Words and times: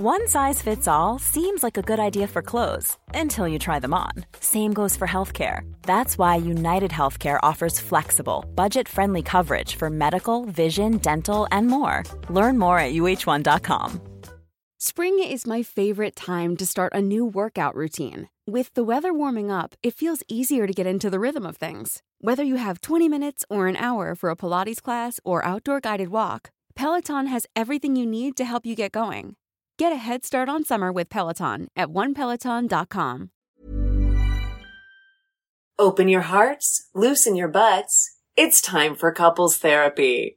One 0.00 0.26
size 0.26 0.60
fits 0.60 0.88
all 0.88 1.20
seems 1.20 1.62
like 1.62 1.78
a 1.78 1.82
good 1.82 2.00
idea 2.00 2.26
for 2.26 2.42
clothes 2.42 2.98
until 3.14 3.46
you 3.46 3.60
try 3.60 3.78
them 3.78 3.94
on. 3.94 4.10
Same 4.40 4.72
goes 4.72 4.96
for 4.96 5.06
healthcare. 5.06 5.60
That's 5.82 6.18
why 6.18 6.34
United 6.34 6.90
Healthcare 6.90 7.38
offers 7.44 7.78
flexible, 7.78 8.44
budget 8.56 8.88
friendly 8.88 9.22
coverage 9.22 9.76
for 9.76 9.90
medical, 9.90 10.46
vision, 10.46 10.98
dental, 10.98 11.46
and 11.52 11.68
more. 11.68 12.02
Learn 12.28 12.58
more 12.58 12.80
at 12.80 12.92
uh1.com. 12.92 14.00
Spring 14.80 15.22
is 15.22 15.46
my 15.46 15.62
favorite 15.62 16.16
time 16.16 16.56
to 16.56 16.66
start 16.66 16.92
a 16.92 17.00
new 17.00 17.24
workout 17.24 17.76
routine. 17.76 18.28
With 18.48 18.74
the 18.74 18.82
weather 18.82 19.14
warming 19.14 19.52
up, 19.52 19.76
it 19.84 19.94
feels 19.94 20.24
easier 20.26 20.66
to 20.66 20.72
get 20.72 20.88
into 20.88 21.08
the 21.08 21.20
rhythm 21.20 21.46
of 21.46 21.56
things. 21.56 22.02
Whether 22.18 22.42
you 22.42 22.56
have 22.56 22.80
20 22.80 23.08
minutes 23.08 23.44
or 23.48 23.68
an 23.68 23.76
hour 23.76 24.16
for 24.16 24.30
a 24.30 24.34
Pilates 24.34 24.82
class 24.82 25.20
or 25.22 25.44
outdoor 25.44 25.78
guided 25.78 26.08
walk, 26.08 26.50
Peloton 26.74 27.28
has 27.28 27.46
everything 27.54 27.94
you 27.94 28.06
need 28.06 28.36
to 28.38 28.44
help 28.44 28.66
you 28.66 28.74
get 28.74 28.90
going. 28.90 29.36
Get 29.76 29.92
a 29.92 29.96
head 29.96 30.24
start 30.24 30.48
on 30.48 30.64
summer 30.64 30.92
with 30.92 31.08
Peloton 31.08 31.66
at 31.74 31.88
onepeloton.com. 31.88 33.30
Open 35.76 36.08
your 36.08 36.20
hearts, 36.20 36.88
loosen 36.94 37.34
your 37.34 37.48
butts. 37.48 38.16
It's 38.36 38.60
time 38.60 38.94
for 38.94 39.10
couples 39.10 39.56
therapy. 39.56 40.36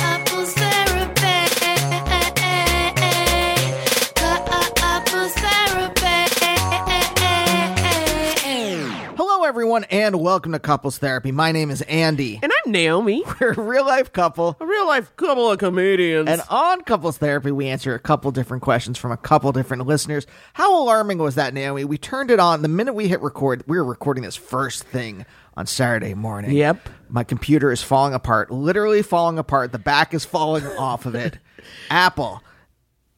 everyone, 9.51 9.83
and 9.91 10.15
welcome 10.21 10.53
to 10.53 10.59
Couples 10.59 10.97
Therapy. 10.97 11.29
My 11.29 11.51
name 11.51 11.71
is 11.71 11.81
Andy. 11.81 12.39
And 12.41 12.53
I'm 12.65 12.71
Naomi, 12.71 13.21
We're 13.41 13.51
a 13.51 13.61
real 13.61 13.85
life 13.85 14.13
couple. 14.13 14.55
a 14.61 14.65
real 14.65 14.87
life 14.87 15.13
couple 15.17 15.51
of 15.51 15.59
comedians. 15.59 16.29
And 16.29 16.41
on 16.49 16.83
Couples 16.83 17.17
Therapy, 17.17 17.51
we 17.51 17.67
answer 17.67 17.93
a 17.93 17.99
couple 17.99 18.31
different 18.31 18.63
questions 18.63 18.97
from 18.97 19.11
a 19.11 19.17
couple 19.17 19.51
different 19.51 19.85
listeners. 19.85 20.25
How 20.53 20.81
alarming 20.81 21.17
was 21.17 21.35
that, 21.35 21.53
Naomi? 21.53 21.83
We 21.83 21.97
turned 21.97 22.31
it 22.31 22.39
on 22.39 22.61
the 22.61 22.69
minute 22.69 22.93
we 22.93 23.09
hit 23.09 23.19
record. 23.19 23.65
We 23.67 23.75
were 23.75 23.83
recording 23.83 24.23
this 24.23 24.37
first 24.37 24.85
thing 24.85 25.25
on 25.57 25.65
Saturday 25.65 26.13
morning. 26.13 26.51
Yep. 26.51 26.87
My 27.09 27.25
computer 27.25 27.73
is 27.73 27.83
falling 27.83 28.13
apart, 28.13 28.51
literally 28.51 29.01
falling 29.01 29.37
apart. 29.37 29.73
The 29.73 29.79
back 29.79 30.13
is 30.13 30.23
falling 30.23 30.65
off 30.65 31.05
of 31.05 31.13
it. 31.13 31.39
Apple, 31.89 32.41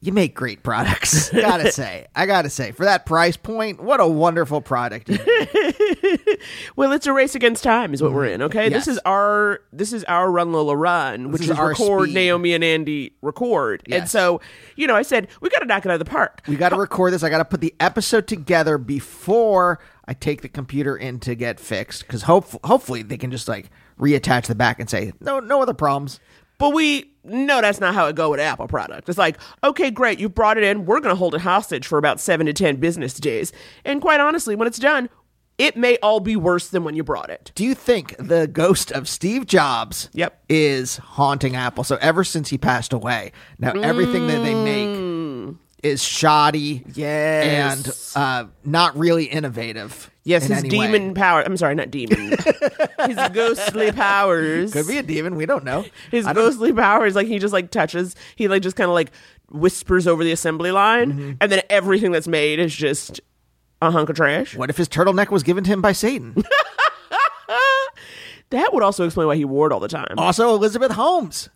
you 0.04 0.12
make 0.12 0.34
great 0.34 0.62
products. 0.62 1.30
gotta 1.30 1.72
say. 1.72 2.06
I 2.14 2.26
gotta 2.26 2.50
say, 2.50 2.72
for 2.72 2.84
that 2.84 3.06
price 3.06 3.36
point, 3.36 3.82
what 3.82 4.00
a 4.00 4.06
wonderful 4.06 4.60
product. 4.60 5.10
Well, 6.76 6.92
it's 6.92 7.06
a 7.06 7.12
race 7.12 7.34
against 7.34 7.64
time, 7.64 7.94
is 7.94 8.02
what 8.02 8.12
we're 8.12 8.26
in. 8.26 8.34
Mm-hmm. 8.34 8.42
Okay, 8.42 8.64
Yes. 8.70 8.84
this 8.84 8.94
is 8.96 9.00
our 9.06 9.60
this 9.72 9.92
is 9.92 10.04
our 10.04 10.30
run 10.30 10.52
Lola 10.52 10.76
run, 10.76 11.30
which 11.30 11.42
is 11.42 11.50
is, 11.50 11.58
our 11.58 11.68
record 11.68 12.10
speed. 12.10 12.14
Naomi 12.14 12.52
and 12.52 12.62
Andy 12.64 13.12
record. 13.22 13.82
And 13.90 14.08
so, 14.08 14.40
you 14.76 14.86
know, 14.86 14.94
I 14.94 15.02
said 15.02 15.28
we 15.40 15.48
got 15.48 15.60
to 15.60 15.66
knock 15.66 15.84
it 15.84 15.88
out 15.88 15.94
of 15.94 15.98
the 16.00 16.10
park. 16.10 16.42
We 16.46 16.56
got 16.56 16.70
to 16.70 16.76
record 16.76 17.12
this. 17.12 17.22
I 17.22 17.30
got 17.30 17.38
to 17.38 17.44
put 17.44 17.60
the 17.60 17.74
episode 17.80 18.26
together 18.26 18.76
before 18.78 19.78
I 20.06 20.14
take 20.14 20.42
the 20.42 20.48
computer 20.48 20.96
in 20.96 21.20
to 21.20 21.34
get 21.34 21.58
fixed. 21.60 22.06
Because 22.06 22.22
hope, 22.22 22.46
hopefully 22.64 23.02
they 23.02 23.16
can 23.16 23.30
just 23.30 23.48
like 23.48 23.70
reattach 23.98 24.46
the 24.46 24.54
back 24.54 24.80
and 24.80 24.90
say 24.90 25.12
no, 25.20 25.40
no 25.40 25.62
other 25.62 25.74
problems. 25.74 26.20
But 26.58 26.70
we 26.74 27.13
know 27.24 27.60
that's 27.60 27.80
not 27.80 27.94
how 27.94 28.06
it 28.06 28.16
go 28.16 28.30
with 28.30 28.40
Apple 28.40 28.68
product. 28.68 29.08
It's 29.08 29.18
like, 29.18 29.38
okay, 29.62 29.90
great, 29.90 30.18
you 30.18 30.28
brought 30.28 30.58
it 30.58 30.64
in. 30.64 30.84
We're 30.86 31.00
going 31.00 31.12
to 31.14 31.18
hold 31.18 31.34
it 31.34 31.40
hostage 31.40 31.86
for 31.86 31.98
about 31.98 32.20
seven 32.20 32.46
to 32.46 32.52
ten 32.52 32.76
business 32.76 33.14
days. 33.14 33.52
And 33.84 34.00
quite 34.00 34.20
honestly, 34.20 34.54
when 34.54 34.68
it's 34.68 34.78
done, 34.78 35.08
it 35.56 35.76
may 35.76 35.96
all 35.98 36.18
be 36.20 36.34
worse 36.34 36.68
than 36.68 36.82
when 36.82 36.96
you 36.96 37.04
brought 37.04 37.30
it. 37.30 37.52
Do 37.54 37.64
you 37.64 37.74
think 37.74 38.16
the 38.18 38.48
ghost 38.48 38.90
of 38.90 39.08
Steve 39.08 39.46
Jobs 39.46 40.10
Yep. 40.12 40.42
is 40.48 40.96
haunting 40.96 41.54
Apple? 41.54 41.84
So 41.84 41.96
ever 42.00 42.24
since 42.24 42.48
he 42.48 42.58
passed 42.58 42.92
away, 42.92 43.30
now 43.58 43.70
everything 43.72 44.26
that 44.26 44.38
they 44.42 44.54
make 44.54 45.54
is 45.84 46.02
shoddy 46.02 46.80
Mm. 46.80 46.92
Yes. 46.96 48.16
and 48.16 48.22
uh, 48.48 48.50
not 48.64 48.96
really 48.98 49.26
innovative. 49.26 50.10
Yes, 50.24 50.44
his 50.46 50.58
any 50.64 50.70
way. 50.78 50.86
demon 50.86 51.14
power. 51.14 51.42
I'm 51.42 51.56
sorry, 51.58 51.74
not 51.74 51.90
demon. 51.90 52.30
his 53.06 53.28
ghostly 53.34 53.92
powers. 53.92 54.72
could 54.72 54.88
be 54.88 54.96
a 54.98 55.02
demon. 55.02 55.34
We 55.36 55.44
don't 55.46 55.64
know. 55.64 55.84
his 56.10 56.24
don't- 56.24 56.34
ghostly 56.34 56.72
powers 56.72 57.14
like 57.14 57.26
he 57.26 57.38
just 57.38 57.52
like 57.52 57.70
touches 57.70 58.16
he 58.36 58.48
like 58.48 58.62
just 58.62 58.74
kind 58.76 58.88
of 58.88 58.94
like 58.94 59.10
whispers 59.50 60.06
over 60.06 60.24
the 60.24 60.32
assembly 60.32 60.70
line 60.70 61.12
Mm-hmm. 61.12 61.32
and 61.40 61.52
then 61.52 61.60
everything 61.68 62.10
that's 62.12 62.26
made 62.26 62.58
is 62.58 62.74
just 62.74 63.20
a 63.82 63.90
hunk 63.90 64.08
of 64.08 64.16
trash 64.16 64.56
What 64.56 64.70
if 64.70 64.78
his 64.78 64.88
turtleneck 64.88 65.28
was 65.30 65.42
given 65.42 65.62
to 65.64 65.70
him 65.70 65.82
by 65.82 65.92
Satan? 65.92 66.34
that 68.50 68.72
would 68.72 68.82
also 68.82 69.04
explain 69.04 69.26
why 69.26 69.36
he 69.36 69.44
wore 69.44 69.66
it 69.66 69.72
all 69.72 69.80
the 69.80 69.88
time 69.88 70.14
also, 70.16 70.54
Elizabeth 70.54 70.92
Holmes. 70.92 71.48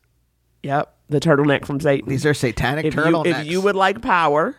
yep 0.63 0.95
the 1.09 1.21
turtleneck 1.21 1.65
from 1.65 1.81
satan 1.81 2.09
These 2.09 2.27
are 2.27 2.35
satanic 2.35 2.85
if 2.85 2.95
you, 2.95 3.01
turtlenecks. 3.01 3.41
if 3.41 3.47
you 3.47 3.61
would 3.63 3.77
like 3.77 4.03
power 4.03 4.57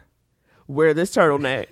wear 0.68 0.94
this 0.94 1.16
turtleneck 1.16 1.68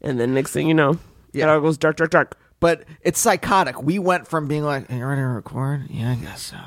and 0.00 0.20
then 0.20 0.34
next 0.34 0.52
thing 0.52 0.68
you 0.68 0.74
know 0.74 0.98
Yeah. 1.32 1.44
it 1.46 1.48
all 1.50 1.60
goes 1.60 1.78
dark 1.78 1.96
dark 1.96 2.10
dark 2.10 2.36
but 2.60 2.84
it's 3.00 3.18
psychotic. 3.18 3.82
We 3.82 3.98
went 3.98 4.28
from 4.28 4.46
being 4.46 4.64
like, 4.64 4.90
"Are 4.90 4.94
you 4.94 5.06
ready 5.06 5.22
to 5.22 5.26
record?" 5.26 5.86
Yeah, 5.88 6.10
I 6.10 6.14
guess 6.16 6.42
so. 6.42 6.58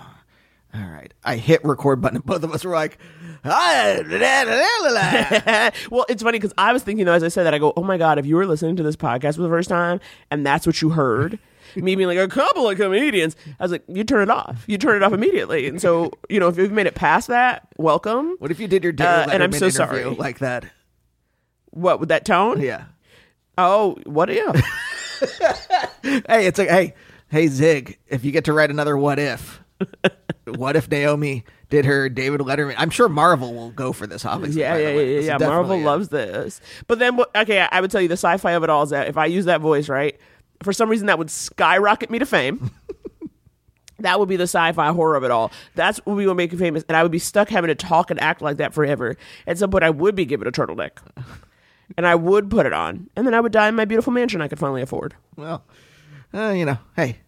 All 0.74 0.81
right. 0.90 1.13
I 1.24 1.35
hit 1.35 1.63
record 1.63 2.01
button, 2.01 2.16
and 2.18 2.25
both 2.25 2.41
of 2.44 2.51
us 2.51 2.66
were 2.66 2.73
like, 2.73 2.97
"Ah, 3.46 4.00
la, 4.03 4.18
la, 4.18 4.41
la, 4.41 4.90
la, 4.90 4.90
la." 4.90 5.69
well, 5.91 6.06
it's 6.09 6.23
funny 6.23 6.40
because 6.40 6.52
I 6.57 6.73
was 6.73 6.81
thinking 6.81 7.06
though, 7.06 7.13
as 7.13 7.23
I 7.23 7.28
said 7.28 7.44
that, 7.44 7.53
I 7.53 7.59
go, 7.59 7.73
"Oh 7.78 7.84
my 7.84 8.00
god, 8.00 8.18
if 8.18 8.25
you 8.25 8.35
were 8.35 8.47
listening 8.47 8.75
to 8.78 8.84
this 8.84 8.96
podcast 8.96 9.35
for 9.35 9.43
the 9.43 9.49
first 9.49 9.70
time 9.70 9.99
and 10.32 10.43
that's 10.43 10.66
what 10.66 10.82
you 10.82 10.90
heard, 10.90 11.38
me 11.76 11.96
being 11.96 12.08
like 12.08 12.17
a 12.17 12.28
couple 12.28 12.67
of 12.67 12.76
comedians," 12.76 13.35
I 13.59 13.64
was 13.64 13.72
like, 13.72 13.84
"You 13.88 14.03
turn 14.03 14.23
it 14.23 14.32
off. 14.32 14.64
You 14.66 14.79
turn 14.79 14.96
it 14.96 15.03
off 15.03 15.14
immediately." 15.14 15.67
And 15.67 15.79
so, 15.79 16.11
you 16.28 16.40
know, 16.40 16.47
if 16.47 16.58
you've 16.58 16.72
made 16.72 16.88
it 16.88 16.96
past 16.96 17.28
that, 17.28 17.67
welcome. 17.78 18.35
What 18.40 18.49
if 18.49 18.59
you 18.59 18.67
did 18.67 18.84
your 18.84 18.93
David 18.93 19.29
Uh, 19.29 19.32
and 19.32 19.43
I'm 19.43 19.52
so 19.52 19.70
sorry. 19.70 20.05
like 20.05 20.40
that? 20.40 20.66
What 21.70 21.99
with 21.99 22.09
that 22.09 22.26
tone? 22.26 22.61
Yeah. 22.61 22.85
Oh, 23.58 23.97
what 24.05 24.29
if? 24.29 24.55
Hey, 26.28 26.47
it's 26.47 26.59
like, 26.59 26.67
hey, 26.70 26.96
hey, 27.29 27.47
Zig, 27.47 27.97
if 28.08 28.26
you 28.26 28.32
get 28.32 28.44
to 28.46 28.53
write 28.53 28.70
another 28.70 28.97
what 28.97 29.20
if, 29.20 29.61
what 30.46 30.76
if 30.76 30.90
Naomi 30.91 31.46
did 31.70 31.85
her 31.85 32.09
David 32.09 32.41
Letterman? 32.41 32.76
I'm 32.78 32.90
sure 32.90 33.08
Marvel 33.08 33.53
will 33.53 33.72
go 33.72 33.94
for 33.94 34.05
this, 34.05 34.26
obviously. 34.26 34.61
yeah, 34.61 34.76
yeah, 34.78 34.90
yeah, 34.90 35.02
yeah. 35.20 35.38
Yeah. 35.40 35.47
Marvel 35.47 35.78
a- 35.78 35.84
loves 35.84 36.09
this. 36.09 36.59
But 36.88 37.00
then, 37.00 37.17
okay, 37.35 37.61
I- 37.61 37.70
I 37.72 37.82
would 37.82 37.90
tell 37.90 38.02
you 38.02 38.09
the 38.09 38.14
sci-fi 38.17 38.52
of 38.52 38.64
it 38.64 38.70
all 38.70 38.84
is 38.84 38.90
that 38.90 39.08
if 39.08 39.17
I 39.17 39.28
use 39.28 39.46
that 39.46 39.61
voice, 39.61 39.88
right, 39.88 40.20
for 40.61 40.73
some 40.73 40.90
reason 40.90 41.08
that 41.08 41.17
would 41.17 41.32
skyrocket 41.32 42.09
me 42.09 42.20
to 42.20 42.26
fame. 42.26 42.70
That 44.00 44.20
would 44.20 44.28
be 44.28 44.35
the 44.35 44.44
sci-fi 44.44 44.91
horror 44.91 45.16
of 45.16 45.23
it 45.23 45.32
all. 45.32 45.50
That's 45.76 46.00
what 46.00 46.17
we 46.17 46.28
would 46.28 46.35
make 46.35 46.52
you 46.52 46.58
famous, 46.58 46.84
and 46.90 46.97
I 46.97 47.03
would 47.03 47.11
be 47.11 47.20
stuck 47.20 47.47
having 47.47 47.70
to 47.70 47.76
talk 47.76 48.11
and 48.11 48.20
act 48.20 48.41
like 48.41 48.58
that 48.58 48.73
forever. 48.73 49.16
At 49.47 49.58
some 49.59 49.72
point, 49.72 49.85
I 49.85 49.91
would 49.91 50.14
be 50.14 50.26
given 50.26 50.46
a 50.46 50.52
turtleneck. 50.52 50.91
And 51.97 52.07
I 52.07 52.16
would 52.16 52.49
put 52.49 52.66
it 52.66 52.73
on, 52.73 53.09
and 53.16 53.25
then 53.25 53.34
I 53.34 53.40
would 53.40 53.51
die 53.51 53.67
in 53.67 53.75
my 53.75 53.85
beautiful 53.85 54.13
mansion 54.13 54.41
I 54.41 54.47
could 54.47 54.59
finally 54.59 54.81
afford. 54.81 55.16
Well, 55.35 55.63
uh, 56.34 56.53
you 56.55 56.66
know, 56.66 56.78
hey, 56.95 57.19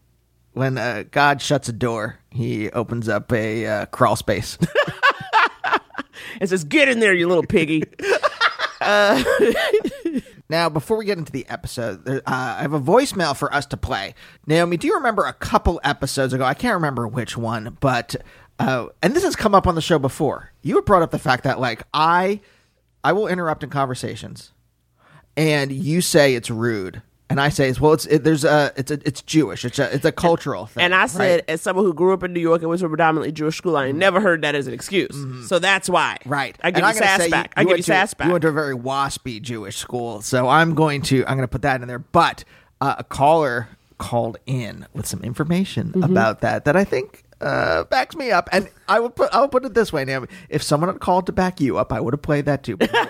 when 0.53 0.77
uh, 0.77 1.03
God 1.11 1.41
shuts 1.41 1.69
a 1.69 1.73
door, 1.73 2.19
he 2.29 2.69
opens 2.71 3.09
up 3.09 3.31
a 3.31 3.65
uh, 3.65 3.85
crawl 3.87 4.15
space. 4.15 4.57
and 6.39 6.49
says, 6.49 6.63
"Get 6.63 6.87
in 6.87 6.99
there, 6.99 7.13
you 7.13 7.27
little 7.27 7.45
piggy." 7.45 7.83
now, 10.49 10.69
before 10.69 10.97
we 10.97 11.05
get 11.05 11.17
into 11.17 11.31
the 11.31 11.47
episode, 11.49 12.07
uh, 12.07 12.21
I 12.25 12.61
have 12.61 12.73
a 12.73 12.79
voicemail 12.79 13.35
for 13.35 13.53
us 13.53 13.65
to 13.67 13.77
play. 13.77 14.13
Naomi, 14.45 14.77
do 14.77 14.87
you 14.87 14.95
remember 14.95 15.25
a 15.25 15.33
couple 15.33 15.79
episodes 15.83 16.33
ago? 16.33 16.43
I 16.43 16.53
can't 16.53 16.75
remember 16.75 17.07
which 17.07 17.35
one, 17.37 17.77
but 17.79 18.15
uh, 18.59 18.87
and 19.01 19.15
this 19.15 19.23
has 19.23 19.35
come 19.35 19.55
up 19.55 19.67
on 19.67 19.75
the 19.75 19.81
show 19.81 19.99
before. 19.99 20.51
You 20.61 20.75
had 20.75 20.85
brought 20.85 21.01
up 21.01 21.11
the 21.11 21.19
fact 21.19 21.43
that 21.43 21.59
like 21.59 21.83
I, 21.93 22.41
I 23.03 23.13
will 23.13 23.27
interrupt 23.27 23.63
in 23.63 23.69
conversations, 23.69 24.51
and 25.37 25.71
you 25.71 26.01
say 26.01 26.35
it's 26.35 26.49
rude. 26.49 27.01
And 27.27 27.41
I 27.41 27.49
say, 27.49 27.73
well, 27.81 27.93
it's 27.93 28.05
it, 28.05 28.23
there's 28.23 28.43
a 28.45 28.71
it's 28.77 28.91
a 28.91 28.99
it's 29.03 29.21
Jewish. 29.23 29.65
It's 29.65 29.79
a 29.79 29.93
it's 29.93 30.05
a 30.05 30.11
cultural 30.11 30.67
thing. 30.67 30.83
And 30.83 30.93
I 30.93 31.07
said, 31.07 31.37
right? 31.39 31.43
as 31.47 31.59
someone 31.59 31.83
who 31.83 31.93
grew 31.93 32.13
up 32.13 32.21
in 32.21 32.33
New 32.33 32.39
York 32.39 32.61
and 32.61 32.69
went 32.69 32.81
to 32.81 32.85
a 32.85 32.89
predominantly 32.89 33.31
Jewish 33.31 33.57
school, 33.57 33.75
I 33.75 33.91
never 33.91 34.21
heard 34.21 34.43
that 34.43 34.53
as 34.53 34.67
an 34.67 34.73
excuse. 34.75 35.15
So 35.47 35.57
that's 35.57 35.89
why. 35.89 36.17
Mm-hmm. 36.21 36.29
Right. 36.29 36.55
I 36.63 36.69
give 36.69 36.83
And 36.83 36.93
you 36.93 36.99
sass 37.01 37.21
say 37.21 37.29
back. 37.31 37.51
I 37.57 37.63
give 37.63 37.77
you 37.77 37.83
sass 37.83 38.13
back. 38.13 38.27
You 38.27 38.31
went 38.33 38.43
to 38.43 38.49
a 38.49 38.51
very 38.51 38.75
waspy 38.75 39.41
Jewish 39.41 39.77
school, 39.77 40.21
so 40.21 40.47
I'm 40.47 40.75
going 40.75 41.01
to 41.03 41.25
I'm 41.25 41.35
going 41.35 41.47
to 41.47 41.51
put 41.51 41.63
that 41.63 41.81
in 41.81 41.87
there. 41.87 41.97
But 41.99 42.43
uh, 42.79 42.95
a 42.99 43.03
caller 43.03 43.69
called 43.97 44.37
in 44.45 44.85
with 44.93 45.07
some 45.07 45.21
information 45.23 45.87
Mm-hmm. 45.93 46.03
about 46.03 46.41
that 46.41 46.65
that 46.65 46.75
I 46.75 46.83
think 46.83 47.23
uh, 47.41 47.85
backs 47.85 48.15
me 48.15 48.29
up. 48.29 48.49
And 48.51 48.69
I 48.87 48.99
will 48.99 49.09
put 49.09 49.33
I 49.33 49.41
will 49.41 49.47
put 49.49 49.65
it 49.65 49.73
this 49.73 49.91
way, 49.91 50.05
Naomi. 50.05 50.27
If 50.49 50.61
someone 50.61 50.91
had 50.91 50.99
called 50.99 51.25
to 51.25 51.31
back 51.31 51.59
you 51.59 51.79
up, 51.79 51.91
I 51.91 51.99
would 51.99 52.13
have 52.13 52.21
played 52.21 52.45
that 52.45 52.61
too. 52.61 52.77
But 52.77 52.93
no, 52.93 53.07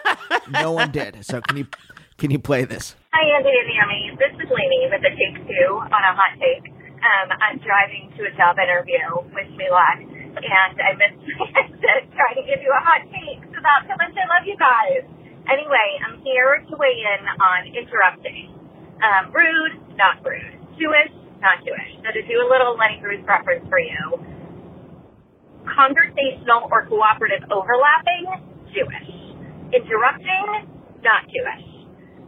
no 0.61 0.71
one 0.71 0.91
did. 0.91 1.25
So 1.25 1.41
can 1.41 1.57
you 1.57 1.67
can 2.17 2.31
you 2.31 2.39
play 2.39 2.63
this? 2.63 2.95
Hi, 3.11 3.23
Andy 3.35 3.51
and 3.51 3.67
Naomi. 3.67 4.15
This 4.15 4.33
is 4.39 4.47
Lainey 4.47 4.87
with 4.87 5.03
the 5.03 5.11
Take 5.11 5.35
Two 5.43 5.71
on 5.83 6.01
a 6.03 6.13
hot 6.15 6.35
take. 6.39 6.71
Um, 6.71 7.27
I'm 7.37 7.59
driving 7.59 8.11
to 8.15 8.27
a 8.27 8.31
job 8.39 8.55
interview. 8.55 9.03
Wish 9.35 9.51
me 9.59 9.67
luck. 9.67 9.99
And 9.99 10.75
I 10.79 10.95
missed 10.95 11.19
to 11.83 11.91
try 12.15 12.31
to 12.35 12.43
give 12.47 12.63
you 12.63 12.71
a 12.71 12.81
hot 12.83 13.03
take 13.11 13.43
about 13.51 13.87
how 13.87 13.99
much 13.99 14.15
I 14.15 14.25
love 14.31 14.47
you 14.47 14.55
guys. 14.55 15.03
Anyway, 15.47 15.89
I'm 16.01 16.23
here 16.23 16.63
to 16.65 16.73
weigh 16.79 17.03
in 17.03 17.21
on 17.27 17.61
interrupting. 17.71 18.51
Um, 19.03 19.31
rude, 19.35 19.75
not 19.99 20.23
rude. 20.23 20.55
Jewish, 20.79 21.11
not 21.43 21.61
Jewish. 21.67 21.99
So 21.99 22.15
to 22.15 22.21
do 22.23 22.35
a 22.41 22.47
little 22.47 22.79
Lenny 22.79 22.97
Bruce 23.03 23.23
reference 23.27 23.67
for 23.67 23.79
you, 23.79 24.23
conversational 25.67 26.71
or 26.71 26.87
cooperative 26.87 27.43
overlapping, 27.51 28.25
Jewish. 28.71 29.11
Interrupting, 29.75 30.71
not 31.03 31.27
Jewish. 31.27 31.74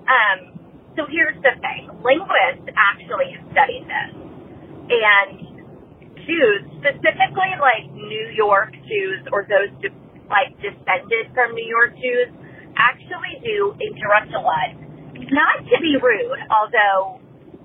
Um, 0.07 0.57
so 0.95 1.05
here's 1.11 1.37
the 1.43 1.53
thing. 1.61 1.91
Linguists 2.01 2.67
actually 2.73 3.37
have 3.37 3.45
studied 3.53 3.85
this. 3.85 4.11
And 4.87 5.47
Jews, 6.25 6.63
specifically 6.81 7.53
like 7.59 7.87
New 7.91 8.27
York 8.35 8.73
Jews 8.87 9.21
or 9.31 9.47
those 9.47 9.71
de- 9.79 9.95
like 10.27 10.51
descended 10.59 11.31
from 11.31 11.55
New 11.55 11.67
York 11.67 11.95
Jews, 11.95 12.31
actually 12.75 13.39
do 13.43 13.75
interrupt 13.79 14.31
a 14.35 14.41
lot. 14.41 14.75
Not 15.15 15.57
to 15.65 15.75
be 15.81 15.95
rude, 15.99 16.39
although 16.51 17.19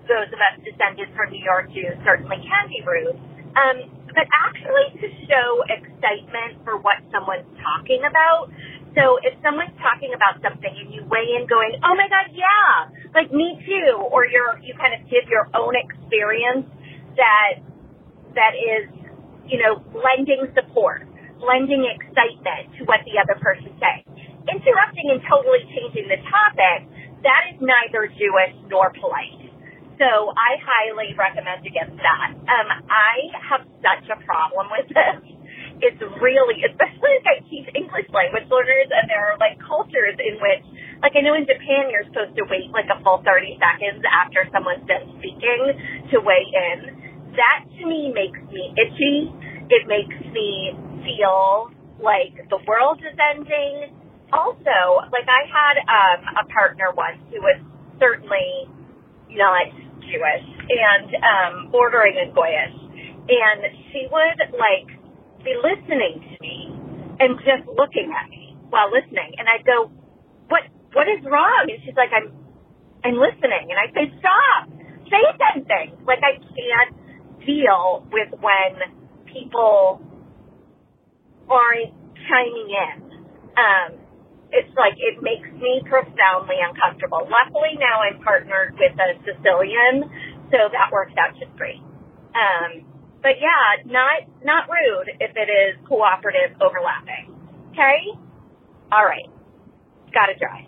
those 0.07 0.31
of 0.31 0.41
us 0.41 0.55
descended 0.67 1.11
from 1.15 1.31
New 1.31 1.43
York 1.43 1.71
Jews 1.71 1.95
certainly 2.03 2.43
can 2.43 2.65
be 2.69 2.83
rude, 2.83 3.19
um, 3.55 3.77
but 4.15 4.27
actually 4.45 4.99
to 4.99 5.07
show 5.27 5.49
excitement 5.71 6.63
for 6.65 6.79
what 6.79 6.99
someone's 7.15 7.49
talking 7.63 8.03
about. 8.07 8.51
So 8.93 9.17
if 9.25 9.33
someone's 9.41 9.73
talking 9.81 10.13
about 10.13 10.41
something 10.45 10.69
and 10.69 10.93
you 10.93 11.01
weigh 11.09 11.41
in 11.41 11.49
going, 11.49 11.81
oh 11.81 11.97
my 11.97 12.09
God, 12.13 12.29
yeah, 12.37 12.93
like 13.17 13.33
me 13.33 13.57
too, 13.65 13.97
or 14.13 14.29
you're, 14.29 14.61
you 14.61 14.77
kind 14.77 14.93
of 14.93 15.09
give 15.09 15.25
your 15.33 15.49
own 15.57 15.73
experience 15.73 16.69
that, 17.17 17.65
that 18.37 18.53
is, 18.53 18.93
you 19.49 19.57
know, 19.57 19.81
lending 19.97 20.45
support, 20.53 21.09
lending 21.41 21.89
excitement 21.89 22.77
to 22.77 22.85
what 22.85 23.01
the 23.09 23.17
other 23.17 23.41
person's 23.41 23.77
saying. 23.81 24.05
Interrupting 24.45 25.09
and 25.09 25.25
totally 25.25 25.65
changing 25.73 26.13
the 26.13 26.21
topic, 26.29 26.85
that 27.25 27.49
is 27.49 27.57
neither 27.65 28.13
Jewish 28.13 28.55
nor 28.69 28.93
polite. 28.93 29.49
So 29.97 30.35
I 30.37 30.59
highly 30.61 31.15
recommend 31.17 31.65
against 31.65 31.97
that. 31.97 32.35
Um, 32.35 32.69
I 32.91 33.15
have 33.41 33.63
such 33.81 34.05
a 34.11 34.19
problem 34.25 34.69
with 34.69 34.89
this. 34.91 35.42
It's 35.83 35.99
really, 36.23 36.63
especially 36.63 37.13
as 37.19 37.27
I 37.27 37.37
teach 37.51 37.67
English 37.75 38.07
language 38.15 38.47
learners, 38.47 38.87
and 38.95 39.11
there 39.11 39.35
are 39.35 39.39
like 39.43 39.59
cultures 39.59 40.15
in 40.15 40.39
which, 40.39 40.63
like 41.03 41.11
I 41.19 41.27
know 41.27 41.35
in 41.35 41.43
Japan, 41.43 41.91
you're 41.91 42.07
supposed 42.07 42.39
to 42.39 42.47
wait 42.47 42.71
like 42.71 42.87
a 42.87 43.03
full 43.03 43.19
30 43.27 43.59
seconds 43.59 44.07
after 44.07 44.47
someone's 44.55 44.87
done 44.87 45.11
speaking 45.19 45.75
to 46.15 46.23
weigh 46.23 46.47
in. 46.47 47.35
That 47.35 47.67
to 47.67 47.83
me 47.83 48.15
makes 48.15 48.39
me 48.55 48.71
itchy. 48.79 49.35
It 49.75 49.91
makes 49.91 50.15
me 50.31 50.71
feel 51.03 51.75
like 51.99 52.39
the 52.47 52.63
world 52.63 53.03
is 53.03 53.19
ending. 53.19 53.91
Also, 54.31 54.79
like 55.11 55.27
I 55.27 55.43
had 55.51 55.77
um, 55.83 56.21
a 56.41 56.45
partner 56.47 56.95
once 56.95 57.19
who 57.35 57.43
was 57.43 57.59
certainly 57.99 58.71
not 59.35 59.67
Jewish 60.07 60.47
and 60.71 61.11
um, 61.19 61.53
bordering 61.75 62.23
on 62.23 62.31
Goyish, 62.31 62.79
and 63.27 63.61
she 63.91 64.07
would 64.07 64.39
like 64.55 65.02
be 65.45 65.55
listening 65.59 66.23
to 66.23 66.35
me 66.41 66.73
and 67.21 67.39
just 67.43 67.67
looking 67.67 68.11
at 68.11 68.31
me 68.31 68.57
while 68.71 68.91
listening, 68.91 69.35
and 69.39 69.47
I'd 69.49 69.67
go, 69.67 69.91
"What? 70.49 70.63
What 70.93 71.07
is 71.09 71.25
wrong?" 71.25 71.69
And 71.69 71.79
she's 71.85 71.97
like, 71.97 72.11
"I'm, 72.15 72.33
I'm 73.05 73.19
listening," 73.19 73.71
and 73.71 73.79
I 73.79 73.87
say, 73.93 74.11
"Stop! 74.19 74.71
Say 75.11 75.23
something!" 75.39 75.99
Like 76.07 76.21
I 76.23 76.39
can't 76.41 76.93
deal 77.45 78.07
with 78.11 78.31
when 78.41 78.73
people 79.27 80.01
aren't 81.49 81.93
chiming 82.29 82.71
in. 82.71 82.97
Um, 83.59 83.91
it's 84.53 84.73
like 84.77 84.95
it 85.01 85.21
makes 85.25 85.49
me 85.57 85.81
profoundly 85.89 86.61
uncomfortable. 86.61 87.25
Luckily 87.25 87.77
now 87.81 88.05
I'm 88.05 88.21
partnered 88.23 88.77
with 88.77 88.93
a 89.01 89.17
Sicilian, 89.25 90.09
so 90.53 90.69
that 90.69 90.93
works 90.93 91.13
out 91.17 91.33
just 91.41 91.53
great. 91.57 91.81
Um, 92.37 92.85
but 93.23 93.33
yeah, 93.41 93.83
not 93.93 94.23
not 94.45 94.69
rude 94.69 95.11
if 95.21 95.37
it 95.37 95.49
is 95.51 95.77
cooperative 95.87 96.57
overlapping. 96.61 97.35
Okay? 97.73 98.19
All 98.93 99.05
right. 99.05 99.27
Gotta 100.13 100.35
drive. 100.39 100.67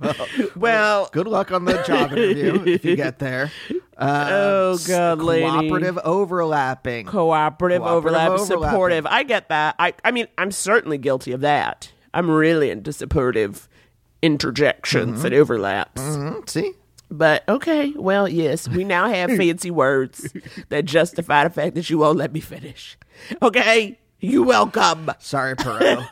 well, 0.56 1.08
Good 1.12 1.26
luck 1.26 1.50
on 1.50 1.64
the 1.64 1.82
job 1.82 2.12
interview 2.12 2.62
if 2.66 2.84
you 2.84 2.94
get 2.96 3.18
there. 3.18 3.50
Uh, 3.96 4.28
Oh, 4.30 4.78
God, 4.86 5.20
lady. 5.20 5.44
cooperative 5.44 5.98
overlapping. 6.04 7.04
cooperative, 7.06 7.82
Cooperative 7.82 7.82
overlap, 7.82 8.30
overlapping. 8.30 8.46
supportive. 8.70 9.06
I 9.06 9.24
get 9.24 9.48
that. 9.48 9.74
I, 9.80 9.94
I 10.04 10.12
mean, 10.12 10.28
I'm 10.38 10.52
certainly 10.52 10.98
guilty 10.98 11.32
of 11.32 11.40
that. 11.40 11.90
I'm 12.14 12.30
really 12.30 12.70
into 12.70 12.92
supportive 12.92 13.68
interjections 14.22 15.24
and 15.24 15.34
overlaps. 15.34 16.00
Mhm, 16.00 16.48
See, 16.48 16.74
But 17.10 17.48
okay, 17.48 17.92
well, 17.96 18.28
yes, 18.28 18.68
we 18.68 18.84
now 18.84 19.08
have 19.08 19.30
fancy 19.36 19.70
words 19.70 20.32
that 20.68 20.84
justify 20.84 21.44
the 21.44 21.50
fact 21.50 21.74
that 21.74 21.88
you 21.88 21.98
won't 21.98 22.18
let 22.18 22.32
me 22.32 22.40
finish. 22.40 22.98
Okay, 23.40 23.98
you 24.20 24.42
welcome. 24.42 25.10
sorry, 25.18 25.56
Perot. 25.56 26.06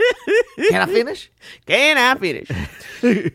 Can 0.71 0.83
I 0.83 0.87
finish? 0.87 1.31
Can 1.67 1.99
I 1.99 2.15
finish? 2.19 2.51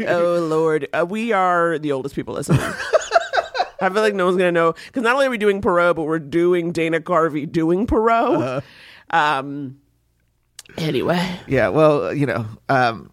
oh 0.07 0.47
Lord, 0.49 0.87
uh, 0.93 1.05
we 1.07 1.31
are 1.33 1.77
the 1.77 1.91
oldest 1.91 2.15
people 2.15 2.33
listening. 2.33 2.59
I 3.81 3.89
feel 3.89 4.01
like 4.01 4.13
no 4.15 4.25
one's 4.25 4.37
gonna 4.37 4.51
know 4.51 4.73
because 4.87 5.03
not 5.03 5.13
only 5.13 5.27
are 5.27 5.31
we 5.31 5.37
doing 5.37 5.61
Perot, 5.61 5.95
but 5.95 6.03
we're 6.03 6.19
doing 6.19 6.71
Dana 6.71 6.99
Carvey 6.99 7.51
doing 7.51 7.85
Perot. 7.87 8.63
Um. 9.11 9.77
Anyway, 10.77 11.39
Yeah, 11.47 11.67
well, 11.67 12.13
you 12.13 12.25
know, 12.25 12.45
um, 12.69 13.11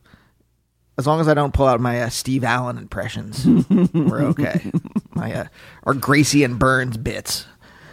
as 0.99 1.07
long 1.07 1.21
as 1.21 1.29
I 1.29 1.35
don't 1.35 1.55
pull 1.55 1.67
out 1.67 1.81
my 1.81 2.03
uh, 2.03 2.09
Steve 2.11 2.45
Allen 2.45 2.77
impressions, 2.77 3.47
we're 3.95 4.23
okay. 4.25 4.71
My 5.15 5.33
uh, 5.33 5.45
or 5.85 5.95
Gracie 5.95 6.45
and 6.45 6.59
Burns 6.59 6.97
bits. 6.97 7.47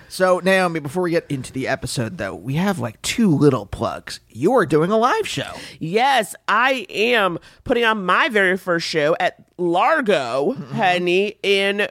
So 0.09 0.39
Naomi, 0.39 0.79
before 0.79 1.03
we 1.03 1.11
get 1.11 1.29
into 1.29 1.51
the 1.53 1.67
episode, 1.67 2.17
though, 2.17 2.33
we 2.33 2.55
have 2.55 2.79
like 2.79 3.01
two 3.01 3.29
little 3.29 3.65
plugs. 3.65 4.21
You're 4.29 4.65
doing 4.65 4.89
a 4.89 4.97
live 4.97 5.27
show. 5.27 5.51
yes, 5.79 6.35
I 6.47 6.85
am 6.89 7.37
putting 7.63 7.83
on 7.85 8.05
my 8.05 8.29
very 8.29 8.57
first 8.57 8.87
show 8.87 9.15
at 9.19 9.35
Largo, 9.57 10.53
honey, 10.53 11.37
in 11.43 11.87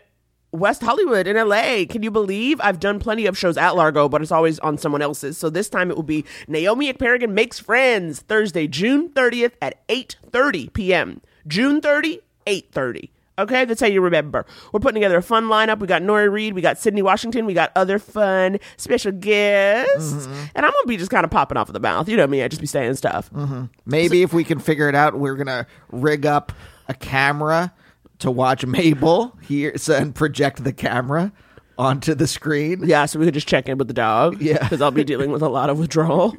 West 0.55 0.83
Hollywood 0.83 1.27
in 1.27 1.37
LA. 1.37 1.85
Can 1.89 2.03
you 2.05 2.13
believe 2.13 2.61
I've 2.63 2.79
done 2.79 3.01
plenty 3.01 3.27
of 3.27 3.37
shows 3.37 3.57
at 3.57 3.75
Largo, 3.75 4.09
but 4.09 4.23
it's 4.23 4.31
always 4.31 4.61
on 4.61 4.79
someone 4.79 5.03
else's. 5.03 5.37
So 5.37 5.51
this 5.51 5.69
time 5.69 5.91
it 5.91 5.97
will 5.97 6.05
be 6.05 6.25
Naomi 6.47 6.93
Ekperigan 6.93 7.31
Makes 7.31 7.59
Friends, 7.59 8.21
Thursday, 8.21 8.69
June 8.69 9.09
30th 9.09 9.53
at 9.61 9.87
8:30 9.89 10.73
p.m. 10.73 11.21
June 11.47 11.81
30, 11.81 12.21
8:30. 12.47 13.11
Okay, 13.37 13.65
that's 13.65 13.81
how 13.81 13.89
you 13.89 14.01
remember. 14.01 14.47
We're 14.73 14.79
putting 14.79 14.95
together 14.95 15.17
a 15.17 15.23
fun 15.23 15.47
lineup. 15.47 15.81
We 15.81 15.89
got 15.89 16.03
Nori 16.03 16.31
Reed, 16.31 16.55
we 16.55 16.63
got 16.63 16.79
Sydney 16.79 17.03
Washington, 17.03 17.47
we 17.47 17.55
got 17.55 17.73
other 17.75 17.99
fun 17.99 18.61
special 18.77 19.11
guests, 19.11 20.13
mm-hmm. 20.13 20.45
and 20.55 20.65
I'm 20.65 20.71
gonna 20.71 20.87
be 20.87 20.97
just 20.97 21.11
kind 21.11 21.25
of 21.25 21.33
popping 21.33 21.57
off 21.57 21.69
of 21.69 21.73
the 21.73 21.81
mouth. 21.81 22.09
You 22.09 22.17
know 22.17 22.29
me, 22.29 22.45
I 22.45 22.49
just 22.49 22.61
be 22.61 22.69
saying 22.69 22.95
stuff. 22.95 23.29
Mm-hmm. 23.33 23.65
Maybe 23.87 24.23
if 24.23 24.33
we 24.33 24.45
can 24.45 24.61
figure 24.61 24.89
it 24.89 24.95
out, 24.95 25.19
we're 25.19 25.35
gonna 25.35 25.67
rig 25.91 26.27
up 26.27 26.53
a 26.87 26.95
camera 26.95 27.73
to 28.21 28.31
watch 28.31 28.65
Mabel 28.67 29.37
here 29.43 29.77
so- 29.77 29.97
and 29.97 30.15
project 30.15 30.65
the 30.65 30.73
camera 30.73 31.33
onto 31.77 32.15
the 32.15 32.27
screen. 32.27 32.83
Yeah, 32.85 33.07
so 33.07 33.19
we 33.19 33.25
could 33.25 33.35
just 33.35 33.49
check 33.49 33.69
in 33.69 33.79
with 33.79 33.89
the 33.89 33.95
dog. 33.95 34.41
Yeah. 34.41 34.59
because 34.59 34.81
I'll 34.81 34.91
be 34.91 35.05
dealing 35.13 35.31
with 35.31 35.43
a 35.43 35.49
lot 35.49 35.71
of 35.71 35.79
withdrawal. 35.79 36.37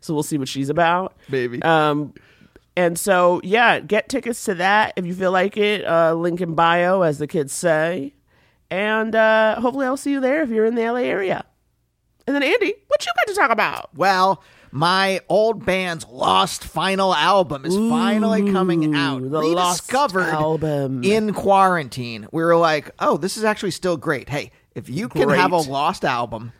So 0.00 0.14
we'll 0.14 0.22
see 0.22 0.38
what 0.38 0.48
she's 0.48 0.68
about. 0.68 1.16
Maybe. 1.28 1.60
Um, 1.62 2.14
and 2.76 2.98
so 2.98 3.40
yeah, 3.42 3.80
get 3.80 4.08
tickets 4.08 4.44
to 4.44 4.54
that 4.54 4.92
if 4.96 5.04
you 5.06 5.14
feel 5.14 5.32
like 5.32 5.56
it. 5.56 5.84
Uh, 5.84 6.14
link 6.14 6.40
in 6.40 6.54
bio, 6.54 7.02
as 7.02 7.18
the 7.18 7.26
kids 7.26 7.52
say. 7.52 8.14
And 8.70 9.14
uh, 9.14 9.60
hopefully, 9.60 9.86
I'll 9.86 9.96
see 9.96 10.12
you 10.12 10.20
there 10.20 10.42
if 10.42 10.50
you're 10.50 10.66
in 10.66 10.74
the 10.74 10.82
LA 10.82 11.00
area. 11.00 11.44
And 12.26 12.34
then 12.34 12.42
Andy, 12.42 12.74
what 12.88 13.06
you 13.06 13.12
got 13.16 13.26
to 13.28 13.34
talk 13.34 13.50
about? 13.50 13.94
Well, 13.94 14.42
my 14.76 15.20
old 15.30 15.64
band's 15.64 16.06
lost 16.06 16.62
final 16.64 17.14
album 17.14 17.64
is 17.64 17.74
finally 17.74 18.52
coming 18.52 18.94
out. 18.94 19.22
the 19.22 19.28
Lost 19.40 19.82
Rediscovered 19.90 20.26
album. 20.26 21.02
in 21.02 21.32
quarantine. 21.32 22.28
We 22.30 22.42
were 22.44 22.56
like, 22.56 22.90
oh, 22.98 23.16
this 23.16 23.36
is 23.38 23.44
actually 23.44 23.70
still 23.70 23.96
great. 23.96 24.28
Hey, 24.28 24.52
if 24.74 24.90
you 24.90 25.08
can 25.08 25.28
Great. 25.28 25.40
have 25.40 25.52
a 25.52 25.56
lost 25.56 26.04
album 26.04 26.52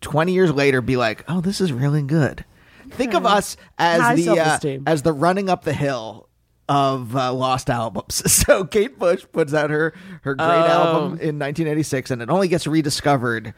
20 0.00 0.32
years 0.32 0.52
later, 0.52 0.80
be 0.80 0.96
like, 0.96 1.24
oh, 1.28 1.40
this 1.40 1.60
is 1.60 1.72
really 1.72 2.02
good. 2.02 2.44
Think 2.90 3.14
of 3.14 3.26
us 3.26 3.56
as 3.78 4.00
High 4.00 4.14
the 4.14 4.28
uh, 4.38 4.58
as 4.86 5.02
the 5.02 5.12
running 5.12 5.48
up 5.50 5.64
the 5.64 5.72
hill 5.72 6.28
of 6.68 7.16
uh, 7.16 7.32
lost 7.32 7.68
albums. 7.68 8.22
So 8.30 8.64
Kate 8.64 8.96
Bush 8.96 9.24
puts 9.32 9.52
out 9.52 9.70
her 9.70 9.92
her 10.22 10.36
great 10.36 10.46
Oh. 10.46 10.66
album 10.66 11.02
in 11.18 11.38
1986, 11.40 12.12
and 12.12 12.22
it 12.22 12.30
only 12.30 12.46
gets 12.46 12.64
rediscovered 12.68 13.54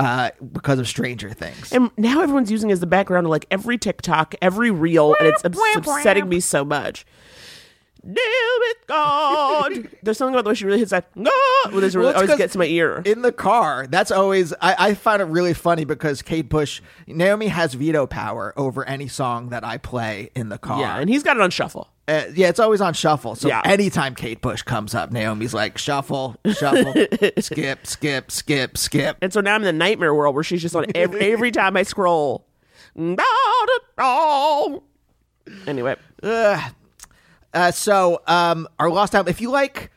uh, 0.00 0.30
because 0.52 0.78
of 0.78 0.88
Stranger 0.88 1.30
Things. 1.30 1.72
And 1.72 1.90
now 1.96 2.22
everyone's 2.22 2.50
using 2.50 2.70
it 2.70 2.72
as 2.72 2.80
the 2.80 2.86
background 2.86 3.26
of 3.26 3.30
like 3.30 3.46
every 3.50 3.76
TikTok, 3.78 4.34
every 4.42 4.70
reel, 4.70 5.14
and 5.20 5.28
it's 5.28 5.44
obs- 5.44 5.58
upsetting 5.76 6.28
me 6.28 6.40
so 6.40 6.64
much. 6.64 7.04
Deal 8.02 8.14
with 8.60 8.76
God. 8.86 9.88
There's 10.02 10.16
something 10.16 10.34
about 10.34 10.44
the 10.44 10.48
way 10.50 10.54
she 10.54 10.64
really 10.64 10.78
hits 10.78 10.90
that. 10.90 11.12
God, 11.14 11.26
well, 11.70 11.80
this 11.82 11.94
really 11.94 12.06
Well, 12.06 12.10
it's 12.12 12.16
always 12.16 12.30
'cause 12.30 12.38
gets 12.38 12.52
to 12.54 12.58
my 12.58 12.64
ear. 12.64 13.02
in 13.04 13.20
the 13.20 13.30
car. 13.30 13.86
That's 13.86 14.10
always 14.10 14.54
I, 14.54 14.74
I 14.78 14.94
find 14.94 15.20
it 15.20 15.26
really 15.26 15.52
funny 15.52 15.84
because 15.84 16.22
Kate 16.22 16.48
Bush, 16.48 16.80
Naomi 17.06 17.48
has 17.48 17.74
veto 17.74 18.06
power 18.06 18.54
over 18.56 18.84
any 18.86 19.06
song 19.06 19.50
that 19.50 19.64
I 19.64 19.76
play 19.76 20.30
in 20.34 20.48
the 20.48 20.56
car. 20.56 20.80
yeah, 20.80 20.96
and 20.98 21.10
he's 21.10 21.22
got 21.22 21.36
it 21.36 21.42
on 21.42 21.50
shuffle. 21.50 21.90
Uh, 22.10 22.24
yeah, 22.34 22.48
it's 22.48 22.58
always 22.58 22.80
on 22.80 22.92
shuffle. 22.92 23.36
So 23.36 23.46
Yeah. 23.48 23.62
anytime 23.64 24.16
Kate 24.16 24.40
Bush 24.40 24.62
comes 24.62 24.94
up, 24.96 25.12
Naomi's 25.12 25.54
like 25.54 25.78
shuffle, 25.78 26.34
shuffle, 26.58 26.92
skip, 27.38 27.86
skip, 27.86 28.30
skip, 28.32 28.76
skip. 28.76 29.16
And 29.22 29.32
so 29.32 29.40
now 29.40 29.54
I'm 29.54 29.60
in 29.62 29.66
the 29.66 29.72
nightmare 29.72 30.12
world 30.12 30.34
where 30.34 30.42
she's 30.42 30.60
just 30.62 30.74
on 30.74 30.86
every, 30.94 31.20
every 31.32 31.50
time 31.52 31.76
I 31.76 31.84
scroll. 31.84 32.46
Anyway. 35.68 35.96
Uh, 36.22 37.70
so 37.72 38.22
um, 38.26 38.66
our 38.78 38.90
lost 38.90 39.14
album. 39.14 39.30
If 39.30 39.40
you 39.40 39.50
like 39.50 39.90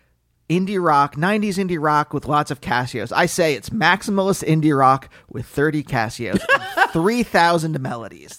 indie 0.49 0.83
rock, 0.83 1.15
'90s 1.15 1.55
indie 1.55 1.81
rock 1.81 2.13
with 2.13 2.27
lots 2.27 2.51
of 2.51 2.59
Casios, 2.61 3.11
I 3.15 3.25
say 3.25 3.55
it's 3.55 3.69
maximalist 3.69 4.45
indie 4.47 4.77
rock 4.77 5.09
with 5.29 5.45
30 5.45 5.83
Casios, 5.83 6.39
3,000 6.91 7.81
melodies. 7.81 8.37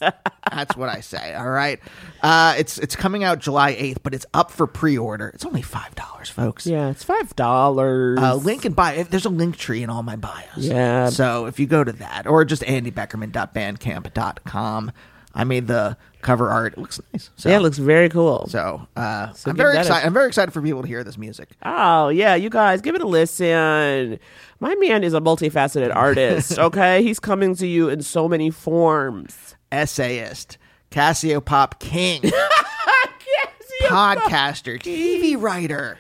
That's 0.53 0.77
what 0.77 0.89
I 0.89 1.01
say. 1.01 1.35
All 1.35 1.51
right. 1.51 1.81
Uh, 2.23 2.55
it's 2.59 2.79
it's 2.79 2.95
coming 2.95 3.25
out 3.25 3.39
July 3.41 3.75
8th, 3.75 3.99
but 4.03 4.15
it's 4.15 4.27
up 4.35 4.51
for 4.51 4.67
pre-order. 4.67 5.29
It's 5.35 5.45
only 5.47 5.63
five 5.63 5.95
dollars, 5.95 6.29
folks. 6.31 6.67
yeah, 6.67 6.91
it's 6.91 7.05
five 7.05 7.35
dollars. 7.37 8.19
Uh, 8.21 8.35
link 8.37 8.65
in 8.65 8.73
bio. 8.75 9.03
There's 9.05 9.25
a 9.27 9.31
link 9.31 9.57
tree 9.57 9.83
in 9.83 9.91
all 9.91 10.03
my 10.03 10.17
bios. 10.17 10.59
Yeah. 10.59 11.09
So 11.11 11.47
if 11.47 11.59
you 11.59 11.67
go 11.67 11.83
to 11.85 11.93
that, 11.93 12.27
or 12.27 12.45
just 12.45 12.63
andybeckerman.bandcamp.com, 12.63 14.93
I 15.35 15.45
made 15.45 15.67
the 15.67 15.97
cover 16.23 16.49
art. 16.49 16.75
It 16.75 16.79
looks 16.79 17.01
nice. 17.13 17.31
So, 17.37 17.49
yeah, 17.49 17.57
it 17.57 17.61
looks 17.63 17.79
very 17.79 18.09
cool. 18.09 18.47
so 18.49 18.87
uh, 18.97 19.33
So 19.33 19.51
I'm 19.51 19.57
very 19.57 19.77
excited. 19.77 20.07
I'm 20.07 20.13
very 20.15 20.29
excited 20.29 20.53
for 20.53 20.63
people 20.63 20.83
to 20.83 20.89
hear 20.89 21.05
this 21.05 21.19
music. 21.19 21.51
Oh, 21.65 22.09
yeah, 22.09 22.35
you 22.35 22.51
guys, 22.51 22.81
give 22.81 22.95
it 22.95 23.03
a 23.03 23.07
listen. 23.07 24.19
My 24.61 24.75
man 24.77 25.05
is 25.05 25.13
a 25.13 25.21
multifaceted 25.21 25.95
artist, 25.95 26.59
okay? 26.59 27.03
He's 27.03 27.21
coming 27.21 27.55
to 27.57 27.67
you 27.67 27.89
in 27.89 28.03
so 28.03 28.29
many 28.29 28.51
forms. 28.51 29.57
Essayist, 29.73 30.57
Cassiopeop 30.91 31.81
King, 31.81 32.23
podcaster, 33.83 34.79
TV 34.81 35.41
writer. 35.41 35.99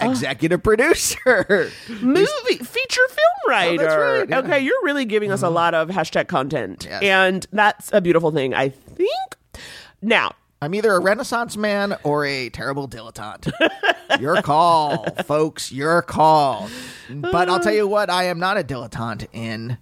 Oh. 0.00 0.10
executive 0.10 0.62
producer. 0.62 1.70
Movie, 1.88 2.58
feature 2.58 3.08
film 3.08 3.34
oh, 3.44 3.48
writer. 3.48 3.84
right, 3.84 4.28
yeah. 4.28 4.38
Okay, 4.38 4.60
you're 4.60 4.84
really 4.84 5.04
giving 5.04 5.32
us 5.32 5.42
a 5.42 5.46
mm-hmm. 5.46 5.54
lot 5.54 5.74
of 5.74 5.88
hashtag 5.88 6.28
content. 6.28 6.86
Yes. 6.88 7.02
And 7.02 7.46
that's 7.52 7.90
a 7.92 8.00
beautiful 8.00 8.30
thing, 8.30 8.54
I 8.54 8.68
think. 8.68 9.10
Now, 10.00 10.32
I'm 10.62 10.74
either 10.74 10.92
a 10.92 11.00
Renaissance 11.00 11.56
man 11.56 11.96
or 12.04 12.24
a 12.24 12.48
terrible 12.50 12.88
dilettante. 12.88 13.52
your 14.20 14.40
call, 14.42 15.04
folks. 15.24 15.72
Your 15.72 16.02
call. 16.02 16.68
But 17.10 17.48
I'll 17.48 17.60
tell 17.60 17.74
you 17.74 17.88
what, 17.88 18.10
I 18.10 18.24
am 18.24 18.38
not 18.38 18.58
a 18.58 18.62
dilettante 18.62 19.26
in 19.32 19.78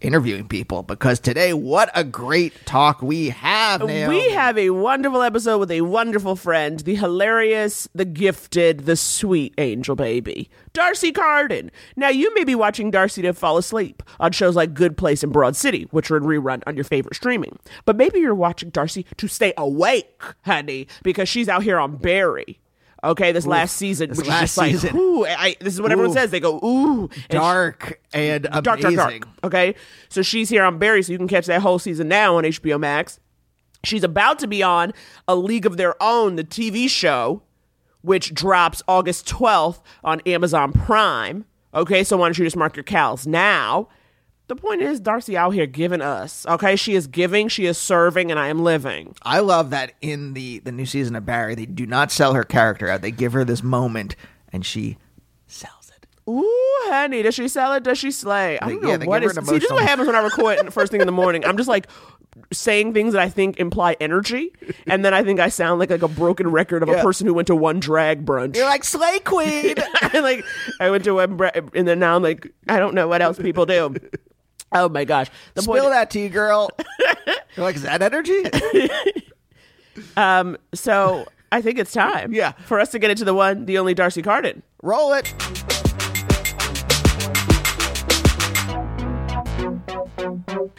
interviewing 0.00 0.48
people 0.48 0.82
because 0.82 1.20
today, 1.20 1.52
what 1.52 1.90
a 1.94 2.04
great 2.04 2.54
talk 2.66 3.02
we 3.02 3.30
have. 3.30 3.82
Naomi. 3.82 4.16
We 4.16 4.30
have 4.30 4.58
a 4.58 4.70
wonderful 4.70 5.22
episode 5.22 5.58
with 5.58 5.70
a 5.70 5.82
wonderful 5.82 6.36
friend, 6.36 6.80
the 6.80 6.94
hilarious, 6.94 7.88
the 7.94 8.04
gifted, 8.04 8.80
the 8.86 8.96
sweet 8.96 9.54
angel 9.58 9.96
baby, 9.96 10.50
D'Arcy 10.72 11.12
Carden. 11.12 11.70
Now, 11.96 12.08
you 12.08 12.32
may 12.34 12.44
be 12.44 12.54
watching 12.54 12.90
D'Arcy 12.90 13.22
to 13.22 13.32
fall 13.32 13.56
asleep 13.56 14.02
on 14.18 14.32
shows 14.32 14.56
like 14.56 14.74
Good 14.74 14.96
Place 14.96 15.22
and 15.22 15.32
Broad 15.32 15.56
City, 15.56 15.88
which 15.90 16.10
are 16.10 16.16
in 16.16 16.24
rerun 16.24 16.62
on 16.66 16.74
your 16.76 16.84
favorite 16.84 17.16
streaming. 17.16 17.58
But 17.84 17.96
maybe 17.96 18.20
you're 18.20 18.34
watching 18.34 18.70
D'Arcy 18.70 19.06
to 19.16 19.28
stay 19.28 19.52
awake, 19.56 20.22
honey, 20.44 20.86
because 21.02 21.28
she's 21.28 21.48
out 21.48 21.62
here 21.62 21.78
on 21.78 21.96
Barry. 21.96 22.60
Okay, 23.02 23.32
this 23.32 23.46
last 23.46 23.76
season, 23.76 24.10
this 24.10 24.18
which 24.18 24.26
last 24.28 24.42
is 24.42 24.48
just 24.50 24.58
like, 24.58 24.72
season. 24.72 24.96
ooh, 24.96 25.24
I, 25.26 25.56
this 25.60 25.72
is 25.74 25.80
what 25.80 25.90
everyone 25.90 26.12
says. 26.12 26.30
They 26.30 26.40
go, 26.40 26.58
ooh, 26.62 27.02
and 27.04 27.12
she- 27.14 27.28
dark 27.28 28.00
and 28.12 28.44
amazing. 28.46 28.62
dark, 28.62 28.80
dark, 28.80 28.94
dark. 28.94 29.28
Okay, 29.44 29.74
so 30.10 30.20
she's 30.22 30.48
here 30.50 30.62
on 30.64 30.78
Barry, 30.78 31.02
so 31.02 31.12
you 31.12 31.18
can 31.18 31.28
catch 31.28 31.46
that 31.46 31.62
whole 31.62 31.78
season 31.78 32.08
now 32.08 32.36
on 32.36 32.44
HBO 32.44 32.78
Max. 32.78 33.18
She's 33.84 34.04
about 34.04 34.38
to 34.40 34.46
be 34.46 34.62
on 34.62 34.92
A 35.26 35.34
League 35.34 35.64
of 35.64 35.78
Their 35.78 35.94
Own, 36.02 36.36
the 36.36 36.44
TV 36.44 36.88
show, 36.90 37.42
which 38.02 38.34
drops 38.34 38.82
August 38.86 39.26
12th 39.26 39.80
on 40.04 40.20
Amazon 40.26 40.72
Prime. 40.72 41.46
Okay, 41.72 42.04
so 42.04 42.18
why 42.18 42.26
don't 42.26 42.36
you 42.36 42.44
just 42.44 42.56
mark 42.56 42.76
your 42.76 42.82
cows 42.84 43.26
now? 43.26 43.88
The 44.50 44.56
point 44.56 44.82
is, 44.82 44.98
D'Arcy 44.98 45.36
out 45.36 45.50
here 45.50 45.66
giving 45.66 46.00
us. 46.00 46.44
Okay, 46.44 46.74
she 46.74 46.96
is 46.96 47.06
giving, 47.06 47.46
she 47.46 47.66
is 47.66 47.78
serving, 47.78 48.32
and 48.32 48.40
I 48.40 48.48
am 48.48 48.64
living. 48.64 49.14
I 49.22 49.38
love 49.38 49.70
that 49.70 49.92
in 50.00 50.34
the 50.34 50.58
the 50.58 50.72
new 50.72 50.86
season 50.86 51.14
of 51.14 51.24
Barry, 51.24 51.54
they 51.54 51.66
do 51.66 51.86
not 51.86 52.10
sell 52.10 52.34
her 52.34 52.42
character 52.42 52.88
out. 52.88 53.00
They 53.00 53.12
give 53.12 53.32
her 53.32 53.44
this 53.44 53.62
moment, 53.62 54.16
and 54.52 54.66
she 54.66 54.98
sells 55.46 55.92
it. 55.96 56.08
Ooh, 56.28 56.82
honey, 56.86 57.22
does 57.22 57.36
she 57.36 57.46
sell 57.46 57.74
it? 57.74 57.84
Does 57.84 57.98
she 57.98 58.10
slay? 58.10 58.58
I 58.58 58.70
don't 58.70 58.84
yeah, 58.84 58.96
know 58.96 59.06
what 59.06 59.22
is. 59.22 59.34
See, 59.34 59.40
this 59.40 59.62
is 59.62 59.70
what 59.70 59.84
happens 59.84 60.08
when 60.08 60.16
I 60.16 60.20
record 60.20 60.74
first 60.74 60.90
thing 60.90 61.00
in 61.00 61.06
the 61.06 61.12
morning. 61.12 61.44
I'm 61.44 61.56
just 61.56 61.68
like 61.68 61.86
saying 62.52 62.92
things 62.92 63.12
that 63.12 63.22
I 63.22 63.28
think 63.28 63.60
imply 63.60 63.96
energy, 64.00 64.52
and 64.88 65.04
then 65.04 65.14
I 65.14 65.22
think 65.22 65.38
I 65.38 65.48
sound 65.48 65.78
like 65.78 65.90
like 65.90 66.02
a 66.02 66.08
broken 66.08 66.50
record 66.50 66.82
of 66.82 66.88
a 66.88 67.00
person 67.00 67.24
who 67.28 67.34
went 67.34 67.46
to 67.46 67.54
one 67.54 67.78
drag 67.78 68.26
brunch. 68.26 68.56
You're 68.56 68.66
like 68.66 68.82
Slay 68.82 69.20
Queen. 69.20 69.76
And, 70.12 70.24
like 70.24 70.44
I 70.80 70.90
went 70.90 71.04
to 71.04 71.14
one, 71.14 71.36
bra- 71.36 71.52
and 71.54 71.86
then 71.86 72.00
now 72.00 72.16
I'm 72.16 72.22
like 72.24 72.52
I 72.66 72.80
don't 72.80 72.94
know 72.94 73.06
what 73.06 73.22
else 73.22 73.38
people 73.38 73.64
do. 73.64 73.94
Oh 74.72 74.88
my 74.88 75.04
gosh! 75.04 75.28
The 75.54 75.62
Spill 75.62 75.74
point, 75.82 75.90
that 75.90 76.10
tea, 76.10 76.28
girl. 76.28 76.70
You're 77.56 77.64
like, 77.64 77.76
is 77.76 77.82
that 77.82 78.02
energy? 78.02 78.42
um, 80.16 80.56
so 80.74 81.26
I 81.52 81.60
think 81.60 81.78
it's 81.78 81.92
time, 81.92 82.32
Yeah. 82.32 82.52
for 82.66 82.78
us 82.78 82.90
to 82.92 82.98
get 82.98 83.10
into 83.10 83.24
the 83.24 83.34
one, 83.34 83.66
the 83.66 83.78
only 83.78 83.94
D'Arcy 83.94 84.22
Carden. 84.22 84.62
Roll 84.82 85.12
it. 85.14 85.34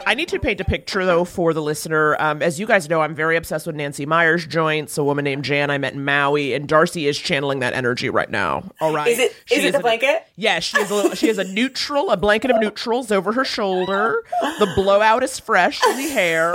I 0.06 0.14
need 0.14 0.28
to 0.28 0.38
paint 0.38 0.60
a 0.60 0.64
picture 0.64 1.04
though 1.04 1.24
for 1.24 1.52
the 1.54 1.62
listener. 1.62 2.16
Um, 2.20 2.42
as 2.42 2.58
you 2.60 2.66
guys 2.66 2.88
know, 2.88 3.00
I'm 3.00 3.14
very 3.14 3.36
obsessed 3.36 3.66
with 3.66 3.76
Nancy 3.76 4.04
Meyers 4.06 4.46
joints, 4.46 4.98
a 4.98 5.04
woman 5.04 5.24
named 5.24 5.44
Jan 5.44 5.70
I 5.70 5.78
met 5.78 5.94
in 5.94 6.04
Maui, 6.04 6.54
and 6.54 6.68
D'Arcy 6.68 7.06
is 7.06 7.18
channeling 7.18 7.60
that 7.60 7.72
energy 7.74 8.10
right 8.10 8.30
now. 8.30 8.64
All 8.80 8.92
right, 8.92 9.08
Is 9.08 9.18
it- 9.18 9.36
She 9.46 9.56
is 9.56 9.64
it 9.64 9.70
the 9.72 9.78
an- 9.78 9.82
blanket? 9.82 10.24
Yeah, 10.36 10.60
she 10.60 10.78
has 10.78 10.90
a 10.90 10.94
little, 10.94 11.14
she 11.14 11.28
has 11.28 11.38
a 11.38 11.44
neutral, 11.44 12.10
a 12.10 12.16
blanket 12.16 12.50
of 12.50 12.60
neutrals 12.60 13.10
over 13.12 13.32
her 13.32 13.44
shoulder. 13.44 14.22
The 14.58 14.72
blowout 14.74 15.22
is 15.22 15.38
fresh 15.38 15.80
in 15.86 15.96
the 15.96 16.08
hair. 16.10 16.54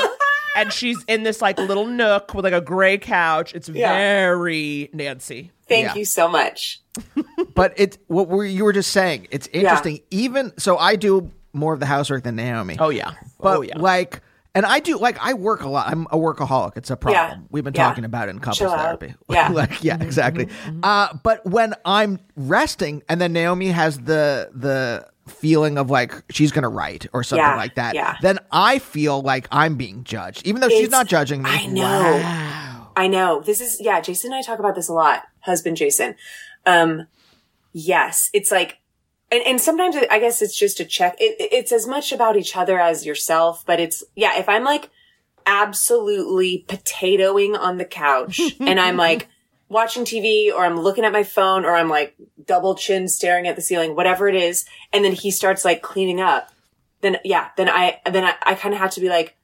And 0.55 0.73
she's 0.73 0.97
in 1.07 1.21
this 1.21 1.39
like 1.41 1.59
little 1.59 1.85
nook 1.85 2.33
with 2.33 2.43
like 2.43 2.53
a 2.53 2.61
gray 2.61 2.97
couch. 2.97 3.53
It's 3.53 3.69
Yeah. 3.69 3.93
very 3.93 4.89
Nancy. 4.91 5.51
Thank 5.67 5.85
Yeah. 5.87 5.95
you 5.95 6.05
so 6.05 6.27
much. 6.27 6.81
But 7.53 7.73
it's 7.77 7.97
what 8.07 8.27
were 8.27 8.43
you 8.43 8.63
were 8.63 8.73
just 8.73 8.91
saying. 8.91 9.27
It's 9.29 9.47
interesting. 9.53 9.99
Even 10.09 10.51
so, 10.57 10.77
I 10.77 10.95
do 10.95 11.31
more 11.57 11.73
of 11.73 11.79
the 11.79 11.85
housework 11.85 12.23
than 12.23 12.35
Naomi. 12.35 12.77
Oh 12.79 12.89
yeah. 12.89 13.11
but 13.39 13.57
oh 13.57 13.61
yeah. 13.61 13.77
like, 13.77 14.21
and 14.55 14.65
I 14.65 14.79
do 14.79 14.97
like 14.97 15.17
I 15.19 15.33
work 15.33 15.61
a 15.61 15.69
lot. 15.69 15.87
I'm 15.87 16.03
a 16.11 16.17
workaholic. 16.17 16.77
It's 16.77 16.89
a 16.89 16.95
problem. 16.95 17.39
Yeah. 17.41 17.45
We've 17.51 17.63
been 17.63 17.73
Yeah. 17.73 17.87
talking 17.89 18.05
about 18.05 18.27
it 18.27 18.31
in 18.31 18.39
couples 18.39 18.57
Chill 18.59 18.69
therapy. 18.75 19.13
Yeah. 19.29 19.49
like 19.49 19.83
yeah, 19.83 20.01
exactly. 20.01 20.47
Uh, 20.83 21.09
but 21.23 21.45
when 21.45 21.73
I'm 21.85 22.19
resting, 22.35 23.03
and 23.09 23.19
then 23.21 23.33
Naomi 23.33 23.67
has 23.67 23.97
the 23.99 24.49
the 24.53 25.07
feeling 25.27 25.77
of 25.77 25.89
like 25.89 26.13
she's 26.31 26.51
gonna 26.53 26.69
write 26.69 27.05
or 27.13 27.21
something 27.23 27.43
Yeah, 27.45 27.57
like 27.57 27.75
that, 27.75 27.93
yeah. 27.95 28.15
then 28.21 28.39
I 28.51 28.79
feel 28.79 29.21
like 29.21 29.47
I'm 29.51 29.75
being 29.75 30.03
judged, 30.05 30.47
even 30.47 30.61
though 30.61 30.69
she's 30.69 30.89
not 30.89 31.07
judging 31.07 31.43
me. 31.43 31.49
I 31.51 31.65
know. 31.65 31.81
Wow. 31.83 32.91
I 32.95 33.07
know. 33.07 33.41
This 33.41 33.59
is 33.61 33.79
yeah, 33.81 33.99
Jason 34.01 34.31
and 34.31 34.39
I 34.39 34.41
talk 34.41 34.57
about 34.59 34.73
this 34.75 34.87
a 34.87 34.93
lot. 34.93 35.23
Husband 35.41 35.75
Jason. 35.77 36.15
Um 36.65 37.07
yes, 37.73 38.29
it's 38.33 38.51
like, 38.51 38.79
and, 39.31 39.41
and 39.45 39.59
sometimes 39.61 39.95
it, 39.95 40.07
I 40.11 40.19
guess 40.19 40.41
it's 40.41 40.57
just 40.57 40.79
a 40.79 40.85
check. 40.85 41.15
It, 41.19 41.35
it- 41.39 41.53
it's 41.53 41.71
as 41.71 41.85
much 41.87 42.11
about 42.11 42.37
each 42.37 42.55
other 42.55 42.79
as 42.79 43.05
yourself, 43.05 43.63
but 43.65 43.79
it's, 43.79 44.03
yeah, 44.15 44.37
if 44.39 44.47
I'm 44.49 44.63
like 44.63 44.89
absolutely 45.45 46.65
potatoing 46.67 47.57
on 47.57 47.77
the 47.77 47.85
couch 47.85 48.39
and 48.59 48.79
I'm 48.79 48.97
like 48.97 49.27
watching 49.69 50.03
TV 50.05 50.51
or 50.53 50.63
I'm 50.63 50.79
looking 50.79 51.03
at 51.05 51.11
my 51.11 51.23
phone 51.23 51.65
or 51.65 51.75
I'm 51.75 51.89
like 51.89 52.15
double 52.45 52.75
chin 52.75 53.07
staring 53.07 53.47
at 53.47 53.55
the 53.55 53.61
ceiling, 53.61 53.95
whatever 53.95 54.27
it 54.27 54.35
is. 54.35 54.65
And 54.93 55.03
then 55.03 55.13
he 55.13 55.31
starts 55.31 55.65
like 55.65 55.81
cleaning 55.81 56.21
up. 56.21 56.51
Then 57.01 57.17
yeah, 57.23 57.49
then 57.57 57.69
I, 57.69 57.99
then 58.09 58.23
I, 58.23 58.35
I 58.43 58.55
kind 58.55 58.73
of 58.73 58.79
have 58.79 58.91
to 58.91 59.01
be 59.01 59.09
like, 59.09 59.35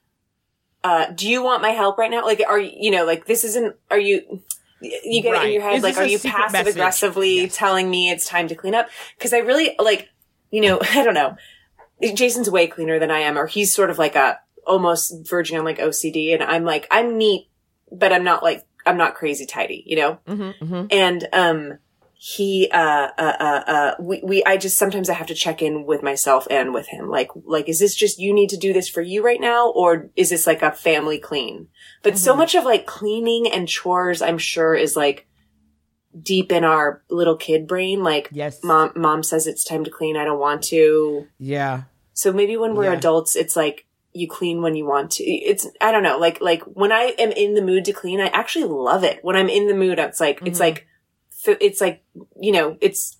uh, 0.84 1.08
do 1.12 1.30
you 1.30 1.42
want 1.44 1.62
my 1.62 1.70
help 1.70 1.98
right 1.98 2.12
now? 2.12 2.26
Like, 2.26 2.42
are 2.48 2.60
you, 2.60 2.72
you 2.76 2.92
know, 2.92 3.06
like 3.06 3.26
this 3.26 3.44
isn't, 3.46 3.76
are 3.90 4.00
you, 4.00 4.42
you 4.84 5.22
get 5.22 5.36
it 5.42 5.46
in 5.48 5.54
your 5.54 5.62
head, 5.62 5.76
Is 5.78 5.84
like, 5.84 5.98
are 5.98 6.06
you 6.06 6.20
passive 6.20 6.52
message? 6.52 6.76
aggressively 6.76 7.48
telling 7.48 7.90
me 7.90 8.10
it's 8.12 8.28
time 8.28 8.48
to 8.50 8.56
clean 8.56 8.76
up? 8.76 8.90
Cause 9.20 9.34
I 9.34 9.38
really 9.40 9.76
like, 9.80 10.10
you 10.52 10.62
know, 10.62 10.80
I 10.92 11.04
don't 11.04 11.14
know. 11.14 11.36
Jason's 12.14 12.50
way 12.50 12.68
cleaner 12.68 13.00
than 13.00 13.12
I 13.12 13.20
am, 13.20 13.38
or 13.38 13.48
he's 13.48 13.74
sort 13.74 13.90
of 13.90 13.98
like 13.98 14.16
a 14.16 14.40
almost 14.68 15.28
verging 15.30 15.58
on 15.58 15.64
like 15.66 15.78
OCD. 15.80 16.34
And 16.34 16.44
I'm 16.44 16.66
like, 16.66 16.88
I'm 16.92 17.18
neat, 17.18 17.48
but 17.92 18.12
I'm 18.12 18.24
not 18.24 18.44
like, 18.44 18.66
I'm 18.86 18.98
not 18.98 19.16
crazy 19.16 19.46
tidy, 19.46 19.84
you 19.86 19.96
know? 19.96 20.20
Mm-hmm, 20.28 20.86
And, 20.92 21.28
um, 21.32 21.78
he, 22.26 22.70
uh, 22.72 23.10
uh, 23.18 23.36
uh, 23.38 23.64
uh, 23.68 23.96
we, 24.00 24.22
we, 24.24 24.44
I 24.46 24.56
just, 24.56 24.78
sometimes 24.78 25.10
I 25.10 25.14
have 25.14 25.28
to 25.28 25.34
check 25.36 25.62
in 25.62 25.86
with 25.86 26.02
myself 26.02 26.48
and 26.50 26.74
with 26.74 26.88
him. 26.88 27.10
Like, 27.10 27.28
like, 27.44 27.68
is 27.68 27.80
this 27.80 27.94
just 27.94 28.18
you 28.18 28.34
need 28.34 28.48
to 28.52 28.56
do 28.58 28.72
this 28.72 28.88
for 28.88 29.02
you 29.02 29.22
right 29.22 29.42
now? 29.42 29.72
Or 29.72 30.10
is 30.16 30.30
this 30.30 30.48
like 30.48 30.62
a 30.62 30.72
family 30.72 31.20
clean? 31.20 31.68
But 32.02 32.18
so 32.18 32.34
much 32.34 32.56
of 32.56 32.64
like 32.64 32.86
cleaning 32.86 33.52
and 33.52 33.68
chores, 33.68 34.22
I'm 34.22 34.38
sure 34.38 34.74
is 34.74 34.96
like 34.96 35.28
deep 36.18 36.54
in 36.54 36.64
our 36.64 37.04
little 37.10 37.36
kid 37.36 37.68
brain. 37.68 38.04
Like, 38.04 38.30
Yes. 38.32 38.64
mom, 38.64 38.94
mom 38.96 39.22
says 39.22 39.46
it's 39.46 39.66
time 39.66 39.84
to 39.84 39.92
clean. 39.92 40.16
I 40.16 40.24
don't 40.24 40.40
want 40.40 40.64
to. 40.66 41.28
Yeah. 41.40 41.82
So 42.14 42.32
maybe 42.32 42.56
when 42.56 42.74
we're 42.74 42.86
Yeah. 42.86 43.00
adults, 43.00 43.36
it's 43.36 43.58
like 43.58 43.86
you 44.14 44.30
clean 44.30 44.62
when 44.62 44.76
you 44.78 44.86
want 44.86 45.12
to. 45.12 45.26
It's 45.26 45.68
I 45.82 45.92
don't 45.92 46.04
know. 46.04 46.18
Like 46.20 46.40
like 46.40 46.62
when 46.64 46.94
I 46.94 47.16
am 47.20 47.32
in 47.34 47.54
the 47.56 47.62
mood 47.62 47.84
to 47.84 47.92
clean, 47.92 48.22
I 48.22 48.28
actually 48.28 48.64
love 48.66 49.04
it. 49.04 49.20
When 49.24 49.36
I'm 49.36 49.50
in 49.50 49.68
the 49.68 49.74
mood, 49.74 50.00
it's 50.00 50.22
like 50.22 50.40
it's 50.46 50.62
like 50.62 50.88
it's 51.48 51.82
like 51.82 52.04
you 52.40 52.52
know 52.52 52.78
it's 52.82 53.18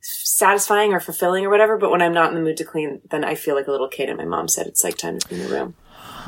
satisfying 0.00 0.92
or 0.92 1.00
fulfilling 1.00 1.44
or 1.44 1.50
whatever. 1.50 1.76
But 1.76 1.90
when 1.90 2.02
I'm 2.02 2.14
not 2.14 2.30
in 2.30 2.34
the 2.34 2.40
mood 2.40 2.56
to 2.58 2.64
clean, 2.64 3.00
then 3.10 3.24
I 3.24 3.34
feel 3.34 3.54
like 3.54 3.66
a 3.66 3.70
little 3.70 3.88
kid. 3.88 4.08
And 4.08 4.18
my 4.18 4.24
mom 4.24 4.48
said 4.48 4.66
it's 4.66 4.84
like 4.84 4.96
time 4.96 5.18
to 5.18 5.28
clean 5.28 5.42
the 5.42 5.48
room. 5.48 5.74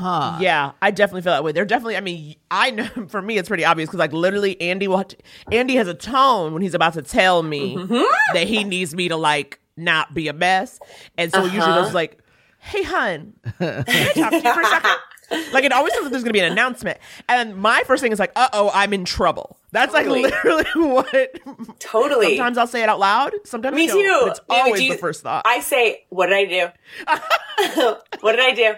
Huh. 0.01 0.37
Yeah, 0.39 0.71
I 0.81 0.89
definitely 0.91 1.21
feel 1.21 1.33
that 1.33 1.43
way. 1.43 1.51
They're 1.51 1.65
definitely. 1.65 1.97
I 1.97 2.01
mean, 2.01 2.35
I 2.49 2.71
know 2.71 2.85
for 3.07 3.21
me 3.21 3.37
it's 3.37 3.47
pretty 3.47 3.65
obvious 3.65 3.87
because 3.87 3.99
like 3.99 4.13
literally, 4.13 4.59
Andy 4.59 4.87
will. 4.87 5.03
Andy 5.51 5.75
has 5.75 5.87
a 5.87 5.93
tone 5.93 6.53
when 6.53 6.61
he's 6.61 6.73
about 6.73 6.93
to 6.93 7.01
tell 7.01 7.43
me 7.43 7.75
mm-hmm. 7.75 8.03
that 8.33 8.47
he 8.47 8.63
needs 8.63 8.95
me 8.95 9.09
to 9.09 9.15
like 9.15 9.59
not 9.77 10.13
be 10.13 10.27
a 10.27 10.33
mess, 10.33 10.79
and 11.17 11.31
so 11.31 11.43
usually 11.43 11.59
those 11.59 11.87
uh-huh. 11.87 11.93
like, 11.93 12.19
"Hey, 12.59 12.83
hun, 12.83 13.33
can 13.59 13.85
I 13.87 14.11
talk 14.13 14.31
to 14.31 14.37
you 14.37 14.53
for 14.53 14.61
a 14.61 14.65
second? 14.65 14.91
Like 15.53 15.63
it 15.63 15.71
always 15.71 15.93
feels 15.93 16.03
like 16.03 16.11
there's 16.11 16.23
gonna 16.23 16.33
be 16.33 16.39
an 16.39 16.51
announcement, 16.51 16.97
and 17.29 17.55
my 17.55 17.83
first 17.85 18.01
thing 18.03 18.11
is 18.11 18.19
like, 18.19 18.31
"Uh 18.35 18.49
oh, 18.53 18.69
I'm 18.73 18.93
in 18.93 19.05
trouble." 19.05 19.57
That's 19.71 19.93
Totally. 19.93 20.23
like 20.23 20.33
literally 20.43 20.65
what. 20.93 21.79
Totally. 21.79 22.35
Sometimes 22.37 22.57
I'll 22.57 22.67
say 22.67 22.83
it 22.83 22.89
out 22.89 22.99
loud. 22.99 23.31
Sometimes 23.45 23.75
Me 23.75 23.87
too. 23.87 24.19
It's 24.23 24.39
Yeah, 24.49 24.55
always 24.57 24.81
you- 24.81 24.91
the 24.93 24.97
first 24.97 25.23
thought. 25.23 25.43
I 25.45 25.61
say, 25.61 26.05
what 26.09 26.27
did 26.27 26.35
I 26.35 26.45
do? 26.45 26.67
what 28.21 28.31
did 28.33 28.41
I 28.41 28.53
do? 28.53 28.73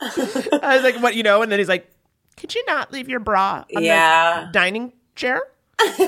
I 0.62 0.74
was 0.76 0.82
like, 0.84 0.96
"What 1.02 1.14
you 1.14 1.22
know?" 1.22 1.42
And 1.42 1.50
then 1.52 1.58
he's 1.58 1.68
like, 1.68 1.90
"Could 2.36 2.54
you 2.54 2.64
not 2.66 2.92
leave 2.92 3.08
your 3.08 3.20
bra 3.20 3.64
on 3.76 3.82
Yeah. 3.82 4.44
the 4.46 4.52
dining 4.52 4.92
chair?" 5.14 5.42
Like, 5.80 5.98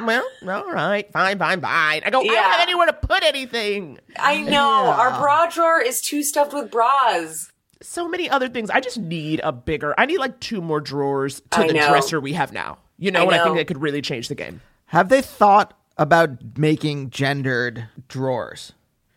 well, 0.00 0.24
all 0.48 0.72
right, 0.72 1.10
fine, 1.12 1.38
fine, 1.38 1.60
fine. 1.60 2.02
I 2.04 2.10
go, 2.10 2.20
I 2.20 2.24
don't 2.26 2.34
have 2.36 2.60
anywhere 2.60 2.86
to 2.86 2.92
put 2.92 3.22
anything. 3.22 3.98
I 4.18 4.40
know 4.42 4.86
our 4.90 5.20
bra 5.20 5.46
drawer 5.48 5.80
is 5.80 6.00
too 6.00 6.22
stuffed 6.24 6.52
with 6.52 6.70
bras. 6.70 7.52
So 7.84 8.08
many 8.08 8.28
other 8.30 8.48
things. 8.48 8.70
I 8.70 8.80
just 8.80 8.98
need 8.98 9.40
a 9.44 9.52
bigger. 9.52 9.94
I 9.98 10.06
need 10.06 10.18
like 10.18 10.40
two 10.40 10.60
more 10.60 10.80
drawers 10.80 11.40
to 11.50 11.60
I 11.60 11.66
the 11.68 11.74
know. 11.74 11.88
dresser 11.88 12.20
we 12.20 12.32
have 12.32 12.52
now. 12.52 12.78
You 12.98 13.10
know, 13.10 13.20
I 13.20 13.22
and 13.24 13.34
I 13.34 13.44
think 13.44 13.56
that 13.56 13.66
could 13.66 13.80
really 13.82 14.00
change 14.02 14.28
the 14.28 14.34
game. 14.34 14.60
Have 14.86 15.08
they 15.08 15.20
thought 15.22 15.78
about 15.98 16.30
making 16.58 17.10
gendered 17.10 17.88
drawers? 18.08 18.72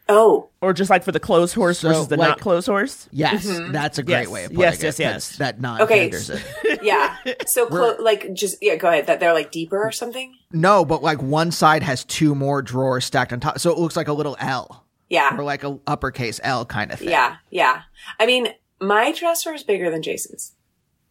Oh, 0.09 0.47
Or 0.61 0.71
just 0.71 0.89
like 0.89 1.03
for 1.03 1.11
the 1.11 1.19
clothes 1.19 1.53
horse 1.53 1.79
So, 1.79 1.89
versus 1.89 2.07
the 2.07 2.15
like- 2.15 2.29
not 2.29 2.39
clothes 2.39 2.65
horse. 2.65 3.09
Yes, 3.11 3.45
Mm-hmm. 3.45 3.73
that's 3.73 3.97
a 3.97 4.03
great 4.03 4.21
Yes, 4.21 4.27
way 4.29 4.43
of 4.45 4.51
putting 4.51 4.61
yes, 4.61 4.79
it. 4.79 4.83
yes, 4.83 4.97
That's- 4.97 5.29
yes. 5.31 5.37
That 5.37 5.59
non 5.61 5.81
Okay. 5.81 6.09
it. 6.09 6.79
yeah. 6.83 7.17
So 7.45 7.67
clo- 7.67 7.97
like 7.99 8.33
just 8.33 8.57
yeah. 8.61 8.75
Go 8.77 8.87
ahead. 8.87 9.07
That 9.07 9.19
they're 9.19 9.33
like 9.33 9.51
deeper 9.51 9.81
or 9.83 9.91
something. 9.91 10.33
No, 10.51 10.85
but 10.85 11.03
like 11.03 11.21
one 11.21 11.51
side 11.51 11.83
has 11.83 12.05
two 12.05 12.35
more 12.35 12.61
drawers 12.61 13.03
stacked 13.03 13.33
on 13.33 13.39
top, 13.41 13.59
so 13.59 13.69
it 13.71 13.77
looks 13.77 13.97
like 13.97 14.07
a 14.07 14.13
little 14.13 14.37
L 14.39 14.85
Yeah. 15.09 15.37
or 15.37 15.43
like 15.43 15.63
a 15.63 15.79
uppercase 15.87 16.39
L 16.43 16.65
kind 16.65 16.91
of 16.91 16.99
thing. 16.99 17.09
Yeah, 17.09 17.37
yeah. 17.49 17.83
I 18.19 18.25
mean, 18.25 18.49
my 18.79 19.11
dresser 19.11 19.53
is 19.53 19.63
bigger 19.63 19.89
than 19.89 20.01
Jason's. 20.01 20.53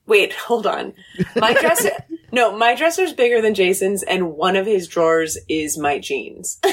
Wait, 0.07 0.33
hold 0.35 0.67
on. 0.67 0.93
My 1.35 1.53
dresser, 1.53 1.91
no, 2.33 2.57
my 2.57 2.75
dresser 2.75 3.03
is 3.03 3.13
bigger 3.13 3.41
than 3.41 3.55
Jason's, 3.55 4.03
and 4.03 4.33
one 4.33 4.57
of 4.57 4.67
his 4.67 4.87
drawers 4.89 5.39
is 5.49 5.79
my 5.79 5.99
jeans. 5.99 6.59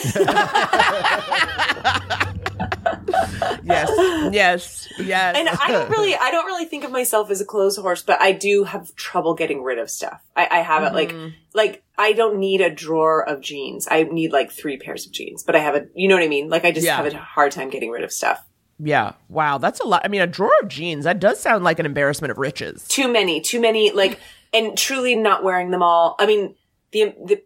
Yes, 3.64 3.90
yes, 4.34 4.90
yes. 5.00 5.36
And 5.38 5.50
I 5.50 5.72
don't 5.72 5.90
really, 5.90 6.16
I 6.16 6.32
don't 6.32 6.46
really 6.46 6.66
think 6.66 6.84
of 6.84 6.92
myself 6.92 7.32
as 7.32 7.40
a 7.40 7.46
clothes 7.46 7.78
horse, 7.78 8.04
but 8.04 8.22
I 8.22 8.32
do 8.32 8.64
have 8.64 8.94
trouble 8.96 9.36
getting 9.36 9.64
rid 9.64 9.80
of 9.80 9.90
stuff. 9.90 10.22
I, 10.36 10.48
I 10.52 10.58
have 10.60 10.84
it 10.84 10.94
like, 10.94 11.10
mm-hmm. 11.10 11.30
like 11.54 11.83
I 11.98 12.14
don't 12.14 12.40
need 12.40 12.62
a 12.62 12.70
drawer 12.70 13.28
of 13.28 13.42
jeans. 13.42 13.88
I 13.90 14.04
need 14.04 14.32
like 14.32 14.52
three 14.52 14.78
pairs 14.78 15.06
of 15.06 15.12
jeans, 15.12 15.44
but 15.44 15.56
I 15.56 15.60
have 15.60 15.76
a, 15.76 15.86
you 15.94 16.08
know 16.08 16.16
what 16.16 16.24
I 16.24 16.28
mean? 16.28 16.50
Like 16.50 16.66
I 16.66 16.72
just 16.72 16.86
Yeah. 16.86 16.98
have 16.98 17.06
a 17.06 17.18
hard 17.18 17.52
time 17.52 17.70
getting 17.70 17.92
rid 17.92 18.04
of 18.04 18.12
stuff. 18.12 18.44
yeah. 18.80 19.14
Wow, 19.30 19.60
that's 19.60 19.80
a 19.80 19.86
lot. 19.86 20.02
I 20.04 20.08
mean, 20.08 20.22
a 20.22 20.28
drawer 20.28 20.52
of 20.62 20.68
jeans. 20.68 21.06
That 21.06 21.20
does 21.20 21.40
sound 21.40 21.64
like 21.64 21.80
an 21.80 21.86
embarrassment 21.86 22.32
of 22.32 22.38
riches. 22.38 22.88
too 22.88 23.08
many, 23.08 23.40
too 23.40 23.62
many, 23.62 23.92
like, 23.92 24.20
and 24.52 24.78
truly 24.78 25.16
not 25.16 25.44
wearing 25.44 25.70
them 25.72 25.84
all. 25.84 26.16
I 26.20 26.26
mean, 26.26 26.56
the, 26.92 27.14
the, 27.26 27.44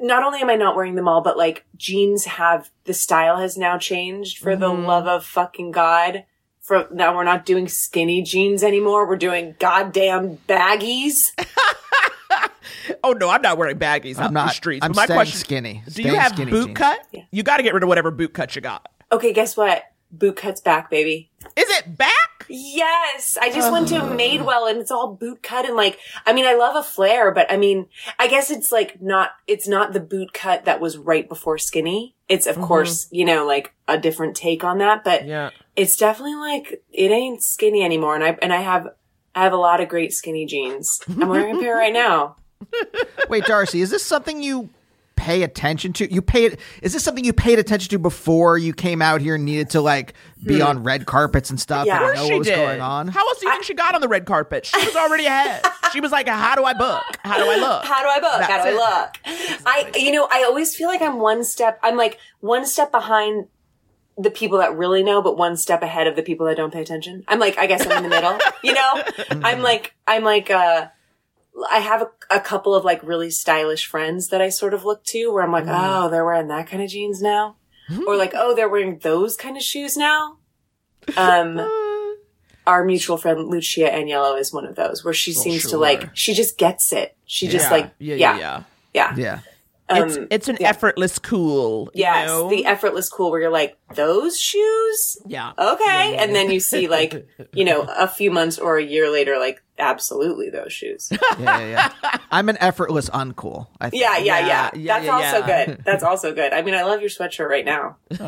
not 0.00 0.24
only 0.24 0.40
am 0.40 0.50
I 0.50 0.56
not 0.56 0.76
wearing 0.76 0.96
them 0.96 1.08
all, 1.08 1.22
but 1.22 1.38
like 1.38 1.64
jeans 1.76 2.24
have, 2.24 2.70
the 2.84 2.94
style 2.94 3.38
has 3.38 3.56
now 3.56 3.78
changed 3.78 4.38
for 4.38 4.56
the 4.56 4.68
mm-hmm. 4.68 4.84
love 4.84 5.06
of 5.06 5.24
fucking 5.24 5.70
God. 5.70 6.24
For 6.60 6.86
now 6.92 7.14
we're 7.16 7.24
not 7.24 7.46
doing 7.46 7.66
skinny 7.68 8.20
jeans 8.22 8.62
anymore. 8.62 9.08
We're 9.08 9.16
doing 9.16 9.54
goddamn 9.58 10.38
baggies. 10.48 11.14
Oh 13.04 13.12
no, 13.12 13.28
I'm 13.28 13.42
not 13.42 13.58
wearing 13.58 13.78
baggies 13.78 14.18
I'm 14.18 14.28
in 14.28 14.34
not. 14.34 14.48
the 14.48 14.54
streets. 14.54 14.84
I'm 14.84 14.92
but 14.92 14.96
my 14.96 15.04
staying 15.04 15.16
question, 15.18 15.38
skinny. 15.38 15.82
Do 15.84 15.90
Staying 15.90 16.08
you 16.08 16.14
have 16.16 16.32
skinny 16.32 16.50
boot 16.50 16.66
jeans. 16.66 16.78
cut? 16.78 17.00
You 17.30 17.42
got 17.42 17.58
to 17.58 17.62
get 17.62 17.74
rid 17.74 17.82
of 17.82 17.88
whatever 17.88 18.10
boot 18.10 18.32
cut 18.34 18.54
you 18.56 18.62
got. 18.62 18.88
Okay, 19.12 19.32
guess 19.32 19.56
what? 19.56 19.84
Boot 20.10 20.36
cuts 20.36 20.60
back, 20.60 20.90
baby. 20.90 21.30
Is 21.56 21.68
it 21.68 21.96
back? 21.96 22.46
Yes, 22.48 23.36
I 23.40 23.52
just 23.52 23.70
went 23.70 23.88
to 23.88 23.96
Madewell 23.96 24.70
and 24.70 24.78
it's 24.78 24.90
all 24.90 25.12
boot 25.14 25.42
cut 25.42 25.66
and 25.66 25.76
like, 25.76 25.98
I 26.24 26.32
mean, 26.32 26.46
I 26.46 26.54
love 26.54 26.76
a 26.76 26.82
flare, 26.82 27.30
but 27.30 27.50
I 27.52 27.58
mean, 27.58 27.86
I 28.18 28.26
guess 28.26 28.50
it's 28.50 28.72
like 28.72 29.02
not, 29.02 29.30
it's 29.46 29.68
not 29.68 29.92
the 29.92 30.00
boot 30.00 30.32
cut 30.32 30.64
that 30.64 30.80
was 30.80 30.96
right 30.96 31.28
before 31.28 31.58
skinny. 31.58 32.14
It's 32.28 32.46
of 32.46 32.56
mm-hmm. 32.56 32.64
course, 32.64 33.08
you 33.10 33.24
know, 33.26 33.46
like 33.46 33.74
a 33.86 33.98
different 33.98 34.34
take 34.34 34.64
on 34.64 34.78
that, 34.78 35.04
but 35.04 35.26
Yeah. 35.26 35.50
it's 35.76 35.96
definitely 35.96 36.36
like, 36.36 36.82
it 36.90 37.10
ain't 37.10 37.42
skinny 37.42 37.82
anymore. 37.84 38.14
And 38.14 38.24
I, 38.24 38.38
and 38.40 38.52
I 38.52 38.62
have, 38.62 38.88
I 39.38 39.44
have 39.44 39.52
a 39.52 39.56
lot 39.56 39.80
of 39.80 39.88
great 39.88 40.12
skinny 40.12 40.46
jeans. 40.46 41.00
I'm 41.08 41.28
wearing 41.28 41.56
a 41.56 41.60
pair 41.60 41.76
right 41.76 41.92
now. 41.92 42.34
Wait, 43.28 43.44
D'Arcy, 43.44 43.80
is 43.80 43.90
this 43.90 44.02
something 44.04 44.42
you 44.42 44.68
pay 45.14 45.44
attention 45.44 45.92
to? 45.92 46.12
You 46.12 46.20
pay 46.22 46.46
it. 46.46 46.60
Is 46.82 46.92
this 46.92 47.04
something 47.04 47.24
you 47.24 47.32
paid 47.32 47.60
attention 47.60 47.88
to 47.90 47.98
before 48.00 48.58
you 48.58 48.72
came 48.72 49.00
out 49.00 49.20
here 49.20 49.36
and 49.36 49.44
needed 49.44 49.70
to 49.70 49.80
like 49.80 50.14
be 50.44 50.56
hmm. 50.58 50.66
on 50.66 50.82
red 50.82 51.06
carpets 51.06 51.50
and 51.50 51.60
stuff 51.60 51.86
Yeah. 51.86 51.98
and 51.98 52.04
Of 52.04 52.10
Of 52.10 52.14
know 52.16 52.20
course 52.22 52.28
what 52.30 52.32
she 52.34 52.38
was 52.38 52.46
did. 52.48 52.56
going 52.56 52.80
on? 52.80 53.06
How 53.08 53.20
else 53.28 53.38
do 53.38 53.46
you 53.46 53.52
think 53.52 53.62
she 53.64 53.74
got 53.74 53.94
on 53.94 54.00
the 54.00 54.08
red 54.08 54.26
carpet? 54.26 54.66
She 54.66 54.84
was 54.84 54.96
already 54.96 55.26
ahead. 55.26 55.64
she 55.92 56.00
was 56.00 56.10
like, 56.10 56.26
"How 56.26 56.56
do 56.56 56.64
I 56.64 56.72
book? 56.72 57.04
How 57.22 57.36
do 57.38 57.44
I 57.48 57.56
look? 57.60 57.84
How 57.84 58.02
do 58.02 58.08
I 58.08 58.18
book? 58.18 58.42
How 58.42 58.48
That's 58.48 58.64
do 58.64 58.70
I 58.70 58.72
it. 58.72 59.54
look? 59.54 59.62
I, 59.66 59.92
you 59.96 60.10
know, 60.10 60.26
I 60.32 60.42
always 60.42 60.74
feel 60.74 60.88
like 60.88 61.00
I'm 61.00 61.20
one 61.20 61.44
step, 61.44 61.78
I'm 61.84 61.96
like 61.96 62.18
one 62.40 62.66
step 62.66 62.90
behind 62.90 63.46
the 64.18 64.30
people 64.30 64.58
that 64.58 64.76
really 64.76 65.02
know, 65.04 65.22
but 65.22 65.38
one 65.38 65.56
step 65.56 65.80
ahead 65.82 66.06
of 66.08 66.16
the 66.16 66.22
people 66.22 66.46
that 66.46 66.56
don't 66.56 66.72
pay 66.72 66.82
attention. 66.82 67.24
I'm 67.28 67.38
like, 67.38 67.56
I 67.56 67.66
guess 67.66 67.86
I'm 67.86 67.92
in 67.98 68.02
the 68.02 68.08
middle, 68.08 68.36
you 68.64 68.74
know? 68.74 69.02
I'm 69.48 69.62
like, 69.62 69.94
I'm 70.08 70.24
like, 70.24 70.50
uh, 70.50 70.88
I 71.70 71.78
have 71.78 72.02
a, 72.02 72.10
a 72.36 72.40
couple 72.40 72.74
of 72.74 72.84
like 72.84 73.02
really 73.02 73.30
stylish 73.30 73.86
friends 73.86 74.28
that 74.28 74.40
I 74.42 74.48
sort 74.48 74.74
of 74.74 74.84
look 74.84 75.04
to 75.04 75.32
where 75.32 75.42
I'm 75.42 75.52
like, 75.52 75.66
oh, 75.68 76.10
they're 76.10 76.24
wearing 76.24 76.48
that 76.48 76.66
kind 76.66 76.82
of 76.82 76.90
jeans 76.90 77.22
now. 77.22 77.56
Or 78.06 78.16
like, 78.16 78.32
oh, 78.34 78.54
they're 78.54 78.68
wearing 78.68 78.98
those 78.98 79.36
kind 79.36 79.56
of 79.56 79.62
shoes 79.62 79.96
now. 79.96 80.38
Um, 81.16 81.58
our 82.66 82.84
mutual 82.84 83.16
friend 83.16 83.48
Lucia 83.48 83.88
Aniello 83.88 84.38
is 84.38 84.52
one 84.52 84.66
of 84.66 84.74
those 84.74 85.04
where 85.04 85.14
she 85.14 85.32
seems 85.32 85.62
to 85.70 85.78
like, 85.78 86.10
she 86.14 86.34
just 86.34 86.58
gets 86.58 86.92
it. 86.92 87.16
She 87.24 87.48
just 87.48 87.66
Yeah. 87.66 87.70
like, 87.70 87.90
yeah, 87.98 88.14
yeah, 88.16 88.38
yeah, 88.38 88.62
yeah. 88.92 89.14
yeah. 89.16 89.40
Yeah. 89.90 90.04
it's 90.04 90.16
Um, 90.16 90.26
it's 90.30 90.48
an 90.48 90.56
yeah. 90.60 90.68
effortless 90.68 91.18
cool. 91.18 91.90
you 91.94 92.00
Yes, 92.02 92.28
know? 92.28 92.48
the 92.50 92.66
effortless 92.66 93.08
cool 93.08 93.30
where 93.30 93.40
you're 93.40 93.50
like, 93.50 93.76
those 93.94 94.38
shoes? 94.38 95.16
yeah. 95.26 95.52
Okay. 95.58 96.16
And 96.16 96.34
then 96.34 96.50
you 96.50 96.60
see 96.60 96.88
like, 96.88 97.26
you 97.52 97.64
know, 97.64 97.82
a 97.96 98.06
few 98.08 98.30
months 98.30 98.58
or 98.58 98.76
a 98.76 98.82
year 98.84 99.10
later, 99.10 99.38
like, 99.38 99.62
absolutely 99.78 100.50
those 100.50 100.72
shoes. 100.72 101.10
Yeah, 101.38 101.58
yeah, 101.60 101.92
yeah. 102.02 102.16
I'm 102.32 102.48
an 102.48 102.56
effortless 102.60 103.08
uncool. 103.10 103.68
I 103.80 103.90
think. 103.90 104.02
Yeah, 104.02 104.18
yeah, 104.18 104.38
yeah. 104.40 104.46
Yeah, 104.46 104.70
yeah, 104.74 104.94
That's 105.00 105.06
yeah, 105.06 105.12
also 105.12 105.46
good. 105.46 105.84
That's 105.84 106.02
also 106.02 106.34
good. 106.34 106.52
I 106.52 106.62
mean, 106.62 106.74
I 106.74 106.82
love 106.82 107.00
your 107.00 107.10
sweatshirt 107.10 107.48
right 107.48 107.64
now. 107.64 107.96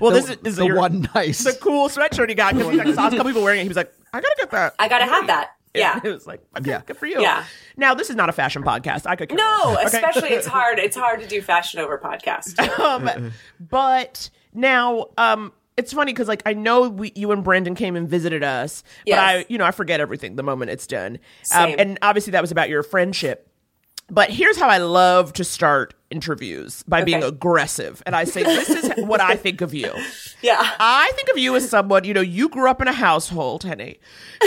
Well, 0.00 0.12
The, 0.12 0.20
this 0.20 0.30
is, 0.30 0.36
is 0.44 0.56
the 0.56 0.66
your, 0.66 0.76
one 0.76 1.08
nice. 1.14 1.42
the 1.44 1.52
cool 1.60 1.88
sweatshirt 1.88 2.28
he 2.28 2.34
got 2.34 2.54
because 2.54 2.70
he 2.70 2.76
like, 2.78 2.94
saw 2.94 3.08
a 3.08 3.10
couple 3.10 3.24
people 3.26 3.42
wearing 3.42 3.60
it. 3.60 3.62
He 3.64 3.68
was 3.68 3.76
like, 3.76 3.92
I 4.12 4.20
gotta 4.20 4.34
get 4.38 4.50
that. 4.52 4.74
I 4.78 4.88
gotta 4.88 5.04
have 5.06 5.26
that. 5.26 5.50
Yeah. 5.78 6.00
It 6.04 6.10
was 6.10 6.26
like, 6.26 6.42
okay, 6.58 6.70
Yeah. 6.70 6.82
good 6.84 6.96
for 6.96 7.06
you. 7.06 7.20
Yeah. 7.20 7.44
Now, 7.76 7.94
this 7.94 8.10
is 8.10 8.16
not 8.16 8.28
a 8.28 8.32
fashion 8.32 8.62
podcast. 8.62 9.06
I 9.06 9.16
could 9.16 9.32
No. 9.32 9.76
Okay? 9.78 9.84
especially 9.86 10.30
it's 10.30 10.46
hard. 10.56 10.78
It's 10.78 10.96
hard 10.96 11.20
to 11.20 11.26
do 11.26 11.40
fashion 11.42 11.80
over 11.80 11.98
podcast. 11.98 12.58
um, 12.78 13.32
but 13.60 14.30
now, 14.54 15.06
um, 15.16 15.52
it's 15.76 15.92
funny 15.92 16.12
because 16.12 16.26
like 16.28 16.42
I 16.44 16.54
know 16.54 16.88
we, 16.88 17.12
you 17.14 17.30
and 17.30 17.44
Brandon 17.44 17.74
came 17.76 17.94
and 17.94 18.08
visited 18.08 18.42
us, 18.42 18.82
but 19.06 19.18
I, 19.18 19.46
you 19.48 19.58
know, 19.58 19.64
I 19.64 19.70
forget 19.70 20.00
everything 20.00 20.34
the 20.36 20.42
moment 20.42 20.70
it's 20.72 20.86
done. 20.88 21.18
Um, 21.54 21.74
and 21.78 21.98
obviously 22.02 22.32
that 22.32 22.40
was 22.40 22.50
about 22.50 22.68
your 22.68 22.82
friendship. 22.82 23.47
But 24.10 24.30
here's 24.30 24.56
how 24.56 24.68
I 24.68 24.78
love 24.78 25.32
to 25.34 25.44
start 25.44 25.94
interviews 26.10 26.82
by 26.84 27.04
being 27.04 27.22
aggressive, 27.22 28.02
and 28.06 28.16
I 28.16 28.24
say, 28.24 28.42
"This 28.42 28.70
is 28.70 28.90
what 29.04 29.20
I 29.20 29.36
think 29.36 29.60
of 29.60 29.74
you." 29.74 29.92
Yeah. 30.40 30.58
I 30.78 31.10
think 31.14 31.28
of 31.30 31.38
you 31.38 31.54
as 31.56 31.68
someone, 31.68 32.04
you 32.04 32.14
know, 32.14 32.20
you 32.20 32.48
grew 32.48 32.70
up 32.70 32.80
in 32.80 32.88
a 32.88 32.92
household, 32.92 33.64
Henny, 33.64 33.98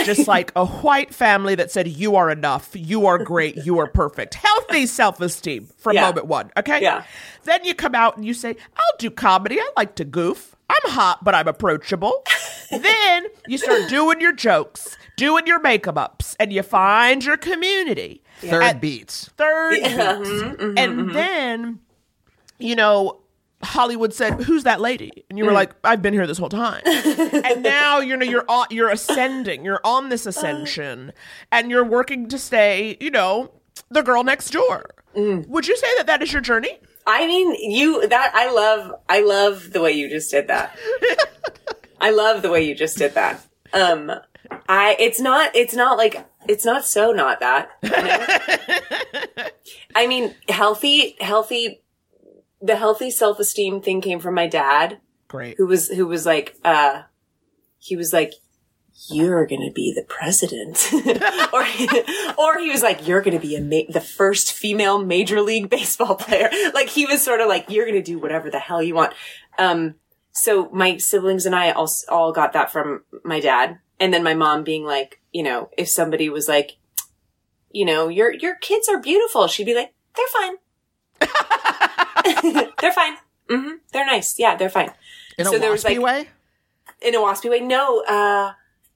just 0.04 0.26
like 0.26 0.50
a 0.56 0.64
white 0.64 1.14
family 1.14 1.54
that 1.54 1.70
said, 1.70 1.86
you 1.86 2.16
are 2.16 2.30
enough, 2.30 2.70
you 2.74 3.06
are 3.06 3.18
great, 3.18 3.56
you 3.66 3.78
are 3.78 3.86
perfect. 3.86 4.34
Healthy 4.34 4.86
self 4.86 5.20
esteem 5.20 5.68
from 5.76 5.94
Yeah. 5.94 6.06
moment 6.06 6.26
one, 6.26 6.50
okay? 6.56 6.80
Yeah. 6.82 7.04
Then 7.44 7.64
you 7.64 7.74
come 7.74 7.94
out 7.94 8.16
and 8.16 8.24
you 8.24 8.32
say, 8.34 8.56
I'll 8.76 8.96
do 8.98 9.10
comedy. 9.10 9.60
I 9.60 9.70
like 9.76 9.94
to 9.96 10.04
goof. 10.04 10.56
I'm 10.70 10.90
hot, 10.92 11.22
but 11.22 11.34
I'm 11.34 11.46
approachable. 11.48 12.24
then 12.70 13.26
you 13.46 13.58
start 13.58 13.90
doing 13.90 14.20
your 14.20 14.32
jokes, 14.32 14.96
doing 15.22 15.46
your 15.46 15.60
makeup 15.60 15.96
ups, 15.96 16.36
and 16.40 16.52
you 16.52 16.62
find 16.64 17.24
your 17.24 17.36
community. 17.36 18.22
Third 18.38 18.62
At- 18.62 18.80
beats. 18.80 19.30
Third 19.36 19.76
Yeah, 19.78 20.18
beats. 20.18 20.28
mhm, 20.28 20.74
and 20.76 20.98
mm-hmm. 20.98 21.12
then, 21.12 21.80
you 22.58 22.74
know, 22.74 23.20
Hollywood 23.62 24.12
said, 24.12 24.42
"Who's 24.42 24.64
that 24.64 24.80
lady?" 24.80 25.24
And 25.30 25.38
you 25.38 25.44
were 25.44 25.52
mm. 25.52 25.62
like, 25.62 25.74
"I've 25.84 26.02
been 26.02 26.12
here 26.12 26.26
this 26.26 26.38
whole 26.38 26.48
time." 26.48 26.82
and 26.84 27.62
now 27.62 28.00
you 28.00 28.16
know 28.16 28.26
you're 28.26 28.44
on, 28.48 28.66
you're 28.70 28.90
ascending. 28.90 29.64
You're 29.64 29.80
on 29.84 30.08
this 30.08 30.26
uh. 30.26 30.30
ascension, 30.30 31.12
and 31.52 31.70
you're 31.70 31.84
working 31.84 32.26
to 32.28 32.38
stay. 32.38 32.96
You 33.00 33.10
know, 33.10 33.52
the 33.88 34.02
girl 34.02 34.24
next 34.24 34.50
door. 34.50 34.90
Mm. 35.14 35.46
Would 35.46 35.68
you 35.68 35.76
say 35.76 35.86
that 35.98 36.08
that 36.08 36.22
is 36.22 36.32
your 36.32 36.42
journey? 36.42 36.76
I 37.06 37.26
mean, 37.28 37.54
you 37.70 38.08
that 38.08 38.32
I 38.34 38.50
love. 38.50 38.92
I 39.08 39.20
love 39.20 39.70
the 39.72 39.80
way 39.80 39.92
you 39.92 40.08
just 40.08 40.32
did 40.32 40.48
that. 40.48 40.76
I 42.00 42.10
love 42.10 42.42
the 42.42 42.50
way 42.50 42.66
you 42.66 42.74
just 42.74 42.98
did 42.98 43.14
that. 43.14 43.46
Um, 43.72 44.10
I 44.68 44.96
it's 44.98 45.20
not 45.20 45.54
it's 45.54 45.74
not 45.74 45.98
like 45.98 46.26
it's 46.48 46.64
not 46.64 46.84
so 46.84 47.12
not 47.12 47.40
that. 47.40 47.70
you 47.82 47.90
know? 49.36 49.44
I 49.94 50.06
mean, 50.06 50.34
healthy 50.48 51.16
healthy. 51.20 51.78
The 52.64 52.76
healthy 52.76 53.10
self 53.10 53.40
esteem 53.40 53.80
thing 53.82 54.00
came 54.00 54.20
from 54.20 54.34
my 54.34 54.46
dad, 54.46 55.00
Great. 55.26 55.56
who 55.58 55.66
was 55.66 55.88
who 55.88 56.06
was 56.06 56.24
like, 56.24 56.54
uh, 56.64 57.02
he 57.80 57.96
was 57.96 58.12
like, 58.12 58.34
"You're 59.10 59.46
gonna 59.46 59.72
be 59.72 59.92
the 59.92 60.04
president," 60.04 60.78
or 61.52 61.62
or 62.38 62.58
he 62.60 62.70
was 62.70 62.82
like, 62.84 63.04
"You're 63.08 63.20
gonna 63.20 63.40
be 63.40 63.56
a 63.56 63.60
ma- 63.60 63.90
the 63.92 64.00
first 64.00 64.52
female 64.52 65.02
major 65.04 65.40
league 65.40 65.70
baseball 65.70 66.14
player." 66.14 66.50
Like 66.72 66.88
he 66.88 67.04
was 67.04 67.20
sort 67.20 67.40
of 67.40 67.48
like, 67.48 67.68
"You're 67.68 67.84
gonna 67.86 68.00
do 68.00 68.20
whatever 68.20 68.48
the 68.48 68.60
hell 68.60 68.80
you 68.80 68.94
want." 68.94 69.12
Um, 69.58 69.96
so 70.30 70.68
my 70.72 70.98
siblings 70.98 71.46
and 71.46 71.54
I 71.56 71.72
all 71.72 71.90
all 72.08 72.30
got 72.32 72.52
that 72.52 72.70
from 72.70 73.02
my 73.24 73.40
dad, 73.40 73.80
and 74.02 74.12
then 74.12 74.22
my 74.22 74.34
mom 74.34 74.64
being 74.64 74.84
like, 74.84 75.20
you 75.32 75.42
know, 75.42 75.70
if 75.78 75.88
somebody 75.88 76.28
was 76.28 76.48
like, 76.48 76.76
you 77.70 77.84
know, 77.86 78.08
your 78.08 78.32
your 78.34 78.56
kids 78.56 78.88
are 78.88 79.00
beautiful, 79.00 79.46
she'd 79.46 79.64
be 79.64 79.74
like, 79.74 79.92
"They're 80.16 80.32
fine." 80.38 80.56
they're 82.80 82.92
fine. 82.92 83.16
hmm 83.48 83.68
They're 83.92 84.06
nice. 84.06 84.38
Yeah, 84.38 84.56
they're 84.56 84.68
fine. 84.68 84.90
In 85.38 85.46
a 85.46 85.50
So 85.50 85.58
there 85.58 85.70
was, 85.70 85.84
waspy 85.84 85.98
like- 85.98 86.00
way? 86.00 86.28
In 87.00 87.14
a 87.14 87.18
waspy 87.18 87.50
way? 87.50 87.60
No, 87.60 88.02
uh, 88.04 88.52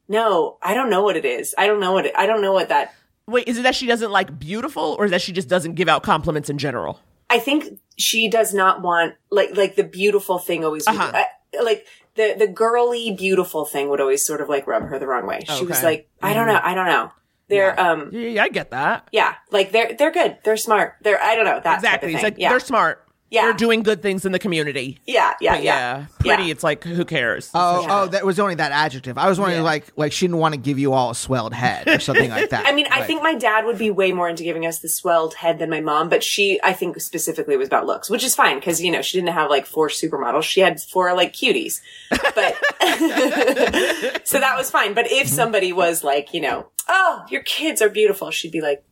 no, 0.08 0.58
I 0.62 0.74
don't 0.74 0.90
know 0.90 1.02
what 1.02 1.16
it 1.16 1.24
is. 1.24 1.54
I 1.58 1.66
don't 1.66 1.80
know 1.80 1.92
what 1.92 2.06
it, 2.06 2.14
I 2.16 2.26
don't 2.26 2.42
know 2.42 2.52
what 2.52 2.68
that, 2.68 2.94
Wait, 3.26 3.48
is 3.48 3.58
it 3.58 3.62
that 3.62 3.74
she 3.74 3.86
doesn't 3.86 4.12
like 4.12 4.38
beautiful, 4.38 4.94
or 4.98 5.04
is 5.06 5.10
that 5.10 5.20
she 5.22 5.32
just 5.32 5.48
doesn't 5.48 5.74
give 5.74 5.88
out 5.88 6.02
compliments 6.04 6.48
in 6.50 6.58
general? 6.58 7.00
I 7.28 7.40
think 7.40 7.80
she 7.96 8.28
does 8.28 8.54
not 8.54 8.82
want, 8.82 9.14
like, 9.30 9.56
like 9.56 9.74
the 9.74 9.82
beautiful 9.82 10.38
thing 10.38 10.64
always, 10.64 10.86
Uh-huh. 10.86 11.10
I- 11.12 11.62
like, 11.62 11.86
the, 12.16 12.34
the 12.38 12.46
girly 12.46 13.12
beautiful 13.12 13.64
thing 13.64 13.88
would 13.90 14.00
always 14.00 14.24
sort 14.26 14.40
of 14.40 14.48
like 14.48 14.66
rub 14.66 14.82
her 14.84 14.98
the 14.98 15.06
wrong 15.06 15.26
way. 15.26 15.44
She 15.46 15.64
was 15.64 15.82
like, 15.82 16.08
I 16.22 16.34
don't 16.34 16.46
know, 16.46 16.60
I 16.62 16.74
don't 16.74 16.86
know. 16.86 17.12
They're, 17.48 17.78
um, 17.78 18.10
Yeah, 18.12 18.28
yeah, 18.28 18.42
I 18.42 18.48
get 18.48 18.70
that. 18.72 19.08
yeah, 19.12 19.34
like 19.52 19.70
they're, 19.70 19.94
they're 19.96 20.10
good. 20.10 20.38
They're 20.42 20.56
smart. 20.56 20.94
They're, 21.02 21.22
I 21.22 21.36
don't 21.36 21.44
know, 21.44 21.60
that 21.62 21.76
exactly. 21.76 22.12
Type 22.12 22.14
It's 22.14 22.14
of 22.16 22.20
thing. 22.20 22.32
like 22.34 22.40
yeah. 22.40 22.48
they're 22.50 22.58
smart. 22.60 23.05
Yeah. 23.28 23.42
They're 23.42 23.54
doing 23.54 23.82
good 23.82 24.02
things 24.02 24.24
in 24.24 24.30
the 24.30 24.38
community. 24.38 24.98
yeah, 25.04 25.34
yeah, 25.40 25.54
But 25.54 25.62
yeah, 25.64 25.74
yeah, 25.98 26.06
pretty. 26.20 26.44
Yeah. 26.44 26.50
It's 26.52 26.62
like 26.62 26.84
who 26.84 27.04
cares? 27.04 27.50
Oh, 27.54 27.80
Yeah. 27.82 27.86
oh, 28.02 28.06
that 28.06 28.24
was 28.24 28.38
only 28.38 28.54
that 28.54 28.70
adjective. 28.70 29.18
I 29.18 29.28
was 29.28 29.38
wondering, 29.40 29.62
Yeah. 29.62 29.64
like, 29.64 29.92
like 29.96 30.12
she 30.12 30.26
didn't 30.26 30.38
want 30.38 30.54
to 30.54 30.60
give 30.60 30.78
you 30.78 30.92
all 30.92 31.10
a 31.10 31.14
swelled 31.14 31.52
head 31.52 31.88
or 31.88 31.98
something 31.98 32.30
like 32.30 32.50
that. 32.50 32.66
I 32.68 32.72
mean, 32.72 32.86
I 32.90 33.02
think 33.02 33.24
my 33.24 33.34
dad 33.34 33.64
would 33.64 33.78
be 33.78 33.90
way 33.90 34.12
more 34.12 34.28
into 34.28 34.44
giving 34.44 34.64
us 34.64 34.78
the 34.78 34.88
swelled 34.88 35.34
head 35.34 35.58
than 35.58 35.68
my 35.70 35.80
mom, 35.80 36.08
but 36.08 36.22
she, 36.22 36.60
I 36.62 36.72
think 36.72 37.00
specifically 37.00 37.56
was 37.56 37.66
about 37.66 37.84
looks, 37.84 38.08
which 38.08 38.22
is 38.22 38.34
fine 38.36 38.58
because, 38.60 38.80
you 38.80 38.92
know, 38.92 39.02
she 39.02 39.18
didn't 39.18 39.32
have 39.34 39.50
like 39.50 39.66
four 39.66 39.88
supermodels. 39.88 40.44
She 40.44 40.60
had 40.60 40.80
four 40.80 41.12
like 41.14 41.32
cuties. 41.32 41.80
But, 42.10 42.56
so 44.26 44.38
that 44.38 44.54
was 44.56 44.70
fine. 44.70 44.94
But 44.94 45.10
if 45.10 45.26
somebody 45.28 45.72
was 45.72 46.04
like, 46.04 46.32
you 46.32 46.40
know, 46.40 46.68
oh, 46.88 47.24
your 47.28 47.42
kids 47.42 47.82
are 47.82 47.88
beautiful, 47.88 48.30
she'd 48.30 48.52
be 48.52 48.60
like, 48.60 48.84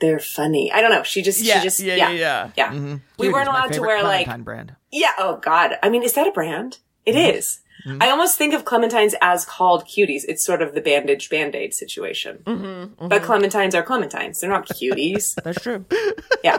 they're 0.00 0.18
funny. 0.18 0.72
I 0.72 0.80
don't 0.80 0.90
know. 0.90 1.02
She 1.02 1.22
just, 1.22 1.40
Yeah, 1.42 1.58
she 1.58 1.64
just, 1.64 1.80
yeah, 1.80 1.94
yeah, 1.94 2.10
yeah, 2.10 2.50
yeah. 2.56 2.72
yeah. 2.72 2.96
We 3.18 3.26
Dude, 3.26 3.32
weren't 3.34 3.48
allowed 3.48 3.66
to 3.68 3.72
favorite 3.74 3.88
wear 3.88 4.02
like, 4.02 4.44
brand. 4.44 4.74
yeah. 4.92 5.12
Oh 5.18 5.36
God. 5.38 5.78
I 5.82 5.88
mean, 5.88 6.02
is 6.02 6.12
that 6.14 6.26
a 6.26 6.32
brand? 6.32 6.78
It 7.06 7.16
is. 7.16 7.60
Mm-hmm. 7.86 8.02
I 8.02 8.08
almost 8.10 8.38
think 8.38 8.54
of 8.54 8.64
clementines 8.64 9.12
as 9.20 9.44
called 9.44 9.84
cuties. 9.84 10.22
It's 10.26 10.44
sort 10.44 10.62
of 10.62 10.74
the 10.74 10.80
bandage 10.80 11.28
band 11.28 11.54
aid 11.54 11.74
situation. 11.74 12.38
Mm-hmm, 12.44 13.08
But 13.08 13.22
clementines 13.22 13.74
are 13.74 13.82
clementines. 13.82 14.40
They're 14.40 14.48
not 14.48 14.66
cuties. 14.68 15.34
That's 15.44 15.60
true. 15.60 15.84
yeah. 16.42 16.58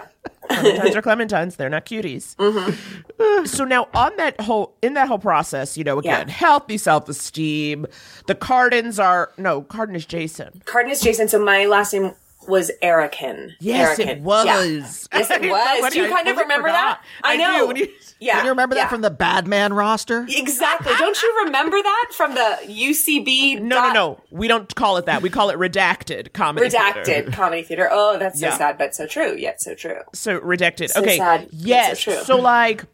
clementines 0.49 0.95
are 0.95 1.01
clementines. 1.01 1.55
They're 1.55 1.69
not 1.69 1.85
cuties. 1.85 2.35
Mm-hmm. 2.35 3.45
So 3.45 3.63
now 3.63 3.87
on 3.93 4.15
that 4.17 4.39
whole 4.41 4.75
in 4.81 4.93
that 4.95 5.07
whole 5.07 5.19
process, 5.19 5.77
you 5.77 5.83
know, 5.83 5.99
again, 5.99 6.27
Yeah. 6.27 6.33
healthy 6.33 6.77
self 6.77 7.07
esteem. 7.09 7.85
The 8.27 8.35
Cardens 8.35 8.99
are 8.99 9.31
no 9.37 9.61
Carden 9.61 9.95
is 9.95 10.05
Jason. 10.05 10.61
Carden 10.65 10.91
is 10.91 11.01
Jason. 11.01 11.27
So 11.27 11.43
my 11.43 11.65
last 11.65 11.93
name 11.93 12.13
was 12.47 12.71
Erican. 12.83 13.51
Yes, 13.59 13.97
Erican. 13.99 14.07
it 14.07 14.21
was. 14.21 14.45
Yeah. 14.45 14.55
Yes, 14.65 15.07
it 15.11 15.19
It's 15.19 15.27
so 15.29 15.39
was. 15.81 15.93
Do 15.93 15.99
you 15.99 16.05
I 16.05 16.09
kind 16.09 16.27
of 16.27 16.37
remember 16.37 16.67
forgot. 16.69 16.99
that? 17.01 17.05
I 17.23 17.33
I 17.33 17.37
know. 17.37 17.59
do. 17.59 17.67
When 17.67 17.75
you- 17.77 17.89
yeah. 18.19 18.35
Can 18.35 18.45
you 18.45 18.51
remember 18.51 18.75
yeah. 18.75 18.83
that 18.83 18.89
from 18.89 19.01
the 19.01 19.09
Badman 19.11 19.73
roster? 19.73 20.25
Exactly. 20.29 20.93
Don't 20.97 21.21
you 21.21 21.41
remember 21.45 21.81
that 21.81 22.07
from 22.13 22.33
the 22.33 22.57
UCB? 22.65 23.61
No, 23.61 23.87
no, 23.87 23.93
no. 23.93 24.21
We 24.31 24.47
don't 24.47 24.73
call 24.75 24.97
it 24.97 25.05
that. 25.07 25.21
We 25.21 25.29
call 25.29 25.49
it 25.49 25.57
redacted 25.57 26.31
comedy. 26.33 26.67
Redacted 26.69 27.05
theater. 27.05 27.31
comedy 27.31 27.63
theater. 27.63 27.89
Oh, 27.91 28.17
that's 28.17 28.39
so 28.39 28.47
Yeah. 28.47 28.57
sad, 28.57 28.77
but 28.77 28.95
so 28.95 29.05
true. 29.05 29.35
Yet 29.35 29.61
so 29.61 29.75
true. 29.75 29.99
So 30.13 30.39
redacted. 30.39 30.89
So 30.91 31.01
okay. 31.01 31.17
sad, 31.17 31.41
but 31.49 31.51
so 31.51 31.57
Yes. 31.67 31.99
true. 31.99 32.23
So 32.23 32.37
like 32.37 32.85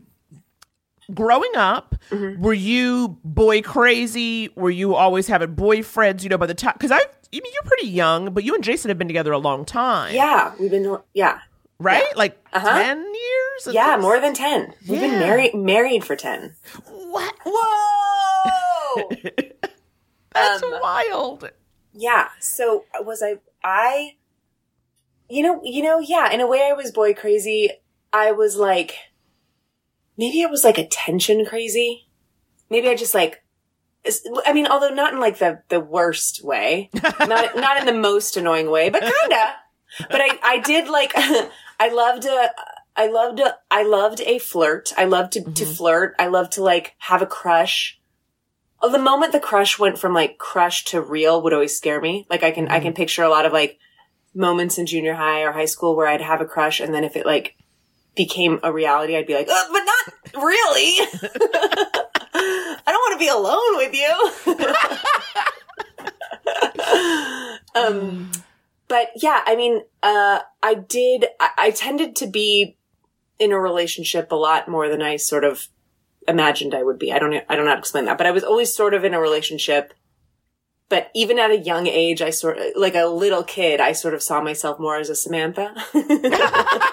growing 1.14 1.52
up, 1.56 1.96
Mm-hmm. 2.10 2.42
were 2.42 2.54
you 2.54 3.18
boy 3.24 3.62
crazy? 3.62 4.50
Were 4.56 4.70
you 4.72 4.96
always 4.96 5.28
having 5.28 5.56
boyfriends? 5.56 6.24
You 6.24 6.30
know, 6.30 6.38
by 6.38 6.46
the 6.48 6.54
time 6.54 6.74
because 6.74 6.92
I, 6.92 6.98
I 6.98 7.00
mean, 7.32 7.52
you're 7.54 7.64
pretty 7.64 7.88
young, 7.88 8.34
but 8.34 8.44
you 8.44 8.54
and 8.56 8.64
Jason 8.64 8.90
have 8.90 8.98
been 8.98 9.08
together 9.08 9.32
a 9.32 9.38
long 9.38 9.64
time. 9.66 10.14
Yeah, 10.14 10.54
we've 10.60 10.72
been. 10.72 10.98
Yeah, 11.14 11.40
Right? 11.80 12.04
Like 12.18 12.38
Uh-huh. 12.54 12.68
ten 12.84 12.98
years. 13.00 13.74
yeah, 13.74 13.92
least? 13.96 14.02
more 14.02 14.20
than 14.20 14.34
ten. 14.34 14.74
We've 14.88 15.00
been 15.00 15.20
married 15.20 15.54
married 15.56 16.04
for 16.04 16.16
ten. 16.16 16.56
What? 16.86 17.34
Whoa. 17.46 19.10
That's 20.34 20.64
Um, 20.64 20.72
wild. 20.82 21.52
yeah. 21.94 22.30
So 22.40 22.86
was 23.02 23.22
I? 23.24 23.38
I. 23.64 24.16
You 25.30 25.44
know. 25.44 25.62
You 25.64 25.84
know. 25.84 26.00
Yeah. 26.00 26.32
In 26.32 26.40
a 26.42 26.48
way, 26.48 26.68
I 26.70 26.74
was 26.74 26.92
boy 26.92 27.14
crazy. 27.14 27.70
I 28.14 28.32
was 28.32 28.58
like. 28.58 28.96
Maybe 30.22 30.44
I 30.44 30.46
was 30.46 30.64
like 30.64 30.78
attention 30.78 31.46
crazy. 31.46 32.08
Maybe 32.70 32.88
I 32.88 32.96
just 32.96 33.16
like 33.16 33.44
I 34.46 34.54
mean, 34.54 34.68
although 34.68 34.94
not 34.94 35.14
in 35.14 35.20
like 35.20 35.40
the 35.40 35.64
the 35.70 35.80
worst 35.80 36.44
way, 36.44 36.92
not 37.20 37.56
not 37.56 37.78
in 37.78 37.88
the 37.88 37.94
most 37.94 38.38
annoying 38.38 38.70
way, 38.70 38.90
but 38.90 39.02
kinda. 39.02 39.56
But 40.12 40.22
I 40.22 40.40
I 40.44 40.60
did 40.60 40.88
like. 40.88 41.12
I 41.80 41.90
loved 41.90 42.26
a. 42.26 42.52
I 42.96 43.08
loved 43.08 43.40
a, 43.40 43.58
I 43.72 43.84
loved 43.84 44.22
a 44.22 44.38
flirt. 44.38 44.94
I 44.96 45.06
loved 45.06 45.34
to, 45.34 45.42
to 45.42 45.66
flirt. 45.66 46.14
I 46.20 46.28
loved 46.28 46.52
to 46.54 46.62
like 46.62 46.94
have 47.00 47.24
a 47.24 47.26
crush. 47.26 48.00
Oh, 48.80 48.92
the 48.92 49.00
moment 49.00 49.32
the 49.32 49.40
crush 49.40 49.80
went 49.80 49.98
from 49.98 50.14
like 50.14 50.38
crush 50.38 50.84
to 50.86 51.02
real 51.02 51.42
would 51.42 51.54
always 51.54 51.76
scare 51.76 52.02
me. 52.02 52.28
Like 52.30 52.44
I 52.44 52.52
can, 52.52 52.68
I 52.68 52.80
can 52.80 52.94
picture 52.94 53.24
a 53.24 53.30
lot 53.30 53.46
of 53.46 53.54
like 53.54 53.80
moments 54.36 54.78
in 54.78 54.86
junior 54.86 55.14
high 55.14 55.42
or 55.42 55.52
high 55.54 55.66
school 55.66 55.96
where 55.96 56.08
I'd 56.08 56.22
have 56.22 56.42
a 56.42 56.46
crush 56.46 56.80
and 56.80 56.94
then 56.94 57.04
if 57.04 57.16
it 57.16 57.26
like 57.26 57.56
became 58.16 58.60
a 58.64 58.72
reality, 58.72 59.16
I'd 59.16 59.28
be 59.28 59.36
like, 59.36 59.48
uh, 59.48 59.66
but 59.72 59.84
really. 60.36 60.98
I 62.34 62.82
don't 62.86 62.96
want 62.96 63.14
to 63.14 63.20
be 63.20 63.28
alone 63.28 63.78
with 63.78 63.94
you. 63.94 64.32
um, 67.82 68.32
but 68.88 69.10
yeah, 69.16 69.42
I 69.46 69.56
mean, 69.56 69.82
uh, 70.04 70.40
I 70.62 70.74
did, 70.74 71.26
I, 71.40 71.50
I 71.58 71.72
tended 71.72 72.16
to 72.18 72.28
be 72.28 72.78
in 73.40 73.52
a 73.52 73.60
relationship 73.60 74.32
a 74.32 74.36
lot 74.36 74.68
more 74.68 74.90
than 74.90 75.02
I 75.02 75.16
sort 75.18 75.44
of 75.44 75.68
imagined 76.28 76.76
I 76.76 76.84
would 76.84 77.00
be. 77.00 77.12
I 77.12 77.20
don't, 77.20 77.34
I 77.34 77.56
don't 77.56 77.66
know 77.66 77.72
how 77.72 77.76
to 77.76 77.80
explain 77.80 78.06
that, 78.06 78.18
but 78.18 78.28
I 78.28 78.32
was 78.32 78.44
always 78.44 78.74
sort 78.74 78.94
of 78.94 79.04
in 79.04 79.14
a 79.14 79.20
relationship. 79.20 79.94
But 80.90 81.10
even 81.16 81.40
at 81.40 81.52
a 81.52 81.58
young 81.58 81.88
age, 81.88 82.22
I 82.22 82.32
sort 82.32 82.58
of, 82.58 82.66
like 82.76 82.96
a 82.96 83.06
little 83.06 83.44
kid, 83.44 83.80
I 83.80 83.94
sort 83.94 84.14
of 84.14 84.22
saw 84.22 84.42
myself 84.42 84.78
more 84.78 84.98
as 84.98 85.10
a 85.10 85.16
Samantha. 85.16 85.74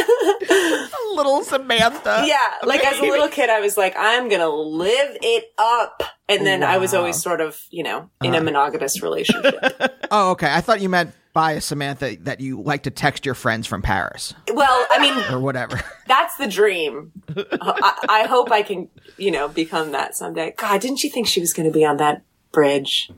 Little 1.14 1.42
Samantha. 1.42 2.24
yeah, 2.26 2.36
like 2.64 2.84
as 2.84 2.98
a 2.98 3.02
little 3.02 3.28
kid, 3.28 3.50
I 3.50 3.60
was 3.60 3.76
like, 3.76 3.94
I'm 3.96 4.28
gonna 4.28 4.48
live 4.48 5.16
it 5.20 5.52
up. 5.58 6.02
And 6.28 6.46
then 6.46 6.62
I 6.62 6.78
was 6.78 6.94
always 6.94 7.20
sort 7.20 7.40
of, 7.40 7.60
you 7.70 7.82
know, 7.82 8.08
in 8.22 8.34
a 8.34 8.40
monogamous 8.40 9.02
relationship. 9.02 9.54
Oh, 10.12 10.32
okay. 10.32 10.52
I 10.52 10.60
thought 10.60 10.80
you 10.80 10.88
meant 10.88 11.12
by 11.32 11.60
Samantha 11.60 12.16
that 12.22 12.40
you 12.40 12.60
like 12.60 12.82
to 12.82 12.90
text 12.90 13.24
your 13.24 13.36
friends 13.36 13.68
from 13.68 13.80
Paris 13.80 14.34
well, 14.52 14.86
I 14.90 14.98
mean, 14.98 15.32
or 15.32 15.38
whatever. 15.38 15.80
that's 16.08 16.36
the 16.36 16.48
dream. 16.48 17.12
I, 17.36 18.06
I 18.08 18.22
hope 18.24 18.50
I 18.50 18.62
can, 18.62 18.88
you 19.16 19.30
know, 19.30 19.46
become 19.46 19.92
that 19.92 20.16
someday. 20.16 20.52
God, 20.56 20.80
didn't 20.80 21.04
you 21.04 21.10
think 21.10 21.28
she 21.28 21.40
was 21.40 21.52
going 21.52 21.68
to 21.68 21.72
be 21.72 21.84
on 21.84 21.98
that 21.98 22.22
bridge? 22.50 23.10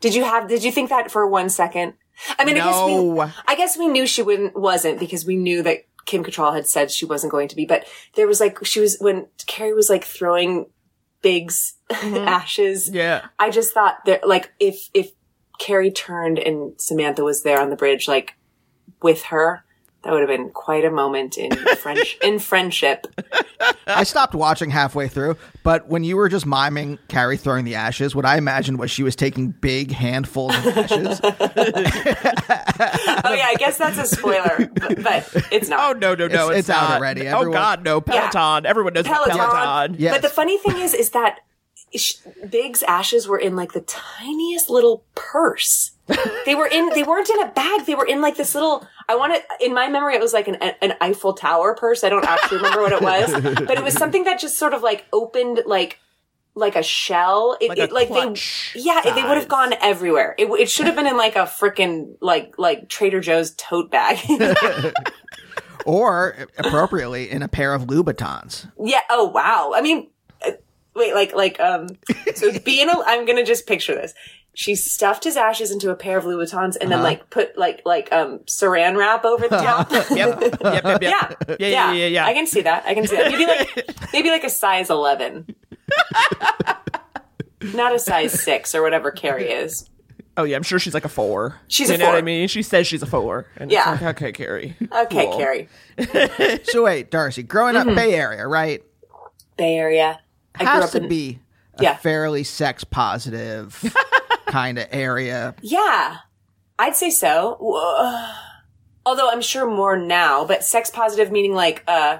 Did 0.00 0.14
you 0.14 0.24
have? 0.24 0.48
Did 0.48 0.64
you 0.64 0.72
think 0.72 0.90
that 0.90 1.10
for 1.10 1.26
one 1.26 1.48
second? 1.48 1.94
I 2.38 2.44
mean, 2.44 2.56
I 2.56 2.64
guess 2.64 2.84
we, 2.86 3.42
I 3.46 3.54
guess 3.56 3.78
we 3.78 3.88
knew 3.88 4.06
she 4.06 4.22
wouldn't, 4.22 4.56
wasn't 4.56 5.00
because 5.00 5.24
we 5.24 5.36
knew 5.36 5.62
that 5.62 5.84
Kim 6.04 6.24
Cattrall 6.24 6.54
had 6.54 6.66
said 6.66 6.90
she 6.90 7.06
wasn't 7.06 7.32
going 7.32 7.48
to 7.48 7.56
be. 7.56 7.64
But 7.66 7.86
there 8.14 8.26
was 8.26 8.40
like 8.40 8.64
she 8.64 8.80
was 8.80 8.96
when 9.00 9.26
Carrie 9.46 9.74
was 9.74 9.90
like 9.90 10.04
throwing 10.04 10.66
Big's 11.22 11.74
mm-hmm. 11.90 12.28
ashes. 12.28 12.90
Yeah. 12.90 13.26
I 13.38 13.50
just 13.50 13.72
thought 13.72 14.04
that 14.06 14.26
like 14.28 14.52
if 14.60 14.88
if 14.94 15.12
Carrie 15.58 15.90
turned 15.90 16.38
and 16.38 16.80
Samantha 16.80 17.24
was 17.24 17.42
there 17.42 17.60
on 17.60 17.70
the 17.70 17.76
bridge, 17.76 18.08
like 18.08 18.34
with 19.02 19.24
her, 19.24 19.64
that 20.04 20.12
would 20.12 20.20
have 20.20 20.28
been 20.28 20.50
quite 20.50 20.84
a 20.84 20.90
moment 20.90 21.38
in 21.38 21.50
French 21.76 22.16
in 22.22 22.38
friendship. 22.38 23.06
I 23.86 24.04
stopped 24.04 24.34
watching 24.34 24.70
halfway 24.70 25.08
through, 25.08 25.36
but 25.62 25.88
when 25.88 26.04
you 26.04 26.16
were 26.16 26.28
just 26.28 26.46
miming 26.46 26.98
Carrie 27.08 27.36
throwing 27.36 27.64
the 27.64 27.74
ashes, 27.74 28.14
what 28.14 28.24
I 28.26 28.36
imagined 28.36 28.78
was 28.78 28.90
she 28.90 29.02
was 29.02 29.16
taking 29.16 29.50
big 29.50 29.90
handfuls 29.92 30.54
of 30.56 30.66
ashes. 30.78 31.20
Oh 31.24 31.32
yeah, 33.32 33.46
I 33.48 33.54
guess 33.58 33.78
that's 33.78 33.98
a 33.98 34.06
spoiler, 34.06 34.70
but, 34.74 35.02
but 35.02 35.46
it's 35.50 35.68
not. 35.68 35.96
Oh 35.96 35.98
no 35.98 36.14
no 36.14 36.26
no! 36.28 36.50
It's- 36.50 36.50
It's, 36.50 36.58
it's 36.60 36.70
out 36.70 36.90
not. 36.90 36.98
already. 36.98 37.28
Oh 37.28 37.50
God, 37.50 37.84
no 37.84 38.00
Peloton. 38.00 38.66
Everyone 38.66 38.92
knows 38.92 39.06
Peloton. 39.06 39.36
Peloton. 39.36 39.96
Yes. 39.98 40.14
But 40.14 40.22
the 40.22 40.28
funny 40.28 40.58
thing 40.58 40.78
is, 40.78 40.94
is 40.94 41.10
that 41.10 41.40
sh- 41.96 42.14
Big's 42.50 42.82
ashes 42.84 43.26
were 43.28 43.38
in 43.38 43.56
like 43.56 43.72
the 43.72 43.80
tiniest 43.82 44.70
little 44.70 45.04
purse. 45.14 45.92
They 46.44 46.54
were 46.54 46.66
in. 46.66 46.90
They 46.90 47.02
weren't 47.02 47.30
in 47.30 47.40
a 47.42 47.50
bag. 47.50 47.86
They 47.86 47.94
were 47.94 48.06
in 48.06 48.20
like 48.20 48.36
this 48.36 48.54
little. 48.54 48.86
I 49.08 49.16
want 49.16 49.34
to. 49.34 49.64
In 49.64 49.74
my 49.74 49.88
memory, 49.88 50.14
it 50.14 50.20
was 50.20 50.32
like 50.32 50.48
an 50.48 50.56
an 50.56 50.94
Eiffel 51.00 51.32
Tower 51.32 51.74
purse. 51.74 52.04
I 52.04 52.08
don't 52.08 52.24
actually 52.24 52.58
remember 52.58 52.82
what 52.82 52.92
it 52.92 53.02
was, 53.02 53.32
but 53.66 53.78
it 53.78 53.82
was 53.82 53.94
something 53.94 54.24
that 54.24 54.38
just 54.38 54.58
sort 54.58 54.74
of 54.74 54.82
like 54.82 55.06
opened 55.12 55.62
like 55.66 55.98
like 56.54 56.76
a 56.76 56.82
shell. 56.82 57.56
It, 57.60 57.68
Like 57.68 57.78
a 57.78 57.82
it, 57.84 57.92
like 57.92 58.08
they, 58.08 58.80
yeah, 58.80 59.00
they 59.02 59.22
would 59.22 59.36
have 59.36 59.48
gone 59.48 59.74
everywhere. 59.80 60.34
It, 60.38 60.46
it 60.46 60.70
should 60.70 60.86
have 60.86 60.96
been 60.96 61.06
in 61.06 61.16
like 61.16 61.36
a 61.36 61.44
freaking 61.44 62.16
like 62.20 62.54
like 62.58 62.88
Trader 62.88 63.20
Joe's 63.20 63.54
tote 63.54 63.90
bag. 63.90 64.18
or 65.86 66.36
appropriately 66.58 67.30
in 67.30 67.42
a 67.42 67.48
pair 67.48 67.74
of 67.74 67.86
Louboutins. 67.86 68.70
Yeah. 68.82 69.00
Oh 69.10 69.28
wow. 69.28 69.72
I 69.74 69.80
mean, 69.80 70.08
wait, 70.94 71.14
like 71.14 71.34
like 71.34 71.60
um. 71.60 71.88
So 72.34 72.58
being 72.64 72.88
a, 72.88 72.94
I'm 73.06 73.24
gonna 73.26 73.44
just 73.44 73.66
picture 73.66 73.94
this. 73.94 74.14
She 74.56 74.76
stuffed 74.76 75.24
his 75.24 75.36
ashes 75.36 75.72
into 75.72 75.90
a 75.90 75.96
pair 75.96 76.16
of 76.16 76.22
Louboutins 76.24 76.76
and 76.80 76.88
then 76.92 77.02
like 77.02 77.28
put 77.28 77.58
like 77.58 77.82
like 77.84 78.12
um 78.12 78.38
saran 78.46 78.96
wrap 78.96 79.24
over 79.24 79.48
the 79.48 79.56
top. 79.56 79.90
Yep. 80.10 80.10
Yep. 80.40 80.60
Yep. 80.62 80.62
Yep. 80.62 81.02
yeah. 81.02 81.34
Yeah. 81.48 81.56
Yeah. 81.58 81.92
Yeah. 81.92 82.06
Yeah. 82.06 82.26
I 82.26 82.34
can 82.34 82.46
see 82.46 82.60
that. 82.60 82.84
I 82.86 82.94
can 82.94 83.04
see 83.06 83.16
that. 83.16 83.32
Maybe 83.32 83.46
like 83.46 84.12
maybe 84.12 84.30
like 84.30 84.44
a 84.44 84.50
size 84.50 84.90
eleven. 84.90 85.54
Not 87.74 87.94
a 87.94 87.98
size 87.98 88.32
six 88.42 88.74
or 88.74 88.82
whatever 88.82 89.10
Carrie 89.10 89.50
is. 89.50 89.88
Oh 90.36 90.44
yeah, 90.44 90.56
I'm 90.56 90.62
sure 90.62 90.78
she's 90.78 90.94
like 90.94 91.04
a 91.04 91.08
four. 91.08 91.58
She's 91.68 91.88
you 91.88 91.94
a 91.94 91.98
know 91.98 92.04
what 92.06 92.10
four. 92.12 92.18
I 92.18 92.22
mean? 92.22 92.46
She 92.48 92.62
says 92.62 92.86
she's 92.86 93.02
a 93.02 93.06
four. 93.06 93.46
And 93.56 93.70
Yeah. 93.70 93.92
It's 93.94 94.02
like, 94.02 94.16
okay, 94.22 94.32
Carrie. 94.32 94.76
Okay, 94.92 95.26
Cool. 95.26 95.38
Carrie. 95.38 95.68
So 96.64 96.84
wait, 96.84 97.10
D'Arcy, 97.10 97.42
growing 97.42 97.74
Mm-hmm. 97.74 97.88
up 97.90 97.96
Bay 97.96 98.14
Area, 98.14 98.46
right? 98.46 98.82
Bay 99.56 99.76
Area. 99.76 100.20
I 100.54 100.58
grew 100.58 100.66
Has 100.66 100.84
up 100.84 100.90
to 100.92 101.02
in 101.02 101.08
be 101.08 101.38
a 101.78 101.82
Yeah. 101.82 101.96
fairly 101.96 102.44
sex 102.44 102.84
positive 102.84 103.82
kind 104.46 104.78
of 104.78 104.86
area. 104.90 105.54
Yeah, 105.62 106.18
I'd 106.78 106.96
say 106.96 107.10
so. 107.10 107.56
Although 109.06 109.30
I'm 109.30 109.42
sure 109.42 109.66
more 109.68 109.96
now, 109.96 110.44
but 110.46 110.64
sex 110.64 110.88
positive 110.90 111.30
meaning 111.30 111.52
like, 111.54 111.82
uh, 111.86 112.18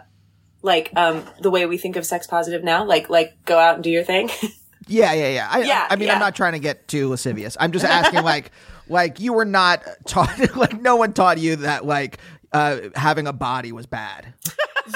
like, 0.62 0.90
um, 0.96 1.24
the 1.40 1.50
way 1.50 1.64
we 1.66 1.78
think 1.78 1.96
of 1.96 2.04
sex 2.04 2.26
positive 2.26 2.62
now, 2.62 2.84
like, 2.84 3.08
like 3.08 3.42
go 3.44 3.58
out 3.58 3.76
and 3.76 3.84
do 3.84 3.90
your 3.90 4.04
thing. 4.04 4.30
Yeah, 4.86 5.14
yeah, 5.14 5.28
yeah. 5.30 5.48
I, 5.50 5.62
Yeah, 5.62 5.86
I 5.88 5.96
mean, 5.96 6.08
yeah. 6.08 6.12
I'm 6.12 6.20
not 6.20 6.34
trying 6.34 6.52
to 6.52 6.58
get 6.58 6.86
too 6.88 7.08
lascivious. 7.08 7.56
I'm 7.58 7.72
just 7.72 7.86
asking, 7.86 8.22
like, 8.32 8.50
like 8.86 9.18
you 9.18 9.32
were 9.32 9.46
not 9.46 9.82
taught, 10.06 10.54
like, 10.56 10.78
no 10.78 10.96
one 10.96 11.14
taught 11.14 11.38
you 11.38 11.56
that, 11.56 11.86
like, 11.86 12.18
uh, 12.52 12.80
having 12.94 13.26
a 13.26 13.32
body 13.32 13.72
was 13.72 13.86
bad. 13.86 14.34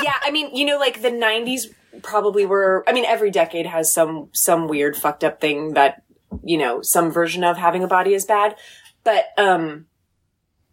Yeah, 0.03 0.15
I 0.23 0.31
mean, 0.31 0.55
you 0.55 0.65
know, 0.65 0.79
like 0.79 1.03
the 1.03 1.11
'90s 1.11 1.67
probably 2.03 2.47
were. 2.47 2.85
I 2.87 2.93
mean, 2.93 3.05
every 3.05 3.31
decade 3.31 3.67
has 3.67 3.93
some 3.93 4.29
some 4.33 4.69
weird 4.69 4.97
fucked 4.97 5.25
up 5.25 5.41
thing 5.41 5.75
that 5.75 6.03
you 6.43 6.59
know 6.59 6.83
some 6.83 7.11
version 7.11 7.45
of 7.45 7.57
having 7.57 7.83
a 7.83 7.89
body 7.89 8.15
is 8.15 8.25
bad, 8.25 8.57
but 9.05 9.27
um, 9.37 9.87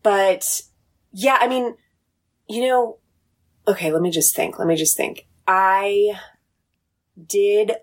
but 0.03 0.61
yeah, 1.11 1.37
I 1.39 1.47
mean, 1.47 1.75
you 2.47 2.67
know, 2.67 2.97
okay, 3.67 3.91
let 3.91 4.01
me 4.01 4.11
just 4.11 4.35
think. 4.35 4.59
Let 4.59 4.67
me 4.67 4.75
just 4.75 4.97
think. 4.97 5.27
I 5.47 6.19
did. 7.25 7.73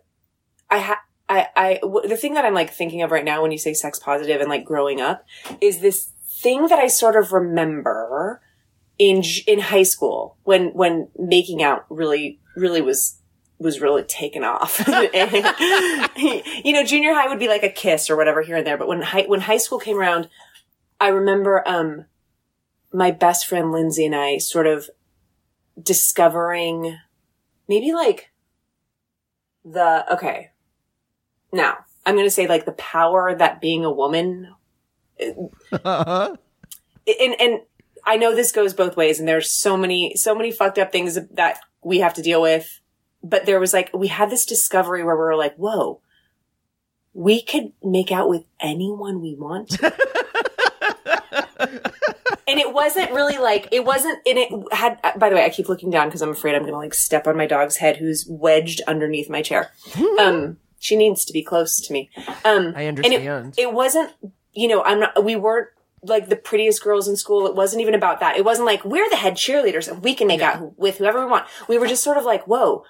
I 0.70 0.78
had. 0.78 0.96
I, 1.28 1.48
I, 1.56 1.78
w- 1.80 2.06
the 2.06 2.16
thing 2.16 2.34
that 2.34 2.44
I'm 2.44 2.52
like 2.52 2.70
thinking 2.70 3.00
of 3.00 3.10
right 3.10 3.24
now 3.24 3.40
when 3.40 3.52
you 3.52 3.56
say 3.56 3.72
sex 3.72 3.98
positive 3.98 4.42
and 4.42 4.50
like 4.50 4.66
growing 4.66 5.00
up 5.00 5.24
is 5.62 5.80
this 5.80 6.10
thing 6.42 6.66
that 6.66 6.78
I 6.78 6.88
sort 6.88 7.16
of 7.16 7.32
remember 7.32 8.42
in 9.02 9.20
in 9.48 9.58
high 9.58 9.82
school 9.82 10.36
when 10.44 10.68
when 10.74 11.08
making 11.18 11.60
out 11.60 11.84
really 11.90 12.38
really 12.54 12.80
was 12.80 13.18
was 13.58 13.80
really 13.80 14.04
taken 14.04 14.44
off. 14.44 14.78
you 14.88 16.72
know, 16.72 16.84
junior 16.84 17.12
high 17.12 17.26
would 17.26 17.40
be 17.40 17.48
like 17.48 17.64
a 17.64 17.68
kiss 17.68 18.08
or 18.08 18.16
whatever 18.16 18.42
here 18.42 18.56
and 18.56 18.66
there, 18.66 18.78
but 18.78 18.86
when 18.86 19.02
high 19.02 19.24
when 19.24 19.40
high 19.40 19.56
school 19.56 19.80
came 19.80 19.98
around, 19.98 20.28
I 21.00 21.08
remember 21.08 21.66
um 21.68 22.04
my 22.92 23.10
best 23.10 23.46
friend 23.46 23.72
Lindsay 23.72 24.06
and 24.06 24.14
I 24.14 24.38
sort 24.38 24.68
of 24.68 24.88
discovering 25.82 26.96
maybe 27.68 27.92
like 27.92 28.30
the 29.64 30.12
okay. 30.12 30.50
Now, 31.52 31.78
I'm 32.06 32.14
going 32.14 32.26
to 32.26 32.30
say 32.30 32.46
like 32.46 32.66
the 32.66 32.72
power 32.72 33.34
that 33.34 33.60
being 33.60 33.84
a 33.84 33.90
woman 33.90 34.54
and 35.18 36.38
and 37.40 37.60
I 38.04 38.16
know 38.16 38.34
this 38.34 38.52
goes 38.52 38.74
both 38.74 38.96
ways, 38.96 39.18
and 39.18 39.28
there's 39.28 39.52
so 39.52 39.76
many 39.76 40.14
so 40.16 40.34
many 40.34 40.50
fucked 40.50 40.78
up 40.78 40.92
things 40.92 41.18
that 41.30 41.58
we 41.82 41.98
have 41.98 42.14
to 42.14 42.22
deal 42.22 42.42
with. 42.42 42.80
But 43.22 43.46
there 43.46 43.60
was 43.60 43.72
like 43.72 43.90
we 43.94 44.08
had 44.08 44.30
this 44.30 44.46
discovery 44.46 45.04
where 45.04 45.14
we 45.14 45.22
were 45.22 45.36
like, 45.36 45.54
"Whoa, 45.56 46.00
we 47.14 47.42
could 47.42 47.72
make 47.82 48.10
out 48.10 48.28
with 48.28 48.44
anyone 48.60 49.20
we 49.20 49.34
want." 49.34 49.78
and 52.52 52.60
it 52.60 52.72
wasn't 52.72 53.10
really 53.12 53.38
like 53.38 53.68
it 53.72 53.84
wasn't 53.84 54.18
and 54.26 54.38
it 54.38 54.50
had 54.72 54.98
by 55.16 55.28
the 55.28 55.34
way 55.34 55.44
i 55.44 55.48
keep 55.48 55.68
looking 55.68 55.90
down 55.90 56.08
because 56.08 56.22
i'm 56.22 56.30
afraid 56.30 56.54
i'm 56.54 56.64
gonna 56.64 56.76
like 56.76 56.94
step 56.94 57.26
on 57.26 57.36
my 57.36 57.46
dog's 57.46 57.76
head 57.76 57.96
who's 57.96 58.26
wedged 58.28 58.80
underneath 58.86 59.30
my 59.30 59.42
chair 59.42 59.70
um 60.20 60.58
she 60.78 60.96
needs 60.96 61.24
to 61.24 61.32
be 61.32 61.42
close 61.42 61.80
to 61.80 61.92
me 61.92 62.10
um 62.44 62.72
I 62.76 62.82
and 62.82 62.98
understand. 62.98 63.54
it, 63.56 63.62
it 63.62 63.72
wasn't 63.72 64.12
you 64.52 64.68
know 64.68 64.82
i'm 64.82 65.00
not 65.00 65.24
we 65.24 65.36
weren't 65.36 65.68
like 66.02 66.28
the 66.28 66.36
prettiest 66.36 66.82
girls 66.82 67.06
in 67.08 67.16
school 67.16 67.46
it 67.46 67.54
wasn't 67.54 67.80
even 67.80 67.94
about 67.94 68.18
that 68.20 68.36
it 68.36 68.44
wasn't 68.44 68.66
like 68.66 68.84
we're 68.84 69.08
the 69.10 69.16
head 69.16 69.34
cheerleaders 69.34 69.86
and 69.90 70.02
we 70.02 70.14
can 70.14 70.26
make 70.26 70.40
out 70.42 70.76
with 70.78 70.98
whoever 70.98 71.20
we 71.24 71.30
want 71.30 71.46
we 71.68 71.78
were 71.78 71.86
just 71.86 72.02
sort 72.02 72.16
of 72.18 72.24
like 72.24 72.44
whoa 72.48 72.84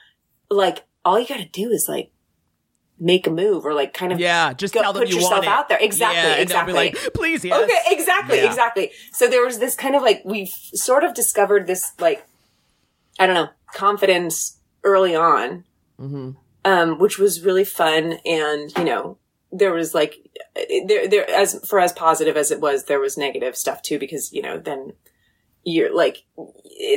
like 0.50 0.84
all 1.04 1.18
you 1.20 1.26
gotta 1.26 1.44
do 1.48 1.70
is 1.70 1.86
like 1.88 2.10
make 2.98 3.26
a 3.26 3.30
move 3.30 3.66
or 3.66 3.74
like 3.74 3.92
kind 3.92 4.12
of 4.12 4.20
Yeah, 4.20 4.52
just 4.52 4.72
go- 4.72 4.80
tell 4.82 4.92
them 4.92 5.02
put 5.02 5.08
you 5.10 5.16
yourself 5.16 5.32
want 5.32 5.44
it. 5.44 5.48
out 5.50 5.68
there 5.68 5.78
exactly 5.80 6.18
Yeah, 6.30 6.36
exactly 6.36 6.72
like, 6.72 6.94
please, 7.14 7.44
yes. 7.44 7.60
Okay, 7.60 7.78
exactly, 7.94 8.36
Yeah. 8.38 8.46
exactly. 8.46 8.92
So 9.12 9.26
there 9.26 9.44
was 9.44 9.58
this 9.58 9.74
kind 9.74 9.96
of 9.96 10.02
like 10.02 10.22
we've 10.24 10.48
sort 10.48 11.02
of 11.02 11.12
discovered 11.12 11.66
this 11.66 11.92
like 11.98 12.24
I 13.18 13.26
don't 13.26 13.34
know 13.34 13.48
confidence 13.74 14.58
early 14.84 15.14
on, 15.16 15.64
Mm-hmm. 16.00 16.30
um, 16.64 16.98
which 16.98 17.18
was 17.18 17.42
really 17.44 17.64
fun, 17.64 18.18
and 18.24 18.72
you 18.78 18.84
know 18.84 19.18
there 19.52 19.72
was 19.72 19.94
like 19.94 20.16
there 20.86 21.06
there 21.08 21.30
as 21.30 21.64
for 21.68 21.78
as 21.78 21.92
positive 21.92 22.36
as 22.36 22.50
it 22.50 22.60
was, 22.60 22.84
there 22.84 23.00
was 23.00 23.16
negative 23.18 23.56
stuff 23.56 23.82
too 23.82 23.98
because 23.98 24.32
you 24.32 24.42
know 24.42 24.58
then 24.58 24.92
you're 25.64 25.94
like, 25.94 26.24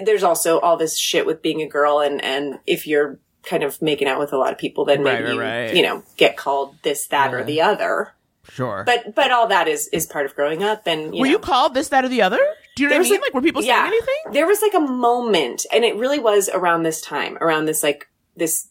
there's 0.06 0.24
also 0.24 0.60
all 0.60 0.76
this 0.78 0.98
shit 0.98 1.26
with 1.26 1.42
being 1.42 1.62
a 1.62 1.68
girl 1.68 2.00
and, 2.00 2.24
and 2.24 2.60
if 2.66 2.88
you're 2.88 3.20
kind 3.44 3.62
of 3.64 3.80
making 3.80 4.08
out 4.08 4.18
with 4.18 4.34
a 4.34 4.38
lot 4.38 4.52
of 4.52 4.58
people, 4.58 4.86
then 4.86 5.04
maybe 5.04 5.24
right, 5.24 5.34
you, 5.34 5.40
right. 5.40 5.76
you 5.76 5.84
know, 5.84 6.02
get 6.18 6.36
called 6.36 6.76
this, 6.82 7.06
that, 7.08 7.32
or 7.32 7.44
the 7.44 7.62
other. 7.62 8.14
Sure. 8.50 8.82
But, 8.84 9.14
but 9.14 9.32
all 9.32 9.48
that 9.50 9.68
is, 9.68 9.88
is 9.90 10.08
part 10.08 10.26
of 10.26 10.34
growing 10.36 10.64
up 10.64 10.88
and, 10.88 11.14
you 11.14 11.22
Were 11.22 11.28
know. 11.28 11.32
you 11.34 11.38
called 11.38 11.76
this, 11.76 11.90
that, 11.90 12.06
or 12.06 12.08
the 12.10 12.24
other? 12.24 12.40
Do 12.76 12.82
you 12.82 12.90
know 12.90 12.94
what 12.94 12.96
I 12.96 13.00
was 13.00 13.10
mean? 13.12 13.20
like- 13.20 13.28
Like, 13.28 13.34
were 13.36 13.42
people 13.42 13.62
saying 13.62 13.86
anything? 13.86 14.32
There 14.32 14.48
was 14.48 14.64
like 14.64 14.74
a 14.74 14.80
moment, 14.80 15.66
and 15.72 15.86
it 15.86 15.96
really 15.98 16.18
was 16.20 16.50
around 16.50 16.82
this 16.82 17.02
time, 17.02 17.38
around 17.40 17.66
this 17.66 17.84
like 17.84 18.10
this. 18.36 18.68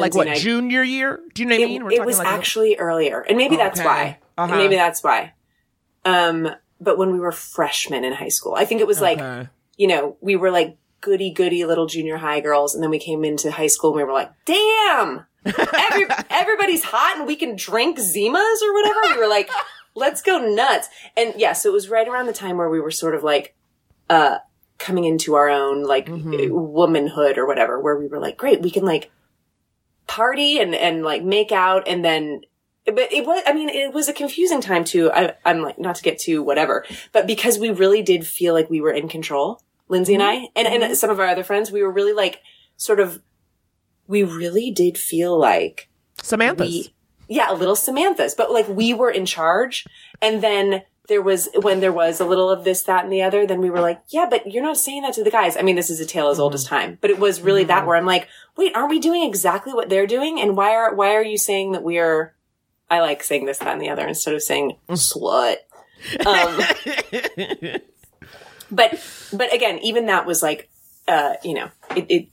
Like 0.00 0.14
what, 0.14 0.28
I- 0.28 0.34
junior 0.34 0.82
year? 0.82 1.20
Do 1.34 1.42
you 1.42 1.48
know 1.48 1.56
what 1.56 1.62
I 1.64 1.66
mean? 1.66 1.84
We're 1.84 1.92
it 1.92 2.04
was 2.06 2.18
like 2.18 2.26
a- 2.26 2.30
actually 2.30 2.76
earlier, 2.76 3.20
and 3.20 3.36
maybe 3.36 3.56
that's 3.56 3.78
Okay. 3.80 3.88
why. 3.88 4.18
Uh-huh. 4.38 4.56
maybe 4.56 4.74
that's 4.76 5.02
why. 5.04 5.34
Um, 6.04 6.48
but 6.80 6.98
when 6.98 7.12
we 7.12 7.20
were 7.20 7.32
freshmen 7.32 8.04
in 8.04 8.12
high 8.12 8.28
school, 8.30 8.54
I 8.54 8.64
think 8.64 8.80
it 8.80 8.86
was 8.86 9.00
like 9.00 9.18
Okay. 9.18 9.48
you 9.76 9.86
know 9.86 10.16
we 10.20 10.36
were 10.36 10.50
like 10.50 10.76
goody 11.00 11.30
goody 11.30 11.64
little 11.64 11.86
junior 11.86 12.16
high 12.16 12.40
girls, 12.40 12.74
and 12.74 12.82
then 12.82 12.90
we 12.90 12.98
came 12.98 13.24
into 13.24 13.50
high 13.50 13.66
school 13.66 13.90
and 13.90 13.96
we 13.98 14.04
were 14.04 14.12
like, 14.12 14.30
damn, 14.44 15.26
every, 15.44 16.06
everybody's 16.30 16.84
hot 16.84 17.16
and 17.18 17.26
we 17.26 17.36
can 17.36 17.56
drink 17.56 17.98
Zimas 17.98 18.62
or 18.62 18.72
whatever. 18.72 19.00
We 19.14 19.18
were 19.18 19.28
like, 19.28 19.50
let's 19.94 20.22
go 20.22 20.38
nuts. 20.38 20.88
And 21.16 21.34
yeah, 21.36 21.52
so 21.54 21.68
it 21.70 21.72
was 21.72 21.88
right 21.88 22.06
around 22.08 22.26
the 22.26 22.32
time 22.32 22.56
where 22.56 22.70
we 22.70 22.80
were 22.80 22.92
sort 22.92 23.14
of 23.16 23.22
like, 23.24 23.54
uh, 24.08 24.38
coming 24.78 25.04
into 25.04 25.34
our 25.34 25.48
own 25.48 25.82
like 25.84 26.08
womanhood 26.08 27.36
or 27.38 27.46
whatever, 27.46 27.80
where 27.80 27.96
we 27.96 28.06
were 28.06 28.18
like, 28.20 28.36
great, 28.36 28.62
we 28.62 28.70
can 28.70 28.84
like 28.84 29.10
party 30.12 30.58
and, 30.58 30.74
and 30.74 31.02
like 31.02 31.22
make 31.24 31.52
out 31.52 31.88
and 31.88 32.04
then, 32.04 32.42
but 32.84 33.10
it 33.10 33.24
was, 33.24 33.42
I 33.46 33.54
mean, 33.54 33.70
it 33.70 33.94
was 33.94 34.08
a 34.08 34.12
confusing 34.12 34.60
time 34.60 34.84
too. 34.84 35.10
I, 35.10 35.32
I'm 35.44 35.62
like, 35.62 35.78
not 35.78 35.94
to 35.96 36.02
get 36.02 36.18
to 36.20 36.42
whatever, 36.42 36.84
but 37.12 37.26
because 37.26 37.58
we 37.58 37.70
really 37.70 38.02
did 38.02 38.26
feel 38.26 38.52
like 38.52 38.68
we 38.68 38.82
were 38.82 38.92
in 38.92 39.08
control, 39.08 39.62
Lindsay 39.88 40.14
and 40.14 40.22
mm-hmm. 40.22 40.44
I, 40.44 40.48
and, 40.54 40.68
and 40.68 40.82
mm-hmm. 40.82 40.94
some 40.94 41.08
of 41.08 41.18
our 41.18 41.26
other 41.26 41.44
friends, 41.44 41.72
we 41.72 41.82
were 41.82 41.90
really 41.90 42.12
like, 42.12 42.40
sort 42.76 43.00
of, 43.00 43.22
we 44.06 44.22
really 44.22 44.70
did 44.70 44.98
feel 44.98 45.38
like 45.38 45.88
Samantha's. 46.22 46.68
we, 46.68 46.94
yeah, 47.28 47.50
a 47.50 47.54
little 47.54 47.76
Samantha's, 47.76 48.34
but 48.34 48.52
like 48.52 48.68
we 48.68 48.92
were 48.92 49.10
in 49.10 49.24
charge. 49.24 49.86
And 50.20 50.42
then 50.42 50.82
there 51.08 51.22
was, 51.22 51.48
when 51.54 51.80
there 51.80 51.92
was 51.92 52.20
a 52.20 52.24
little 52.24 52.48
of 52.48 52.64
this, 52.64 52.82
that, 52.84 53.04
and 53.04 53.12
the 53.12 53.22
other, 53.22 53.46
then 53.46 53.60
we 53.60 53.70
were 53.70 53.80
like, 53.80 54.00
yeah, 54.08 54.26
but 54.30 54.50
you're 54.50 54.62
not 54.62 54.76
saying 54.76 55.02
that 55.02 55.14
to 55.14 55.24
the 55.24 55.30
guys. 55.30 55.56
I 55.56 55.62
mean, 55.62 55.76
this 55.76 55.90
is 55.90 56.00
a 56.00 56.06
tale 56.06 56.28
as 56.28 56.38
old 56.38 56.54
as 56.54 56.64
time, 56.64 56.98
but 57.00 57.10
it 57.10 57.18
was 57.18 57.40
really 57.40 57.64
that 57.64 57.86
where 57.86 57.96
I'm 57.96 58.06
like, 58.06 58.28
wait, 58.56 58.74
aren't 58.76 58.90
we 58.90 59.00
doing 59.00 59.24
exactly 59.24 59.72
what 59.72 59.88
they're 59.88 60.06
doing? 60.06 60.40
And 60.40 60.56
why 60.56 60.70
are, 60.74 60.94
why 60.94 61.14
are 61.14 61.22
you 61.22 61.38
saying 61.38 61.72
that 61.72 61.82
we 61.82 61.98
are, 61.98 62.34
I 62.88 63.00
like 63.00 63.22
saying 63.22 63.46
this, 63.46 63.58
that, 63.58 63.68
and 63.72 63.80
the 63.80 63.90
other 63.90 64.06
instead 64.06 64.34
of 64.34 64.42
saying 64.42 64.76
slut. 64.90 65.56
Um, 66.24 66.60
but, 68.70 69.04
but 69.32 69.52
again, 69.52 69.78
even 69.80 70.06
that 70.06 70.26
was 70.26 70.42
like, 70.42 70.70
uh, 71.08 71.34
you 71.42 71.54
know, 71.54 71.70
it, 71.96 72.06
it 72.08 72.28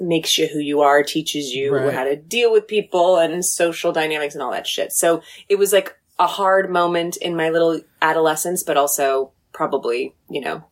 makes 0.00 0.38
you 0.38 0.46
who 0.46 0.58
you 0.58 0.80
are, 0.80 1.02
teaches 1.02 1.52
you 1.52 1.74
Right. 1.74 1.92
how 1.92 2.04
to 2.04 2.16
deal 2.16 2.50
with 2.52 2.66
people 2.66 3.18
and 3.18 3.44
social 3.44 3.92
dynamics 3.92 4.34
and 4.34 4.42
all 4.42 4.50
that 4.52 4.66
shit. 4.66 4.92
So 4.92 5.22
it 5.48 5.56
was 5.56 5.72
like 5.72 5.96
a 6.18 6.26
hard 6.26 6.70
moment 6.70 7.16
in 7.16 7.36
my 7.36 7.50
little 7.50 7.80
adolescence, 8.02 8.62
but 8.62 8.76
also 8.76 9.32
probably, 9.52 10.14
you 10.30 10.40
know, 10.40 10.64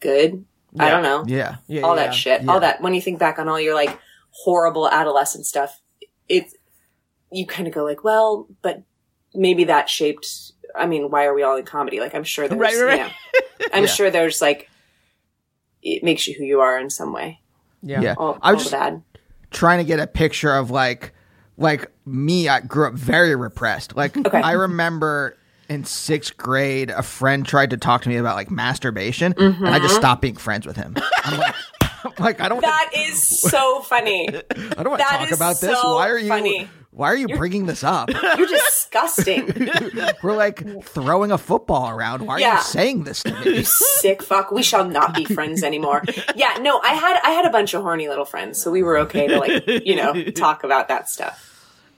good. 0.00 0.44
I 0.78 0.88
don't 0.90 1.02
know. 1.02 1.24
yeah. 1.26 1.56
Yeah, 1.66 1.82
all 1.82 1.96
yeah. 1.96 2.04
that 2.06 2.14
shit. 2.14 2.42
Yeah. 2.42 2.50
All 2.52 2.60
that. 2.60 2.80
When 2.80 2.94
you 2.94 3.00
think 3.00 3.18
back 3.18 3.38
on 3.38 3.48
all 3.48 3.58
your 3.60 3.74
like 3.74 3.98
horrible 4.30 4.88
adolescent 4.88 5.46
stuff, 5.46 5.80
it's, 6.28 6.54
you 7.32 7.46
kind 7.46 7.66
of 7.66 7.74
go 7.74 7.84
like, 7.84 8.04
well, 8.04 8.46
but 8.62 8.82
maybe 9.34 9.64
that 9.64 9.88
shaped, 9.88 10.52
I 10.76 10.86
mean, 10.86 11.10
why 11.10 11.24
are 11.24 11.34
we 11.34 11.42
all 11.42 11.56
in 11.56 11.64
comedy? 11.64 11.98
Like, 12.00 12.14
I'm 12.14 12.24
sure 12.24 12.46
there's, 12.48 12.60
Right, 12.60 12.74
right, 12.76 12.84
right. 12.84 12.98
you 12.98 13.04
know, 13.04 13.66
I'm 13.72 13.86
sure 13.88 14.10
there's 14.10 14.40
like, 14.40 14.68
it 15.82 16.04
makes 16.04 16.28
you 16.28 16.34
who 16.38 16.44
you 16.44 16.60
are 16.60 16.78
in 16.78 16.90
some 16.90 17.12
way. 17.12 17.40
Yeah. 17.82 18.00
Yeah. 18.00 18.14
All, 18.18 18.38
I 18.42 18.52
was 18.52 18.62
just 18.62 18.72
bad. 18.72 19.02
trying 19.50 19.78
to 19.78 19.84
get 19.84 19.98
a 19.98 20.06
picture 20.06 20.52
of 20.54 20.70
like 20.70 21.14
like 21.60 21.90
me 22.06 22.48
i 22.48 22.58
grew 22.60 22.88
up 22.88 22.94
very 22.94 23.36
repressed 23.36 23.94
like 23.94 24.16
i 24.34 24.52
remember 24.52 25.36
in 25.68 25.84
sixth 25.84 26.36
grade 26.36 26.90
a 26.90 27.02
friend 27.02 27.46
tried 27.46 27.70
to 27.70 27.76
talk 27.76 28.02
to 28.02 28.08
me 28.08 28.16
about 28.16 28.34
like 28.34 28.50
masturbation 28.50 29.32
and 29.38 29.68
i 29.68 29.78
just 29.78 29.92
mm-hmm. 29.92 30.00
stopped 30.00 30.22
being 30.22 30.34
friends 30.34 30.66
with 30.66 30.76
him 30.76 30.96
i'm 31.24 31.38
like 31.38 31.54
I'm 32.02 32.12
like 32.18 32.40
i 32.40 32.48
don't 32.48 32.62
That 32.62 32.90
is 32.96 33.22
so 33.22 33.80
funny. 33.82 34.26
i 34.28 34.32
don't 34.82 34.88
want 34.88 35.00
to 35.00 35.06
talk 35.06 35.30
about 35.32 35.60
this 35.60 35.78
so 35.78 35.96
why 35.96 36.08
are 36.08 36.18
you 36.18 36.28
funny. 36.28 36.66
why 36.92 37.08
are 37.08 37.16
you 37.16 37.28
bringing 37.28 37.66
this 37.66 37.84
up 37.84 38.08
You're 38.10 38.46
disgusting. 38.46 39.52
we're 40.22 40.34
like 40.34 40.82
throwing 40.82 41.30
a 41.30 41.36
football 41.36 41.90
around 41.90 42.26
why 42.26 42.36
are 42.36 42.40
Yeah. 42.40 42.56
you 42.56 42.62
saying 42.62 43.04
this 43.04 43.22
to 43.24 43.38
me 43.44 43.64
Sick 43.64 44.22
fuck. 44.22 44.50
We 44.50 44.62
shall 44.62 44.88
not 44.88 45.14
be 45.14 45.26
friends 45.26 45.62
anymore. 45.62 46.02
Yeah, 46.34 46.56
no, 46.62 46.80
I 46.80 46.94
had 46.94 47.20
I 47.22 47.32
had 47.32 47.44
a 47.44 47.50
bunch 47.50 47.74
of 47.74 47.82
horny 47.82 48.08
little 48.08 48.24
friends, 48.24 48.60
so 48.60 48.70
we 48.70 48.82
were 48.82 48.96
okay 49.00 49.26
to 49.26 49.38
like, 49.38 49.66
you 49.84 49.94
know, 49.94 50.24
talk 50.30 50.64
about 50.64 50.88
that 50.88 51.10
stuff. 51.10 51.49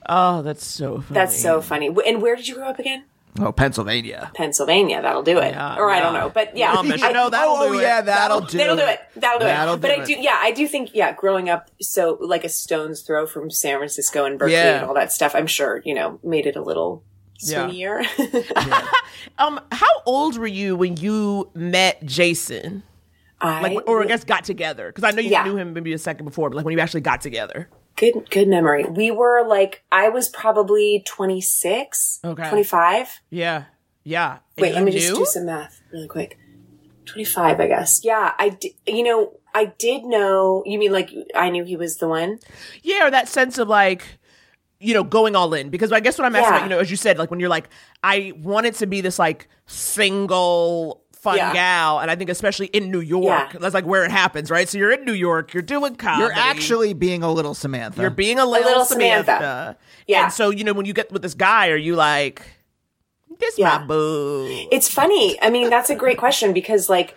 Oh, 0.07 0.41
that's 0.41 0.65
so 0.65 1.01
funny. 1.01 1.13
That's 1.13 1.41
so 1.41 1.61
funny. 1.61 1.87
And 2.05 2.21
where 2.21 2.35
did 2.35 2.47
you 2.47 2.55
grow 2.55 2.67
up 2.69 2.79
again? 2.79 3.05
oh 3.39 3.51
pennsylvania 3.51 4.31
Pennsylvania. 4.35 5.01
That'll 5.01 5.23
do 5.23 5.39
it. 5.39 5.53
Yeah, 5.55 5.77
or 5.77 5.89
I 5.89 5.99
don't 5.99 6.13
know, 6.13 6.29
but 6.29 6.55
yeah, 6.55 6.75
Yeah, 6.75 6.81
Michigan. 6.83 7.13
that'll 7.13 7.31
oh 7.33 7.71
do 7.73 7.79
it. 7.79 7.81
yeah 7.81 8.01
that'll 8.01 8.41
do 8.41 8.59
That'll 8.59 8.75
do 8.75 8.83
it. 8.83 8.99
That'll 9.15 9.39
do 9.39 9.45
That'll 9.45 9.73
it. 9.73 9.81
But 9.81 9.87
do 9.95 10.01
I 10.03 10.05
do, 10.05 10.13
yeah, 10.13 10.37
I 10.39 10.51
do 10.51 10.67
think, 10.67 10.91
yeah, 10.93 11.13
growing 11.13 11.49
up, 11.49 11.71
so 11.81 12.19
like 12.21 12.43
a 12.43 12.49
stone's 12.49 13.01
throw 13.01 13.25
from 13.25 13.49
San 13.49 13.79
Francisco 13.79 14.25
and 14.25 14.37
Berkeley 14.37 14.53
Yeah. 14.53 14.81
and 14.81 14.85
all 14.85 14.93
that 14.93 15.11
stuff, 15.11 15.33
I'm 15.33 15.47
sure, 15.47 15.81
you 15.83 15.95
know, 15.95 16.19
made 16.23 16.45
it 16.45 16.55
a 16.55 16.61
little 16.61 17.03
Yeah. 17.41 17.67
swingier. 17.69 18.05
Um, 19.39 19.59
how 19.71 19.89
old 20.05 20.37
were 20.37 20.45
you 20.45 20.75
when 20.75 20.97
you 20.97 21.49
met 21.55 22.05
Jason? 22.05 22.83
I, 23.41 23.61
Like, 23.61 23.87
or 23.87 24.03
I 24.03 24.05
guess 24.05 24.23
got 24.23 24.43
together? 24.43 24.87
Because 24.87 25.03
I 25.03 25.11
know 25.11 25.21
you 25.21 25.31
Yeah. 25.31 25.43
knew 25.43 25.57
him 25.57 25.73
maybe 25.73 25.91
a 25.93 25.97
second 25.97 26.25
before, 26.25 26.49
but 26.49 26.57
like 26.57 26.65
when 26.65 26.73
you 26.73 26.79
actually 26.79 27.01
got 27.01 27.21
together. 27.21 27.67
Good, 27.95 28.29
good 28.29 28.47
memory. 28.47 28.85
We 28.85 29.11
were 29.11 29.45
like, 29.47 29.83
I 29.91 30.09
was 30.09 30.29
probably 30.29 31.03
26, 31.05 32.19
Okay. 32.23 32.49
25. 32.49 33.19
Yeah, 33.29 33.65
yeah. 34.03 34.39
Wait, 34.57 34.73
let 34.73 34.83
me 34.83 34.91
just 34.91 35.15
do 35.15 35.25
some 35.25 35.45
math 35.45 35.81
really 35.91 36.07
quick. 36.07 36.37
25, 37.05 37.59
I 37.59 37.67
guess. 37.67 38.01
Yeah, 38.03 38.31
I 38.39 38.57
you 38.87 39.03
know, 39.03 39.33
I 39.53 39.65
did 39.65 40.03
know, 40.05 40.63
you 40.65 40.79
mean 40.79 40.91
like 40.91 41.11
I 41.35 41.49
knew 41.49 41.63
he 41.63 41.75
was 41.75 41.97
the 41.97 42.07
one? 42.07 42.39
Yeah, 42.81 43.07
or 43.07 43.11
that 43.11 43.27
sense 43.27 43.57
of 43.57 43.67
like, 43.67 44.03
you 44.79 44.93
know, 44.93 45.03
going 45.03 45.35
all 45.35 45.53
in. 45.53 45.69
Because 45.69 45.91
I 45.91 45.99
guess 45.99 46.17
what 46.17 46.25
I'm 46.25 46.35
asking, 46.35 46.43
Yeah. 46.45 46.57
about, 46.57 46.63
you 46.63 46.69
know, 46.69 46.79
as 46.79 46.89
you 46.89 46.97
said, 46.97 47.17
like 47.17 47.29
when 47.29 47.39
you're 47.39 47.49
like, 47.49 47.69
I 48.03 48.33
wanted 48.37 48.75
to 48.75 48.87
be 48.87 49.01
this 49.01 49.19
like 49.19 49.47
single 49.65 51.02
fun 51.23 51.37
Yeah. 51.37 51.53
gal, 51.53 51.99
and 51.99 52.11
I 52.11 52.15
think 52.15 52.29
especially 52.29 52.67
in 52.67 52.91
New 52.91 52.99
York, 52.99 53.53
Yeah. 53.53 53.59
that's 53.59 53.73
like 53.73 53.85
where 53.85 54.03
it 54.03 54.11
happens, 54.11 54.51
right? 54.51 54.67
So 54.69 54.77
you're 54.77 54.91
in 54.91 55.05
New 55.05 55.13
York, 55.13 55.53
you're 55.53 55.63
doing 55.63 55.95
comedy, 55.95 56.23
you're 56.23 56.33
actually 56.33 56.93
being 56.93 57.23
a 57.23 57.31
little 57.31 57.53
samantha 57.53 58.01
you're 58.01 58.09
being 58.09 58.39
a 58.39 58.45
little, 58.45 58.67
little 58.69 58.85
Samantha. 58.85 59.25
Samantha. 59.37 59.77
Yeah. 60.07 60.23
And 60.25 60.33
so 60.33 60.49
you 60.49 60.63
know 60.63 60.73
when 60.73 60.85
you 60.85 60.93
get 60.93 61.11
with 61.11 61.21
this 61.21 61.33
guy, 61.33 61.69
are 61.69 61.77
you 61.77 61.95
like, 61.95 62.41
this 63.39 63.57
Yeah. 63.57 63.79
my 63.79 63.85
boo? 63.85 64.67
It's 64.71 64.89
funny. 64.89 65.41
I 65.41 65.49
mean, 65.49 65.69
that's 65.69 65.89
a 65.89 65.95
great 65.95 66.17
question 66.17 66.53
because 66.53 66.89
like, 66.89 67.15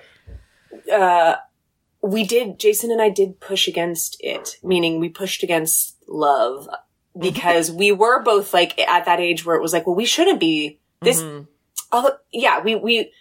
uh, 0.92 1.36
we 2.02 2.24
did, 2.24 2.58
Jason 2.58 2.90
and 2.92 3.02
I 3.02 3.08
did 3.08 3.40
push 3.40 3.66
against 3.66 4.16
it, 4.20 4.58
meaning 4.62 5.00
we 5.00 5.08
pushed 5.08 5.42
against 5.42 5.96
love 6.08 6.68
because 7.18 7.70
we 7.72 7.90
were 7.92 8.22
both 8.22 8.54
like 8.54 8.78
at 8.78 9.04
that 9.06 9.18
age 9.20 9.44
where 9.44 9.56
it 9.56 9.62
was 9.62 9.72
like, 9.72 9.86
well, 9.86 9.96
we 9.96 10.04
shouldn't 10.04 10.38
be 10.38 10.78
this. 11.02 11.22
Although, 11.92 12.16
yeah, 12.32 12.60
we, 12.62 12.74
we, 12.76 13.12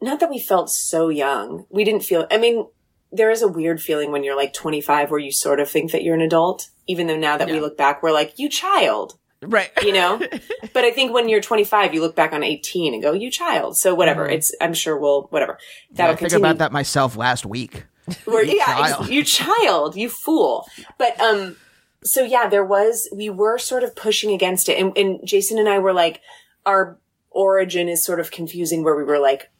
not 0.00 0.20
that 0.20 0.30
we 0.30 0.38
felt 0.38 0.70
so 0.70 1.08
young. 1.08 1.66
We 1.70 1.84
didn't 1.84 2.02
feel, 2.04 2.26
I 2.30 2.36
mean, 2.38 2.66
there 3.12 3.30
is 3.30 3.42
a 3.42 3.48
weird 3.48 3.80
feeling 3.80 4.10
when 4.12 4.24
you're 4.24 4.36
like 4.36 4.52
25 4.52 5.10
where 5.10 5.20
you 5.20 5.32
sort 5.32 5.60
of 5.60 5.68
think 5.70 5.92
that 5.92 6.02
you're 6.02 6.14
an 6.16 6.20
adult, 6.20 6.68
even 6.86 7.06
though 7.06 7.16
now 7.16 7.36
that 7.36 7.48
we 7.48 7.60
look 7.60 7.76
back, 7.76 8.02
we're 8.02 8.12
like, 8.12 8.38
you 8.38 8.48
child. 8.48 9.18
Right. 9.40 9.70
you 9.82 9.92
know? 9.92 10.20
But 10.72 10.84
i 10.84 10.90
think 10.90 11.12
when 11.12 11.28
you're 11.28 11.40
25 11.42 11.92
you 11.94 12.00
look 12.00 12.16
back 12.16 12.32
on 12.32 12.42
18 12.42 12.94
and 12.94 13.02
go 13.02 13.12
you 13.12 13.30
child. 13.30 13.76
So 13.76 13.94
whatever. 13.94 14.26
It's 14.26 14.52
i'm 14.60 14.72
sure 14.74 14.98
we'll 14.98 15.24
whatever. 15.30 15.52
I 15.52 15.56
that'll 15.92 16.16
think 16.16 16.30
continue. 16.30 16.46
about 16.46 16.58
that 16.58 16.72
myself 16.72 17.14
last 17.16 17.44
week. 17.46 17.84
We're- 18.26 18.56
yeah 18.56 18.64
child. 18.64 19.02
ex- 19.02 19.10
you 19.10 19.22
child 19.22 19.96
you 19.96 20.08
fool. 20.08 20.66
But 20.98 21.20
um 21.20 21.56
so 22.02 22.22
yeah 22.24 22.48
there 22.48 22.64
was 22.64 23.08
we 23.14 23.28
were 23.30 23.58
sort 23.58 23.84
of 23.84 23.94
pushing 23.94 24.32
against 24.32 24.68
it. 24.68 24.78
And, 24.78 24.96
and 24.96 25.20
jason 25.24 25.58
and 25.58 25.68
i 25.68 25.78
were 25.78 25.92
like 25.92 26.20
our 26.66 26.98
origin 27.30 27.88
is 27.88 28.02
sort 28.02 28.18
of 28.20 28.30
confusing 28.30 28.82
where 28.82 28.96
we 28.96 29.04
were 29.04 29.18
like 29.18 29.50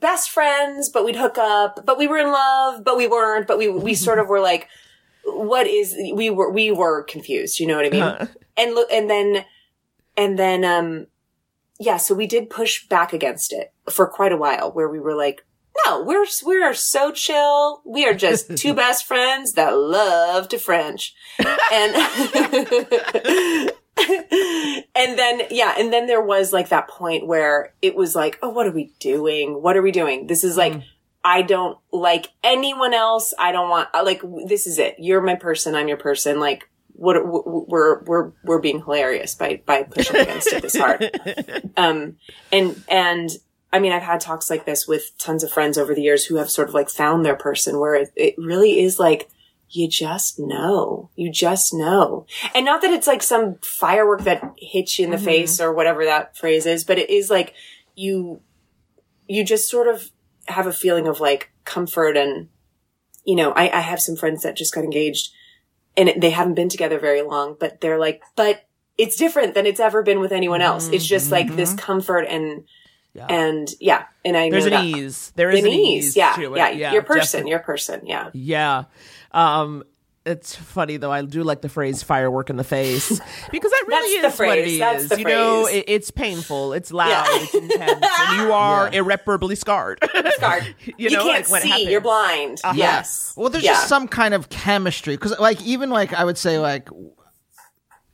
best 0.00 0.30
friends 0.30 0.88
but 0.88 1.04
we'd 1.04 1.16
hook 1.16 1.38
up 1.38 1.84
but 1.84 1.98
we 1.98 2.06
were 2.06 2.18
in 2.18 2.32
love 2.32 2.84
but 2.84 2.96
we 2.96 3.06
weren't 3.06 3.46
but 3.46 3.58
we 3.58 3.68
we 3.68 3.94
sort 4.06 4.18
of 4.18 4.28
were 4.28 4.40
like 4.40 4.68
what 5.24 5.66
is 5.66 5.94
we 6.14 6.30
were 6.30 6.50
we 6.50 6.70
were 6.70 7.02
confused 7.02 7.60
you 7.60 7.66
know 7.66 7.76
what 7.76 7.86
i 7.86 7.90
mean? 7.90 8.28
And 8.56 8.74
look 8.74 8.90
and 8.90 9.08
then 9.10 9.44
and 10.16 10.38
then 10.38 10.64
um 10.64 11.06
yeah 11.78 11.98
so 11.98 12.14
we 12.14 12.26
did 12.26 12.50
push 12.50 12.86
back 12.88 13.12
against 13.12 13.52
it 13.52 13.72
for 13.90 14.06
quite 14.06 14.32
a 14.32 14.36
while 14.36 14.72
where 14.72 14.88
we 14.88 15.00
were 15.00 15.14
like 15.14 15.44
no 15.86 16.02
we're 16.02 16.26
we 16.46 16.62
are 16.62 16.74
so 16.74 17.12
chill. 17.12 17.82
We 17.84 18.06
are 18.06 18.14
just 18.14 18.56
two 18.62 18.74
best 18.74 19.06
friends 19.06 19.52
that 19.52 19.76
love 19.76 20.48
to 20.48 20.58
french. 20.58 21.14
And 21.72 21.94
and 24.94 25.18
then 25.18 25.42
yeah 25.50 25.74
and 25.78 25.92
then 25.92 26.06
there 26.06 26.22
was 26.22 26.52
like 26.52 26.68
that 26.68 26.88
point 26.88 27.26
where 27.26 27.72
it 27.82 27.94
was 27.94 28.14
like 28.14 28.38
oh 28.42 28.48
what 28.48 28.66
are 28.66 28.72
we 28.72 28.92
doing 29.00 29.62
what 29.62 29.76
are 29.76 29.82
we 29.82 29.92
doing 29.92 30.26
this 30.26 30.44
is 30.44 30.56
like 30.56 30.82
I 31.24 31.42
don't 31.42 31.76
like 31.92 32.28
anyone 32.42 32.94
else. 32.94 33.34
I 33.38 33.52
don't 33.52 33.68
want 33.68 33.88
uh, 33.92 34.02
like 34.04 34.22
this 34.46 34.66
is 34.66 34.78
it. 34.78 34.96
You're 34.98 35.20
my 35.20 35.34
person. 35.34 35.74
I'm 35.74 35.88
your 35.88 35.96
person. 35.96 36.40
Like 36.40 36.70
what 36.94 37.16
we're 37.26 38.02
we're 38.02 38.32
we're 38.44 38.60
being 38.60 38.80
hilarious 38.80 39.34
by 39.34 39.60
by 39.66 39.82
pushing 39.82 40.16
against 40.16 40.52
it 40.52 40.62
this 40.62 40.76
hard. 40.76 41.10
Um 41.76 42.16
and 42.50 42.82
and 42.88 43.30
I 43.72 43.78
mean 43.78 43.92
I've 43.92 44.02
had 44.02 44.20
talks 44.20 44.48
like 44.48 44.64
this 44.64 44.88
with 44.88 45.16
tons 45.18 45.44
of 45.44 45.52
friends 45.52 45.76
over 45.76 45.94
the 45.94 46.02
years 46.02 46.24
who 46.24 46.36
have 46.36 46.50
sort 46.50 46.68
of 46.68 46.74
like 46.74 46.88
found 46.88 47.24
their 47.24 47.36
person 47.36 47.78
where 47.78 47.94
it, 47.94 48.10
it 48.16 48.34
really 48.38 48.80
is 48.80 48.98
like 48.98 49.28
you 49.70 49.88
just 49.88 50.38
know. 50.38 51.10
You 51.14 51.30
just 51.30 51.74
know. 51.74 52.26
And 52.54 52.64
not 52.64 52.80
that 52.82 52.92
it's 52.92 53.06
like 53.06 53.22
some 53.22 53.56
firework 53.62 54.22
that 54.24 54.42
hits 54.56 54.98
you 54.98 55.04
in 55.04 55.10
the 55.10 55.16
mm-hmm. 55.16 55.26
face 55.26 55.60
or 55.60 55.72
whatever 55.72 56.04
that 56.04 56.36
phrase 56.36 56.66
is, 56.66 56.84
but 56.84 56.98
it 56.98 57.10
is 57.10 57.30
like 57.30 57.54
you 57.94 58.40
you 59.28 59.44
just 59.44 59.68
sort 59.68 59.86
of 59.86 60.10
have 60.46 60.66
a 60.66 60.72
feeling 60.72 61.06
of 61.06 61.20
like 61.20 61.52
comfort 61.64 62.16
and 62.16 62.48
you 63.24 63.36
know 63.36 63.52
I, 63.52 63.70
I 63.76 63.80
have 63.80 64.00
some 64.00 64.16
friends 64.16 64.42
that 64.42 64.56
just 64.56 64.74
got 64.74 64.84
engaged 64.84 65.32
and 65.96 66.10
they 66.20 66.30
haven't 66.30 66.54
been 66.54 66.70
together 66.70 66.98
very 66.98 67.22
long 67.22 67.56
but 67.60 67.80
they're 67.80 67.98
like 67.98 68.22
but 68.34 68.64
it's 68.96 69.16
different 69.16 69.54
than 69.54 69.66
it's 69.66 69.80
ever 69.80 70.02
been 70.02 70.20
with 70.20 70.32
anyone 70.32 70.62
else 70.62 70.88
it's 70.88 71.06
just 71.06 71.30
like 71.30 71.46
mm-hmm. 71.46 71.56
this 71.56 71.74
comfort 71.74 72.22
and 72.22 72.64
yeah. 73.12 73.26
and 73.28 73.68
yeah 73.80 74.04
and 74.24 74.36
i 74.36 74.48
There's 74.48 74.64
an 74.66 74.70
that- 74.70 74.84
ease. 74.84 75.32
There 75.36 75.50
is 75.50 75.60
an 75.60 75.66
an 75.66 75.72
ease 75.72 76.06
ease 76.06 76.16
yeah 76.16 76.34
to 76.34 76.54
it. 76.54 76.56
yeah, 76.56 76.70
Yeah, 76.70 76.92
your 76.92 77.02
person 77.02 77.40
definitely. 77.40 77.50
your 77.50 77.60
person 77.60 78.06
yeah 78.06 78.30
Yeah. 78.32 78.84
Um, 79.32 79.84
it's 80.26 80.54
funny 80.54 80.98
though. 80.98 81.10
I 81.10 81.22
do 81.22 81.42
like 81.42 81.62
the 81.62 81.70
phrase 81.70 82.02
"firework 82.02 82.50
in 82.50 82.56
the 82.56 82.64
face" 82.64 83.08
because 83.50 83.70
that 83.70 83.84
really 83.88 84.20
That's 84.20 84.36
the 84.36 84.44
is 84.44 84.48
what 84.48 84.58
it 84.58 84.62
phrase. 84.64 84.78
That's 84.78 85.08
the 85.08 85.18
you 85.20 85.24
know, 85.24 85.66
it, 85.66 85.84
it's 85.88 86.10
painful, 86.10 86.74
it's 86.74 86.92
loud, 86.92 87.08
Yeah. 87.08 87.24
it's 87.30 87.54
intense, 87.54 88.06
and 88.28 88.36
you 88.40 88.52
are 88.52 88.92
irreparably 88.92 89.54
scarred. 89.54 89.98
Scarred. 90.36 90.74
you 90.84 90.94
you, 90.98 91.10
know, 91.10 91.24
can't 91.24 91.44
like 91.44 91.50
when 91.50 91.62
see 91.62 91.68
happens. 91.70 91.88
you're 91.90 92.00
blind 92.02 92.60
yes 92.74 93.32
Well, 93.36 93.48
there's 93.48 93.64
Yeah. 93.64 93.72
just 93.72 93.88
some 93.88 94.06
kind 94.06 94.34
of 94.34 94.50
chemistry 94.50 95.14
because, 95.16 95.38
like, 95.38 95.62
even 95.62 95.88
like 95.88 96.12
I 96.12 96.24
would 96.24 96.36
say, 96.36 96.58
like, 96.58 96.90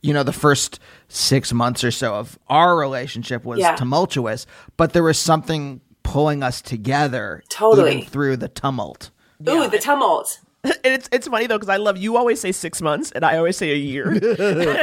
you 0.01 0.13
know, 0.13 0.23
the 0.23 0.31
first 0.33 0.79
six 1.09 1.51
months 1.51 1.83
or 1.83 1.91
so 1.91 2.13
of 2.15 2.37
our 2.47 2.77
relationship 2.77 3.43
was 3.43 3.59
Yeah. 3.59 3.75
tumultuous, 3.75 4.45
but 4.77 4.93
there 4.93 5.03
was 5.03 5.17
something 5.17 5.81
pulling 6.03 6.43
us 6.43 6.61
together, 6.61 7.43
Totally. 7.49 7.97
even 7.97 8.09
through 8.09 8.37
the 8.37 8.47
tumult. 8.47 9.09
ooh 9.49 9.67
the 9.67 9.79
tumult 9.79 10.39
and 10.39 10.44
it's 10.83 11.09
it's 11.11 11.27
funny 11.27 11.47
though 11.47 11.57
because 11.57 11.69
I 11.69 11.77
love 11.77 11.97
you. 11.97 12.17
Always 12.17 12.39
say 12.39 12.51
six 12.51 12.81
months, 12.81 13.11
and 13.11 13.23
I 13.25 13.37
always 13.37 13.57
say 13.57 13.71
a 13.71 13.75
year. 13.75 14.05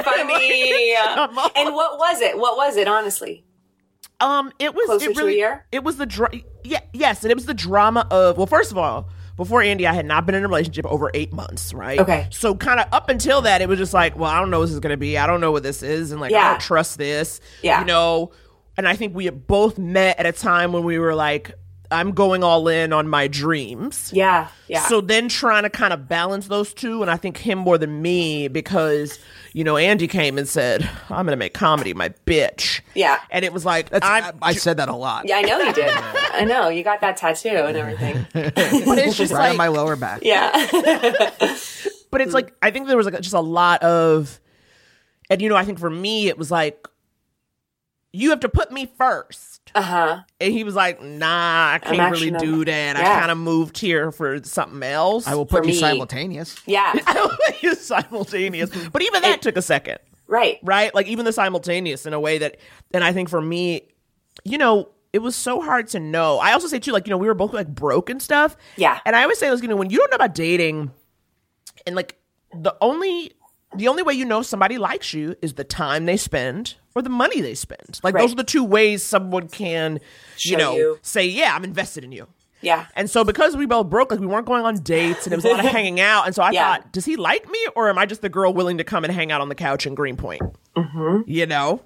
funny 0.02 0.94
Come 1.04 1.38
and 1.56 1.74
what 1.74 1.98
was 1.98 2.20
it 2.20 2.38
what 2.38 2.56
was 2.56 2.76
it 2.76 2.88
honestly 2.88 3.44
Um, 4.20 4.52
it 4.58 4.74
was 4.74 4.86
Closer 4.86 5.10
it 5.10 5.14
to 5.14 5.20
a 5.20 5.24
really, 5.24 5.36
year? 5.38 5.66
It 5.72 5.84
was 5.84 5.96
the 5.96 6.06
dra- 6.06 6.30
yeah, 6.64 6.80
yes, 6.92 7.22
and 7.22 7.30
it 7.30 7.34
was 7.34 7.46
the 7.46 7.54
drama 7.54 8.06
of 8.10 8.36
well, 8.36 8.46
first 8.46 8.70
of 8.70 8.78
all, 8.78 9.08
before 9.36 9.62
Andy, 9.62 9.86
I 9.86 9.92
had 9.94 10.06
not 10.06 10.26
been 10.26 10.34
in 10.34 10.44
a 10.44 10.48
relationship 10.48 10.86
over 10.86 11.10
eight 11.14 11.32
months, 11.32 11.72
right? 11.74 11.98
Okay. 11.98 12.28
so 12.30 12.54
kind 12.54 12.78
of 12.80 12.86
up 12.92 13.08
until 13.08 13.42
that, 13.42 13.62
it 13.62 13.68
was 13.68 13.78
just 13.78 13.94
like, 13.94 14.16
well, 14.16 14.30
I 14.30 14.38
don't 14.38 14.50
know 14.50 14.58
what 14.60 14.66
this 14.66 14.74
is 14.74 14.80
gonna 14.80 14.96
be. 14.96 15.18
I 15.18 15.26
don't 15.26 15.40
know 15.40 15.52
what 15.52 15.62
this 15.62 15.82
is, 15.82 16.12
and 16.12 16.20
like 16.20 16.32
I 16.32 16.50
don't 16.52 16.60
trust 16.60 16.98
this. 16.98 17.40
Yeah. 17.62 17.80
you 17.80 17.86
know. 17.86 18.32
And 18.74 18.88
I 18.88 18.96
think 18.96 19.14
we 19.14 19.26
had 19.26 19.46
both 19.46 19.76
met 19.76 20.18
at 20.18 20.24
a 20.24 20.32
time 20.32 20.72
when 20.72 20.82
we 20.84 20.98
were 20.98 21.14
like, 21.14 21.52
I'm 21.92 22.12
going 22.12 22.42
all 22.42 22.66
in 22.68 22.92
on 22.92 23.06
my 23.08 23.28
dreams. 23.28 24.10
yeah 24.14 24.48
yeah 24.68 24.80
So 24.86 25.00
then 25.00 25.28
trying 25.28 25.62
to 25.64 25.70
kind 25.70 25.92
of 25.92 26.08
balance 26.08 26.48
those 26.48 26.72
two, 26.74 27.02
and 27.02 27.10
I 27.10 27.16
think 27.16 27.36
him 27.36 27.58
more 27.58 27.78
than 27.78 28.00
me 28.02 28.48
because, 28.48 29.18
you 29.52 29.62
know, 29.64 29.76
Andy 29.76 30.08
came 30.08 30.38
and 30.38 30.48
said, 30.48 30.82
I'm 31.10 31.26
going 31.26 31.32
to 31.32 31.36
make 31.36 31.54
comedy 31.54 31.92
my 31.94 32.08
bitch. 32.26 32.80
Yeah. 32.94 33.18
And 33.30 33.44
it 33.44 33.52
was 33.52 33.64
like, 33.64 33.90
That's, 33.90 34.04
I, 34.06 34.32
I'm, 34.40 34.54
said 34.54 34.78
that 34.78 34.88
a 34.88 34.96
lot. 34.96 35.26
yeah 35.28 35.36
i 35.36 35.42
know 35.42 35.58
you 35.58 35.72
did 35.72 35.90
i 35.90 36.44
know 36.44 36.68
you 36.68 36.82
got 36.82 37.00
that 37.02 37.16
tattoo 37.16 37.48
and 37.48 37.76
everything 37.76 38.26
but 38.32 38.98
it's 38.98 39.16
just 39.16 39.32
right 39.32 39.50
on 39.50 39.56
like, 39.56 39.58
my 39.58 39.68
lower 39.68 39.96
back. 39.96 40.20
yeah 40.22 40.50
but 42.10 42.20
it's 42.20 42.32
like, 42.34 42.54
I 42.62 42.70
think 42.70 42.86
there 42.88 42.96
was 42.96 43.06
like 43.06 43.20
just 43.20 43.34
a 43.34 43.40
lot 43.40 43.82
of, 43.82 44.40
and 45.30 45.40
you 45.42 45.48
know, 45.48 45.56
I 45.56 45.64
think 45.64 45.78
for 45.78 45.90
me, 45.90 46.28
it 46.28 46.36
was 46.38 46.50
like, 46.50 46.86
you 48.12 48.30
have 48.30 48.40
to 48.40 48.48
put 48.48 48.70
me 48.70 48.90
first. 48.98 49.51
Uh-huh 49.74 50.20
And 50.40 50.52
he 50.52 50.64
was 50.64 50.74
like, 50.74 51.02
nah, 51.02 51.72
I 51.74 51.78
can't 51.82 51.98
actually 51.98 52.30
really 52.30 52.30
not- 52.32 52.40
do 52.42 52.64
that. 52.66 52.96
I 52.96 53.02
kind 53.02 53.30
of 53.30 53.38
moved 53.38 53.78
here 53.78 54.10
for 54.12 54.42
something 54.44 54.82
else. 54.82 55.26
I 55.26 55.34
will 55.34 55.46
put 55.46 55.64
For 55.64 55.70
you 55.70 55.74
simultaneous. 55.76 56.56
yeah 56.66 56.92
It's 57.62 57.82
simultaneous. 57.86 58.70
But 58.90 59.02
even 59.02 59.22
that 59.22 59.42
took 59.42 59.56
a 59.56 59.62
second. 59.62 59.98
right 60.26 60.58
right? 60.62 60.94
Like 60.94 61.06
even 61.06 61.24
the 61.24 61.32
simultaneous 61.32 62.06
in 62.06 62.12
a 62.12 62.20
way 62.20 62.38
that, 62.38 62.56
and 62.92 63.02
I 63.04 63.12
think 63.12 63.28
for 63.28 63.40
me, 63.40 63.88
you 64.44 64.58
know, 64.58 64.88
it 65.12 65.20
was 65.20 65.36
so 65.36 65.60
hard 65.60 65.88
to 65.88 66.00
know. 66.00 66.38
I 66.38 66.52
also 66.52 66.66
say 66.68 66.78
too, 66.78 66.92
like 66.92 67.06
you 67.06 67.10
know, 67.10 67.18
we 67.18 67.26
were 67.26 67.34
both 67.34 67.52
like 67.52 67.68
broke 67.68 68.08
and 68.08 68.20
stuff. 68.22 68.56
Yeah. 68.76 68.98
And 69.04 69.14
I 69.14 69.22
always 69.22 69.38
say, 69.38 69.50
like, 69.50 69.60
you 69.62 69.68
know, 69.68 69.76
when 69.76 69.90
you 69.90 69.98
don't 69.98 70.10
know 70.10 70.14
about 70.16 70.34
dating, 70.34 70.90
and 71.86 71.94
like 71.94 72.16
the 72.54 72.74
only 72.80 73.32
the 73.76 73.88
only 73.88 74.02
way 74.02 74.12
you 74.14 74.24
know 74.24 74.42
somebody 74.42 74.78
likes 74.78 75.12
you 75.14 75.34
is 75.42 75.54
the 75.54 75.64
time 75.64 76.04
they 76.06 76.16
spend 76.16 76.74
or 76.94 77.02
the 77.02 77.08
money 77.10 77.40
they 77.40 77.54
spend. 77.54 78.00
Like 78.02 78.14
Right. 78.14 78.20
those 78.20 78.32
are 78.32 78.36
the 78.36 78.44
two 78.44 78.64
ways 78.64 79.02
someone 79.02 79.48
can, 79.48 79.98
you 80.38 80.56
know, 80.56 80.74
you. 80.76 80.98
say, 81.02 81.26
yeah, 81.26 81.54
I'm 81.54 81.64
invested 81.64 82.04
in 82.04 82.12
you. 82.12 82.26
yeah 82.60 82.86
And 82.96 83.08
so 83.10 83.24
because 83.24 83.56
we 83.56 83.66
both 83.66 83.88
broke, 83.88 84.10
like 84.10 84.20
we 84.20 84.26
weren't 84.26 84.46
going 84.46 84.64
on 84.64 84.74
dates 84.76 85.26
and 85.26 85.32
it 85.32 85.36
was 85.36 85.44
a 85.44 85.48
lot 85.48 85.60
of 85.64 85.66
hanging 85.78 86.00
out. 86.00 86.26
And 86.26 86.34
so 86.34 86.42
I 86.42 86.50
Yeah. 86.50 86.76
thought, 86.76 86.92
does 86.92 87.04
he 87.04 87.16
like 87.16 87.48
me 87.50 87.58
or 87.74 87.88
am 87.88 87.98
I 87.98 88.06
just 88.06 88.20
the 88.22 88.28
girl 88.28 88.52
willing 88.52 88.78
to 88.78 88.84
come 88.84 89.04
and 89.04 89.12
hang 89.12 89.32
out 89.32 89.40
on 89.40 89.48
the 89.48 89.54
couch 89.54 89.86
in 89.86 89.94
Greenpoint? 89.94 90.42
Mm-hmm. 90.76 91.22
You 91.26 91.46
know? 91.46 91.80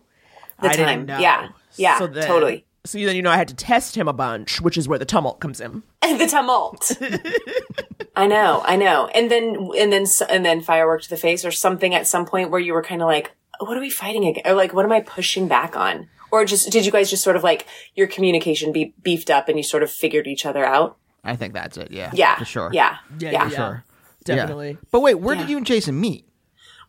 The 0.61 0.69
I 0.71 0.73
time. 0.77 0.87
didn't 0.87 1.07
know. 1.07 1.19
Yeah. 1.21 1.49
Yeah, 1.77 1.99
So 1.99 2.07
then, 2.07 2.27
totally. 2.27 2.65
So 2.87 2.99
then, 2.99 3.17
you 3.17 3.23
know, 3.23 3.31
I 3.31 3.37
had 3.37 3.49
to 3.49 3.55
test 3.55 3.97
him 3.97 4.09
a 4.09 4.13
bunch, 4.13 4.61
which 4.61 4.79
is 4.79 4.89
where 4.89 4.99
the 4.99 5.05
tumult 5.05 5.41
comes 5.41 5.61
in. 5.61 5.83
the 6.03 6.27
tumult. 6.31 6.93
I 8.17 8.27
know, 8.27 8.63
I 8.65 8.77
know. 8.77 9.09
And 9.09 9.31
then, 9.31 9.71
and 9.77 9.93
then, 9.93 10.07
and 10.31 10.45
then 10.45 10.63
firework 10.63 11.03
to 11.03 11.11
the 11.11 11.17
face 11.17 11.45
or 11.45 11.51
something 11.51 11.95
at 11.95 12.07
some 12.07 12.25
point 12.25 12.51
where 12.51 12.61
you 12.61 12.73
were 12.73 12.83
kind 12.83 13.03
of 13.03 13.07
like, 13.09 13.33
what 13.59 13.77
are 13.77 13.81
we 13.81 13.91
fighting 13.91 14.25
again? 14.25 14.45
Or 14.47 14.55
like, 14.55 14.73
what 14.73 14.85
am 14.85 14.93
I 14.93 15.01
pushing 15.01 15.49
back 15.49 15.77
on? 15.77 16.09
Or 16.31 16.45
just, 16.45 16.71
did 16.71 16.87
you 16.87 16.93
guys 16.93 17.11
just 17.11 17.23
sort 17.23 17.37
of 17.37 17.43
like 17.45 17.67
your 17.95 18.07
communication 18.07 18.73
be 18.73 18.95
beefed 19.03 19.31
up 19.31 19.49
and 19.49 19.59
you 19.59 19.63
sort 19.63 19.83
of 19.83 19.91
figured 19.91 20.27
each 20.27 20.47
other 20.47 20.65
out? 20.65 20.97
I 21.25 21.37
think 21.37 21.55
that's 21.55 21.77
it. 21.77 21.91
Yeah. 21.91 22.11
Yeah. 22.15 22.37
For 22.39 22.45
sure. 22.45 22.71
Yeah. 22.73 22.97
Yeah. 23.19 23.49
For 23.49 23.55
sure. 23.55 23.85
Definitely. 24.25 24.71
Yeah. 24.71 24.77
But 24.91 25.01
wait, 25.01 25.15
where 25.15 25.35
Yeah. 25.35 25.43
did 25.43 25.51
you 25.51 25.57
and 25.59 25.67
Jason 25.67 26.01
meet? 26.01 26.27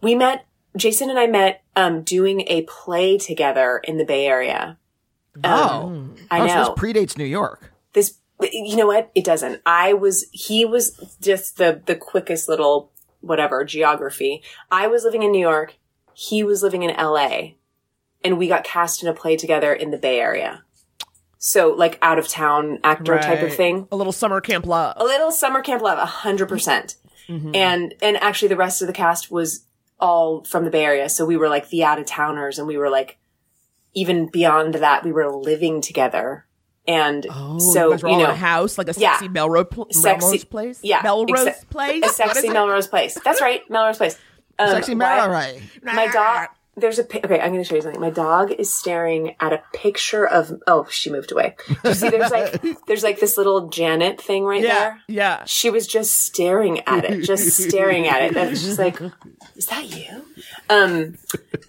We 0.02 0.16
met, 0.16 0.46
Jason 0.76 1.10
and 1.10 1.18
I 1.20 1.28
met, 1.28 1.64
um, 1.76 2.04
doing 2.04 2.42
a 2.48 2.62
play 2.64 3.18
together 3.18 3.80
in 3.84 3.98
the 3.98 4.06
Bay 4.06 4.28
Area. 4.28 4.78
Oh. 5.44 5.88
Um, 5.88 6.16
I 6.30 6.40
oh, 6.42 6.46
know. 6.46 6.64
So 6.64 6.76
this 6.76 6.84
predates 6.84 7.18
New 7.18 7.26
York. 7.26 7.74
this 7.94 8.18
you 8.40 8.76
know 8.76 8.88
what? 8.88 9.12
It 9.16 9.24
doesn't. 9.24 9.62
I 9.66 9.94
was 9.94 10.26
he 10.32 10.66
was 10.66 11.18
just 11.22 11.58
the 11.58 11.82
the 11.86 11.96
quickest 11.96 12.48
little 12.48 12.92
whatever 13.22 13.64
geography. 13.66 14.44
I 14.72 14.88
was 14.88 15.04
living 15.04 15.24
in 15.24 15.32
new 15.32 15.40
york. 15.40 15.78
He 16.14 16.44
was 16.44 16.64
living 16.64 16.84
in 16.84 16.96
la 16.96 17.50
and 18.24 18.38
we 18.38 18.48
got 18.48 18.64
cast 18.64 19.04
in 19.04 19.10
a 19.10 19.14
play 19.14 19.38
together 19.38 19.74
in 19.74 19.92
the 19.92 19.98
bay 19.98 20.20
area. 20.20 20.64
So 21.40 21.70
like 21.70 22.00
out 22.02 22.20
of 22.20 22.28
town 22.28 22.80
actor 22.84 23.20
type 23.20 23.44
of 23.44 23.54
thing. 23.54 23.88
A 23.92 23.96
little 23.96 24.14
summer 24.14 24.42
camp 24.42 24.66
love. 24.66 24.96
a 24.98 25.04
little 25.04 25.32
summer 25.32 25.62
camp 25.62 25.82
love 25.82 26.00
a 26.00 26.06
hundred 26.06 26.48
percent. 26.48 26.96
Mm-hmm. 27.28 27.56
And 27.56 27.94
and 28.02 28.18
actually 28.18 28.50
the 28.50 28.56
rest 28.56 28.82
of 28.82 28.88
the 28.88 28.94
cast 28.94 29.32
was 29.32 29.66
all 30.00 30.44
from 30.44 30.64
the 30.64 30.72
bay 30.72 30.86
area. 30.86 31.10
So 31.10 31.26
we 31.26 31.38
were 31.38 31.50
like 31.50 31.70
the 31.70 31.84
out 31.84 32.00
of 32.00 32.06
towners 32.06 32.58
and 32.58 32.68
we 32.68 32.78
were 32.78 32.90
like 32.90 33.18
even 33.98 34.28
beyond 34.28 34.76
that 34.76 35.04
we 35.04 35.12
were 35.12 35.30
living 35.32 35.82
together 35.82 36.46
and 36.88 37.26
Oh, 37.30 37.60
so 37.60 37.86
you 37.86 37.92
guys 37.98 38.04
you 38.04 38.18
know 38.20 38.30
a 38.30 38.34
house, 38.34 38.78
like 38.78 38.88
a 38.88 38.94
Yeah. 38.98 39.14
sexy 39.14 39.28
Melrose, 39.28 39.66
pl- 39.70 39.88
Sexy- 39.92 40.26
Melrose 40.26 40.44
place? 40.46 40.80
yeah, 40.84 41.02
Melrose 41.04 41.42
exa- 41.48 41.70
place? 41.70 42.06
a 42.06 42.10
sexy? 42.10 42.50
Melrose 42.50 42.88
Place. 42.88 43.18
That's 43.26 43.42
right, 43.42 43.62
Melrose 43.70 43.98
Place. 43.98 44.18
Um, 44.60 44.70
Sexy 44.70 44.96
Melrose. 44.96 45.18
Mara, 45.28 45.32
right? 45.32 45.62
My 45.84 46.08
dog. 46.08 46.48
There's 46.80 47.00
a 47.00 47.04
okay. 47.04 47.40
I'm 47.40 47.52
going 47.52 47.64
to 47.64 47.68
show 47.68 47.76
you 47.76 47.82
something. 47.82 48.00
My 48.00 48.12
dog 48.12 48.52
is 48.52 48.72
staring 48.74 49.36
at 49.40 49.52
a 49.52 49.64
picture 49.74 50.28
of. 50.28 50.54
Oh, 50.68 50.86
she 50.90 51.10
moved 51.10 51.32
away. 51.32 51.56
Do 51.68 51.76
you 51.90 51.94
see? 51.96 52.10
There's 52.10 52.30
like 52.32 52.62
there's 52.88 53.02
like 53.04 53.20
this 53.20 53.36
little 53.36 53.68
Janet 53.70 54.22
thing 54.22 54.44
right 54.46 54.62
Yeah, 54.62 54.78
there. 54.78 55.02
yeah. 55.08 55.44
She 55.46 55.72
was 55.72 55.88
just 55.88 56.14
staring 56.22 56.82
at 56.82 57.04
it, 57.04 57.24
just 57.24 57.50
staring 57.68 58.08
at 58.08 58.22
it. 58.22 58.38
And 58.38 58.52
was 58.52 58.62
just 58.64 58.78
like, 58.78 59.02
is 59.56 59.66
that 59.66 59.90
you? 59.90 60.24
Um, 60.70 61.18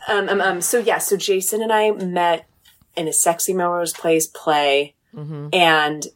um, 0.09 0.28
um, 0.28 0.40
um. 0.42 0.61
So 0.61 0.78
yeah. 0.78 0.98
So 0.98 1.16
Jason 1.16 1.62
and 1.62 1.72
I 1.72 1.90
met 1.92 2.46
in 2.94 3.09
a 3.09 3.12
sexy 3.12 3.54
Melrose 3.54 3.94
Place 3.94 4.26
play, 4.26 4.94
and 5.52 6.06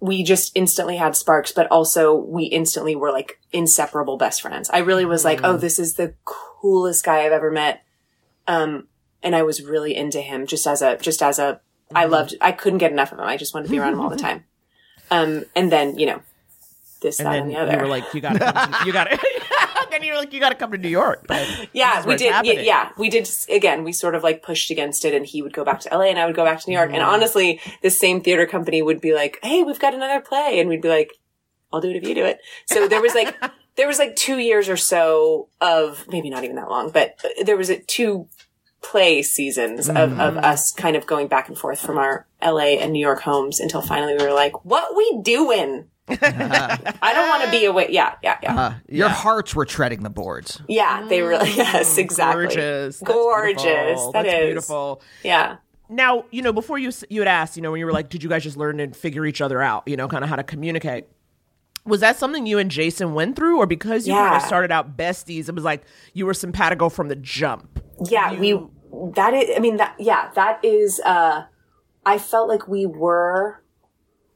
we 0.00 0.22
just 0.22 0.52
instantly 0.54 0.96
had 0.96 1.16
sparks, 1.16 1.52
but 1.52 1.66
also 1.70 2.14
we 2.14 2.44
instantly 2.44 2.94
were 2.96 3.10
like 3.12 3.40
inseparable 3.52 4.16
best 4.16 4.40
friends. 4.40 4.70
I 4.70 4.78
really 4.78 5.04
was 5.04 5.24
like, 5.24 5.40
oh, 5.44 5.56
this 5.56 5.78
is 5.78 5.94
the 5.94 6.14
coolest 6.24 7.04
guy 7.04 7.26
I've 7.26 7.32
ever 7.32 7.50
met. 7.50 7.82
Um, 8.48 8.88
and 9.22 9.36
I 9.36 9.42
was 9.44 9.62
really 9.62 9.94
into 9.94 10.20
him 10.20 10.46
just 10.46 10.66
as 10.66 10.82
a, 10.82 10.96
just 10.96 11.22
as 11.22 11.38
a, 11.38 11.60
I 11.94 12.06
loved, 12.06 12.34
I 12.40 12.50
couldn't 12.52 12.78
get 12.78 12.90
enough 12.90 13.12
of 13.12 13.18
him. 13.18 13.24
I 13.24 13.36
just 13.36 13.54
wanted 13.54 13.66
to 13.66 13.70
be 13.70 13.78
around 13.78 13.92
him 13.92 14.00
all 14.00 14.10
the 14.10 14.16
time. 14.16 14.44
Um, 15.10 15.44
and 15.56 15.72
then, 15.72 15.98
you 15.98 16.04
know, 16.04 16.20
this, 17.00 17.18
And 17.18 17.26
that, 17.26 17.32
then 17.32 17.42
and 17.44 17.50
the 17.50 17.54
you 17.54 17.60
other. 17.60 17.78
were 17.78 17.86
like, 17.86 18.12
you 18.12 18.20
gotta, 18.20 18.38
come 18.40 18.54
to, 18.72 18.86
you 18.86 18.92
gotta, 18.92 19.18
and 19.94 20.04
you're 20.04 20.16
like, 20.18 20.34
you 20.34 20.40
got 20.40 20.50
to 20.50 20.54
come 20.54 20.70
to 20.72 20.76
New 20.76 20.90
York. 20.90 21.24
But 21.26 21.48
yeah, 21.72 22.04
we 22.04 22.16
did. 22.16 22.34
Yeah, 22.44 22.52
yeah, 22.60 22.90
we 22.98 23.08
did. 23.08 23.26
Again, 23.48 23.84
we 23.84 23.92
sort 23.92 24.14
of 24.14 24.22
like 24.22 24.42
pushed 24.42 24.70
against 24.70 25.06
it, 25.06 25.14
and 25.14 25.24
he 25.24 25.40
would 25.40 25.54
go 25.54 25.64
back 25.64 25.80
to 25.80 25.88
LA, 25.96 26.04
and 26.10 26.18
I 26.18 26.26
would 26.26 26.36
go 26.36 26.44
back 26.44 26.60
to 26.60 26.68
New 26.68 26.76
York. 26.76 26.90
And 26.90 26.98
Mm-hmm. 27.00 27.08
honestly, 27.10 27.60
the 27.82 27.88
same 27.88 28.20
theater 28.20 28.44
company 28.44 28.82
would 28.82 29.00
be 29.00 29.14
like, 29.14 29.38
"Hey, 29.42 29.62
we've 29.62 29.78
got 29.80 29.94
another 29.94 30.20
play," 30.20 30.60
and 30.60 30.68
we'd 30.68 30.82
be 30.82 30.90
like, 30.90 31.12
"I'll 31.72 31.80
do 31.80 31.88
it 31.88 31.96
if 31.96 32.02
you 32.06 32.14
do 32.14 32.26
it." 32.26 32.40
So 32.66 32.86
there 32.86 33.00
was 33.00 33.14
like, 33.14 33.34
there 33.78 33.86
was 33.88 33.98
like 33.98 34.14
two 34.16 34.36
years 34.38 34.68
or 34.68 34.76
so 34.76 35.48
of 35.62 36.04
maybe 36.08 36.28
not 36.28 36.44
even 36.44 36.56
that 36.56 36.68
long, 36.68 36.90
but 36.90 37.18
there 37.42 37.56
was 37.56 37.70
a 37.70 37.78
two 37.78 38.28
play 38.82 39.22
seasons 39.22 39.88
of, 39.88 39.96
of 39.96 40.10
Mm-hmm. 40.34 40.44
us 40.44 40.72
kind 40.72 40.94
of 40.96 41.06
going 41.06 41.26
back 41.28 41.48
and 41.48 41.56
forth 41.56 41.80
from 41.80 41.96
our 41.98 42.26
LA 42.42 42.76
and 42.82 42.92
New 42.92 43.00
York 43.00 43.20
homes 43.22 43.58
until 43.60 43.80
finally 43.80 44.14
we 44.16 44.22
were 44.24 44.32
like, 44.34 44.64
"What 44.64 44.94
we 44.94 45.20
doing?" 45.22 45.86
I 46.08 47.12
don't 47.14 47.28
want 47.28 47.44
to 47.44 47.50
be 47.50 47.64
away. 47.66 47.88
Yeah, 47.90 48.14
yeah, 48.22 48.38
yeah. 48.42 48.56
Uh, 48.60 48.74
your 48.88 49.08
hearts 49.08 49.54
were 49.54 49.64
treading 49.66 50.02
the 50.02 50.10
boards. 50.10 50.60
Yeah, 50.68 51.06
they 51.08 51.22
really, 51.22 51.50
yes, 51.56 51.98
exactly. 51.98 52.46
Mm, 52.46 52.48
Gorgeous. 52.48 52.98
That's 53.00 53.12
Gorgeous. 53.12 53.64
That 54.06 54.12
That's 54.12 54.28
is. 54.34 54.44
beautiful. 54.46 55.02
Yeah. 55.24 55.56
Now, 55.90 56.24
you 56.30 56.42
know, 56.42 56.52
before 56.52 56.78
you 56.78 56.88
s- 56.88 57.04
you 57.10 57.20
had 57.20 57.28
asked, 57.28 57.56
you 57.56 57.62
know, 57.62 57.70
when 57.72 57.80
you 57.80 57.86
were 57.86 57.92
like, 57.92 58.08
did 58.10 58.22
you 58.22 58.28
guys 58.28 58.42
just 58.42 58.56
learn 58.56 58.78
and 58.80 58.94
figure 58.96 59.24
each 59.26 59.40
other 59.40 59.60
out, 59.62 59.86
you 59.86 59.96
know, 59.96 60.06
kind 60.08 60.22
of 60.22 60.30
how 60.30 60.36
to 60.36 60.42
communicate? 60.44 61.06
Was 61.88 62.00
that 62.00 62.16
something 62.16 62.46
you 62.46 62.58
and 62.58 62.70
Jason 62.70 63.14
went 63.14 63.34
through, 63.36 63.58
or 63.58 63.66
because 63.66 64.06
you 64.06 64.14
Yeah. 64.14 64.38
started 64.38 64.70
out 64.70 64.96
besties, 64.96 65.48
it 65.48 65.54
was 65.54 65.64
like 65.64 65.82
you 66.12 66.26
were 66.26 66.34
simpatico 66.34 66.88
from 66.88 67.08
the 67.08 67.16
jump? 67.16 67.82
Yeah, 68.08 68.34
we, 68.38 68.58
that 69.14 69.34
is, 69.34 69.50
I 69.56 69.58
mean, 69.58 69.76
that, 69.78 69.94
yeah, 69.98 70.30
that 70.34 70.64
is, 70.64 71.00
uh, 71.04 71.44
I 72.06 72.18
felt 72.18 72.48
like 72.48 72.68
we 72.68 72.86
were 72.86 73.62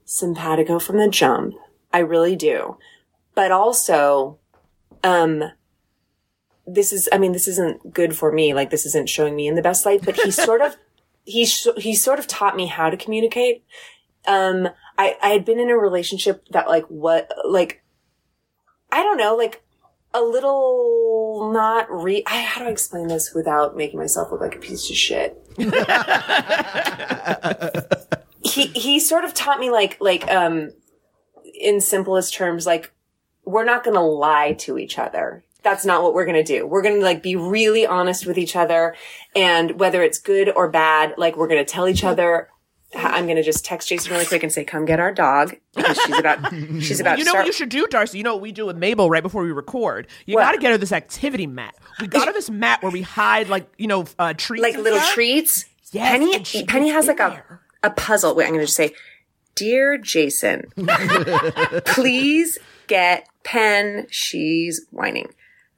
simpatico 0.05 0.79
from 0.79 0.97
the 0.99 1.09
jump. 1.09 1.55
I 1.93 1.99
really 1.99 2.37
do. 2.37 2.77
But 3.35 3.53
also, 3.53 4.39
um, 5.05 5.45
this 6.67 6.93
is, 6.93 7.09
I 7.13 7.19
mean, 7.19 7.33
this 7.33 7.49
isn't 7.49 7.93
good 7.93 8.17
for 8.17 8.33
me. 8.33 8.55
Like, 8.55 8.71
this 8.71 8.87
isn't 8.87 9.09
showing 9.09 9.37
me 9.37 9.47
in 9.47 9.55
the 9.55 9.63
best 9.63 9.85
light, 9.87 10.05
but 10.05 10.17
he 10.17 10.31
sort 10.31 10.61
of, 10.61 10.77
he, 11.25 11.45
sh- 11.47 11.67
he 11.77 11.95
sort 11.95 12.19
of 12.19 12.27
taught 12.27 12.57
me 12.57 12.67
how 12.67 12.91
to 12.91 12.97
communicate. 12.97 13.65
Um, 14.27 14.69
I, 15.03 15.17
I 15.23 15.29
had 15.31 15.45
been 15.45 15.59
in 15.59 15.71
a 15.71 15.77
relationship 15.77 16.47
that 16.51 16.69
like, 16.69 16.85
what, 16.87 17.31
like, 17.45 17.83
I 18.91 19.03
don't 19.03 19.17
know, 19.17 19.37
like, 19.37 19.63
a 20.15 20.21
little 20.21 21.51
not 21.53 21.91
re 21.91 22.23
I, 22.27 22.43
how 22.43 22.61
do 22.61 22.67
I 22.67 22.71
explain 22.71 23.09
this 23.09 23.33
without 23.35 23.77
making 23.77 23.99
myself 23.99 24.31
look 24.31 24.43
like 24.43 24.55
a 24.55 24.59
piece 24.59 24.91
of 24.91 24.97
shit? 24.97 25.39
he 28.43 28.67
he 28.67 29.01
sort 29.01 29.25
of 29.25 29.33
taught 29.33 29.59
me 29.59 29.71
like 29.71 29.97
like 30.01 30.31
um 30.31 30.73
in 31.55 31.81
simplest 31.81 32.35
terms 32.35 32.67
like 32.67 32.93
we're 33.45 33.65
not 33.65 33.85
going 33.85 33.95
to 33.95 34.01
lie 34.01 34.53
to 34.53 34.79
each 34.79 34.99
other. 34.99 35.45
That's 35.63 35.85
not 35.85 36.03
what 36.03 36.15
we're 36.15 36.25
going 36.25 36.45
to 36.45 36.59
do. 36.59 36.67
We're 36.67 36.83
going 36.83 36.97
to 36.97 37.05
like 37.05 37.23
be 37.23 37.37
really 37.37 37.87
honest 37.87 38.27
with 38.27 38.39
each 38.39 38.57
other 38.57 38.97
and 39.35 39.79
whether 39.79 40.03
it's 40.03 40.19
good 40.19 40.51
or 40.55 40.69
bad, 40.69 41.15
like 41.17 41.37
we're 41.37 41.49
going 41.49 41.65
to 41.65 41.71
tell 41.71 41.89
each 41.89 42.05
other 42.05 42.49
I'm 42.95 43.25
going 43.25 43.37
to 43.37 43.43
just 43.43 43.65
text 43.65 43.89
Jason 43.89 44.13
really 44.13 44.27
quick 44.27 44.43
and 44.43 44.53
say, 44.53 44.65
"Come 44.65 44.85
get 44.85 45.01
our 45.01 45.13
dog." 45.13 45.57
Because 45.75 45.99
she's 45.99 46.19
about, 46.19 46.53
she's 46.81 47.01
about. 47.01 47.19
You 47.19 47.25
know 47.25 47.31
start- 47.31 47.43
what 47.43 47.47
you 47.47 47.53
should 47.53 47.69
do, 47.69 47.87
D'Arcy? 47.87 48.19
You 48.19 48.25
know 48.25 48.35
what 48.35 48.43
we 48.43 48.53
do 48.53 48.67
with 48.67 48.77
Mabel 48.77 49.09
right 49.09 49.23
before 49.23 49.43
we 49.43 49.53
record? 49.53 50.07
You 50.27 50.37
got 50.37 50.53
to 50.53 50.59
get 50.59 50.73
her 50.73 50.79
this 50.79 50.93
activity 50.93 51.47
mat. 51.47 51.75
We 52.01 52.07
got 52.07 52.27
her 52.27 52.33
this 52.35 52.51
mat 52.51 52.83
where 52.83 52.93
we 52.93 53.03
hide, 53.03 53.49
like, 53.49 53.67
you 53.79 53.87
know, 53.87 54.07
uh, 54.19 54.35
treats. 54.37 54.63
like 54.63 54.77
little 54.77 54.99
stuff. 54.99 55.15
treats. 55.15 55.65
Yes, 55.93 56.11
Penny 56.11 56.65
Penny 56.67 56.89
has 56.91 57.07
like 57.07 57.21
in 57.21 57.27
a 57.27 57.61
a 57.83 57.91
puzzle. 57.91 58.35
Wait, 58.35 58.45
I'm 58.45 58.51
going 58.51 58.61
to 58.61 58.67
just 58.67 58.77
say, 58.77 58.93
dear 59.55 59.99
Jason, 59.99 60.71
please 61.85 62.59
get 62.87 63.29
Pen. 63.45 64.07
She's 64.11 64.87
whining. 64.91 65.29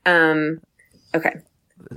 Um. 0.07 0.61
Okay. 1.15 1.37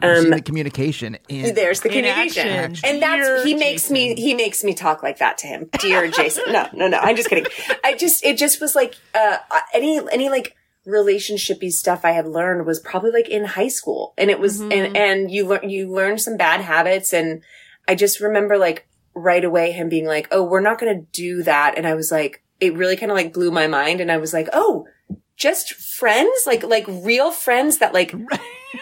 We're 0.01 0.29
the 0.29 0.41
communication 0.41 1.17
in 1.29 1.55
There's 1.55 1.81
the 1.81 1.89
In 1.89 2.03
communication, 2.03 2.47
action. 2.47 2.89
and 2.89 3.01
that's 3.01 3.27
Dear 3.27 3.45
he 3.45 3.55
makes 3.55 3.89
me 3.89 4.15
he 4.15 4.33
makes 4.33 4.63
me 4.63 4.73
talk 4.73 5.03
like 5.03 5.19
that 5.19 5.37
to 5.39 5.47
him, 5.47 5.69
dear 5.79 6.07
Jason. 6.09 6.43
No, 6.51 6.67
no, 6.73 6.87
no. 6.87 6.97
I'm 6.97 7.15
just 7.15 7.29
kidding. 7.29 7.45
I 7.83 7.95
just 7.95 8.23
it 8.25 8.37
just 8.37 8.59
was 8.61 8.75
like 8.75 8.95
uh 9.15 9.37
any 9.73 9.99
any 10.11 10.29
like 10.29 10.55
relationshipy 10.87 11.69
stuff 11.71 12.05
I 12.05 12.11
had 12.11 12.27
learned 12.27 12.65
was 12.65 12.79
probably 12.79 13.11
like 13.11 13.29
in 13.29 13.43
high 13.45 13.67
school, 13.67 14.13
and 14.17 14.29
it 14.29 14.39
was 14.39 14.61
and 14.61 14.95
and 14.95 15.29
you 15.31 15.45
learn 15.47 15.69
you 15.69 15.91
learn 15.91 16.17
some 16.17 16.37
bad 16.37 16.61
habits, 16.61 17.13
and 17.13 17.43
I 17.87 17.95
just 17.95 18.19
remember 18.19 18.57
like 18.57 18.87
right 19.13 19.43
away 19.43 19.71
him 19.71 19.89
being 19.89 20.05
like, 20.05 20.27
"Oh, 20.31 20.43
we're 20.43 20.61
not 20.61 20.79
going 20.79 20.95
to 20.99 21.05
do 21.11 21.43
that," 21.43 21.75
and 21.77 21.85
I 21.87 21.93
was 21.95 22.11
like, 22.11 22.43
it 22.59 22.75
really 22.75 22.95
kind 22.95 23.11
of 23.11 23.15
like 23.17 23.33
blew 23.33 23.51
my 23.51 23.67
mind, 23.67 23.99
and 24.01 24.11
I 24.11 24.17
was 24.17 24.33
like, 24.33 24.49
"Oh." 24.53 24.87
Just 25.35 25.73
friends, 25.75 26.45
like 26.47 26.63
like 26.63 26.85
real 26.87 27.31
friends 27.31 27.77
that 27.77 27.93
like 27.93 28.11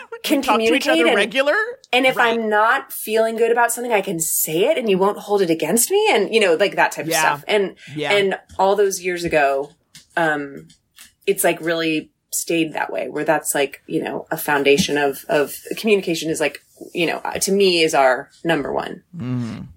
can 0.23 0.41
Talk 0.41 0.57
to 0.57 0.63
each 0.63 0.83
communicate 0.83 0.91
other 0.93 1.07
and, 1.07 1.15
regular. 1.15 1.55
and 1.93 2.05
if 2.05 2.15
Right. 2.15 2.33
I'm 2.39 2.49
not 2.49 2.91
feeling 2.93 3.35
good 3.35 3.51
about 3.51 3.71
something, 3.71 3.91
I 3.93 4.01
can 4.01 4.19
say 4.19 4.65
it 4.65 4.77
and 4.77 4.89
you 4.89 4.97
won't 4.97 5.17
hold 5.19 5.41
it 5.41 5.49
against 5.49 5.91
me 5.91 6.07
and 6.11 6.33
you 6.33 6.39
know, 6.39 6.55
like 6.55 6.75
that 6.75 6.91
type 6.91 7.05
Yeah. 7.07 7.15
of 7.15 7.19
stuff. 7.39 7.43
And 7.47 7.75
Yeah. 7.95 8.11
and 8.13 8.39
all 8.57 8.75
those 8.75 9.01
years 9.01 9.23
ago, 9.23 9.71
um 10.17 10.67
it's 11.27 11.43
like 11.43 11.59
really 11.61 12.11
stayed 12.31 12.73
that 12.73 12.91
way 12.91 13.07
where 13.07 13.23
that's 13.23 13.55
like, 13.55 13.81
you 13.87 14.01
know, 14.03 14.27
a 14.31 14.37
foundation 14.37 14.97
of 14.97 15.25
of 15.29 15.55
communication 15.77 16.29
is 16.29 16.39
like, 16.39 16.61
you 16.93 17.05
know, 17.05 17.17
uh, 17.23 17.33
to 17.39 17.51
me 17.51 17.81
is 17.81 17.93
our 17.95 18.29
number 18.43 18.71
one. 18.73 19.03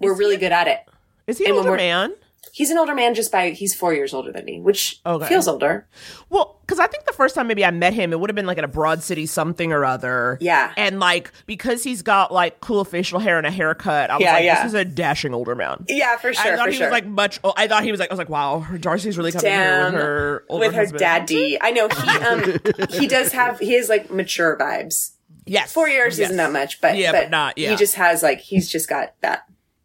We're 0.00 0.14
really 0.14 0.36
good 0.36 0.52
at 0.52 0.66
it. 0.68 0.80
Is 1.26 1.38
he 1.38 1.44
an 1.44 1.50
and 1.50 1.56
when 1.56 1.66
older 1.66 1.70
we're- 1.78 1.82
man? 1.90 2.14
He's 2.52 2.70
an 2.70 2.78
older 2.78 2.94
man 2.94 3.14
just 3.14 3.30
by 3.32 3.50
he's 3.50 3.74
4 3.74 3.94
years 3.94 4.12
older 4.14 4.32
than 4.32 4.44
me, 4.44 4.60
which 4.60 5.00
Okay. 5.06 5.26
feels 5.26 5.46
older. 5.48 5.86
Well, 6.30 6.60
because 6.66 6.78
I 6.78 6.86
think 6.86 7.04
the 7.06 7.12
first 7.12 7.34
time 7.34 7.46
maybe 7.46 7.64
I 7.64 7.70
met 7.70 7.94
him, 7.94 8.12
it 8.12 8.20
would 8.20 8.28
have 8.30 8.34
been 8.34 8.46
like 8.46 8.58
at 8.58 8.64
a 8.64 8.68
Broad 8.68 9.02
City 9.02 9.26
something 9.26 9.72
or 9.72 9.84
other. 9.84 10.36
Yeah. 10.40 10.72
And 10.76 11.00
like, 11.00 11.32
because 11.46 11.82
he's 11.82 12.02
got 12.02 12.32
like 12.32 12.60
cool 12.60 12.84
facial 12.84 13.18
hair 13.20 13.38
and 13.38 13.46
a 13.46 13.50
haircut, 13.50 14.10
I 14.10 14.14
was 14.16 14.22
Yeah, 14.22 14.32
like, 14.34 14.44
yeah. 14.44 14.62
this 14.62 14.72
is 14.72 14.74
a 14.74 14.84
dashing 14.84 15.32
older 15.34 15.54
man. 15.54 15.84
Yeah, 15.88 16.16
for 16.18 16.32
sure, 16.34 16.52
I 16.52 16.56
thought 16.56 16.64
for 16.66 16.70
he 16.70 16.76
sure. 16.78 16.86
was 16.88 16.92
like 16.92 17.06
much. 17.06 17.40
Oh, 17.42 17.54
I 17.56 17.68
thought 17.68 17.84
he 17.84 17.90
was 17.90 18.00
like. 18.00 18.10
I 18.10 18.12
was 18.14 18.18
like, 18.18 18.28
wow, 18.28 18.66
D'Arcy's 18.80 19.16
really 19.16 19.32
coming 19.32 19.50
here 19.50 19.60
Damn. 19.60 19.92
with 19.92 20.02
her 20.02 20.44
older 20.48 20.66
with 20.66 20.74
her 20.74 20.80
husband. 20.82 21.00
daddy. 21.00 21.58
I 21.60 21.70
know 21.70 21.88
he 21.88 22.10
um 22.10 22.58
he 23.00 23.06
does 23.06 23.32
have 23.32 23.58
he 23.58 23.72
has 23.74 23.88
like 23.88 24.10
mature 24.10 24.56
vibes. 24.58 25.12
Yes, 25.46 25.72
Four 25.72 25.88
years 25.88 26.18
Yes. 26.18 26.26
isn't 26.26 26.36
that 26.36 26.52
much, 26.52 26.80
but 26.82 26.96
Yeah, 26.98 27.12
but 27.12 27.30
not- 27.30 27.56
yeah. 27.56 27.70
He 27.70 27.76
just 27.76 27.94
has 27.94 28.22
like 28.22 28.40
he's 28.40 28.68
just 28.68 28.86
got 28.88 29.14
that. 29.22 29.44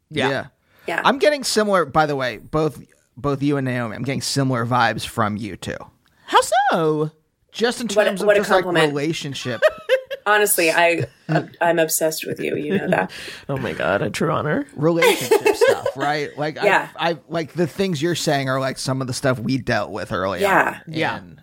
Yeah. 0.10 0.30
Yeah. 0.30 0.46
I'm 0.88 1.18
getting 1.20 1.44
similar. 1.44 1.86
By 1.86 2.06
the 2.06 2.16
way, 2.16 2.38
both 2.38 2.82
both 3.18 3.42
you 3.44 3.58
and 3.58 3.66
Naomi, 3.66 3.96
I'm 3.96 4.04
getting 4.04 4.22
similar 4.22 4.66
vibes 4.66 5.06
from 5.06 5.38
you 5.38 5.56
two. 5.58 5.78
How 6.26 6.40
so? 6.72 7.12
Just 7.52 7.82
in 7.82 7.88
What 7.88 8.08
a- 8.08 8.10
terms 8.10 8.24
what 8.24 8.36
a 8.38 8.40
of 8.42 8.48
just 8.48 8.66
like 8.66 8.66
relationship. 8.66 9.62
Honestly, 10.26 10.72
I 10.72 11.06
uh, 11.28 11.44
I'm 11.60 11.80
obsessed 11.80 12.26
with 12.26 12.40
you. 12.40 12.56
You 12.56 12.78
know 12.78 12.88
that. 12.90 13.12
Oh 13.50 13.58
my 13.58 13.74
god, 13.74 14.02
a 14.02 14.10
true 14.10 14.32
honor. 14.32 14.66
relationship 14.76 15.46
stuff, 15.56 15.98
right? 15.98 16.36
Like, 16.38 16.56
Yeah. 16.56 16.88
I, 16.96 17.12
I 17.12 17.18
like 17.28 17.54
the 17.54 17.68
things 17.68 18.02
you're 18.02 18.16
saying 18.16 18.48
are 18.50 18.60
like 18.60 18.78
some 18.78 19.02
of 19.02 19.08
the 19.08 19.14
stuff 19.14 19.38
we 19.38 19.58
dealt 19.58 19.92
with 19.92 20.12
early. 20.14 20.40
Yeah. 20.42 20.80
on. 20.88 20.94
Yeah. 20.94 21.18
And 21.18 21.42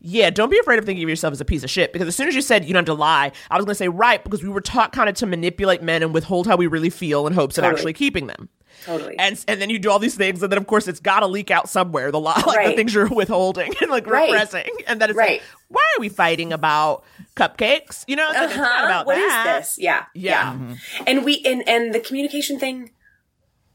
Yeah, 0.00 0.30
don't 0.30 0.48
be 0.48 0.58
afraid 0.60 0.78
of 0.78 0.84
thinking 0.86 1.02
of 1.02 1.08
yourself 1.10 1.32
as 1.32 1.40
a 1.40 1.44
piece 1.44 1.64
of 1.64 1.70
shit 1.70 1.92
because 1.92 2.06
as 2.06 2.14
soon 2.14 2.28
as 2.28 2.36
you 2.36 2.40
said 2.42 2.64
you 2.64 2.72
don't 2.72 2.86
have 2.86 2.94
to 2.96 3.00
lie, 3.00 3.32
I 3.50 3.56
was 3.56 3.64
going 3.64 3.72
to 3.72 3.78
say 3.78 3.88
right 3.88 4.22
because 4.22 4.44
we 4.44 4.48
were 4.48 4.60
taught 4.60 4.92
kind 4.92 5.08
of 5.08 5.16
to 5.16 5.26
manipulate 5.26 5.82
men 5.82 6.02
and 6.04 6.14
withhold 6.14 6.46
how 6.46 6.54
we 6.56 6.68
really 6.68 6.90
feel 6.90 7.26
in 7.26 7.32
hopes 7.32 7.58
of 7.58 7.64
actually 7.64 7.94
keeping 7.94 8.28
them. 8.28 8.48
Totally. 8.84 9.16
And 9.18 9.42
and 9.48 9.60
then 9.60 9.70
you 9.70 9.78
do 9.78 9.90
all 9.90 9.98
these 9.98 10.14
things, 10.16 10.42
and 10.42 10.52
then 10.52 10.58
of 10.58 10.66
course 10.66 10.86
it's 10.88 11.00
got 11.00 11.20
to 11.20 11.26
leak 11.26 11.50
out 11.50 11.68
somewhere. 11.68 12.10
The 12.10 12.20
lie, 12.20 12.42
like 12.46 12.68
the 12.68 12.74
things 12.76 12.92
you're 12.94 13.08
withholding 13.08 13.72
and 13.80 13.90
like 13.90 14.06
Right. 14.06 14.30
repressing, 14.30 14.70
and 14.86 15.00
then 15.00 15.10
it's 15.10 15.16
Right. 15.16 15.40
like, 15.40 15.42
why 15.68 15.82
are 15.96 16.00
we 16.00 16.08
fighting 16.08 16.52
about 16.52 17.04
cupcakes? 17.36 18.04
You 18.06 18.16
know, 18.16 18.28
it's, 18.30 18.38
like, 18.38 18.48
it's 18.50 18.56
not 18.58 18.70
Uh-huh. 18.76 18.84
about 18.86 19.06
What 19.06 19.18
is 19.18 19.26
that. 19.30 19.58
this? 19.60 19.76
Yeah. 19.78 20.04
Yeah. 20.14 20.58
And 21.06 21.24
we 21.24 21.42
and 21.44 21.66
and 21.68 21.94
the 21.94 22.00
communication 22.00 22.58
thing, 22.58 22.90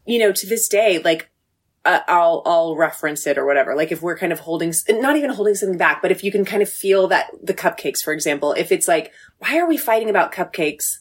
you 0.06 0.20
know, 0.20 0.32
to 0.32 0.48
this 0.48 0.68
day, 0.68 1.00
like 1.00 1.30
uh, 1.86 2.02
I'll 2.08 2.42
I'll 2.46 2.76
reference 2.76 3.26
it 3.26 3.38
or 3.38 3.46
whatever. 3.46 3.76
Like 3.76 3.92
if 3.92 4.02
we're 4.02 4.18
kind 4.18 4.34
of 4.34 4.42
holding, 4.42 4.74
not 4.90 5.16
even 5.16 5.30
holding 5.32 5.56
something 5.56 5.78
back, 5.78 6.02
but 6.02 6.12
if 6.12 6.24
you 6.24 6.32
can 6.32 6.44
kind 6.46 6.62
of 6.62 6.70
feel 6.70 7.08
that 7.08 7.28
the 7.42 7.54
cupcakes, 7.54 8.02
for 8.04 8.12
example, 8.14 8.52
if 8.54 8.72
it's 8.72 8.88
like, 8.88 9.12
why 9.40 9.58
are 9.58 9.68
we 9.68 9.78
fighting 9.78 10.10
about 10.10 10.32
cupcakes? 10.34 10.98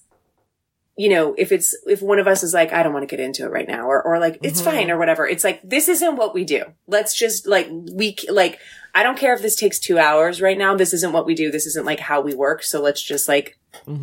You 0.99 1.09
know, 1.09 1.35
if 1.39 1.53
it's 1.53 1.77
if 1.87 2.03
one 2.03 2.19
of 2.19 2.27
us 2.27 2.43
is 2.43 2.53
like, 2.53 2.73
I 2.73 2.83
don't 2.83 2.93
want 2.93 3.09
to 3.09 3.17
get 3.17 3.25
into 3.25 3.45
it 3.45 3.51
right 3.51 3.69
now, 3.69 3.87
or 3.87 4.03
or 4.03 4.19
like 4.19 4.39
it's 4.43 4.61
fine 4.61 4.91
or 4.91 4.99
whatever. 4.99 5.27
It's 5.27 5.45
like 5.45 5.61
this 5.63 5.89
isn't 5.89 6.17
what 6.17 6.35
we 6.35 6.45
do. 6.45 6.65
Let's 6.87 7.15
just 7.15 7.47
like 7.47 7.69
we 7.71 8.17
like. 8.29 8.59
I 8.95 9.03
don't 9.05 9.19
care 9.19 9.33
if 9.33 9.43
this 9.43 9.55
takes 9.55 9.79
two 9.79 9.99
hours 9.99 10.41
right 10.41 10.59
now. 10.59 10.75
This 10.75 10.93
isn't 10.93 11.13
what 11.13 11.25
we 11.25 11.35
do. 11.35 11.51
This 11.53 11.67
isn't 11.67 11.87
like 11.87 12.01
how 12.01 12.21
we 12.21 12.35
work. 12.35 12.65
So 12.65 12.83
let's 12.83 13.03
just 13.03 13.29
like 13.29 13.59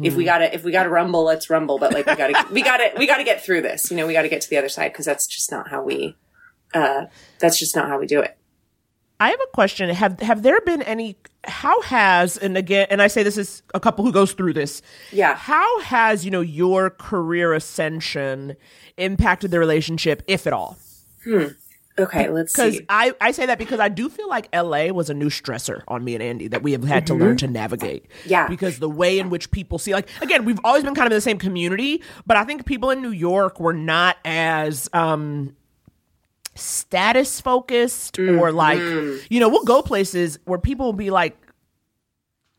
if 0.06 0.16
we 0.16 0.24
gotta 0.24 0.54
if 0.54 0.64
we 0.64 0.72
gotta 0.72 0.90
rumble 0.90 1.24
let's 1.24 1.50
rumble 1.50 1.80
but 1.80 1.92
like 1.92 2.06
we 2.06 2.16
gotta 2.16 2.48
we 2.52 2.62
gotta 2.62 2.92
we 2.98 3.08
gotta 3.08 3.24
get 3.24 3.44
through 3.44 3.62
this 3.62 3.90
you 3.90 3.98
know 3.98 4.06
we 4.06 4.14
gotta 4.14 4.30
get 4.30 4.40
to 4.42 4.50
the 4.50 4.58
other 4.58 4.70
side 4.70 4.92
because 4.94 5.06
that's 5.06 5.28
just 5.28 5.52
not 5.52 5.70
how 5.70 5.82
we 5.84 6.16
uh 6.74 7.06
that's 7.40 7.60
just 7.60 7.76
not 7.76 7.90
how 7.90 8.00
we 8.00 8.06
do 8.06 8.22
it 8.22 8.38
I 9.20 9.30
have 9.30 9.40
a 9.40 9.48
question. 9.54 9.90
Have 9.90 10.20
have 10.20 10.44
there 10.44 10.60
been 10.62 10.82
any? 10.82 11.18
How 11.46 11.80
has 11.82 12.38
and 12.38 12.58
again, 12.58 12.88
and 12.90 13.02
I 13.02 13.08
say 13.08 13.24
this 13.24 13.38
is 13.38 13.64
a 13.74 13.80
couple 13.80 14.04
who 14.04 14.12
goes 14.12 14.34
through 14.34 14.54
this. 14.54 14.82
Yeah. 15.12 15.36
How 15.36 15.80
has 15.82 16.26
you 16.26 16.32
know 16.32 16.42
your 16.42 16.90
career 16.90 17.54
ascension 17.54 18.56
impacted 18.98 19.52
the 19.52 19.60
relationship, 19.60 20.24
if 20.28 20.48
at 20.48 20.54
all? 20.54 20.78
Hmm. 21.24 21.48
Okay, 21.98 22.30
let's 22.30 22.52
Because. 22.52 22.82
I, 22.90 23.14
I 23.22 23.32
say 23.32 23.46
that 23.46 23.58
because 23.58 23.80
I 23.80 23.88
do 23.88 24.10
feel 24.10 24.28
like 24.28 24.54
LA 24.54 24.88
was 24.88 25.10
a 25.10 25.14
new 25.14 25.30
stressor 25.30 25.82
on 25.88 26.04
me 26.04 26.14
and 26.14 26.22
Andy 26.22 26.50
that 26.50 26.62
we 26.62 26.74
have 26.74 26.84
had 26.84 27.08
to 27.08 27.16
learn 27.16 27.38
to 27.38 27.48
navigate. 27.48 28.06
Yeah. 28.26 28.48
Because 28.50 28.80
the 28.80 28.90
way 28.90 29.18
in 29.18 29.30
which 29.30 29.50
people 29.52 29.80
see, 29.80 29.94
like, 29.94 30.10
again, 30.22 30.44
we've 30.44 30.60
always 30.66 30.84
been 30.84 30.94
kind 30.94 31.08
of 31.08 31.14
in 31.14 31.18
the 31.18 31.22
same 31.22 31.38
community, 31.38 32.04
but 32.26 32.36
I 32.36 32.44
think 32.44 32.66
people 32.66 32.90
in 32.90 33.02
New 33.02 33.12
York 33.12 33.62
were 33.62 33.74
not 33.74 34.18
as 34.26 34.90
um, 34.92 35.56
status 36.56 37.42
focused 37.42 38.18
or 38.18 38.24
mm-hmm. 38.24 38.56
like, 38.56 38.80
you 39.30 39.40
know, 39.40 39.50
we'll 39.50 39.64
go 39.64 39.82
places 39.82 40.40
where 40.46 40.60
people 40.60 40.86
will 40.86 40.94
be 40.94 41.12
like 41.12 41.38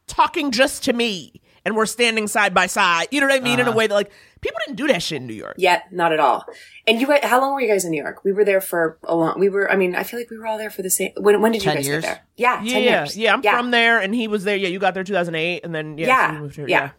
talking 0.06 0.50
just 0.50 0.84
to 0.84 0.92
me 0.92 1.40
and 1.64 1.74
we're 1.74 1.86
standing 1.86 2.28
side 2.28 2.54
by 2.54 2.66
side. 2.66 3.08
You 3.10 3.20
know 3.20 3.26
what 3.26 3.36
I 3.36 3.40
mean? 3.40 3.58
In 3.58 3.66
a 3.66 3.70
uh-huh. 3.70 3.76
way 3.76 3.86
that, 3.88 3.94
like, 3.94 4.12
people 4.40 4.58
didn't 4.64 4.76
do 4.76 4.86
that 4.86 5.02
shit 5.02 5.20
in 5.20 5.26
New 5.26 5.34
York. 5.34 5.56
Yeah, 5.58 5.82
not 5.90 6.12
at 6.12 6.20
all. 6.20 6.44
And 6.86 7.00
you, 7.00 7.08
guys- 7.08 7.24
how 7.24 7.40
long 7.40 7.54
were 7.54 7.60
you 7.60 7.68
guys 7.68 7.84
in 7.84 7.90
New 7.90 8.00
York? 8.00 8.22
We 8.24 8.30
were 8.32 8.44
there 8.44 8.60
for 8.60 8.98
a 9.02 9.16
long. 9.16 9.40
We 9.40 9.48
were. 9.48 9.70
I 9.70 9.74
mean, 9.74 9.96
I 9.96 10.04
feel 10.04 10.20
like 10.20 10.30
we 10.30 10.38
were 10.38 10.46
all 10.46 10.58
there 10.58 10.70
for 10.70 10.82
the 10.82 10.90
same. 10.90 11.10
When, 11.16 11.40
when 11.40 11.50
did 11.50 11.64
you 11.64 11.72
guys 11.72 11.86
years? 11.86 12.04
get 12.04 12.08
there? 12.08 12.26
Yeah, 12.36 12.62
Yeah, 12.62 12.72
ten 12.72 12.82
years. 12.84 13.16
yeah. 13.16 13.34
I'm 13.34 13.42
from 13.42 13.72
there, 13.72 13.98
and 13.98 14.14
he 14.14 14.28
was 14.28 14.44
there. 14.44 14.56
Yeah, 14.56 14.68
you 14.68 14.78
got 14.78 14.94
there 14.94 15.02
2008, 15.02 15.64
and 15.64 15.74
then 15.74 15.98
yeah, 15.98 16.06
Yeah, 16.06 16.32
you 16.34 16.38
moved 16.38 16.56
here. 16.56 16.68
yeah. 16.68 16.90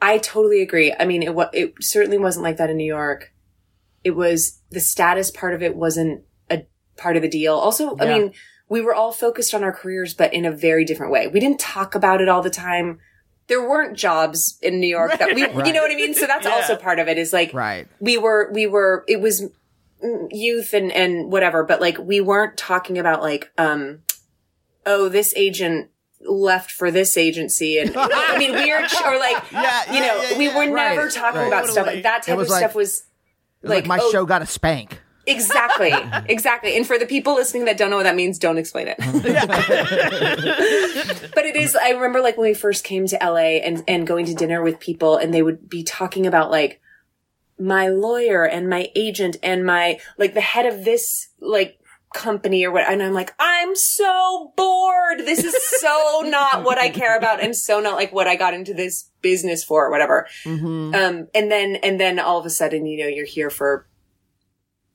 I 0.00 0.18
totally 0.18 0.62
agree. 0.62 0.94
I 0.98 1.04
mean, 1.04 1.22
it 1.22 1.34
it 1.52 1.74
certainly 1.80 2.18
wasn't 2.18 2.44
like 2.44 2.56
that 2.56 2.70
in 2.70 2.78
New 2.78 2.84
York. 2.84 3.34
It 4.02 4.12
was 4.12 4.60
the 4.70 4.80
status 4.80 5.30
part 5.30 5.52
of 5.52 5.62
it 5.62 5.76
wasn't 5.76 6.22
part 6.96 7.16
of 7.16 7.22
the 7.22 7.28
deal. 7.28 7.54
Also, 7.54 7.96
I 7.98 8.06
mean, 8.06 8.32
we 8.68 8.80
were 8.80 8.94
all 8.94 9.12
focused 9.12 9.54
on 9.54 9.62
our 9.62 9.72
careers, 9.72 10.14
but 10.14 10.32
in 10.34 10.44
a 10.44 10.50
very 10.52 10.84
different 10.84 11.12
way. 11.12 11.28
We 11.28 11.40
didn't 11.40 11.60
talk 11.60 11.94
about 11.94 12.20
it 12.20 12.28
all 12.28 12.42
the 12.42 12.50
time. 12.50 12.98
There 13.48 13.60
weren't 13.68 13.96
jobs 13.96 14.58
in 14.60 14.80
New 14.80 14.88
York 14.88 15.18
that 15.18 15.34
we, 15.34 15.42
you 15.66 15.72
know 15.72 15.82
what 15.82 15.90
I 15.92 15.94
mean? 15.94 16.14
So 16.14 16.26
that's 16.26 16.44
Yeah. 16.46 16.54
also 16.54 16.74
part 16.76 16.98
of 16.98 17.06
it 17.08 17.16
is 17.18 17.32
like, 17.32 17.54
Right. 17.54 17.86
we 18.00 18.18
were, 18.18 18.50
we 18.52 18.66
were, 18.66 19.04
it 19.06 19.20
was 19.20 19.44
youth 20.30 20.72
and, 20.74 20.90
and 20.92 21.30
whatever, 21.30 21.62
but 21.64 21.80
like 21.80 21.98
we 21.98 22.20
weren't 22.20 22.56
talking 22.56 22.98
about 22.98 23.22
like, 23.22 23.50
um, 23.56 24.00
oh, 24.84 25.08
this 25.08 25.32
agent 25.36 25.90
left 26.20 26.72
for 26.72 26.90
this 26.90 27.16
agency 27.16 27.78
and 27.78 27.92
I 27.96 28.36
mean 28.38 28.52
weird 28.52 28.84
or 29.04 29.18
like 29.18 29.44
Yeah, 29.52 29.92
you 29.92 30.00
know 30.00 30.22
yeah, 30.30 30.38
we 30.38 30.46
yeah, 30.46 30.56
were 30.56 30.64
never 30.66 31.02
right, 31.04 31.12
talking 31.12 31.40
right. 31.40 31.46
about 31.46 31.66
stuff 31.66 31.84
Totally. 31.84 31.94
like 31.96 32.02
that 32.04 32.22
type 32.24 32.38
of 32.38 32.48
like- 32.48 32.58
stuff 32.58 32.74
was 32.74 33.04
was 33.62 33.70
like, 33.70 33.86
my 33.86 33.98
oh, 34.02 34.10
show 34.10 34.24
got 34.24 34.42
a 34.42 34.46
spank. 34.46 35.00
Exactly. 35.26 35.92
Exactly. 36.28 36.76
And 36.76 36.86
for 36.86 36.98
the 36.98 37.06
people 37.06 37.34
listening 37.34 37.66
that 37.66 37.76
don't 37.76 37.90
know 37.90 37.96
what 37.96 38.04
that 38.04 38.16
means 38.16 38.38
don't 38.38 38.58
explain 38.58 38.88
it. 38.88 38.96
But 41.34 41.44
it 41.44 41.56
is 41.56 41.76
i 41.76 41.90
remember 41.90 42.20
like 42.20 42.36
when 42.36 42.48
we 42.48 42.54
first 42.54 42.84
came 42.84 43.06
to 43.06 43.18
la 43.22 43.36
and 43.36 43.84
and 43.86 44.06
going 44.06 44.26
to 44.26 44.34
dinner 44.34 44.62
with 44.62 44.80
people 44.80 45.16
and 45.16 45.32
they 45.32 45.42
would 45.42 45.68
be 45.68 45.82
talking 45.82 46.26
about 46.26 46.50
like 46.50 46.80
my 47.58 47.88
lawyer 47.88 48.44
and 48.44 48.68
my 48.68 48.90
agent 48.94 49.36
and 49.42 49.64
my 49.64 49.98
like 50.18 50.34
the 50.34 50.40
head 50.40 50.66
of 50.66 50.84
this 50.84 51.28
like 51.40 51.78
company 52.14 52.64
or 52.64 52.72
what 52.72 52.88
and 52.88 53.02
I'm 53.02 53.12
like 53.12 53.34
I'm 53.38 53.74
so 53.76 54.52
bored. 54.56 55.20
This 55.20 55.44
is 55.44 55.54
so 55.80 56.22
not 56.24 56.64
what 56.64 56.78
I 56.78 56.88
care 56.88 57.16
about 57.16 57.42
and 57.42 57.54
so 57.54 57.80
not 57.80 57.96
like 57.96 58.12
what 58.12 58.26
I 58.26 58.36
got 58.36 58.54
into 58.54 58.74
this 58.74 59.10
business 59.22 59.64
for 59.64 59.86
or 59.86 59.90
whatever. 59.90 60.26
Mm-hmm. 60.44 60.94
um 60.94 61.28
and 61.34 61.50
then 61.50 61.76
and 61.76 62.00
then 62.00 62.18
all 62.18 62.38
of 62.38 62.46
a 62.46 62.50
sudden 62.50 62.86
you 62.86 63.02
know 63.02 63.08
you're 63.08 63.26
here 63.26 63.50
for 63.50 63.86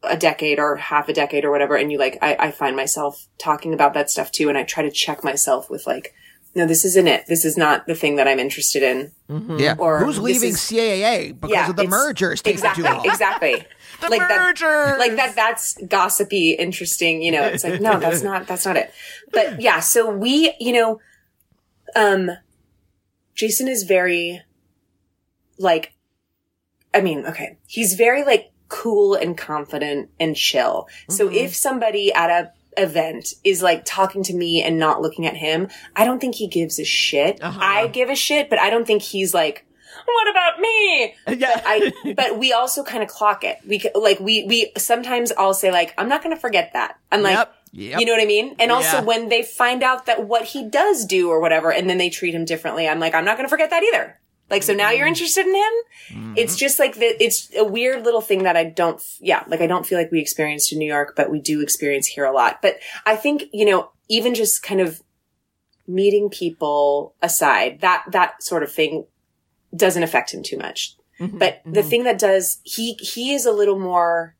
a 0.03 0.17
decade 0.17 0.59
or 0.59 0.75
half 0.77 1.07
a 1.09 1.13
decade 1.13 1.45
or 1.45 1.51
whatever 1.51 1.75
and 1.75 1.91
you 1.91 1.97
like 1.99 2.17
I, 2.21 2.35
I 2.39 2.51
find 2.51 2.75
myself 2.75 3.27
talking 3.37 3.73
about 3.73 3.93
that 3.93 4.09
stuff 4.09 4.31
too 4.31 4.49
and 4.49 4.57
I 4.57 4.63
try 4.63 4.81
to 4.83 4.89
check 4.91 5.23
myself 5.23 5.69
with 5.69 5.85
like 5.85 6.15
no 6.55 6.65
this 6.65 6.83
isn't 6.85 7.07
it 7.07 7.25
this 7.27 7.45
is 7.45 7.55
not 7.55 7.85
the 7.85 7.93
thing 7.93 8.15
that 8.15 8.27
I'm 8.27 8.39
interested 8.39 8.81
in 8.81 9.11
Yeah. 9.59 9.75
Or 9.77 9.99
Who's 10.03 10.17
leaving 10.19 10.49
is- 10.49 10.57
CAA 10.57 11.39
because 11.39 11.69
of 11.69 11.75
the 11.75 11.83
it's- 11.83 11.91
mergers 11.91 12.41
taking 12.41 12.57
exactly 12.57 12.83
too 12.83 12.89
long? 12.89 13.05
exactly 13.05 13.65
The 14.01 14.09
like 14.09 14.21
mergers! 14.21 14.59
that 14.63 14.97
like 14.97 15.15
that 15.17 15.35
that's 15.35 15.77
gossipy 15.87 16.53
interesting 16.53 17.21
you 17.21 17.31
know 17.31 17.43
it's 17.43 17.63
like 17.63 17.79
no 17.79 17.99
that's 17.99 18.23
not 18.29 18.47
that's 18.47 18.65
not 18.65 18.75
it 18.77 18.91
but 19.31 19.61
yeah 19.61 19.79
so 19.79 20.09
we 20.09 20.53
you 20.59 20.73
know 20.73 20.99
um 21.95 22.31
jason 23.35 23.67
is 23.67 23.83
very 23.83 24.41
like 25.59 25.93
i 26.95 27.01
mean 27.01 27.25
okay 27.27 27.57
he's 27.67 27.93
very 27.93 28.23
like 28.23 28.50
cool 28.71 29.15
and 29.15 29.37
confident 29.37 30.09
and 30.19 30.35
chill 30.35 30.87
so 31.09 31.27
mm-hmm. 31.27 31.35
if 31.35 31.53
somebody 31.53 32.11
at 32.13 32.29
a 32.29 32.51
event 32.77 33.33
is 33.43 33.61
like 33.61 33.83
talking 33.83 34.23
to 34.23 34.33
me 34.33 34.63
and 34.63 34.79
not 34.79 35.01
looking 35.01 35.27
at 35.27 35.35
him 35.35 35.67
i 35.93 36.05
don't 36.05 36.21
think 36.21 36.35
he 36.35 36.47
gives 36.47 36.79
a 36.79 36.85
shit 36.85 37.43
uh-huh. 37.43 37.59
i 37.61 37.87
give 37.87 38.09
a 38.09 38.15
shit 38.15 38.49
but 38.49 38.57
i 38.59 38.69
don't 38.69 38.87
think 38.87 39.01
he's 39.01 39.33
like 39.33 39.65
what 40.05 40.29
about 40.29 40.59
me 40.59 41.15
Yeah. 41.27 41.61
I, 41.65 42.13
but 42.15 42.37
we 42.37 42.53
also 42.53 42.83
kind 42.83 43.03
of 43.03 43.09
clock 43.09 43.43
it. 43.43 43.59
We 43.67 43.83
like 43.95 44.19
we 44.19 44.45
we 44.45 44.71
sometimes 44.77 45.31
I'll 45.37 45.53
say 45.53 45.71
like 45.71 45.93
I'm 45.97 46.09
not 46.09 46.23
going 46.23 46.35
to 46.35 46.39
forget 46.39 46.71
that. 46.73 46.97
I'm 47.11 47.21
like, 47.21 47.35
Yep. 47.35 47.55
Yep. 47.73 47.99
you 47.99 48.05
know 48.05 48.11
what 48.13 48.21
I 48.21 48.25
mean. 48.25 48.55
And 48.59 48.71
also 48.71 48.97
Yeah. 48.97 49.03
when 49.03 49.29
they 49.29 49.43
find 49.43 49.81
out 49.83 50.05
that 50.07 50.27
what 50.27 50.43
he 50.43 50.67
does 50.67 51.05
do 51.05 51.29
or 51.29 51.39
whatever, 51.39 51.71
and 51.71 51.89
then 51.89 51.97
they 51.97 52.09
treat 52.09 52.35
him 52.35 52.45
differently, 52.45 52.87
I'm 52.87 52.99
like, 52.99 53.15
I'm 53.15 53.25
not 53.25 53.37
going 53.37 53.45
to 53.45 53.49
forget 53.49 53.69
that 53.69 53.83
either. 53.83 54.19
Like 54.51 54.61
so 54.63 54.73
now 54.73 54.89
Mm-hmm. 54.89 54.97
you're 54.97 55.07
interested 55.07 55.47
in 55.47 55.55
him. 55.55 56.33
It's 56.37 56.55
just 56.55 56.77
like 56.77 56.95
the, 56.95 57.23
it's 57.23 57.49
a 57.57 57.63
weird 57.63 58.03
little 58.03 58.21
thing 58.21 58.43
that 58.43 58.55
I 58.57 58.65
don't. 58.65 59.01
Yeah, 59.19 59.43
like 59.47 59.61
I 59.61 59.67
don't 59.67 59.85
feel 59.85 59.97
like 59.97 60.11
we 60.11 60.19
experienced 60.19 60.71
in 60.71 60.77
New 60.77 60.87
York, 60.87 61.13
but 61.15 61.31
we 61.31 61.39
do 61.39 61.61
experience 61.61 62.05
here 62.05 62.25
a 62.25 62.31
lot. 62.33 62.61
But 62.61 62.75
I 63.05 63.15
think 63.15 63.45
you 63.53 63.65
know 63.65 63.91
even 64.09 64.35
just 64.35 64.61
kind 64.61 64.81
of 64.81 65.01
meeting 65.87 66.29
people 66.29 67.15
aside 67.21 67.79
that 67.81 68.03
that 68.11 68.43
sort 68.43 68.61
of 68.61 68.71
thing 68.71 69.05
doesn't 69.75 70.03
affect 70.03 70.33
him 70.33 70.43
too 70.43 70.57
much. 70.57 70.95
Mm-hmm. 71.19 71.37
But 71.37 71.61
the 71.65 71.83
thing 71.83 72.03
that 72.03 72.19
does, 72.19 72.59
he, 72.63 72.93
he 72.95 73.33
is 73.33 73.45
a 73.45 73.51
little 73.51 73.77
more 73.79 74.35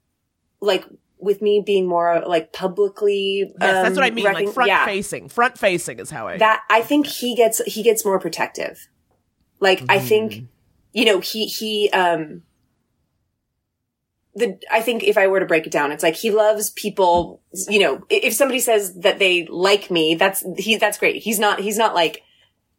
like 0.59 0.83
with 1.19 1.41
me 1.41 1.61
being 1.65 1.87
more 1.87 2.23
like 2.25 2.51
publicly. 2.51 3.53
Yes, 3.61 3.83
that's 3.83 3.95
what 3.95 4.03
I 4.03 4.09
um, 4.09 4.15
mean. 4.15 4.25
recon- 4.25 4.45
like 4.45 4.53
front 4.53 4.67
yeah, 4.69 4.85
facing. 4.85 5.29
Front 5.29 5.57
facing 5.57 5.99
is 5.99 6.09
how 6.09 6.27
I. 6.27 6.37
That 6.37 6.61
I 6.69 6.81
think 6.81 7.07
he 7.07 7.35
gets, 7.35 7.61
he 7.65 7.83
gets 7.83 8.03
more 8.03 8.19
protective. 8.19 8.87
Like 9.61 9.83
I 9.87 9.99
think, 9.99 10.47
you 10.91 11.05
know, 11.05 11.19
he, 11.19 11.45
he, 11.45 11.89
um, 11.91 12.41
the, 14.35 14.59
I 14.71 14.81
think 14.81 15.03
if 15.03 15.17
I 15.17 15.27
were 15.27 15.39
to 15.39 15.45
break 15.45 15.67
it 15.67 15.71
down, 15.71 15.91
it's 15.91 16.03
like 16.03 16.15
he 16.15 16.31
loves 16.31 16.71
people, 16.71 17.41
you 17.69 17.79
know, 17.79 18.03
if 18.09 18.33
somebody 18.33 18.59
says 18.59 18.95
that 18.95 19.19
they 19.19 19.45
like 19.45 19.91
me, 19.91 20.15
that's, 20.15 20.43
he, 20.57 20.77
that's 20.77 20.97
great. 20.97 21.21
He's 21.21 21.37
not, 21.37 21.59
he's 21.59 21.77
not 21.77 21.93
like, 21.93 22.23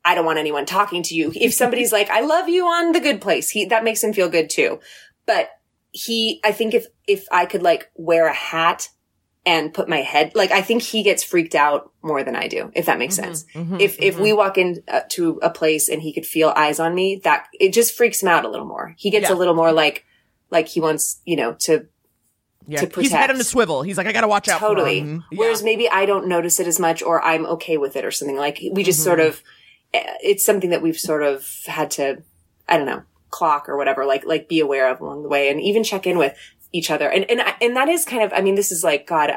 I 0.04 0.16
don't 0.16 0.26
want 0.26 0.40
anyone 0.40 0.66
talking 0.66 1.04
to 1.04 1.14
you. 1.14 1.32
If 1.34 1.54
somebody's 1.54 1.92
like, 1.98 2.10
I 2.10 2.20
love 2.20 2.48
you 2.48 2.66
on 2.66 2.92
the 2.92 3.00
good 3.00 3.20
place, 3.20 3.48
he, 3.48 3.66
that 3.66 3.84
makes 3.84 4.02
him 4.02 4.12
feel 4.12 4.28
good 4.28 4.50
too. 4.50 4.80
But 5.24 5.50
he, 5.92 6.40
I 6.42 6.50
think 6.50 6.74
if, 6.74 6.86
if 7.06 7.26
I 7.30 7.46
could 7.46 7.62
like 7.62 7.92
wear 7.94 8.26
a 8.26 8.34
hat 8.34 8.88
and 9.44 9.74
put 9.74 9.88
my 9.88 9.98
head, 10.02 10.32
like, 10.36 10.52
I 10.52 10.62
think 10.62 10.82
he 10.82 11.02
gets 11.02 11.24
freaked 11.24 11.54
out 11.56 11.90
more 12.00 12.22
than 12.22 12.36
I 12.36 12.46
do, 12.46 12.70
if 12.74 12.86
that 12.86 12.98
makes 12.98 13.16
sense. 13.16 13.44
if, 13.54 14.00
if 14.00 14.18
we 14.18 14.32
walk 14.32 14.56
into 14.56 14.82
uh, 14.86 15.00
to 15.10 15.40
a 15.42 15.50
place 15.50 15.88
and 15.88 16.00
he 16.00 16.12
could 16.12 16.24
feel 16.26 16.50
eyes 16.54 16.78
on 16.78 16.94
me, 16.94 17.20
that, 17.24 17.48
it 17.58 17.72
just 17.72 17.96
freaks 17.96 18.22
him 18.22 18.28
out 18.28 18.44
a 18.44 18.48
little 18.48 18.66
more. 18.66 18.94
He 18.96 19.10
gets 19.10 19.28
Yeah. 19.28 19.34
a 19.34 19.38
little 19.38 19.54
more 19.54 19.72
like, 19.72 20.04
like 20.50 20.68
he 20.68 20.80
wants, 20.80 21.20
you 21.24 21.34
know, 21.36 21.54
to 21.60 21.86
yeah. 22.68 22.84
to 22.84 23.00
He's 23.00 23.10
head 23.10 23.22
on 23.22 23.26
protect. 23.36 23.40
a 23.40 23.44
swivel. 23.44 23.82
He's 23.82 23.98
like, 23.98 24.06
I 24.06 24.12
gotta 24.12 24.28
watch 24.28 24.48
out. 24.48 24.60
for 24.60 24.68
totally. 24.68 25.00
Yeah. 25.00 25.18
Whereas 25.34 25.64
maybe 25.64 25.88
I 25.88 26.06
don't 26.06 26.28
notice 26.28 26.60
it 26.60 26.68
as 26.68 26.78
much 26.78 27.02
or 27.02 27.20
I'm 27.20 27.44
okay 27.46 27.76
with 27.78 27.96
it 27.96 28.04
or 28.04 28.12
something 28.12 28.36
like 28.36 28.60
we 28.72 28.84
just 28.84 29.02
sort 29.02 29.18
Mm-hmm. 29.18 29.28
of, 29.28 29.42
eh, 29.94 30.14
it's 30.22 30.44
something 30.44 30.70
that 30.70 30.82
we've 30.82 30.98
sort 30.98 31.24
of 31.24 31.44
had 31.66 31.90
to, 31.92 32.22
I 32.68 32.76
don't 32.76 32.86
know, 32.86 33.02
clock 33.30 33.68
or 33.68 33.76
whatever, 33.76 34.04
like, 34.06 34.24
like 34.24 34.48
be 34.48 34.60
aware 34.60 34.88
of 34.92 35.00
along 35.00 35.24
the 35.24 35.28
way 35.28 35.48
and 35.50 35.60
even 35.60 35.82
check 35.82 36.06
in 36.06 36.16
with 36.18 36.36
each 36.72 36.90
other. 36.90 37.08
And, 37.10 37.28
and, 37.30 37.40
I- 37.42 37.56
and 37.60 37.76
that 37.76 37.88
is 37.88 38.04
kind 38.04 38.22
of, 38.22 38.32
I 38.32 38.40
mean, 38.40 38.54
this 38.54 38.72
is 38.72 38.82
like, 38.82 39.06
God, 39.06 39.30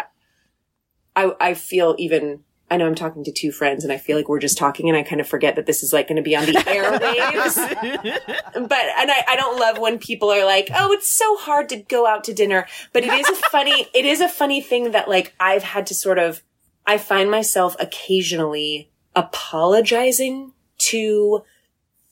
I, 1.15 1.31
I 1.39 1.53
feel 1.53 1.95
even, 1.97 2.43
I 2.69 2.77
know 2.77 2.87
I'm 2.87 2.95
talking 2.95 3.23
to 3.23 3.31
two 3.31 3.51
friends 3.51 3.83
and 3.83 3.93
I 3.93 3.97
feel 3.97 4.17
like 4.17 4.27
we're 4.27 4.39
just 4.39 4.57
talking 4.57 4.89
and 4.89 4.97
I 4.97 5.03
kind 5.03 5.21
of 5.21 5.27
forget 5.27 5.55
that 5.55 5.65
this 5.67 5.83
is 5.83 5.93
like 5.93 6.07
going 6.07 6.15
to 6.15 6.21
be 6.23 6.35
on 6.35 6.45
the 6.45 6.53
airwaves. 6.53 7.55
but, 8.53 8.79
and 8.97 9.11
I, 9.11 9.23
I 9.27 9.35
don't 9.35 9.59
love 9.59 9.77
when 9.77 9.99
people 9.99 10.31
are 10.31 10.45
like, 10.45 10.69
oh, 10.73 10.91
it's 10.91 11.07
so 11.07 11.37
hard 11.37 11.69
to 11.69 11.77
go 11.77 12.07
out 12.07 12.23
to 12.23 12.33
dinner. 12.33 12.65
But 12.91 13.03
it 13.03 13.13
is 13.13 13.29
a 13.29 13.35
funny, 13.35 13.87
it 13.93 14.05
is 14.05 14.19
a 14.19 14.27
funny 14.27 14.61
thing 14.61 14.91
that 14.91 15.07
like 15.07 15.33
I've 15.39 15.63
had 15.63 15.85
to 15.87 15.93
sort 15.93 16.17
of, 16.17 16.41
I 16.87 16.97
find 16.97 17.29
myself 17.29 17.75
occasionally 17.79 18.89
apologizing 19.15 20.53
to 20.77 21.43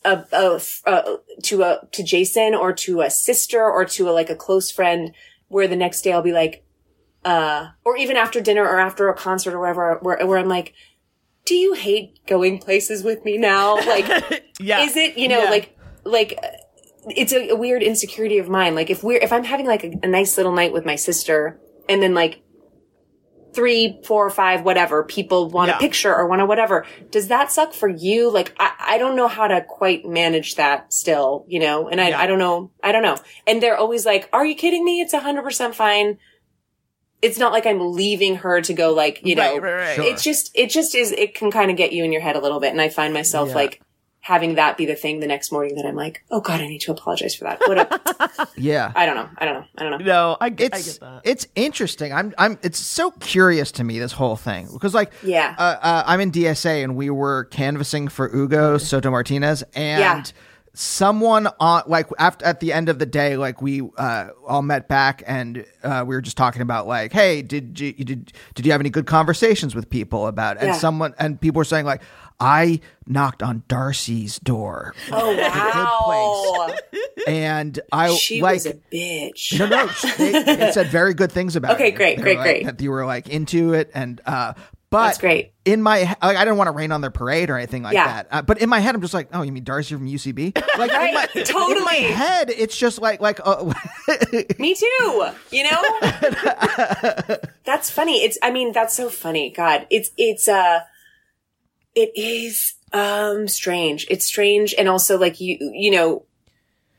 a, 0.06 0.26
a, 0.32 0.62
a 0.86 1.18
to 1.44 1.64
a 1.64 1.88
to 1.92 2.04
Jason 2.04 2.54
or 2.56 2.74
to 2.74 3.02
a 3.02 3.10
sister 3.10 3.64
or 3.64 3.86
to 3.86 4.10
a 4.10 4.12
like 4.12 4.30
a 4.30 4.36
close 4.36 4.72
friend 4.72 5.14
where 5.48 5.68
the 5.68 5.76
next 5.76 6.02
day 6.02 6.12
I'll 6.12 6.22
be 6.22 6.32
like 6.34 6.64
uh 7.26 7.68
or 7.86 7.96
even 7.98 8.18
after 8.18 8.42
dinner 8.42 8.64
or 8.64 8.80
after 8.80 9.08
a 9.10 9.14
concert 9.16 9.54
or 9.54 9.60
whatever 9.60 9.98
where 10.02 10.26
where 10.26 10.38
I'm 10.38 10.50
like 10.50 10.74
do 11.46 11.56
you 11.56 11.74
hate 11.74 12.20
going 12.26 12.58
places 12.60 13.04
with 13.04 13.24
me 13.26 13.38
now 13.38 13.76
like 13.76 14.44
yeah. 14.60 14.82
is 14.82 14.96
it 14.98 15.18
you 15.18 15.28
know 15.28 15.44
Yeah. 15.44 15.50
like 15.50 15.78
like 16.04 16.40
it's 17.08 17.32
a, 17.34 17.50
a 17.50 17.56
weird 17.56 17.82
insecurity 17.84 18.40
of 18.40 18.50
mine 18.50 18.76
like 18.76 18.90
if 18.90 19.04
we're 19.04 19.20
if 19.20 19.34
i'm 19.34 19.44
having 19.44 19.66
like 19.66 19.84
a, 19.84 19.92
a 20.04 20.08
nice 20.08 20.38
little 20.38 20.54
night 20.54 20.72
with 20.72 20.86
my 20.86 20.96
sister 20.96 21.60
and 21.90 22.02
then 22.02 22.14
like 22.14 22.42
three 23.54 24.00
four 24.06 24.30
five 24.30 24.64
whatever 24.64 25.04
people 25.04 25.50
want 25.50 25.70
Yeah. 25.70 25.78
a 25.78 25.80
picture 25.80 26.14
or 26.14 26.28
want 26.28 26.42
a 26.42 26.46
whatever 26.46 26.86
does 27.12 27.28
that 27.28 27.52
suck 27.52 27.74
for 27.74 27.88
you 27.88 28.30
like 28.32 28.56
i 28.60 28.72
i 28.80 28.98
don't 28.98 29.16
know 29.16 29.28
how 29.28 29.48
to 29.48 29.62
quite 29.62 30.06
manage 30.06 30.56
that 30.56 30.92
still 30.92 31.46
you 31.48 31.60
know 31.60 31.88
and 31.88 32.02
i 32.02 32.10
Yeah. 32.10 32.20
i 32.20 32.26
don't 32.28 32.40
know 32.40 32.72
i 32.84 32.92
don't 32.92 33.04
know 33.04 33.18
and 33.48 33.62
they're 33.62 33.78
always 33.78 34.06
like 34.06 34.28
are 34.34 34.46
you 34.46 34.56
kidding 34.56 34.84
me 34.84 35.02
it's 35.02 35.14
a 35.14 35.20
hundred 35.20 35.44
percent 35.44 35.76
fine 35.76 36.18
it's 37.22 37.38
not 37.40 37.54
like 37.54 37.66
I'm 37.66 37.80
leaving 37.94 38.36
her 38.36 38.60
to 38.60 38.74
go 38.74 38.92
like, 38.92 39.22
you 39.24 39.36
know, 39.36 39.54
Right, 39.54 39.62
right, 39.64 39.74
right. 39.76 39.96
Sure. 39.96 40.04
it's 40.04 40.22
just, 40.22 40.52
it 40.56 40.70
just 40.70 40.94
is, 40.94 41.14
it 41.14 41.34
can 41.36 41.52
kind 41.52 41.72
of 41.72 41.78
get 41.78 41.94
you 41.94 42.04
in 42.04 42.12
your 42.12 42.20
head 42.20 42.36
a 42.36 42.42
little 42.42 42.60
bit. 42.60 42.72
And 42.74 42.82
I 42.82 42.90
find 42.90 43.14
myself 43.14 43.48
Yeah. 43.48 43.56
like 43.56 43.82
having 44.26 44.56
that 44.56 44.78
be 44.78 44.86
the 44.86 44.96
thing 44.96 45.20
the 45.20 45.28
next 45.28 45.52
morning 45.52 45.76
that 45.76 45.86
I'm 45.86 45.98
like, 45.98 46.24
oh 46.32 46.40
God, 46.40 46.62
I 46.62 46.68
need 46.68 46.80
to 46.80 46.92
apologize 46.94 47.36
for 47.36 47.44
that. 47.44 47.60
What 47.68 47.78
a, 47.78 48.48
Yeah. 48.58 48.90
I 48.96 49.06
don't 49.06 49.16
know. 49.16 49.28
I 49.38 49.44
don't 49.46 49.54
know. 49.56 49.66
I 49.78 49.84
don't 49.84 49.92
know. 49.92 49.98
No, 50.06 50.38
I 50.40 50.50
get, 50.50 50.74
I 50.74 50.78
it's 50.78 50.94
get 50.94 51.00
that. 51.02 51.22
it's 51.26 51.48
interesting. 51.56 52.14
I'm 52.14 52.34
I'm 52.38 52.58
it's 52.64 52.80
so 52.80 53.12
curious 53.12 53.70
to 53.74 53.84
me 53.84 54.00
this 54.00 54.14
whole 54.14 54.38
thing 54.38 54.70
because 54.72 54.94
like 54.94 55.12
Yeah. 55.24 55.54
uh, 55.58 55.76
uh, 55.82 56.04
I'm 56.06 56.22
in 56.22 56.32
DSA 56.32 56.86
and 56.86 56.96
we 56.96 57.10
were 57.10 57.44
canvassing 57.46 58.08
for 58.08 58.34
Ugo 58.34 58.78
Soto 58.78 59.12
Martinez 59.12 59.62
and 59.76 60.00
Yeah. 60.00 60.24
someone 60.74 61.48
on 61.60 61.84
like 61.86 62.08
after 62.18 62.46
at 62.46 62.60
the 62.60 62.74
end 62.74 62.90
of 62.90 62.98
the 63.00 63.06
day 63.06 63.38
like 63.38 63.62
we 63.62 63.82
uh, 63.98 64.30
all 64.48 64.62
met 64.64 64.88
back 64.88 65.22
and 65.28 65.66
uh, 65.84 66.04
we 66.08 66.16
were 66.16 66.22
just 66.22 66.36
talking 66.38 66.62
about 66.64 66.88
like 66.88 67.14
hey 67.14 67.42
did 67.44 67.80
you 67.80 67.94
you 67.98 68.04
did 68.06 68.34
did 68.56 68.66
you 68.66 68.72
have 68.72 68.82
any 68.82 68.90
good 68.90 69.06
conversations 69.06 69.76
with 69.76 69.90
people 69.90 70.26
about 70.28 70.58
and 70.58 70.68
Yeah. 70.70 70.74
someone 70.74 71.14
and 71.20 71.40
people 71.40 71.60
were 71.60 71.64
saying 71.66 71.86
like 71.86 72.02
I 72.44 72.80
knocked 73.08 73.42
on 73.44 73.64
D'Arcy's 73.68 74.40
door 74.40 74.94
Oh 75.12 75.36
wow. 75.38 76.76
and 77.28 77.80
I 77.92 78.14
she 78.16 78.42
like 78.42 78.56
was 78.56 78.66
a 78.66 78.74
bitch. 78.74 79.58
no, 79.60 79.68
no. 79.68 79.88
They, 80.18 80.44
they 80.56 80.72
said 80.72 80.88
very 80.88 81.14
good 81.14 81.32
things 81.32 81.56
about 81.56 81.76
Okay, 81.76 81.90
it. 81.90 81.92
great, 81.96 82.18
They 82.18 82.24
great, 82.24 82.38
like- 82.38 82.46
great. 82.46 82.66
That 82.66 82.82
you 82.82 82.92
were 82.92 83.06
like 83.06 83.30
into 83.30 83.74
it, 83.74 83.92
and 83.94 84.20
uh, 84.26 84.54
but 84.90 85.06
That's 85.08 85.18
great. 85.18 85.54
In 85.66 85.82
my, 85.82 86.02
like, 86.22 86.38
I 86.38 86.46
didn't 86.46 86.58
want 86.58 86.68
to 86.68 86.72
rain 86.72 86.92
on 86.92 87.02
their 87.02 87.10
parade 87.10 87.50
or 87.50 87.58
anything 87.58 87.82
like 87.82 87.96
Yeah. 87.96 88.06
that. 88.06 88.28
Uh, 88.30 88.42
but 88.44 88.62
in 88.62 88.70
my 88.70 88.78
head, 88.80 88.94
I'm 88.94 89.02
just 89.02 89.14
like, 89.16 89.30
oh, 89.34 89.42
you 89.42 89.52
mean 89.52 89.64
D'Arcy 89.64 89.96
from 89.96 90.06
UCB? 90.08 90.56
Like, 90.78 90.92
in 90.92 91.14
my, 91.16 91.28
Right, 91.34 91.36
In 91.36 91.42
my 91.42 91.44
totally. 91.46 92.04
head, 92.12 92.52
it's 92.52 92.78
just 92.78 93.00
like, 93.02 93.20
like, 93.20 93.40
uh, 93.44 93.74
Me 94.60 94.76
too. 94.76 95.26
You 95.50 95.64
know? 95.64 95.82
that's 97.64 97.90
funny. 97.90 98.24
It's 98.24 98.38
I 98.44 98.52
mean, 98.52 98.72
that's 98.72 98.96
so 98.96 99.10
funny. 99.10 99.50
God. 99.50 99.88
It's 99.90 100.12
it's 100.18 100.48
uh 100.48 100.82
it 101.96 102.12
is 102.16 102.76
um 102.92 103.48
strange. 103.48 104.06
It's 104.10 104.26
strange 104.26 104.74
and 104.78 104.88
also 104.88 105.18
like 105.18 105.40
you 105.40 105.58
you 105.74 105.92
know, 105.92 106.26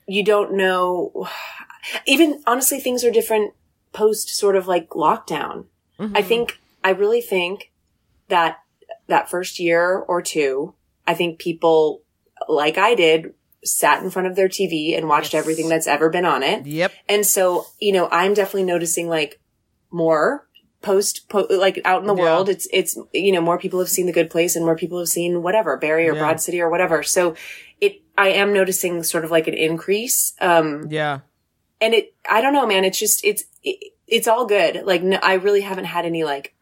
you 0.07 0.25
don't 0.25 0.55
know 0.55 1.29
even 2.07 2.43
honestly 2.47 2.81
things 2.81 3.05
are 3.05 3.11
different 3.11 3.55
post 3.93 4.29
sort 4.29 4.57
of 4.57 4.67
like 4.67 4.91
lockdown. 4.91 5.67
I 6.13 6.23
think 6.23 6.59
I 6.83 6.91
really 6.91 7.21
think 7.21 7.71
that 8.29 8.59
that 9.07 9.31
first 9.31 9.59
year 9.59 9.97
or 9.97 10.21
two, 10.21 10.75
I 11.07 11.15
think 11.15 11.39
people 11.39 12.03
like 12.49 12.79
I 12.79 12.95
did 12.95 13.35
sat 13.65 14.03
in 14.03 14.11
front 14.11 14.29
of 14.29 14.37
their 14.37 14.49
TV 14.49 14.97
and 14.97 15.09
watched 15.09 15.35
everything 15.35 15.69
that's 15.69 15.87
ever 15.87 16.11
been 16.11 16.25
on 16.25 16.43
it. 16.43 16.67
Yep. 16.67 16.93
And 17.09 17.25
so, 17.25 17.67
you 17.81 17.93
know, 17.93 18.09
I'm 18.11 18.35
definitely 18.35 18.65
noticing 18.65 19.09
like 19.09 19.41
more 19.91 20.47
post, 20.85 21.29
po- 21.29 21.47
like 21.51 21.81
out 21.85 22.01
in 22.03 22.07
the 22.07 22.15
Yeah. 22.15 22.23
world. 22.23 22.49
It's, 22.49 22.69
it's, 22.73 22.97
you 23.13 23.33
know, 23.33 23.41
more 23.41 23.59
people 23.59 23.81
have 23.81 23.89
seen 23.89 24.07
the 24.07 24.13
good 24.13 24.31
place 24.31 24.55
and 24.55 24.65
more 24.65 24.77
people 24.77 24.99
have 25.01 25.09
seen 25.09 25.43
whatever, 25.43 25.77
Barry 25.77 26.09
or 26.09 26.13
Yeah. 26.15 26.21
Broad 26.21 26.41
City 26.41 26.61
or 26.61 26.69
whatever. 26.71 27.03
So 27.03 27.35
it, 27.81 28.03
I 28.17 28.29
am 28.29 28.53
noticing 28.53 29.03
sort 29.03 29.25
of 29.25 29.31
like 29.33 29.49
an 29.49 29.55
increase. 29.55 30.35
Um, 30.41 30.87
Yeah. 30.91 31.21
and 31.81 31.95
it, 31.95 32.15
I 32.29 32.41
don't 32.41 32.53
know, 32.53 32.67
man. 32.67 32.85
It's 32.85 32.99
just, 32.99 33.25
it's, 33.25 33.45
it, 33.63 33.93
it's 34.07 34.29
all 34.29 34.47
good. 34.47 34.85
Like, 34.85 35.03
no, 35.03 35.19
I 35.23 35.35
really 35.35 35.63
haven't 35.63 35.87
had 35.87 36.05
any 36.07 36.23
like 36.25 36.55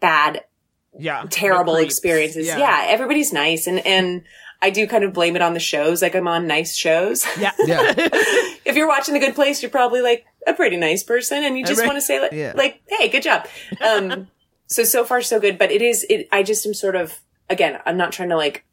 bad 0.00 0.44
Yeah. 0.98 1.24
terrible 1.30 1.72
The 1.74 1.80
creeps. 1.80 1.94
experiences. 1.94 2.46
Yeah. 2.46 2.84
everybody's 2.88 3.32
nice. 3.32 3.66
And, 3.66 3.84
and 3.86 4.22
I 4.62 4.70
do 4.70 4.86
kind 4.86 5.04
of 5.04 5.12
blame 5.14 5.36
it 5.36 5.42
on 5.42 5.54
the 5.54 5.60
shows. 5.60 6.02
Like 6.02 6.14
I'm 6.14 6.28
on 6.28 6.46
nice 6.46 6.76
shows. 6.76 7.24
Yeah. 7.38 7.52
yeah, 7.66 7.94
if 8.66 8.76
you're 8.76 8.88
watching 8.88 9.14
The 9.14 9.20
Good 9.20 9.34
Place, 9.34 9.62
you're 9.62 9.70
probably 9.70 10.02
like 10.02 10.26
a 10.46 10.54
pretty 10.54 10.76
nice 10.76 11.02
person 11.02 11.42
and 11.44 11.58
you 11.58 11.64
just 11.64 11.80
Right. 11.80 11.86
want 11.86 11.96
to 11.96 12.02
say 12.02 12.20
like, 12.20 12.32
Yeah. 12.32 12.52
like, 12.56 12.80
hey, 12.88 13.08
good 13.08 13.22
job. 13.22 13.46
Um, 13.80 14.28
so, 14.66 14.84
so 14.84 15.04
far 15.04 15.20
so 15.22 15.38
good, 15.40 15.58
but 15.58 15.70
it 15.70 15.82
is, 15.82 16.04
it, 16.08 16.28
I 16.32 16.42
just 16.42 16.64
am 16.66 16.74
sort 16.74 16.96
of, 16.96 17.20
again, 17.48 17.78
I'm 17.86 17.96
not 17.96 18.12
trying 18.12 18.28
to 18.30 18.36
like, 18.36 18.64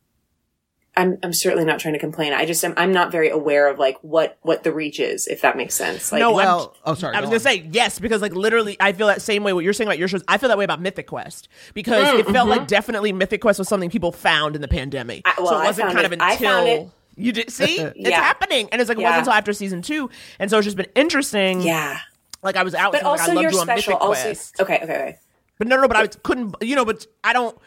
I'm, 0.96 1.20
I'm 1.22 1.32
certainly 1.34 1.64
not 1.64 1.80
trying 1.80 1.94
to 1.94 2.00
complain. 2.00 2.34
I 2.34 2.46
just 2.46 2.64
am, 2.66 2.74
I'm 2.76 2.92
not 2.92 3.12
very 3.12 3.30
aware 3.30 3.70
of 3.70 3.78
like 3.78 3.98
what, 4.02 4.40
what 4.42 4.64
the 4.64 4.72
reach 4.72 5.00
is, 5.00 5.28
if 5.28 5.42
that 5.42 5.56
makes 5.56 5.76
sense. 5.76 6.12
Like, 6.12 6.22
No, 6.22 6.30
I'm- 6.40 6.48
well, 6.48 6.76
oh, 6.86 6.96
sorry. 6.96 7.16
I 7.16 7.20
was 7.22 7.30
gonna 7.30 7.40
say 7.40 7.68
yes 7.72 8.00
because 8.00 8.20
like 8.20 8.34
literally 8.34 8.78
I 8.80 8.94
feel 8.94 9.06
that 9.06 9.22
same 9.22 9.44
way 9.44 9.54
what 9.54 9.64
you're 9.64 9.74
saying 9.74 9.88
about 9.88 10.00
your 10.00 10.08
shows. 10.08 10.24
I 10.28 10.40
feel 10.40 10.50
that 10.50 10.58
way 10.58 10.64
about 10.64 10.82
Mythic 10.82 11.06
Quest 11.06 11.50
because 11.76 12.08
Mm, 12.08 12.20
it 12.22 12.28
felt 12.30 12.50
like 12.50 12.66
definitely 12.68 13.14
Mythic 13.14 13.42
Quest 13.42 13.60
was 13.60 13.68
something 13.68 13.92
people 13.92 14.12
found 14.12 14.56
in 14.56 14.62
the 14.64 14.68
pandemic. 14.68 15.22
I- 15.26 15.36
well, 15.38 15.48
so 15.50 15.56
I 15.58 15.64
it 15.64 15.68
wasn't 15.68 15.86
found 15.92 15.98
kind 15.98 16.14
it- 16.14 16.16
of 16.16 16.22
I 16.22 16.32
until 16.34 16.50
found 16.50 16.68
it- 16.68 16.90
you 17.18 17.32
did 17.32 17.52
see 17.52 17.80
it's 17.80 17.96
Yeah. 17.98 18.22
happening, 18.22 18.70
and 18.72 18.80
it's 18.82 18.88
like 18.90 18.98
it 18.98 19.02
Yeah. 19.02 19.08
wasn't 19.10 19.20
until 19.28 19.34
after 19.34 19.54
season 19.54 19.82
two, 19.82 20.10
and 20.40 20.50
so 20.50 20.58
it's 20.60 20.66
just 20.66 20.78
been 20.78 20.88
interesting. 20.96 21.62
yeah. 21.62 22.00
like 22.44 22.56
I 22.56 22.64
was 22.64 22.76
out, 22.76 22.92
But 22.94 23.02
so, 23.02 23.10
like, 23.10 23.20
also 23.20 23.32
I 23.32 23.36
loved 23.36 23.42
you're 23.44 23.52
you 23.52 23.60
on 23.60 23.66
special. 23.66 23.94
Also, 23.96 24.30
okay, 24.30 24.76
okay, 24.76 24.84
okay. 24.84 25.20
but 25.58 25.68
no, 25.68 25.82
no, 25.82 25.88
but 25.88 25.98
I 25.98 26.08
couldn't, 26.08 26.56
you 26.62 26.76
know, 26.76 26.86
but 26.86 27.06
I 27.24 27.34
don't. 27.34 27.58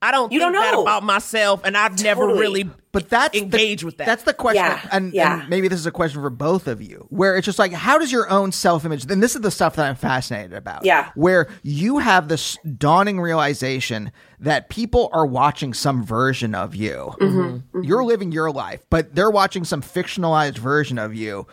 I 0.00 0.12
don't 0.12 0.30
You 0.30 0.38
think 0.38 0.52
don't 0.54 0.62
that 0.62 0.72
know. 0.74 0.82
about 0.82 1.02
myself, 1.02 1.62
and 1.64 1.76
I've 1.76 2.00
never 2.02 2.24
really 2.28 2.70
But 3.02 3.10
that's 3.10 3.36
engaged 3.38 3.82
the, 3.82 3.86
with 3.86 3.96
that. 3.98 4.06
That's 4.06 4.22
the 4.24 4.34
question, 4.34 4.64
Yeah, 4.64 4.88
and, 4.92 5.12
yeah. 5.12 5.40
and 5.40 5.48
maybe 5.48 5.68
this 5.68 5.78
is 5.78 5.86
a 5.86 5.90
question 5.90 6.20
for 6.22 6.30
both 6.30 6.66
of 6.66 6.80
you, 6.82 7.06
where 7.10 7.36
it's 7.36 7.44
just 7.44 7.58
like, 7.58 7.72
how 7.72 7.98
does 7.98 8.10
your 8.12 8.28
own 8.30 8.52
self 8.52 8.84
image? 8.84 9.10
And 9.10 9.22
this 9.22 9.34
is 9.36 9.42
the 9.42 9.50
stuff 9.50 9.76
that 9.76 9.88
I'm 9.88 9.96
fascinated 9.96 10.52
about. 10.52 10.84
Yeah. 10.84 11.10
where 11.14 11.48
you 11.62 11.98
have 11.98 12.28
this 12.28 12.56
dawning 12.76 13.20
realization 13.20 14.12
that 14.40 14.68
people 14.68 15.10
are 15.12 15.26
watching 15.26 15.74
some 15.74 16.04
version 16.04 16.54
of 16.54 16.74
you. 16.74 17.14
Mm-hmm, 17.20 17.82
You're 17.82 18.04
living 18.04 18.32
your 18.32 18.50
life, 18.50 18.84
but 18.90 19.14
they're 19.14 19.30
watching 19.30 19.64
some 19.64 19.82
fictionalized 19.82 20.58
version 20.58 20.98
of 20.98 21.14
you. 21.14 21.46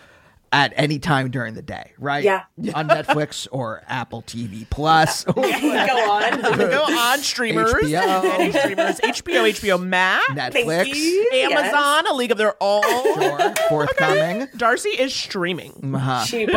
At 0.55 0.71
any 0.77 0.99
time 0.99 1.31
during 1.31 1.53
the 1.53 1.61
day, 1.61 1.91
right? 1.99 2.23
Yeah. 2.23 2.43
On 2.75 2.87
Netflix 2.87 3.45
or 3.51 3.83
Apple 3.89 4.21
TV 4.21 4.65
Plus. 4.69 5.25
or 5.27 5.33
Go 5.33 5.41
on. 5.41 6.41
go 6.57 6.83
on 6.83 7.19
streamers, 7.19 7.73
HBO. 7.73 8.57
Streamers, 8.57 8.99
HBO, 9.01 9.49
HBO 9.49 9.83
Max, 9.85 10.25
Netflix. 10.29 10.95
you. 10.95 11.29
Amazon, 11.33 12.07
A 12.07 12.13
League 12.13 12.31
of 12.31 12.37
Their 12.37 12.55
Own. 12.61 12.83
Sure, 12.83 13.53
forthcoming. 13.67 14.47
D'Arcy 14.55 14.91
is 14.91 15.13
streaming. 15.13 15.93
Uh-huh. 15.93 16.23
She- 16.23 16.45
but 16.45 16.55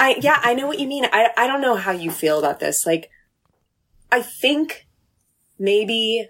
I, 0.00 0.16
yeah, 0.20 0.38
I 0.44 0.54
know 0.54 0.68
what 0.68 0.78
you 0.78 0.86
mean. 0.86 1.06
I, 1.12 1.30
I 1.36 1.48
don't 1.48 1.60
know 1.60 1.74
how 1.74 1.90
you 1.90 2.12
feel 2.12 2.38
about 2.38 2.60
this. 2.60 2.86
Like, 2.86 3.10
I 4.12 4.22
think 4.22 4.86
maybe 5.58 6.28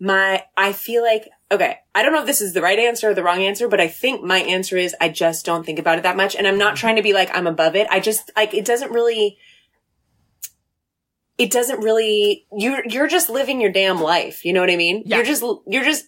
my, 0.00 0.44
I 0.56 0.72
feel 0.72 1.02
like, 1.02 1.28
okay, 1.50 1.78
I 1.94 2.02
don't 2.02 2.12
know 2.12 2.20
if 2.20 2.26
this 2.26 2.40
is 2.40 2.52
the 2.52 2.62
right 2.62 2.78
answer 2.78 3.10
or 3.10 3.14
the 3.14 3.22
wrong 3.22 3.42
answer, 3.42 3.68
but 3.68 3.80
I 3.80 3.88
think 3.88 4.22
my 4.22 4.38
answer 4.38 4.76
is 4.76 4.94
I 5.00 5.08
just 5.08 5.46
don't 5.46 5.64
think 5.64 5.78
about 5.78 5.98
it 5.98 6.02
that 6.02 6.16
much. 6.16 6.34
And 6.36 6.46
I'm 6.46 6.58
not 6.58 6.74
mm-hmm. 6.74 6.80
trying 6.80 6.96
to 6.96 7.02
be 7.02 7.12
like, 7.12 7.34
I'm 7.34 7.46
above 7.46 7.74
it. 7.74 7.86
I 7.90 8.00
just, 8.00 8.30
like, 8.36 8.54
it 8.54 8.64
doesn't 8.64 8.92
really, 8.92 9.38
it 11.38 11.50
doesn't 11.50 11.80
really, 11.80 12.46
you're, 12.56 12.82
you're 12.86 13.08
just 13.08 13.30
living 13.30 13.60
your 13.60 13.72
damn 13.72 14.00
life. 14.00 14.44
You 14.44 14.52
know 14.52 14.60
what 14.60 14.70
I 14.70 14.76
mean? 14.76 15.04
Yeah. 15.06 15.16
You're 15.16 15.24
just, 15.24 15.44
you're 15.66 15.84
just, 15.84 16.06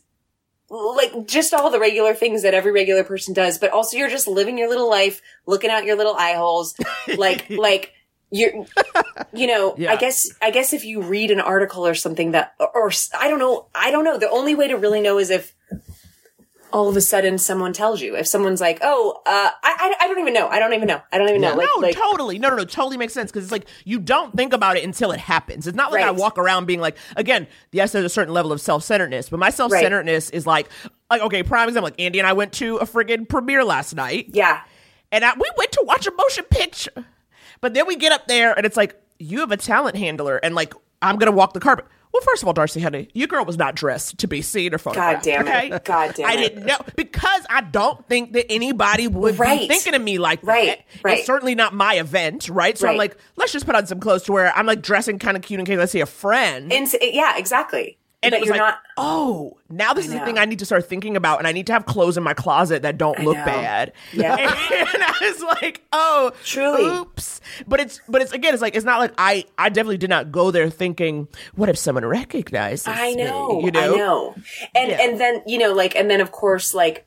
like 0.70 1.26
just 1.26 1.52
all 1.52 1.70
the 1.70 1.80
regular 1.80 2.14
things 2.14 2.42
that 2.42 2.54
every 2.54 2.70
regular 2.70 3.02
person 3.02 3.34
does, 3.34 3.58
but 3.58 3.70
also 3.70 3.96
you're 3.96 4.08
just 4.08 4.28
living 4.28 4.56
your 4.56 4.68
little 4.68 4.88
life, 4.88 5.20
looking 5.44 5.68
out 5.68 5.84
your 5.84 5.96
little 5.96 6.14
eye 6.14 6.34
holes, 6.34 6.76
like 7.18 7.50
like 7.50 7.92
you're, 8.30 8.66
you 9.32 9.46
know. 9.46 9.74
Yeah. 9.80 9.92
I 9.92 9.96
guess 9.96 10.28
I 10.42 10.50
guess 10.50 10.72
if 10.72 10.84
you 10.84 11.00
read 11.02 11.30
an 11.30 11.40
article 11.40 11.86
or 11.86 11.94
something 11.94 12.32
that, 12.32 12.54
or, 12.58 12.70
or 12.74 12.92
I 13.18 13.28
don't 13.28 13.38
know, 13.38 13.66
I 13.74 13.90
don't 13.90 14.04
know. 14.04 14.18
The 14.18 14.28
only 14.30 14.54
way 14.54 14.68
to 14.68 14.76
really 14.76 15.00
know 15.00 15.18
is 15.18 15.30
if 15.30 15.54
all 16.72 16.88
of 16.88 16.96
a 16.96 17.00
sudden 17.00 17.38
someone 17.38 17.72
tells 17.72 18.00
you. 18.00 18.16
If 18.16 18.26
someone's 18.26 18.60
like, 18.60 18.78
"Oh, 18.82 19.20
uh, 19.26 19.30
I, 19.30 19.52
I 19.62 19.94
I 20.04 20.08
don't 20.08 20.20
even 20.20 20.34
know. 20.34 20.48
I 20.48 20.58
don't 20.58 20.72
even 20.72 20.86
know. 20.86 21.00
I 21.12 21.18
don't 21.18 21.28
even 21.28 21.40
know." 21.40 21.54
Like 21.54 21.68
no, 21.76 21.80
like 21.80 21.96
totally. 21.96 22.38
No, 22.38 22.50
no, 22.50 22.56
no. 22.56 22.64
Totally 22.64 22.96
makes 22.96 23.12
sense 23.12 23.30
because 23.30 23.44
it's 23.44 23.52
like 23.52 23.66
you 23.84 23.98
don't 23.98 24.34
think 24.36 24.52
about 24.52 24.76
it 24.76 24.84
until 24.84 25.12
it 25.12 25.20
happens. 25.20 25.66
It's 25.66 25.76
not 25.76 25.92
like 25.92 26.02
I 26.04 26.10
walk 26.10 26.38
around 26.38 26.66
being 26.66 26.80
like, 26.80 26.96
again, 27.16 27.46
yes, 27.72 27.92
there's 27.92 28.04
a 28.04 28.10
certain 28.10 28.34
level 28.34 28.52
of 28.52 28.60
self 28.60 28.84
centeredness, 28.84 29.28
but 29.28 29.38
my 29.38 29.50
self 29.50 29.72
centeredness 29.72 30.30
is 30.30 30.46
like, 30.46 30.68
like 31.10 31.22
okay, 31.22 31.42
prime 31.42 31.68
example. 31.68 31.86
Like 31.88 32.00
Andy 32.00 32.18
and 32.18 32.28
I 32.28 32.32
went 32.32 32.52
to 32.54 32.76
a 32.76 32.86
friggin' 32.86 33.28
premiere 33.28 33.64
last 33.64 33.94
night, 33.94 34.26
yeah, 34.32 34.60
and 35.12 35.24
I, 35.24 35.34
we 35.34 35.50
went 35.56 35.72
to 35.72 35.84
watch 35.86 36.06
a 36.06 36.12
motion 36.12 36.44
picture, 36.44 37.04
but 37.60 37.74
then 37.74 37.86
we 37.86 37.96
get 37.96 38.12
up 38.12 38.26
there 38.28 38.52
and 38.54 38.64
it's 38.66 38.76
like 38.76 39.00
you 39.18 39.40
have 39.40 39.52
a 39.52 39.56
talent 39.56 39.96
handler, 39.96 40.36
and 40.38 40.54
like 40.54 40.74
I'm 41.02 41.16
gonna 41.18 41.32
walk 41.32 41.52
the 41.52 41.60
carpet. 41.60 41.86
Well, 42.12 42.22
first 42.22 42.42
of 42.42 42.48
all, 42.48 42.52
D'Arcy, 42.52 42.80
honey, 42.80 43.08
your 43.14 43.28
girl 43.28 43.44
was 43.44 43.56
not 43.56 43.76
dressed 43.76 44.18
to 44.18 44.26
be 44.26 44.42
seen 44.42 44.74
or 44.74 44.78
photographed. 44.78 45.24
God 45.24 45.44
damn 45.44 45.46
it. 45.46 45.50
Okay? 45.50 45.78
God 45.84 46.14
damn 46.16 46.26
it. 46.28 46.32
I 46.32 46.36
didn't 46.36 46.66
know 46.66 46.78
because 46.96 47.46
I 47.48 47.60
don't 47.60 48.04
think 48.08 48.32
that 48.32 48.50
anybody 48.50 49.06
would 49.06 49.34
be 49.34 49.38
Right. 49.38 49.68
thinking 49.68 49.94
of 49.94 50.02
me 50.02 50.18
like 50.18 50.40
Right, 50.42 50.66
that. 50.78 51.04
right. 51.04 51.18
It's 51.18 51.26
certainly 51.28 51.54
not 51.54 51.72
my 51.72 51.94
event, 51.94 52.48
right? 52.48 52.76
So 52.76 52.88
I'm 52.88 52.96
like, 52.96 53.16
let's 53.36 53.52
just 53.52 53.64
put 53.64 53.76
on 53.76 53.86
some 53.86 54.00
clothes 54.00 54.24
to 54.24 54.32
where 54.32 54.52
I'm 54.56 54.66
like 54.66 54.82
dressing 54.82 55.20
kind 55.20 55.36
of 55.36 55.44
cute 55.44 55.60
in 55.60 55.66
case 55.66 55.78
I 55.78 55.84
see 55.84 56.00
a 56.00 56.06
friend. 56.06 56.72
and 56.72 56.92
yeah, 57.00 57.36
exactly. 57.38 57.96
And 58.22 58.34
it 58.34 58.40
was 58.40 58.48
you're 58.48 58.56
like, 58.58 58.74
not. 58.74 58.78
oh, 58.98 59.56
now 59.70 59.94
this 59.94 60.04
is 60.06 60.12
the 60.12 60.20
thing 60.20 60.38
I 60.38 60.44
need 60.44 60.58
to 60.58 60.66
start 60.66 60.86
thinking 60.86 61.16
about, 61.16 61.38
and 61.38 61.46
I 61.48 61.52
need 61.52 61.66
to 61.68 61.72
have 61.72 61.86
clothes 61.86 62.18
in 62.18 62.22
my 62.22 62.34
closet 62.34 62.82
that 62.82 62.98
don't 62.98 63.18
look 63.20 63.36
know. 63.36 63.44
bad. 63.46 63.92
Yeah. 64.12 64.36
and 64.36 65.02
I 65.02 65.14
was 65.22 65.42
like, 65.42 65.82
oh, 65.92 66.30
Truly. 66.44 66.84
oops. 66.84 67.40
But 67.66 67.80
it's, 67.80 68.00
but 68.08 68.20
it's 68.20 68.32
again, 68.32 68.52
it's 68.52 68.60
like 68.62 68.76
it's 68.76 68.84
not 68.84 68.98
like 68.98 69.12
I, 69.16 69.46
I 69.56 69.70
definitely 69.70 69.96
did 69.96 70.10
not 70.10 70.30
go 70.30 70.50
there 70.50 70.68
thinking, 70.68 71.28
what 71.54 71.70
if 71.70 71.78
someone 71.78 72.04
recognizes 72.04 72.86
me? 72.86 72.92
I 72.94 73.14
me? 73.14 73.24
know, 73.24 73.60
you 73.64 73.70
know, 73.70 73.94
I 73.94 73.96
know. 73.96 74.34
And 74.74 74.90
Yeah. 74.90 75.00
and 75.02 75.18
then 75.20 75.42
you 75.46 75.56
know, 75.58 75.72
like, 75.72 75.96
and 75.96 76.10
then 76.10 76.20
of 76.20 76.30
course, 76.30 76.74
like, 76.74 77.06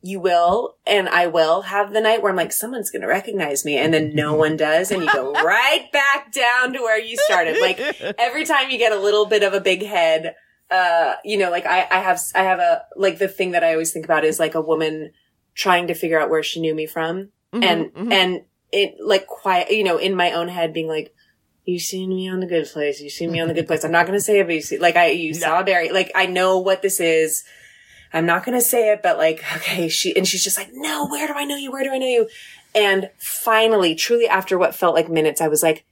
you 0.00 0.20
will, 0.20 0.76
and 0.86 1.08
I 1.08 1.26
will 1.26 1.62
have 1.62 1.92
the 1.92 2.00
night 2.00 2.22
where 2.22 2.30
I'm 2.30 2.36
like, 2.36 2.52
someone's 2.52 2.90
going 2.90 3.02
to 3.02 3.08
recognize 3.08 3.64
me, 3.64 3.76
and 3.76 3.92
then 3.92 4.14
no 4.14 4.34
one 4.44 4.56
does, 4.56 4.90
and 4.90 5.02
you 5.02 5.12
go 5.12 5.32
right 5.32 5.88
back 5.92 6.32
down 6.32 6.72
to 6.72 6.80
where 6.80 7.00
you 7.00 7.16
started. 7.16 7.60
Like 7.60 7.78
every 8.18 8.44
time 8.44 8.70
you 8.70 8.78
get 8.78 8.92
a 8.92 8.98
little 8.98 9.26
bit 9.26 9.42
of 9.42 9.54
a 9.54 9.60
big 9.60 9.84
head, 9.84 10.34
uh, 10.70 11.14
you 11.24 11.38
know, 11.38 11.50
like 11.50 11.66
I, 11.66 11.86
I 11.90 12.00
have, 12.00 12.20
I 12.34 12.42
have 12.42 12.58
a, 12.58 12.82
like 12.96 13.18
the 13.18 13.28
thing 13.28 13.52
that 13.52 13.64
I 13.64 13.72
always 13.72 13.92
think 13.92 14.04
about 14.04 14.24
is 14.24 14.38
like 14.38 14.54
a 14.54 14.60
woman 14.60 15.12
trying 15.54 15.88
to 15.88 15.94
figure 15.94 16.20
out 16.20 16.30
where 16.30 16.42
she 16.42 16.60
knew 16.60 16.74
me 16.74 16.86
from. 16.86 17.30
and, 17.52 18.12
and 18.12 18.42
it 18.70 18.96
like 19.02 19.26
quiet, 19.26 19.70
you 19.70 19.82
know, 19.84 19.96
in 19.96 20.14
my 20.14 20.32
own 20.32 20.48
head 20.48 20.72
being 20.72 20.88
like, 20.88 21.14
you 21.64 21.78
seen 21.78 22.08
me 22.08 22.28
on 22.28 22.40
the 22.40 22.46
good 22.46 22.66
place. 22.66 23.00
You 23.00 23.10
seen 23.10 23.30
me 23.30 23.40
on 23.40 23.48
the 23.48 23.54
good 23.54 23.66
place. 23.66 23.84
I'm 23.84 23.92
not 23.92 24.06
going 24.06 24.18
to 24.18 24.24
say 24.24 24.40
it, 24.40 24.46
but 24.46 24.54
you 24.54 24.62
see, 24.62 24.78
like 24.78 24.96
I, 24.96 25.10
you 25.10 25.34
saw 25.34 25.62
Barry. 25.62 25.90
Like 25.90 26.10
I 26.14 26.26
know 26.26 26.58
what 26.58 26.82
this 26.82 26.98
is. 26.98 27.44
I'm 28.12 28.26
not 28.26 28.44
going 28.44 28.58
to 28.58 28.64
say 28.64 28.92
it, 28.92 29.02
but 29.02 29.18
like, 29.18 29.42
okay, 29.56 29.88
she, 29.88 30.16
and 30.16 30.26
she's 30.26 30.44
just 30.44 30.58
like, 30.58 30.70
no, 30.72 31.06
where 31.08 31.26
do 31.26 31.34
I 31.34 31.44
know 31.44 31.56
you? 31.56 31.72
Where 31.72 31.84
do 31.84 31.90
I 31.90 31.98
know 31.98 32.06
you? 32.06 32.28
And 32.74 33.10
finally, 33.18 33.94
truly 33.94 34.28
after 34.28 34.58
what 34.58 34.74
felt 34.74 34.94
like 34.94 35.08
minutes, 35.08 35.40
I 35.40 35.48
was 35.48 35.62
like, 35.62 35.84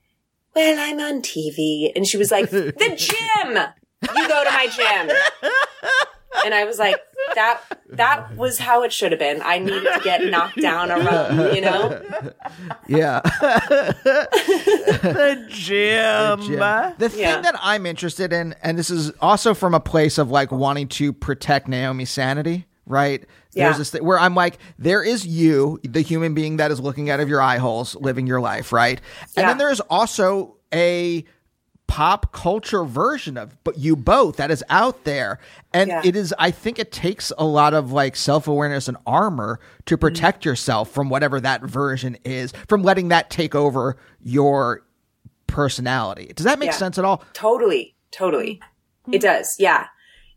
well, 0.55 0.77
I'm 0.79 1.01
on 1.01 1.23
TV. 1.23 1.93
And 1.95 2.07
she 2.07 2.17
was 2.17 2.31
like, 2.31 2.51
the 2.51 2.73
gym. 2.97 3.59
You 4.15 4.29
go 4.29 4.45
to 4.45 4.51
my 4.51 4.69
gym. 4.69 5.17
And 6.45 6.55
I 6.55 6.65
was 6.65 6.79
like, 6.79 6.97
that, 7.35 7.61
that 7.91 8.37
was 8.37 8.59
how 8.59 8.83
it 8.83 8.93
should 8.93 9.13
have 9.13 9.19
been. 9.19 9.41
I 9.43 9.59
needed 9.59 9.83
to 9.93 10.01
get 10.05 10.25
knocked 10.25 10.61
down 10.61 10.91
a 10.91 10.99
rung, 10.99 11.55
you 11.55 11.61
know? 11.61 12.01
Yeah. 12.89 13.21
the 14.41 15.47
gym. 15.49 16.41
The 16.99 17.09
thing 17.09 17.21
Yeah. 17.21 17.41
that 17.41 17.57
I'm 17.61 17.87
interested 17.87 18.33
in, 18.33 18.55
and 18.63 18.79
this 18.79 18.91
is 18.91 19.11
also 19.21 19.55
from 19.55 19.75
a 19.75 19.81
place 19.81 20.19
of 20.19 20.31
like 20.31 20.51
wanting 20.53 20.89
to 20.89 21.13
protect 21.13 21.69
Naomi's 21.69 22.11
sanity, 22.11 22.67
right? 22.87 23.21
There's 23.53 23.73
Yeah. 23.75 23.79
this 23.79 23.91
thing 23.91 24.05
where 24.05 24.19
I'm 24.19 24.35
like, 24.35 24.59
there 24.79 25.03
is 25.03 25.27
you, 25.27 25.79
the 25.83 26.01
human 26.03 26.35
being 26.35 26.59
that 26.59 26.71
is 26.71 26.81
looking 26.81 27.11
out 27.11 27.21
of 27.21 27.29
your 27.29 27.41
eye 27.43 27.59
holes, 27.59 27.95
living 27.97 28.27
your 28.27 28.41
life, 28.41 28.73
right? 28.73 29.01
And 29.37 29.43
Yeah. 29.45 29.47
then 29.49 29.59
there's 29.59 29.81
also 29.81 30.57
a 30.75 31.25
pop 31.87 32.33
culture 32.33 32.85
version 32.85 33.37
of 33.39 33.57
but 33.65 33.79
you 33.79 33.95
both 33.97 34.37
that 34.37 34.51
is 34.51 34.63
out 34.69 35.05
there 35.05 35.39
and 35.73 35.89
Yeah. 35.89 36.03
it 36.05 36.17
is 36.17 36.35
i 36.39 36.51
think 36.51 36.79
it 36.79 36.91
takes 36.91 37.33
a 37.39 37.45
lot 37.45 37.75
of 37.75 37.93
like 37.93 38.17
self-awareness 38.17 38.89
and 38.89 38.97
armor 39.07 39.61
to 39.87 39.97
protect 39.97 40.45
yourself 40.45 40.91
from 40.91 41.09
whatever 41.09 41.41
that 41.41 41.63
version 41.63 42.17
is 42.25 42.53
from 42.69 42.83
letting 42.83 43.09
that 43.09 43.31
take 43.31 43.55
over 43.55 43.97
your 44.21 44.83
personality 45.47 46.33
does 46.35 46.45
that 46.45 46.59
make 46.59 46.69
Yeah. 46.71 46.77
sense 46.77 46.99
at 46.99 47.05
all 47.05 47.23
Totally. 47.33 47.95
Totally. 48.11 48.61
It 49.13 49.21
does. 49.21 49.57
Yeah. 49.59 49.87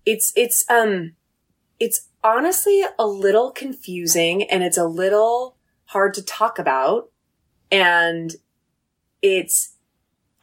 It's, 0.06 0.34
it's, 0.36 0.66
um, 0.70 1.14
it's 1.80 2.10
honestly 2.24 2.84
a 2.97 3.08
little 3.08 3.52
confusing 3.52 4.43
and 4.43 4.64
it's 4.64 4.78
a 4.78 4.86
little 4.86 5.56
hard 5.86 6.14
to 6.16 6.22
talk 6.24 6.60
about. 6.60 7.10
And 7.72 8.36
it's, 9.22 9.76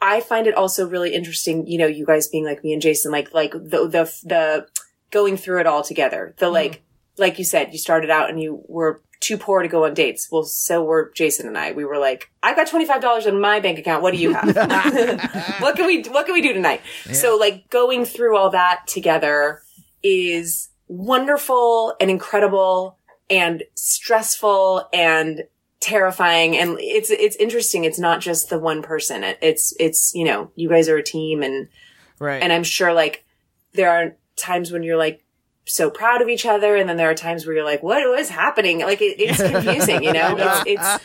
I 0.01 0.21
find 0.21 0.47
it 0.47 0.55
also 0.55 0.87
really 0.87 1.13
interesting, 1.13 1.65
you 1.67 1.77
know, 1.77 1.87
you 1.87 2.05
guys 2.05 2.27
being 2.27 2.45
like 2.45 2.63
me 2.63 2.73
and 2.73 2.81
Jason, 2.81 3.11
like, 3.11 3.33
like 3.33 3.51
the, 3.51 3.87
the, 3.87 4.13
the 4.23 4.67
going 5.11 5.37
through 5.37 5.59
it 5.59 5.67
all 5.67 5.83
together. 5.83 6.35
The 6.37 6.45
mm-hmm. 6.45 6.53
like, 6.53 6.83
like 7.17 7.39
you 7.39 7.45
said, 7.45 7.71
you 7.71 7.79
started 7.79 8.09
out 8.09 8.29
and 8.29 8.39
you 8.39 8.63
were 8.67 9.01
too 9.19 9.37
poor 9.37 9.63
to 9.63 9.67
go 9.67 9.85
on 9.85 9.95
dates. 9.95 10.29
Well, 10.31 10.43
so 10.43 10.83
were 10.83 11.11
Jason 11.15 11.47
and 11.47 11.57
I. 11.57 11.71
We 11.71 11.85
were 11.85 11.97
like, 11.97 12.29
I've 12.43 12.55
got 12.55 12.67
$25 12.67 13.25
in 13.25 13.41
my 13.41 13.59
bank 13.59 13.79
account. 13.79 14.03
What 14.03 14.13
do 14.13 14.19
you 14.19 14.33
have? 14.33 14.55
what 15.59 15.75
can 15.75 15.87
we, 15.87 16.03
what 16.03 16.25
can 16.25 16.33
we 16.33 16.41
do 16.41 16.53
tonight? 16.53 16.81
So 17.11 17.35
like 17.35 17.69
going 17.69 18.05
through 18.05 18.37
all 18.37 18.51
that 18.51 18.83
together 18.85 19.63
is 20.03 20.69
wonderful 20.87 21.95
and 21.99 22.11
incredible 22.11 22.97
and 23.29 23.63
stressful 23.75 24.87
and 24.93 25.43
terrifying. 25.79 26.57
And 26.57 26.77
it's, 26.79 27.09
it's 27.09 27.35
interesting. 27.37 27.83
It's 27.83 27.99
not 27.99 28.19
just 28.21 28.49
the 28.49 28.59
one 28.59 28.81
person. 28.81 29.23
It, 29.23 29.37
it's, 29.41 29.73
it's, 29.79 30.13
you 30.15 30.25
know, 30.25 30.51
you 30.55 30.69
guys 30.69 30.89
are 30.89 30.97
a 30.97 31.03
team 31.03 31.43
and, 31.43 31.67
Right. 32.19 32.41
and 32.41 32.51
I'm 32.51 32.63
sure 32.63 32.93
like 32.93 33.25
there 33.73 33.91
are 33.91 34.15
times 34.35 34.71
when 34.71 34.81
you're 34.81 34.97
like 34.97 35.23
so 35.65 35.89
proud 35.91 36.21
of 36.21 36.29
each 36.29 36.45
other. 36.45 36.75
And 36.75 36.89
then 36.89 36.97
there 36.97 37.09
are 37.09 37.15
times 37.15 37.45
where 37.45 37.55
you're 37.55 37.65
like, 37.65 37.83
what 37.83 38.01
is 38.19 38.29
happening? 38.29 38.79
Like 38.79 39.01
it, 39.01 39.19
it's 39.19 39.37
confusing, 39.51 40.03
you 40.03 40.13
know, 40.13 40.35
it's, 40.37 40.63
it's, 40.65 41.03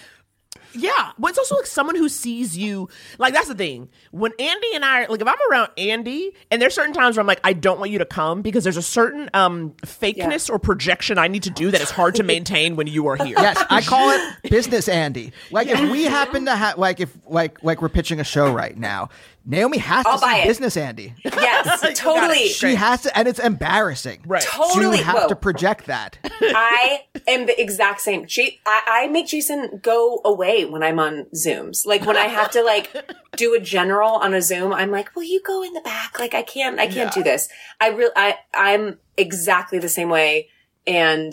Yeah, 0.75 1.13
but 1.19 1.29
it's 1.31 1.39
also 1.39 1.57
like 1.57 1.67
someone 1.67 1.97
who 1.97 2.09
sees 2.09 2.57
you. 2.57 2.89
Like 3.19 3.35
that's 3.35 3.49
the 3.49 3.55
thing. 3.55 3.89
When 4.11 4.33
Andy 4.39 4.69
and 4.75 4.85
I, 4.85 5.07
like, 5.07 5.21
if 5.21 5.27
I'm 5.29 5.37
around 5.51 5.71
Andy, 5.77 6.33
and 6.51 6.61
there's 6.61 6.75
certain 6.75 6.93
times 6.95 7.17
where 7.17 7.21
I'm 7.21 7.27
like, 7.27 7.41
I 7.45 7.53
don't 7.53 7.79
want 7.79 7.91
you 7.91 7.99
to 7.99 8.07
come 8.07 8.43
because 8.43 8.65
there's 8.65 8.77
a 8.77 8.83
certain 8.83 9.31
um 9.35 9.71
fakeness 9.83 10.51
or 10.51 10.59
projection 10.59 11.19
I 11.19 11.29
need 11.29 11.45
to 11.45 11.51
do 11.51 11.71
that 11.71 11.81
is 11.81 11.91
hard 11.91 12.15
to 12.17 12.23
maintain 12.23 12.77
when 12.77 12.87
you 12.87 13.07
are 13.07 13.17
here. 13.17 13.37
yes 13.39 13.63
i 13.71 13.81
call 13.81 14.11
it 14.11 14.35
business 14.51 14.89
andy 14.89 15.33
like 15.51 15.69
if 15.69 15.81
we 15.91 16.05
happen 16.05 16.45
to 16.47 16.55
have 16.55 16.79
like 16.79 17.01
if 17.01 17.17
like 17.27 17.63
like 17.63 17.81
we're 17.83 17.89
pitching 17.89 18.21
a 18.21 18.25
show 18.25 18.53
right 18.53 18.77
now 18.77 19.09
naomi 19.45 19.79
has 19.79 20.07
I'll 20.07 20.19
to 20.19 20.25
buy 20.25 20.35
see 20.35 20.41
it. 20.43 20.47
business 20.47 20.77
andy 20.77 21.15
yes, 21.25 21.81
totally. 21.99 22.49
she 22.49 22.75
has 22.75 23.03
to 23.03 23.19
and 23.19 23.27
it's 23.29 23.39
embarrassing 23.41 24.23
Right. 24.27 24.43
Totally. 24.43 24.99
to 24.99 25.05
have 25.05 25.15
Whoa. 25.23 25.29
to 25.29 25.37
project 25.37 25.87
that 25.87 26.19
I 26.25 27.05
am 27.29 27.47
the 27.47 27.61
exact 27.61 28.01
same. 28.01 28.27
Ja- 28.29 28.45
I, 28.67 28.83
I 28.87 29.07
make 29.09 29.27
Jason 29.29 29.79
go 29.83 30.21
away 30.25 30.65
when 30.65 30.83
I'm 30.83 30.99
on 30.99 31.27
Zooms. 31.35 31.87
Like 31.87 32.05
when 32.05 32.17
I 32.17 32.27
have 32.27 32.51
to 32.53 32.63
like 32.63 32.95
do 33.37 33.55
a 33.55 33.61
general 33.61 34.11
on 34.17 34.35
a 34.35 34.43
Zoom, 34.43 34.73
I'm 34.73 34.91
like, 34.91 35.15
will 35.15 35.23
you 35.23 35.41
go 35.43 35.63
in 35.63 35.73
the 35.73 35.81
back? 35.81 36.19
Like 36.19 36.35
I 36.35 36.43
can't, 36.43 36.79
I 36.81 36.87
can't 36.89 37.13
do 37.15 37.23
this. 37.23 37.49
I 37.81 37.89
really, 37.89 38.13
I, 38.17 38.39
I'm 38.55 38.99
exactly 39.17 39.79
the 39.79 39.89
same 39.89 40.09
way. 40.09 40.49
And 40.87 41.33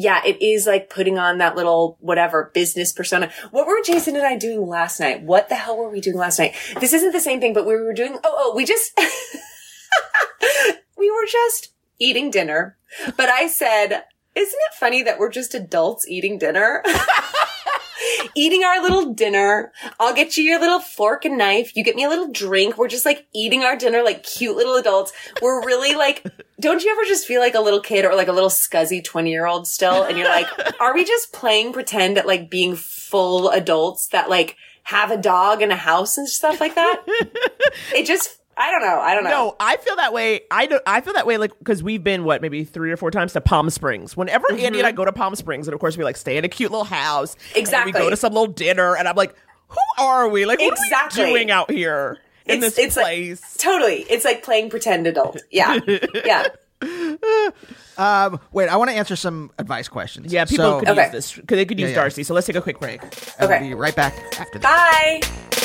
yeah, 0.00 0.20
it 0.24 0.40
is 0.40 0.64
like 0.64 0.90
putting 0.90 1.18
on 1.18 1.38
that 1.38 1.56
little 1.56 1.96
whatever 1.98 2.52
business 2.54 2.92
persona. 2.92 3.32
What 3.50 3.66
were 3.66 3.82
Jason 3.84 4.14
and 4.14 4.24
I 4.24 4.36
doing 4.36 4.64
last 4.64 5.00
night? 5.00 5.24
What 5.24 5.48
the 5.48 5.56
hell 5.56 5.76
were 5.76 5.90
we 5.90 6.00
doing 6.00 6.16
last 6.16 6.38
night? 6.38 6.54
This 6.78 6.92
isn't 6.92 7.10
the 7.10 7.18
same 7.18 7.40
thing, 7.40 7.52
but 7.52 7.66
we 7.66 7.74
were 7.74 7.92
doing, 7.92 8.16
oh, 8.22 8.22
oh, 8.22 8.52
we 8.54 8.64
just, 8.64 8.96
we 10.96 11.10
were 11.10 11.26
just 11.26 11.72
eating 11.98 12.30
dinner. 12.30 12.76
But 13.16 13.28
I 13.28 13.48
said, 13.48 14.04
isn't 14.36 14.60
it 14.70 14.78
funny 14.78 15.02
that 15.02 15.18
we're 15.18 15.32
just 15.32 15.52
adults 15.52 16.06
eating 16.06 16.38
dinner? 16.38 16.84
eating 18.34 18.64
our 18.64 18.82
little 18.82 19.12
dinner. 19.12 19.72
I'll 19.98 20.14
get 20.14 20.36
you 20.36 20.44
your 20.44 20.60
little 20.60 20.80
fork 20.80 21.24
and 21.24 21.38
knife. 21.38 21.76
You 21.76 21.84
get 21.84 21.96
me 21.96 22.04
a 22.04 22.08
little 22.08 22.30
drink. 22.30 22.78
We're 22.78 22.88
just 22.88 23.06
like 23.06 23.26
eating 23.34 23.62
our 23.62 23.76
dinner 23.76 24.02
like 24.02 24.22
cute 24.22 24.56
little 24.56 24.76
adults. 24.76 25.12
We're 25.42 25.64
really 25.64 25.94
like, 25.94 26.26
don't 26.60 26.82
you 26.82 26.90
ever 26.90 27.04
just 27.04 27.26
feel 27.26 27.40
like 27.40 27.54
a 27.54 27.60
little 27.60 27.80
kid 27.80 28.04
or 28.04 28.14
like 28.14 28.28
a 28.28 28.32
little 28.32 28.50
scuzzy 28.50 29.02
20 29.02 29.30
year 29.30 29.46
old 29.46 29.66
still? 29.66 30.04
And 30.04 30.16
you're 30.16 30.28
like, 30.28 30.46
are 30.80 30.94
we 30.94 31.04
just 31.04 31.32
playing 31.32 31.72
pretend 31.72 32.18
at 32.18 32.26
like 32.26 32.50
being 32.50 32.76
full 32.76 33.48
adults 33.50 34.08
that 34.08 34.28
like 34.28 34.56
have 34.84 35.10
a 35.10 35.16
dog 35.16 35.62
and 35.62 35.72
a 35.72 35.76
house 35.76 36.18
and 36.18 36.28
stuff 36.28 36.60
like 36.60 36.74
that? 36.74 37.02
it 37.94 38.06
just, 38.06 38.37
I 38.60 38.70
don't 38.72 38.80
know. 38.82 38.98
I 39.00 39.14
don't 39.14 39.24
know. 39.24 39.30
No, 39.30 39.56
I 39.60 39.76
feel 39.76 39.96
that 39.96 40.12
way. 40.12 40.40
I 40.50 40.66
do, 40.66 40.80
I 40.86 41.00
feel 41.00 41.12
that 41.14 41.26
way 41.26 41.36
like 41.38 41.56
because 41.58 41.82
we've 41.82 42.02
been 42.02 42.24
what 42.24 42.42
maybe 42.42 42.64
three 42.64 42.90
or 42.90 42.96
four 42.96 43.10
times 43.12 43.32
to 43.34 43.40
Palm 43.40 43.70
Springs. 43.70 44.16
Whenever 44.16 44.50
Andy 44.52 44.78
and 44.78 44.86
I 44.86 44.92
go 44.92 45.04
to 45.04 45.12
Palm 45.12 45.34
Springs, 45.36 45.68
and 45.68 45.74
of 45.74 45.80
course 45.80 45.96
we 45.96 46.02
like 46.04 46.16
stay 46.16 46.36
in 46.36 46.44
a 46.44 46.48
cute 46.48 46.70
little 46.72 46.84
house. 46.84 47.36
and 47.50 47.58
Exactly. 47.58 47.92
we 47.92 47.98
go 47.98 48.10
to 48.10 48.16
some 48.16 48.32
little 48.32 48.48
dinner, 48.52 48.96
and 48.96 49.06
I'm 49.06 49.14
like, 49.16 49.34
who 49.68 50.02
are 50.02 50.28
we? 50.28 50.44
Like, 50.44 50.58
what 50.58 50.72
Exactly. 50.72 51.22
are 51.22 51.26
we 51.26 51.32
doing 51.34 51.50
out 51.52 51.70
here 51.70 52.18
in 52.46 52.56
It's- 52.58 52.74
this 52.74 52.84
it's 52.86 52.96
like- 52.96 53.04
place? 53.06 53.56
Totally. 53.58 54.06
It's 54.10 54.24
like 54.24 54.42
playing 54.42 54.70
pretend 54.70 55.06
adult. 55.06 55.40
Yeah. 55.50 55.78
Yeah. 56.24 56.48
um 57.98 58.38
wait 58.52 58.68
i 58.68 58.76
want 58.76 58.88
to 58.88 58.96
answer 58.96 59.16
some 59.16 59.50
advice 59.58 59.88
questions 59.88 60.32
yeah, 60.32 60.44
people 60.44 60.64
So- 60.64 60.78
could 60.78 60.88
Okay. 60.90 61.02
use 61.04 61.10
this 61.12 61.32
because 61.34 61.56
they 61.56 61.64
could 61.64 61.80
use 61.80 61.90
yeah. 61.90 61.96
Darcy. 61.96 62.22
So 62.22 62.34
let's 62.34 62.46
take 62.46 62.54
a 62.54 62.60
quick 62.62 62.78
break. 62.78 63.02
I'll 63.40 63.46
Okay. 63.52 63.58
be 63.68 63.74
right 63.74 63.96
back 63.96 64.14
after 64.38 64.58
this 64.58 64.62
Bye. 64.62 65.64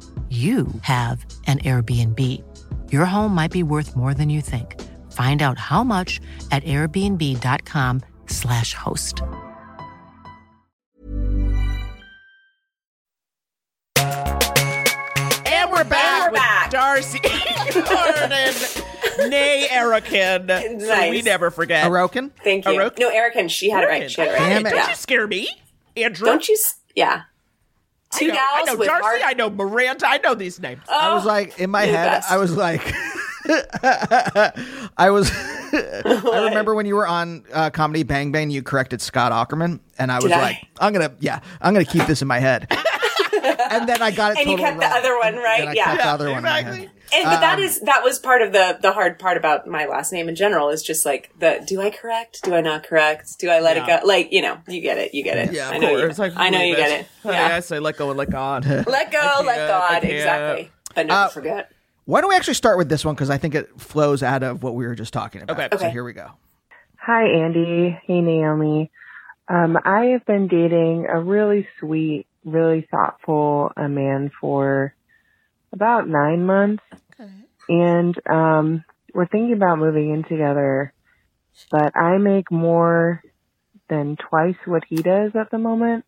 you 0.31 0.67
have 0.83 1.25
an 1.47 1.59
Airbnb. 1.59 2.17
Your 2.89 3.03
home 3.05 3.35
might 3.35 3.51
be 3.51 3.63
worth 3.63 3.97
more 3.97 4.13
than 4.13 4.29
you 4.29 4.39
think. 4.39 4.79
Find 5.11 5.41
out 5.41 5.57
how 5.57 5.83
much 5.83 6.21
at 6.51 6.63
airbnb.com/slash 6.63 8.73
host. 8.73 9.21
And 13.97 15.71
we're 15.71 15.83
back 15.83 16.27
we're 16.27 16.31
with 16.31 16.39
back. 16.41 16.69
D'Arcy 16.71 17.19
Carden, 17.19 18.29
nay 19.29 19.67
Erican. 19.69 20.79
So 20.81 20.87
Nice. 20.87 21.09
we 21.11 21.21
never 21.21 21.51
forget. 21.51 21.85
Aroken? 21.87 22.31
Thank 22.43 22.65
you. 22.65 22.79
Aroken? 22.79 23.01
No, 23.01 23.11
Erican, 23.11 23.49
she 23.49 23.69
had 23.69 23.83
it 23.83 23.87
right. 23.87 24.09
She 24.09 24.21
had 24.21 24.29
it 24.29 24.33
right. 24.33 24.39
Damn 24.49 24.65
it. 24.65 24.69
Don't 24.69 24.79
Yeah. 24.79 24.89
you 24.89 24.95
scare 24.95 25.27
me, 25.27 25.49
Andrew. 25.97 26.25
Don't 26.25 26.47
you? 26.47 26.55
s- 26.55 26.75
Yeah. 28.19 28.27
I 28.27 28.27
know, 28.27 28.33
gals 28.33 28.41
I 28.55 28.63
know 28.73 28.75
with 28.77 28.87
D'Arcy. 28.87 29.03
hard- 29.03 29.21
I 29.21 29.33
know 29.33 29.49
Miranda. 29.49 30.07
I 30.07 30.17
know 30.17 30.35
these 30.35 30.59
names. 30.59 30.81
I 30.91 31.13
was 31.13 31.25
like, 31.25 31.59
in 31.59 31.69
my 31.69 31.83
head, 31.83 32.05
best. 32.09 32.31
I 32.31 32.37
was 32.37 32.55
like, 32.55 32.93
I 34.97 35.09
was. 35.11 35.31
I 35.73 36.43
remember 36.49 36.75
when 36.75 36.85
you 36.85 36.95
were 36.95 37.07
on 37.07 37.43
uh, 37.53 37.69
Comedy 37.69 38.03
Bang 38.03 38.31
Bang, 38.31 38.49
you 38.51 38.61
corrected 38.61 39.01
Scott 39.01 39.31
Aukerman, 39.31 39.79
and 39.97 40.11
I 40.11 40.15
was 40.17 40.25
Did 40.25 40.31
like, 40.31 40.57
I'm 40.79 40.91
gonna, 40.93 41.13
yeah, 41.19 41.39
I'm 41.61 41.73
gonna 41.73 41.85
keep 41.85 42.05
this 42.07 42.21
in 42.21 42.27
my 42.27 42.39
head. 42.39 42.67
and 43.43 43.87
then 43.87 44.01
I 44.01 44.11
got 44.11 44.33
it. 44.33 44.39
And 44.39 44.49
you 44.49 44.57
totally 44.57 44.79
kept 44.79 44.79
the 44.79 44.87
other 44.87 45.17
one 45.17 45.35
right, 45.37 45.59
Then 45.59 45.67
I 45.69 45.73
yeah. 45.73 45.83
kept 45.85 45.97
the 45.97 46.03
Yeah, 46.03 46.13
other 46.13 46.29
one 46.31 46.39
exactly. 46.39 46.79
head. 46.81 46.91
And, 47.13 47.25
but 47.25 47.33
Um, 47.35 47.41
that 47.41 47.59
is 47.59 47.79
that 47.81 48.03
was 48.03 48.19
part 48.19 48.41
of 48.41 48.51
the 48.53 48.77
the 48.81 48.91
hard 48.93 49.19
part 49.19 49.37
about 49.37 49.67
my 49.67 49.85
last 49.85 50.13
name 50.13 50.29
in 50.29 50.35
general 50.35 50.69
is 50.69 50.81
just 50.83 51.05
like 51.05 51.29
the 51.39 51.63
do 51.67 51.81
I 51.81 51.89
correct? 51.89 52.43
Do 52.43 52.53
I 52.55 52.61
not 52.61 52.83
correct? 52.83 53.37
Do 53.39 53.49
I 53.49 53.59
let 53.59 53.75
Yeah. 53.77 53.83
it 53.97 54.01
go? 54.01 54.07
Like 54.07 54.31
you 54.31 54.41
know, 54.41 54.57
you 54.67 54.81
get 54.81 54.97
it, 54.97 55.13
you 55.13 55.23
get 55.23 55.37
it. 55.37 55.53
yeah, 55.53 55.69
of 55.69 55.75
I 55.75 55.77
know 55.79 55.91
you. 55.91 55.97
course. 56.05 56.19
I, 56.19 56.31
I 56.35 56.49
know 56.49 56.61
you 56.61 56.75
get 56.75 56.91
it. 57.01 57.07
Yeah. 57.25 57.55
I 57.55 57.59
say 57.59 57.79
let 57.79 57.97
go 57.97 58.09
and 58.09 58.17
let 58.17 58.29
God. 58.29 58.65
Let 58.87 59.11
go, 59.11 59.19
I 59.19 59.41
let 59.43 59.55
can't, 59.55 59.71
I 59.71 59.89
God. 59.99 60.03
Exactly. 60.05 60.71
But 60.95 61.07
never 61.07 61.19
Uh, 61.21 61.27
forget. 61.29 61.71
Why 62.05 62.19
don't 62.21 62.29
we 62.29 62.35
actually 62.35 62.55
start 62.55 62.77
with 62.77 62.89
this 62.89 63.05
one 63.05 63.13
because 63.15 63.29
I 63.29 63.37
think 63.37 63.55
it 63.55 63.69
flows 63.79 64.23
out 64.23 64.41
of 64.43 64.63
what 64.63 64.75
we 64.75 64.85
were 64.87 64.95
just 64.95 65.13
talking 65.13 65.41
about. 65.43 65.59
Okay. 65.71 65.77
So 65.77 65.89
here 65.89 66.03
we 66.03 66.13
go. 66.13 66.31
Hi, 66.97 67.25
Andy. 67.27 67.97
Hey, 68.05 68.21
Naomi. 68.21 68.91
Um, 69.47 69.77
I 69.85 70.05
have 70.13 70.25
been 70.25 70.47
dating 70.47 71.07
a 71.09 71.19
really 71.19 71.67
sweet, 71.79 72.25
really 72.45 72.87
thoughtful 72.91 73.71
uh, 73.77 73.87
man 73.87 74.31
for 74.39 74.93
about 75.73 76.07
nine 76.07 76.45
months. 76.45 76.83
And 77.69 78.15
um, 78.29 78.83
we're 79.13 79.27
thinking 79.27 79.53
about 79.53 79.79
moving 79.79 80.13
in 80.13 80.23
together, 80.23 80.93
but 81.71 81.95
I 81.95 82.17
make 82.17 82.51
more 82.51 83.23
than 83.89 84.17
twice 84.17 84.55
what 84.65 84.83
he 84.87 84.97
does 84.97 85.31
at 85.35 85.51
the 85.51 85.57
moment. 85.57 86.05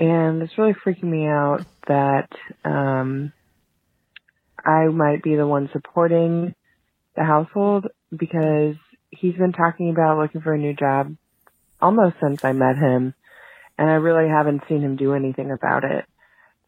And 0.00 0.42
it's 0.42 0.58
really 0.58 0.74
freaking 0.74 1.04
me 1.04 1.26
out 1.26 1.64
that 1.86 2.28
um, 2.64 3.32
I 4.64 4.86
might 4.86 5.22
be 5.22 5.36
the 5.36 5.46
one 5.46 5.70
supporting 5.72 6.54
the 7.14 7.24
household 7.24 7.86
because 8.14 8.74
he's 9.10 9.36
been 9.36 9.52
talking 9.52 9.90
about 9.90 10.18
looking 10.18 10.40
for 10.40 10.52
a 10.52 10.58
new 10.58 10.74
job 10.74 11.16
almost 11.80 12.16
since 12.20 12.44
I 12.44 12.52
met 12.52 12.76
him, 12.76 13.14
and 13.78 13.90
I 13.90 13.94
really 13.94 14.28
haven't 14.28 14.62
seen 14.68 14.82
him 14.82 14.96
do 14.96 15.14
anything 15.14 15.50
about 15.50 15.84
it. 15.84 16.04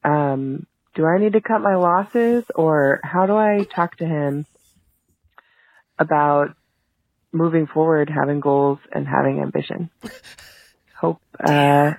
Um, 0.04 0.66
do 0.94 1.06
I 1.06 1.18
need 1.18 1.34
to 1.34 1.40
cut 1.40 1.60
my 1.60 1.76
losses, 1.76 2.44
or 2.54 3.00
how 3.04 3.26
do 3.26 3.36
I 3.36 3.64
talk 3.74 3.96
to 3.98 4.06
him 4.06 4.46
about 5.98 6.54
moving 7.32 7.66
forward, 7.66 8.10
having 8.10 8.40
goals, 8.40 8.78
and 8.92 9.06
having 9.06 9.40
ambition? 9.40 9.90
Hope 11.00 11.20
uh, 11.44 11.92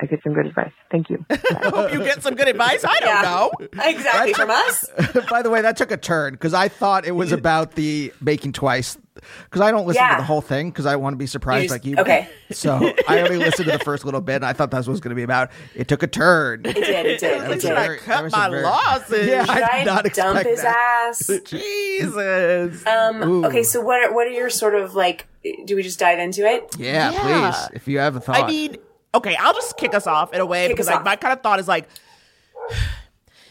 I 0.00 0.06
get 0.06 0.22
some 0.22 0.32
good 0.32 0.46
advice. 0.46 0.72
Thank 0.90 1.10
you. 1.10 1.24
I 1.28 1.34
hope 1.68 1.92
you 1.92 1.98
get 1.98 2.22
some 2.22 2.34
good 2.34 2.48
advice. 2.48 2.84
I 2.84 3.00
don't 3.00 3.08
Yeah. 3.08 3.22
know. 3.22 3.50
Exactly 3.84 4.32
from 4.32 4.50
us. 4.50 4.86
By 5.30 5.42
the 5.42 5.50
way, 5.50 5.60
that 5.62 5.76
took 5.76 5.90
a 5.90 5.96
turn 5.98 6.32
because 6.32 6.54
I 6.54 6.68
thought 6.68 7.04
it 7.04 7.12
was 7.12 7.32
about 7.40 7.72
the 7.72 8.12
baking 8.24 8.52
twice. 8.52 8.96
Because 9.44 9.60
I 9.60 9.70
don't 9.70 9.86
listen 9.86 10.02
Yeah. 10.02 10.16
to 10.16 10.22
the 10.22 10.26
whole 10.26 10.40
thing 10.40 10.70
because 10.70 10.86
I 10.86 10.96
want 10.96 11.12
to 11.14 11.16
be 11.18 11.26
surprised 11.26 11.64
just- 11.64 11.72
like 11.72 11.84
you. 11.84 11.96
okay. 11.98 12.28
So 12.52 12.92
I 13.08 13.20
only 13.20 13.36
listened 13.38 13.66
to 13.70 13.78
the 13.78 13.84
first 13.84 14.04
little 14.04 14.20
bit 14.20 14.36
and 14.36 14.44
I 14.46 14.52
thought 14.52 14.70
that's 14.70 14.86
what 14.86 14.92
it 14.92 14.94
was 14.94 15.00
going 15.00 15.10
to 15.10 15.14
be 15.16 15.22
about. 15.22 15.50
It 15.74 15.88
took 15.88 16.02
a 16.02 16.06
turn. 16.06 16.62
It 16.64 16.74
did. 16.74 17.06
It 17.06 17.20
did. 17.20 17.42
It 17.50 17.60
did. 17.60 17.62
very- 17.62 17.96
I 17.96 18.00
cut 18.00 18.32
my 18.32 18.48
very- 18.50 18.62
losses. 18.62 19.26
Yeah, 19.26 19.46
I 19.48 19.54
did 19.54 19.64
I 19.64 19.84
not 19.84 20.04
dump 20.04 20.36
expect 20.38 20.48
his 20.48 20.62
that. 20.62 21.06
ass? 21.10 21.30
Jesus. 21.44 22.86
Um, 22.86 23.22
Ooh. 23.22 23.44
okay, 23.46 23.62
so 23.62 23.80
what 23.80 24.02
are, 24.02 24.12
what 24.14 24.26
are 24.26 24.30
your 24.30 24.50
sort 24.50 24.74
of 24.74 24.94
like? 24.94 25.26
Do 25.64 25.76
we 25.76 25.82
just 25.82 25.98
dive 25.98 26.18
into 26.18 26.44
it? 26.46 26.74
Yeah, 26.78 27.12
Yeah. 27.12 27.50
please. 27.52 27.70
If 27.74 27.88
you 27.88 27.98
have 27.98 28.16
a 28.16 28.20
thought. 28.20 28.36
I 28.42 28.46
mean, 28.46 28.76
okay, 29.14 29.36
I'll 29.38 29.54
just 29.54 29.76
kick 29.76 29.94
us 29.94 30.06
off 30.06 30.32
in 30.34 30.40
a 30.40 30.46
way 30.46 30.66
Kick 30.68 30.76
because 30.76 30.88
us 30.88 30.94
I, 30.94 30.98
off. 30.98 31.04
my 31.04 31.16
kind 31.16 31.32
of 31.32 31.42
thought 31.42 31.58
is 31.60 31.68
like 31.68 31.88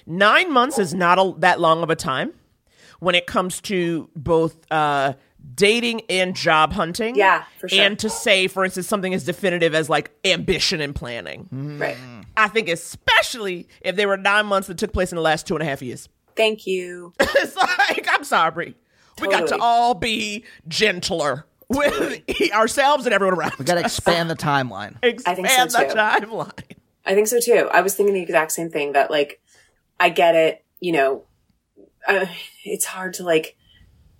nine 0.05 0.51
months 0.51 0.77
is 0.79 0.93
not 0.93 1.17
a, 1.19 1.33
that 1.39 1.59
long 1.59 1.83
of 1.83 1.89
a 1.89 1.95
time 1.95 2.31
when 2.99 3.15
it 3.15 3.25
comes 3.27 3.61
to 3.61 4.09
both 4.15 4.57
uh, 4.71 5.13
dating 5.55 6.01
and 6.09 6.35
job 6.35 6.73
hunting. 6.73 7.15
Yeah, 7.15 7.43
for 7.59 7.67
sure. 7.67 7.81
And 7.81 7.99
to 7.99 8.09
say, 8.09 8.47
for 8.47 8.63
instance, 8.63 8.87
something 8.87 9.13
as 9.13 9.23
definitive 9.23 9.75
as 9.75 9.89
like 9.89 10.11
ambition 10.23 10.81
and 10.81 10.95
planning. 10.95 11.47
Right. 11.79 11.97
I 12.37 12.47
think 12.47 12.69
especially 12.69 13.67
if 13.81 13.95
they 13.95 14.05
were 14.05 14.17
nine 14.17 14.45
months 14.45 14.67
that 14.67 14.77
took 14.77 14.93
place 14.93 15.11
in 15.11 15.17
the 15.17 15.21
last 15.21 15.47
two 15.47 15.55
and 15.55 15.63
a 15.63 15.65
half 15.65 15.81
years. 15.81 16.07
Thank 16.35 16.65
you. 16.65 17.13
it's 17.19 17.55
like 17.55 18.07
I'm 18.09 18.23
sorry. 18.23 18.75
We 19.21 19.27
got 19.27 19.47
to 19.47 19.57
all 19.59 19.95
be 19.95 20.45
gentler 20.67 21.45
with 21.67 22.21
ourselves 22.53 23.05
and 23.05 23.13
everyone 23.13 23.37
around. 23.37 23.53
we 23.59 23.65
got 23.65 23.75
to 23.75 23.81
expand 23.81 24.29
the 24.29 24.35
timeline. 24.35 24.95
expand 25.03 25.39
I 25.39 25.49
think 25.49 25.71
so, 25.71 25.79
the 25.79 25.85
too. 25.87 25.95
timeline. 25.95 26.75
I 27.05 27.15
think 27.15 27.27
so 27.27 27.39
too. 27.39 27.69
I 27.71 27.81
was 27.81 27.95
thinking 27.95 28.15
the 28.15 28.21
exact 28.21 28.51
same 28.51 28.69
thing 28.69 28.93
that 28.93 29.11
like, 29.11 29.41
I 29.99 30.09
get 30.09 30.35
it, 30.35 30.63
you 30.79 30.93
know, 30.93 31.23
uh, 32.07 32.25
it's 32.63 32.85
hard 32.85 33.15
to 33.15 33.23
like, 33.23 33.57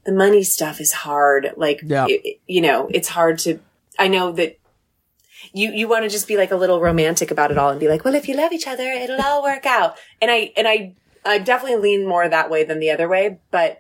the 0.06 0.12
money 0.12 0.44
stuff 0.44 0.80
is 0.80 0.92
hard. 0.92 1.54
Like, 1.58 1.82
Yeah. 1.84 2.06
it- 2.10 2.40
you 2.48 2.62
know, 2.62 2.88
it's 2.92 3.10
hard 3.10 3.40
to, 3.40 3.60
I 3.98 4.08
know 4.08 4.32
that 4.34 4.58
you, 5.54 5.72
you 5.72 5.88
want 5.88 6.04
to 6.04 6.10
just 6.10 6.28
be 6.28 6.38
like 6.38 6.52
a 6.52 6.56
little 6.56 6.80
romantic 6.82 7.32
about 7.32 7.52
it 7.52 7.58
all 7.58 7.70
and 7.70 7.80
be 7.80 7.88
like, 7.88 8.04
well, 8.06 8.16
if 8.16 8.28
you 8.28 8.36
love 8.36 8.52
each 8.52 8.68
other, 8.68 8.84
it'll 8.84 9.22
all 9.22 9.42
work 9.44 9.66
out. 9.66 9.98
And 10.22 10.30
I, 10.30 10.52
and 10.58 10.68
I, 10.68 10.96
I 11.26 11.38
definitely 11.40 11.80
lean 11.82 12.08
more 12.08 12.28
that 12.28 12.50
way 12.50 12.64
than 12.64 12.80
the 12.80 12.92
other 12.92 13.08
way. 13.08 13.40
But, 13.52 13.80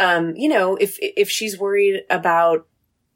um, 0.00 0.34
you 0.36 0.48
know, 0.48 0.76
if, 0.76 0.98
if 1.00 1.30
she's 1.30 1.58
worried 1.58 2.02
about 2.10 2.66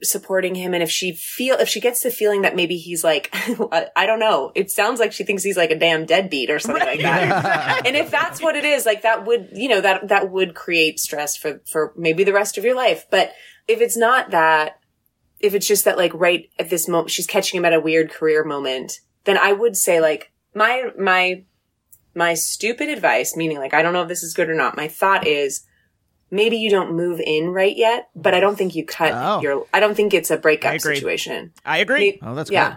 supporting 0.03 0.55
him. 0.55 0.75
And 0.75 0.83
if 0.83 0.91
she 0.91 1.13
feel 1.13 1.57
if 1.57 1.69
she 1.69 1.81
gets 1.81 2.03
the 2.03 2.11
feeling 2.11 2.43
that 2.43 2.55
maybe 2.55 2.77
he's 2.77 3.03
like 3.03 3.31
I, 3.97 4.07
don't 4.07 4.21
know. 4.21 4.53
It 4.55 4.71
sounds 4.71 5.01
like 5.01 5.13
she 5.13 5.25
thinks 5.25 5.43
he's 5.43 5.57
like 5.57 5.71
a 5.71 5.79
damn 5.79 6.05
deadbeat 6.05 6.51
or 6.51 6.59
something 6.59 6.85
like 6.85 7.01
that. 7.01 7.83
And 7.87 7.97
if 7.97 8.11
that's 8.11 8.43
what 8.43 8.57
it 8.57 8.65
is 8.65 8.85
like 8.85 9.03
that 9.03 9.27
would 9.27 9.51
you 9.53 9.69
know 9.69 9.81
that 9.81 10.09
that 10.09 10.31
would 10.31 10.55
create 10.55 10.99
stress 10.99 11.37
for 11.37 11.61
for 11.67 11.93
maybe 11.97 12.25
the 12.25 12.33
rest 12.33 12.59
of 12.59 12.65
your 12.65 12.75
life. 12.75 13.07
But 13.11 13.33
if 13.69 13.81
it's 13.81 13.97
not 13.97 14.31
that 14.31 14.81
if 15.41 15.55
it's 15.55 15.67
just 15.67 15.85
that 15.85 15.99
like 15.99 16.13
right 16.15 16.51
at 16.59 16.71
this 16.71 16.89
moment 16.89 17.11
she's 17.11 17.27
catching 17.27 17.59
him 17.59 17.65
at 17.65 17.75
a 17.75 17.81
weird 17.81 18.11
career 18.11 18.43
moment 18.43 19.01
then 19.25 19.37
i 19.37 19.53
would 19.53 19.77
say 19.77 20.01
like 20.01 20.33
my 20.55 20.85
my 20.99 21.45
my 22.15 22.33
stupid 22.33 22.89
advice 22.89 23.37
meaning 23.37 23.59
like 23.59 23.75
i 23.75 23.83
don't 23.83 23.93
know 23.93 24.03
if 24.03 24.09
this 24.09 24.23
is 24.23 24.33
good 24.33 24.49
or 24.49 24.55
not. 24.55 24.77
My 24.77 24.89
thought 24.89 25.27
is 25.27 25.67
maybe 26.31 26.57
you 26.57 26.71
don't 26.71 26.93
move 26.95 27.21
in 27.21 27.49
right 27.51 27.77
yet, 27.77 28.09
but 28.17 28.35
I 28.35 28.41
don't 28.41 28.57
think 28.57 28.75
you 28.75 28.85
cut 28.85 29.13
Oh. 29.15 29.41
your, 29.41 29.67
I 29.73 29.81
don't 29.81 29.95
think 29.95 30.13
it's 30.15 30.31
a 30.31 30.37
breakup 30.37 30.73
I 30.75 30.77
situation. 30.79 31.53
I 31.65 31.79
agree. 31.79 32.19
May- 32.23 32.29
Oh, 32.29 32.35
that's 32.35 32.51
yeah. 32.51 32.69
good. 32.71 32.77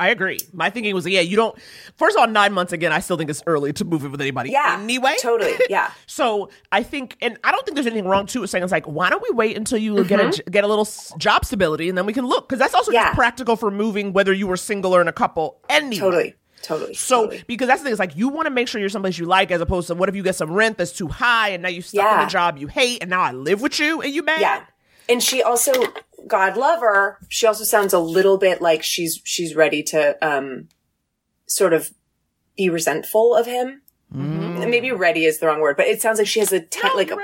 I 0.00 0.08
agree. 0.08 0.38
My 0.52 0.70
thinking 0.70 0.92
was, 0.92 1.06
yeah, 1.06 1.20
you 1.20 1.36
don't. 1.36 1.56
First 1.96 2.16
of 2.16 2.20
all, 2.22 2.26
nine 2.26 2.52
months 2.52 2.72
again, 2.72 2.90
I 2.90 2.98
still 2.98 3.16
think 3.16 3.30
it's 3.30 3.44
early 3.46 3.72
to 3.74 3.84
move 3.84 4.04
in 4.04 4.10
with 4.10 4.20
anybody. 4.20 4.50
Yeah, 4.50 4.76
Anyway, 4.82 5.14
totally. 5.20 5.52
Yeah. 5.70 5.90
So 6.06 6.50
I 6.72 6.82
think, 6.82 7.16
and 7.22 7.38
I 7.44 7.52
don't 7.52 7.64
think 7.64 7.76
there's 7.76 7.86
anything 7.86 8.08
wrong 8.08 8.26
too 8.26 8.40
with 8.40 8.50
saying 8.50 8.64
it's 8.64 8.72
like, 8.72 8.86
why 8.86 9.08
don't 9.08 9.22
we 9.22 9.30
wait 9.30 9.56
until 9.56 9.78
you 9.78 10.04
get 10.04 10.18
Mm-hmm. 10.18 10.28
a 10.28 10.32
j- 10.32 10.42
get 10.50 10.64
a 10.64 10.66
little 10.66 10.86
job 11.16 11.44
stability 11.44 11.88
and 11.88 11.96
then 11.96 12.06
we 12.06 12.12
can 12.12 12.26
look 12.26 12.48
because 12.48 12.58
that's 12.58 12.74
also 12.74 12.90
Yeah. 12.90 13.04
just 13.06 13.14
practical 13.16 13.54
for 13.56 13.70
moving 13.70 14.12
whether 14.12 14.32
you 14.32 14.48
were 14.48 14.56
single 14.56 14.94
or 14.94 15.00
in 15.00 15.06
a 15.08 15.12
couple. 15.12 15.60
Anyway. 15.68 15.96
Totally. 16.00 16.34
Totally. 16.64 16.94
So 16.94 17.24
totally. 17.24 17.44
because 17.46 17.68
that's 17.68 17.82
the 17.82 17.84
thing, 17.84 17.92
it's 17.92 18.00
like 18.00 18.16
you 18.16 18.28
want 18.28 18.46
to 18.46 18.50
make 18.50 18.66
sure 18.68 18.80
you're 18.80 18.88
someplace 18.88 19.18
you 19.18 19.26
like, 19.26 19.50
as 19.50 19.60
opposed 19.60 19.86
to 19.88 19.94
what 19.94 20.08
if 20.08 20.16
you 20.16 20.22
get 20.22 20.34
some 20.34 20.50
rent 20.50 20.78
that's 20.78 20.92
too 20.92 21.08
high 21.08 21.50
and 21.50 21.62
now 21.62 21.68
you 21.68 21.82
stuck 21.82 22.20
in 22.20 22.26
a 22.26 22.30
job 22.30 22.56
you 22.58 22.66
hate 22.66 22.98
and 23.02 23.10
now 23.10 23.20
I 23.20 23.32
live 23.32 23.60
with 23.60 23.78
you 23.78 24.00
and 24.00 24.12
you 24.12 24.22
mad. 24.22 24.40
Yeah. 24.40 24.64
And 25.08 25.22
she 25.22 25.42
also, 25.42 25.72
God 26.26 26.56
love 26.56 26.80
her, 26.80 27.18
she 27.28 27.46
also 27.46 27.64
sounds 27.64 27.92
a 27.92 27.98
little 27.98 28.38
bit 28.38 28.62
like 28.62 28.82
she's 28.82 29.20
she's 29.24 29.54
ready 29.54 29.82
to 29.84 30.16
um 30.26 30.68
sort 31.46 31.74
of 31.74 31.92
be 32.56 32.70
resentful 32.70 33.34
of 33.34 33.46
him. 33.46 33.82
Maybe 34.10 34.90
ready 34.92 35.24
is 35.24 35.38
the 35.38 35.46
wrong 35.46 35.60
word, 35.60 35.76
but 35.76 35.86
it 35.86 36.00
sounds 36.00 36.18
like 36.18 36.26
she 36.26 36.40
has 36.40 36.52
a 36.52 36.60
te- 36.60 36.94
like 36.94 37.10
a, 37.10 37.18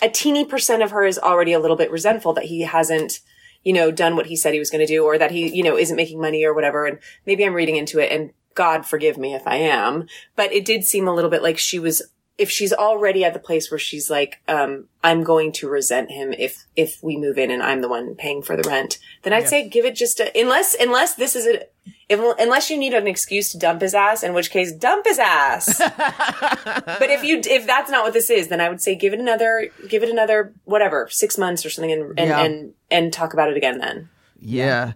a 0.00 0.08
teeny 0.08 0.44
percent 0.44 0.82
of 0.82 0.92
her 0.92 1.04
is 1.04 1.18
already 1.18 1.52
a 1.52 1.58
little 1.58 1.76
bit 1.76 1.90
resentful 1.90 2.32
that 2.34 2.44
he 2.44 2.62
hasn't, 2.62 3.20
you 3.64 3.72
know, 3.72 3.90
done 3.90 4.16
what 4.16 4.26
he 4.26 4.36
said 4.36 4.52
he 4.52 4.58
was 4.58 4.70
going 4.70 4.86
to 4.86 4.92
do, 4.92 5.04
or 5.04 5.18
that 5.18 5.30
he, 5.30 5.54
you 5.54 5.62
know, 5.62 5.76
isn't 5.76 5.96
making 5.96 6.20
money 6.20 6.44
or 6.44 6.54
whatever. 6.54 6.86
And 6.86 6.98
maybe 7.26 7.44
I'm 7.44 7.54
reading 7.54 7.76
into 7.76 7.98
it, 7.98 8.12
and 8.12 8.32
God 8.56 8.84
forgive 8.84 9.16
me 9.16 9.34
if 9.34 9.46
I 9.46 9.56
am, 9.56 10.08
but 10.34 10.52
it 10.52 10.64
did 10.64 10.84
seem 10.84 11.06
a 11.06 11.14
little 11.14 11.30
bit 11.30 11.42
like 11.42 11.58
she 11.58 11.78
was. 11.78 12.02
If 12.38 12.50
she's 12.50 12.72
already 12.74 13.24
at 13.24 13.32
the 13.32 13.38
place 13.38 13.70
where 13.70 13.78
she's 13.78 14.10
like, 14.10 14.42
um, 14.46 14.88
I'm 15.02 15.22
going 15.24 15.52
to 15.52 15.70
resent 15.70 16.10
him 16.10 16.34
if 16.34 16.66
if 16.76 17.02
we 17.02 17.16
move 17.16 17.38
in 17.38 17.50
and 17.50 17.62
I'm 17.62 17.80
the 17.80 17.88
one 17.88 18.14
paying 18.14 18.42
for 18.42 18.56
the 18.58 18.68
rent, 18.68 18.98
then 19.22 19.32
I'd 19.32 19.48
say 19.48 19.66
give 19.66 19.86
it 19.86 19.94
just 19.94 20.20
a 20.20 20.30
unless 20.38 20.74
unless 20.78 21.14
this 21.14 21.34
is 21.34 21.46
a 21.46 21.62
if, 22.10 22.20
unless 22.38 22.68
you 22.70 22.76
need 22.76 22.92
an 22.92 23.06
excuse 23.06 23.50
to 23.52 23.58
dump 23.58 23.80
his 23.80 23.94
ass, 23.94 24.22
in 24.22 24.34
which 24.34 24.50
case 24.50 24.70
dump 24.70 25.06
his 25.06 25.18
ass. 25.18 25.78
but 25.96 27.10
if 27.10 27.24
you 27.24 27.40
if 27.44 27.66
that's 27.66 27.90
not 27.90 28.04
what 28.04 28.12
this 28.12 28.28
is, 28.30 28.48
then 28.48 28.60
I 28.60 28.68
would 28.68 28.82
say 28.82 28.94
give 28.94 29.12
it 29.14 29.20
another 29.20 29.70
give 29.88 30.02
it 30.02 30.10
another 30.10 30.52
whatever 30.64 31.08
six 31.10 31.38
months 31.38 31.64
or 31.64 31.70
something, 31.70 31.92
and 31.92 32.18
and 32.18 32.28
Yeah. 32.28 32.40
and, 32.44 32.74
and 32.90 33.12
talk 33.12 33.32
about 33.32 33.50
it 33.50 33.56
again 33.56 33.78
then. 33.78 34.08
Yeah. 34.40 34.64
Yeah, 34.66 34.92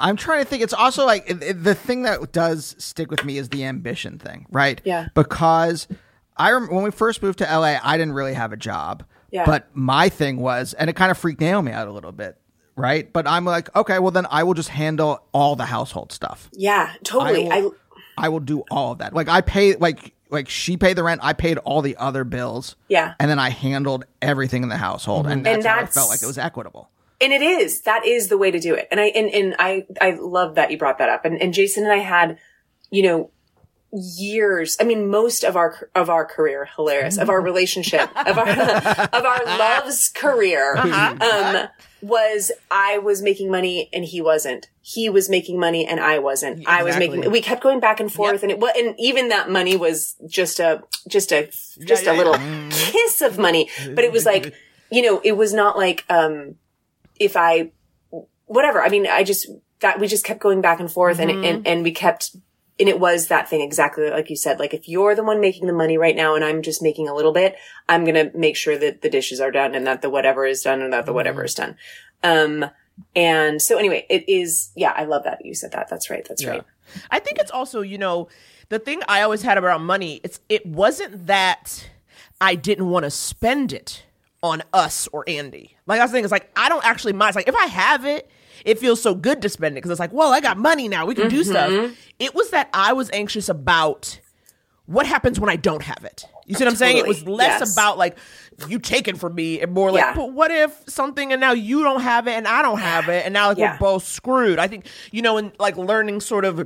I'm 0.00 0.16
trying 0.16 0.42
to 0.42 0.48
think. 0.48 0.62
It's 0.62 0.72
also 0.72 1.04
like 1.06 1.28
it- 1.28 1.42
it- 1.42 1.64
the 1.64 1.74
thing 1.74 2.02
that 2.02 2.32
does 2.32 2.74
stick 2.78 3.10
with 3.10 3.24
me 3.24 3.36
is 3.38 3.48
the 3.50 3.64
ambition 3.64 4.18
thing, 4.18 4.46
right? 4.50 4.80
Yeah. 4.84 5.08
Because 5.14 5.86
I 6.36 6.52
rem- 6.52 6.72
when 6.72 6.82
we 6.82 6.90
first 6.90 7.22
moved 7.22 7.38
to 7.40 7.44
LA, 7.46 7.78
I 7.82 7.96
didn't 7.98 8.14
really 8.14 8.34
have 8.34 8.52
a 8.52 8.56
job. 8.56 9.04
Yeah. 9.30 9.44
But 9.44 9.68
my 9.74 10.08
thing 10.08 10.38
was, 10.38 10.72
and 10.74 10.88
it 10.90 10.94
kind 10.96 11.10
of 11.10 11.18
freaked 11.18 11.40
Naomi 11.40 11.72
out 11.72 11.86
a 11.86 11.92
little 11.92 12.12
bit, 12.12 12.36
right? 12.76 13.12
But 13.12 13.28
I'm 13.28 13.44
like, 13.44 13.74
okay, 13.76 13.98
well 13.98 14.10
then 14.10 14.26
I 14.30 14.42
will 14.42 14.54
just 14.54 14.70
handle 14.70 15.22
all 15.32 15.54
the 15.56 15.66
household 15.66 16.10
stuff. 16.12 16.48
Yeah, 16.52 16.90
totally. 17.04 17.48
I 17.50 17.56
I, 17.56 17.60
will, 17.60 17.74
I 18.18 18.28
will 18.28 18.40
do 18.40 18.64
all 18.70 18.92
of 18.92 18.98
that. 18.98 19.14
Like 19.14 19.28
I 19.28 19.40
pay, 19.40 19.76
like 19.76 20.14
like 20.30 20.48
she 20.48 20.76
paid 20.76 20.96
the 20.96 21.02
rent, 21.02 21.20
I 21.22 21.32
paid 21.32 21.58
all 21.58 21.82
the 21.82 21.96
other 21.96 22.24
bills. 22.24 22.76
Yeah. 22.88 23.14
And 23.20 23.30
then 23.30 23.38
I 23.38 23.50
handled 23.50 24.04
everything 24.22 24.62
in 24.62 24.68
the 24.68 24.76
household, 24.76 25.24
mm-hmm. 25.26 25.32
and 25.32 25.46
that's, 25.46 25.56
And 25.56 25.66
how 25.66 25.80
I 25.82 25.86
felt 25.86 26.08
like 26.08 26.22
it 26.22 26.26
was 26.26 26.38
equitable. 26.38 26.88
And 27.20 27.32
it 27.32 27.42
is 27.42 27.82
that 27.82 28.04
is 28.06 28.28
the 28.28 28.38
way 28.38 28.50
to 28.50 28.58
do 28.58 28.74
it. 28.74 28.88
And 28.90 29.00
i 29.00 29.06
and, 29.06 29.28
and 29.30 29.56
i 29.58 29.86
i 30.00 30.12
love 30.20 30.54
that 30.56 30.70
you 30.70 30.78
brought 30.78 30.98
that 30.98 31.08
up. 31.08 31.24
And, 31.24 31.40
and 31.40 31.54
jason 31.54 31.84
and 31.84 31.92
i 31.92 31.98
had 31.98 32.38
you 32.90 33.02
know 33.02 33.30
years 33.92 34.76
i 34.80 34.84
mean 34.84 35.10
most 35.10 35.42
of 35.42 35.56
our 35.56 35.90
of 35.96 36.08
our 36.08 36.24
career 36.24 36.68
hilarious 36.76 37.18
of 37.18 37.28
our 37.28 37.40
relationship 37.40 38.02
of 38.26 38.38
our 38.38 38.48
of 38.48 39.24
our 39.24 39.44
love's 39.58 40.08
career 40.08 40.76
um 40.76 41.68
was 42.00 42.52
i 42.70 42.98
was 42.98 43.20
making 43.20 43.50
money 43.50 43.88
and 43.92 44.04
he 44.04 44.20
wasn't. 44.20 44.68
He 44.80 45.08
was 45.08 45.28
making 45.28 45.58
money 45.60 45.86
and 45.86 46.00
i 46.00 46.18
wasn't. 46.18 46.66
I 46.66 46.82
was 46.82 46.96
making 46.96 47.30
we 47.30 47.40
kept 47.40 47.62
going 47.62 47.80
back 47.80 48.00
and 48.00 48.12
forth 48.12 48.42
and 48.42 48.50
it 48.50 48.58
wa- 48.58 48.72
and 48.76 48.94
even 48.98 49.28
that 49.28 49.50
money 49.50 49.76
was 49.76 50.16
just 50.26 50.60
a 50.60 50.82
just 51.08 51.32
a 51.32 51.50
just 51.84 52.04
yeah, 52.04 52.12
a 52.12 52.14
little 52.16 52.36
yeah. 52.36 52.68
kiss 52.70 53.20
of 53.20 53.38
money. 53.38 53.68
But 53.94 54.04
it 54.04 54.12
was 54.12 54.24
like 54.24 54.54
you 54.90 55.02
know 55.02 55.20
it 55.22 55.32
was 55.32 55.52
not 55.52 55.76
like 55.76 56.04
um 56.08 56.56
if 57.20 57.36
I, 57.36 57.70
whatever. 58.46 58.82
I 58.82 58.88
mean, 58.88 59.06
I 59.06 59.22
just 59.22 59.48
that 59.80 60.00
we 60.00 60.08
just 60.08 60.24
kept 60.24 60.40
going 60.40 60.60
back 60.60 60.80
and 60.80 60.90
forth, 60.90 61.20
and 61.20 61.30
and 61.30 61.66
and 61.66 61.84
we 61.84 61.92
kept, 61.92 62.34
and 62.78 62.88
it 62.88 62.98
was 62.98 63.28
that 63.28 63.48
thing 63.48 63.60
exactly 63.60 64.10
like 64.10 64.28
you 64.28 64.36
said. 64.36 64.58
Like 64.58 64.74
if 64.74 64.88
you're 64.88 65.14
the 65.14 65.22
one 65.22 65.40
making 65.40 65.66
the 65.66 65.72
money 65.72 65.96
right 65.96 66.16
now, 66.16 66.34
and 66.34 66.44
I'm 66.44 66.62
just 66.62 66.82
making 66.82 67.08
a 67.08 67.14
little 67.14 67.32
bit, 67.32 67.54
I'm 67.88 68.04
gonna 68.04 68.30
make 68.34 68.56
sure 68.56 68.76
that 68.76 69.02
the 69.02 69.10
dishes 69.10 69.40
are 69.40 69.52
done, 69.52 69.74
and 69.74 69.86
that 69.86 70.02
the 70.02 70.10
whatever 70.10 70.44
is 70.46 70.62
done, 70.62 70.82
and 70.82 70.92
that 70.92 71.06
the 71.06 71.12
whatever 71.12 71.44
is 71.44 71.54
done. 71.54 71.76
Um, 72.22 72.66
and 73.14 73.62
so 73.62 73.78
anyway, 73.78 74.06
it 74.10 74.28
is. 74.28 74.72
Yeah, 74.74 74.92
I 74.94 75.04
love 75.04 75.24
that 75.24 75.44
you 75.44 75.54
said 75.54 75.72
that. 75.72 75.88
That's 75.88 76.10
right. 76.10 76.26
That's 76.28 76.44
right. 76.44 76.64
I 77.10 77.20
think 77.20 77.38
it's 77.38 77.52
also, 77.52 77.82
you 77.82 77.98
know, 77.98 78.28
the 78.68 78.78
thing 78.78 79.02
I 79.08 79.22
always 79.22 79.42
had 79.42 79.58
about 79.58 79.80
money, 79.80 80.20
it's 80.24 80.40
it 80.48 80.66
wasn't 80.66 81.26
that 81.26 81.88
I 82.40 82.54
didn't 82.54 82.88
want 82.88 83.04
to 83.04 83.10
spend 83.10 83.72
it 83.72 84.04
on 84.42 84.62
us 84.72 85.08
or 85.12 85.24
Andy. 85.28 85.76
Like 85.86 86.00
I 86.00 86.04
was 86.04 86.10
saying, 86.10 86.24
it's 86.24 86.32
like 86.32 86.50
I 86.56 86.68
don't 86.68 86.84
actually 86.84 87.12
mind. 87.12 87.30
It's 87.30 87.36
like 87.36 87.48
if 87.48 87.54
I 87.54 87.66
have 87.66 88.04
it, 88.04 88.30
it 88.64 88.78
feels 88.78 89.00
so 89.00 89.14
good 89.14 89.42
to 89.42 89.48
spend 89.48 89.74
it 89.74 89.76
because 89.76 89.90
it's 89.90 90.00
like, 90.00 90.12
well, 90.12 90.32
I 90.32 90.40
got 90.40 90.56
money 90.56 90.88
now. 90.88 91.06
We 91.06 91.14
can 91.14 91.28
do 91.28 91.42
mm-hmm. 91.42 91.50
stuff. 91.50 91.96
It 92.18 92.34
was 92.34 92.50
that 92.50 92.68
I 92.72 92.92
was 92.92 93.10
anxious 93.12 93.48
about 93.48 94.20
what 94.86 95.06
happens 95.06 95.38
when 95.38 95.48
I 95.48 95.56
don't 95.56 95.82
have 95.82 96.04
it. 96.04 96.24
You 96.46 96.56
see 96.56 96.64
what 96.64 96.72
I'm 96.72 96.76
saying? 96.76 96.96
It 96.96 97.06
was 97.06 97.26
less 97.26 97.60
Yes. 97.60 97.72
about 97.72 97.96
like 97.96 98.18
you 98.66 98.80
taking 98.80 99.14
from 99.14 99.36
me 99.36 99.60
and 99.60 99.72
more 99.72 99.92
like, 99.92 100.02
Yeah. 100.02 100.14
but 100.14 100.32
what 100.32 100.50
if 100.50 100.76
something 100.88 101.32
and 101.32 101.40
now 101.40 101.52
you 101.52 101.84
don't 101.84 102.00
have 102.00 102.26
it 102.26 102.32
and 102.32 102.48
I 102.48 102.60
don't 102.60 102.80
have 102.80 103.08
it 103.08 103.24
and 103.24 103.32
now 103.32 103.48
like 103.48 103.58
Yeah. 103.58 103.74
we're 103.74 103.78
both 103.78 104.04
screwed. 104.04 104.58
I 104.58 104.66
think 104.66 104.86
you 105.12 105.22
know, 105.22 105.36
and 105.36 105.52
like 105.60 105.76
learning 105.76 106.20
sort 106.20 106.44
of, 106.44 106.58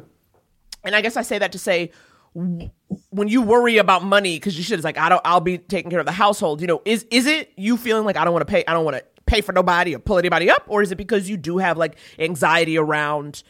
and 0.82 0.96
I 0.96 1.02
guess 1.02 1.18
I 1.18 1.22
say 1.22 1.38
that 1.38 1.52
to 1.52 1.58
say 1.58 1.90
when 2.34 3.28
you 3.28 3.42
worry 3.42 3.78
about 3.78 4.04
money 4.04 4.36
because 4.36 4.56
you 4.56 4.64
should 4.64 4.78
it's 4.78 4.84
like 4.84 4.98
I 4.98 5.08
don't 5.08 5.22
I'll 5.24 5.40
be 5.40 5.58
taking 5.58 5.90
care 5.90 6.00
of 6.00 6.06
the 6.06 6.12
household. 6.12 6.60
You 6.60 6.66
know, 6.66 6.82
is 6.84 7.06
is 7.10 7.26
it 7.26 7.52
you 7.56 7.76
feeling 7.76 8.04
like 8.04 8.16
I 8.16 8.24
don't 8.24 8.32
want 8.32 8.46
to 8.46 8.50
pay 8.50 8.64
I 8.66 8.72
don't 8.72 8.84
want 8.84 8.96
to 8.96 9.04
pay 9.26 9.40
for 9.40 9.52
nobody 9.52 9.94
or 9.94 9.98
pull 9.98 10.18
anybody 10.18 10.50
up, 10.50 10.64
or 10.66 10.82
is 10.82 10.92
it 10.92 10.96
because 10.96 11.30
you 11.30 11.36
do 11.36 11.58
have 11.58 11.76
like 11.76 11.96
anxiety 12.18 12.76
around? 12.76 13.42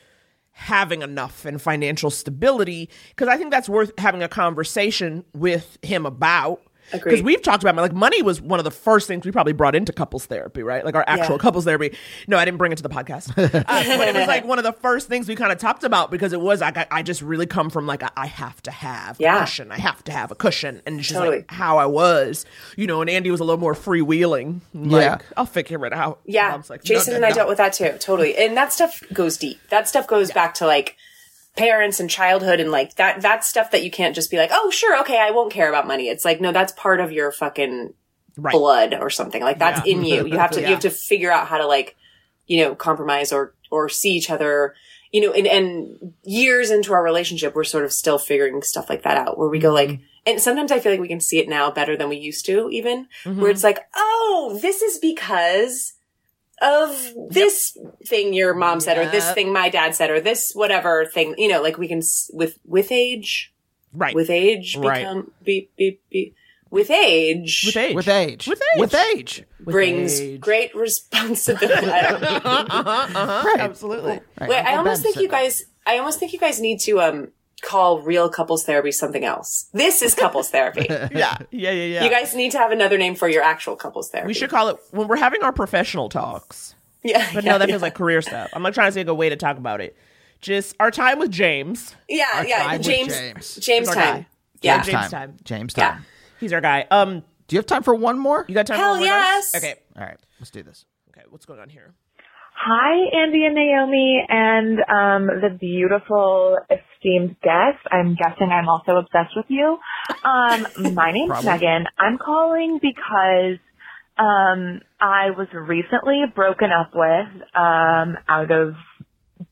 having 0.57 1.03
enough 1.03 1.45
and 1.45 1.61
financial 1.61 2.11
stability 2.11 2.89
because 3.09 3.27
I 3.27 3.37
think 3.37 3.51
that's 3.51 3.69
worth 3.69 3.91
having 3.99 4.23
a 4.23 4.29
conversation 4.29 5.25
with 5.35 5.79
him 5.83 6.07
about. 6.07 6.63
Because 7.03 7.23
we've 7.23 7.43
talked 7.43 7.63
about 7.63 7.75
like 7.77 7.93
money 7.93 8.23
was 8.23 8.41
one 8.41 8.61
of 8.61 8.65
the 8.65 8.71
first 8.71 9.07
things 9.09 9.25
we 9.25 9.33
probably 9.33 9.53
brought 9.53 9.75
into 9.75 9.93
couples 9.93 10.27
therapy, 10.27 10.63
right? 10.63 10.85
Like 10.85 10.95
our 10.95 11.05
actual 11.07 11.35
Yeah. 11.37 11.39
couples 11.39 11.65
therapy. 11.65 11.97
No, 12.29 12.37
I 12.39 12.45
didn't 12.45 12.59
bring 12.59 12.73
it 12.73 12.77
to 12.77 12.83
the 12.83 12.89
podcast, 12.89 13.31
uh, 13.37 13.49
but 13.99 14.09
it 14.09 14.15
was 14.15 14.27
like 14.29 14.45
one 14.45 14.59
of 14.59 14.65
the 14.65 14.73
first 14.73 15.09
things 15.09 15.29
we 15.29 15.35
kind 15.37 15.53
of 15.53 15.59
talked 15.59 15.85
about 15.85 16.11
because 16.11 16.33
it 16.33 16.41
was 16.41 16.61
like 16.61 16.77
I, 16.77 16.87
I 16.91 17.03
just 17.03 17.23
really 17.23 17.47
come 17.47 17.71
from 17.71 17.87
like 17.87 18.03
I, 18.03 18.11
I 18.17 18.27
have 18.27 18.63
to 18.63 18.71
have 18.71 19.17
Yeah. 19.19 19.37
a 19.37 19.41
cushion, 19.41 19.73
I 19.73 19.79
have 19.79 20.03
to 20.05 20.13
have 20.13 20.31
a 20.31 20.35
cushion, 20.35 20.83
and 20.87 20.99
it's 21.01 21.09
just 21.09 21.19
Totally. 21.19 21.39
like 21.39 21.51
how 21.51 21.79
I 21.79 21.87
was, 21.87 22.45
you 22.77 22.87
know. 22.87 23.01
And 23.01 23.11
Andy 23.11 23.31
was 23.31 23.41
a 23.41 23.45
little 23.45 23.61
more 23.61 23.75
freewheeling, 23.75 24.61
like 24.75 25.03
Yeah. 25.03 25.19
I'll 25.37 25.47
figure 25.47 25.85
it 25.87 25.93
out. 25.93 26.21
Yeah, 26.25 26.51
Mom's 26.51 26.71
like, 26.71 26.83
Jason 26.85 27.13
no, 27.13 27.17
and 27.17 27.27
I 27.27 27.31
no. 27.31 27.35
dealt 27.37 27.49
with 27.49 27.59
that 27.59 27.73
too, 27.73 27.95
totally. 27.99 28.37
And 28.37 28.57
that 28.57 28.73
stuff 28.73 29.03
goes 29.13 29.37
deep. 29.37 29.59
That 29.71 29.89
stuff 29.89 30.07
goes 30.07 30.31
back 30.31 30.55
to 30.55 30.67
like 30.67 30.97
parents 31.57 32.01
and 32.01 32.11
childhood 32.11 32.61
and 32.61 32.71
like 32.71 32.95
that. 32.97 33.21
That's 33.21 33.49
stuff 33.49 33.71
that 33.71 33.85
you 33.85 33.91
can't 33.91 34.15
just 34.15 34.31
be 34.31 34.37
like, 34.39 34.51
oh, 34.53 34.71
sure, 34.71 34.99
okay, 35.01 35.19
I 35.21 35.31
won't 35.31 35.53
care 35.53 35.69
about 35.69 35.87
money. 35.87 36.09
It's 36.09 36.25
like, 36.25 36.41
no, 36.41 36.53
that's 36.53 36.73
part 36.73 37.01
of 37.01 37.13
your 37.13 37.31
fucking 37.33 37.95
Right. 38.37 38.53
blood 38.53 38.95
or 39.01 39.11
something. 39.11 39.41
Like 39.41 39.61
that's 39.61 39.87
Yeah. 39.87 39.93
in 39.95 40.05
you. 40.05 40.27
You 40.27 40.39
have 40.39 40.51
to 40.53 40.61
Yeah. 40.61 40.67
you 40.69 40.73
have 40.75 40.83
to 40.83 40.91
figure 40.91 41.31
out 41.31 41.47
how 41.47 41.59
to 41.59 41.67
like, 41.67 41.95
you 42.49 42.65
know, 42.65 42.75
compromise 42.75 43.33
or 43.33 43.55
or 43.71 43.89
see 43.89 44.11
each 44.17 44.29
other. 44.31 44.75
You 45.13 45.21
know, 45.21 45.33
and, 45.33 45.47
and 45.47 46.13
years 46.25 46.73
into 46.73 46.93
our 46.93 47.03
relationship, 47.05 47.55
we're 47.55 47.63
sort 47.63 47.85
of 47.85 47.93
still 47.93 48.19
figuring 48.19 48.61
stuff 48.63 48.91
like 48.91 49.05
that 49.05 49.17
out. 49.17 49.39
Where 49.39 49.49
we 49.49 49.61
go 49.61 49.73
like, 49.73 49.91
Mm-hmm. 49.91 50.03
and 50.27 50.41
sometimes 50.41 50.73
I 50.73 50.81
feel 50.81 50.91
like 50.91 51.01
we 51.01 51.07
can 51.07 51.21
see 51.21 51.39
it 51.39 51.49
now 51.49 51.71
better 51.71 51.97
than 51.97 52.09
we 52.09 52.17
used 52.17 52.45
to, 52.47 52.69
even 52.71 53.07
Mm-hmm. 53.23 53.41
where 53.41 53.53
it's 53.53 53.63
like, 53.63 53.79
oh, 53.95 54.59
this 54.61 54.83
is 54.83 54.99
because 54.99 55.93
of 56.63 57.13
this 57.31 57.77
thing 58.07 58.33
your 58.35 58.55
mom 58.55 58.81
said, 58.81 58.99
or 58.99 59.11
this 59.11 59.31
thing 59.33 59.53
my 59.53 59.69
dad 59.69 59.95
said, 59.95 60.11
or 60.11 60.21
this 60.21 60.53
whatever 60.55 61.05
thing. 61.07 61.35
You 61.39 61.49
know, 61.49 61.63
like 61.63 61.79
we 61.79 61.89
can 61.89 62.03
with 62.33 62.59
with 62.65 62.91
age, 62.93 63.53
right 63.93 64.15
with 64.15 64.31
age, 64.31 64.77
Right. 64.77 64.99
become 65.01 65.33
be 65.43 65.71
be 65.77 66.01
be 66.11 66.35
with 66.71 66.91
age, 66.91 67.63
with 67.67 67.77
age 67.77 67.95
With 67.95 68.09
age. 68.09 68.47
With 68.49 68.63
age. 68.75 68.81
With 68.81 68.95
age. 68.95 69.45
brings 69.61 70.21
age. 70.21 70.41
great 70.41 70.75
responsibility. 70.75 71.87
I 71.91 72.03
don't 72.03 72.21
know. 72.21 72.29
uh-huh, 72.29 73.57
absolutely. 73.59 74.21
Right, 74.41 74.51
Wait, 74.51 74.65
I 74.65 74.77
almost 74.77 74.99
Ben 74.99 75.03
think 75.05 75.15
said 75.15 75.23
you 75.23 75.29
that. 75.29 75.35
guys. 75.43 75.63
I 75.87 75.99
almost 75.99 76.19
think 76.19 76.33
you 76.33 76.39
guys 76.41 76.61
need 76.61 76.81
to 76.81 77.01
um 77.01 77.29
call 77.65 78.01
real 78.03 78.29
couples 78.29 78.65
therapy 78.65 78.93
something 78.93 79.25
else. 79.25 79.69
This 79.73 80.03
is 80.03 80.15
couples 80.15 80.51
therapy. 80.51 80.87
Yeah, 80.91 81.09
yeah, 81.11 81.39
yeah, 81.51 81.71
yeah. 81.73 82.05
You 82.05 82.11
guys 82.11 82.35
need 82.35 82.53
to 82.53 82.59
have 82.59 82.71
another 82.71 82.99
name 82.99 83.15
for 83.15 83.29
your 83.29 83.43
actual 83.43 83.75
couples 83.77 84.11
therapy. 84.11 84.29
we 84.29 84.35
should 84.35 84.51
call 84.51 84.69
it 84.69 84.77
when 84.91 85.09
we're 85.09 85.17
having 85.17 85.43
our 85.43 85.53
professional 85.53 86.09
talks. 86.09 86.75
Yeah, 87.07 87.29
But 87.35 87.45
yeah, 87.45 87.53
no, 87.53 87.59
that 87.59 87.69
yeah. 87.69 87.73
feels 87.75 87.83
like 87.83 87.95
career 87.95 88.23
stuff. 88.23 88.49
I'm 88.55 88.63
not 88.63 88.73
trying 88.73 88.89
to 88.89 88.93
say 88.93 89.05
a 89.07 89.13
way 89.13 89.29
to 89.29 89.37
talk 89.37 89.59
about 89.59 89.83
it. 89.83 89.95
Just 90.41 90.75
our 90.81 90.91
time 90.91 91.19
with 91.19 91.31
James. 91.31 91.95
Yeah, 92.09 92.27
Our 92.35 92.47
yeah. 92.47 92.63
time 92.63 92.79
with 92.79 92.83
James, 92.87 93.13
James. 93.15 93.55
James, 93.57 93.89
time. 93.89 93.97
guy. 93.97 94.27
Yeah. 94.63 94.77
James, 94.77 94.87
James 94.87 95.11
time. 95.11 95.11
time. 95.11 95.37
James 95.45 95.75
Yeah. 95.77 95.89
time. 95.91 96.07
He's 96.41 96.53
our 96.55 96.63
guy. 96.63 96.87
Um, 96.91 97.21
Do 97.47 97.57
you 97.57 97.59
have 97.59 97.67
time 97.67 97.83
for 97.83 97.95
one 97.95 98.19
more? 98.19 98.47
you 98.49 98.55
got 98.55 98.67
time? 98.67 98.79
Hell 98.79 98.95
for 98.95 99.01
one 99.01 99.09
more, 99.09 99.19
guys? 99.19 99.51
yes. 99.53 99.55
Okay. 99.55 99.75
All 99.99 100.03
right, 100.03 100.17
let's 100.41 100.51
do 100.51 100.63
this. 100.63 100.87
Okay. 101.11 101.27
What's 101.29 101.45
going 101.45 101.61
on 101.61 101.69
here? 101.69 101.93
Hi, 102.57 102.95
Andy 103.13 103.45
and 103.45 103.55
Naomi, 103.55 104.25
and 104.29 104.79
um, 104.79 105.27
the 105.41 105.57
beautiful, 105.61 106.57
esteemed 106.71 107.37
guest. 107.43 107.83
I'm 107.91 108.15
guessing 108.15 108.49
I'm 108.51 108.69
also 108.69 108.93
obsessed 108.93 109.37
with 109.37 109.47
you. 109.49 109.77
Um, 110.25 110.67
my 110.95 111.13
name's 111.13 111.29
Probably. 111.29 111.51
Megan. 111.51 111.85
I'm 111.99 112.17
calling 112.17 112.79
because 112.81 113.59
um, 114.17 114.81
I 115.01 115.31
was 115.37 115.49
recently 115.53 116.23
broken 116.35 116.71
up 116.71 116.93
with 116.95 117.43
um, 117.55 118.17
out 118.29 118.51
of 118.51 118.75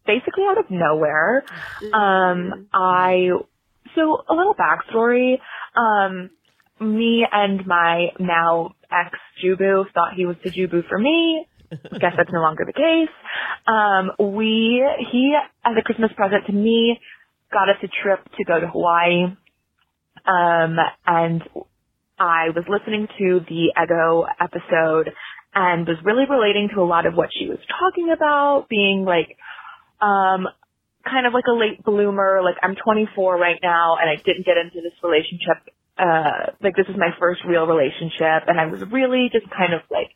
basically 0.06 0.44
out 0.48 0.58
of 0.58 0.70
nowhere. 0.70 1.44
Um, 1.92 2.68
I 2.72 3.30
so 3.96 4.24
a 4.28 4.34
little 4.34 4.54
backstory. 4.54 5.38
Um, 5.76 6.30
me 6.80 7.26
and 7.30 7.66
my 7.66 8.08
now 8.18 8.74
ex 8.90 9.18
Jubu 9.44 9.84
thought 9.92 10.14
he 10.16 10.26
was 10.26 10.36
the 10.44 10.50
Jubu 10.50 10.88
for 10.88 10.98
me. 10.98 11.46
I 11.72 11.98
guess 11.98 12.12
that's 12.16 12.32
no 12.32 12.40
longer 12.40 12.64
the 12.66 12.72
case. 12.72 13.14
Um, 13.66 14.34
we 14.36 14.84
he 15.10 15.36
as 15.64 15.72
a 15.78 15.82
Christmas 15.82 16.10
present 16.16 16.46
to 16.46 16.52
me 16.52 16.98
got 17.52 17.68
us 17.68 17.76
a 17.82 17.88
trip 18.02 18.24
to 18.36 18.44
go 18.44 18.60
to 18.60 18.66
Hawaii. 18.66 19.24
Um, 20.24 20.76
and 21.06 21.42
I 22.18 22.50
was 22.54 22.64
listening 22.68 23.08
to 23.18 23.40
the 23.48 23.72
Ego 23.76 24.24
episode 24.40 25.10
and 25.54 25.86
was 25.86 25.98
really 26.04 26.24
relating 26.28 26.70
to 26.74 26.80
a 26.80 26.86
lot 26.86 27.06
of 27.06 27.14
what 27.14 27.28
she 27.36 27.46
was 27.46 27.58
talking 27.68 28.10
about, 28.10 28.66
being 28.70 29.04
like, 29.04 29.36
um, 30.00 30.48
kind 31.04 31.26
of 31.26 31.34
like 31.34 31.44
a 31.50 31.52
late 31.52 31.84
bloomer. 31.84 32.40
Like 32.42 32.56
I'm 32.62 32.76
24 32.76 33.36
right 33.36 33.58
now 33.62 33.96
and 34.00 34.08
I 34.08 34.16
didn't 34.16 34.46
get 34.46 34.56
into 34.56 34.80
this 34.80 34.96
relationship. 35.02 35.60
Uh, 35.98 36.56
like 36.62 36.74
this 36.74 36.88
is 36.88 36.96
my 36.96 37.10
first 37.20 37.42
real 37.46 37.66
relationship 37.66 38.48
and 38.48 38.58
I 38.58 38.66
was 38.66 38.80
really 38.90 39.28
just 39.30 39.44
kind 39.52 39.74
of 39.74 39.82
like 39.90 40.08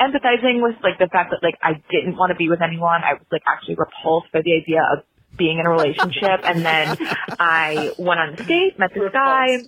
empathizing 0.00 0.62
with 0.62 0.76
like 0.82 0.98
the 0.98 1.08
fact 1.12 1.30
that 1.30 1.42
like 1.42 1.58
I 1.62 1.82
didn't 1.90 2.16
want 2.16 2.30
to 2.30 2.36
be 2.36 2.48
with 2.48 2.62
anyone. 2.62 3.02
I 3.04 3.14
was 3.14 3.26
like 3.30 3.42
actually 3.46 3.76
repulsed 3.76 4.32
by 4.32 4.40
the 4.42 4.56
idea 4.56 4.80
of 4.80 5.04
being 5.36 5.58
in 5.58 5.66
a 5.66 5.70
relationship. 5.70 6.40
And 6.44 6.64
then 6.64 6.96
I 7.38 7.92
went 7.98 8.20
on 8.20 8.28
a 8.34 8.36
date, 8.36 8.78
met 8.78 8.90
this 8.94 9.12
guy 9.12 9.58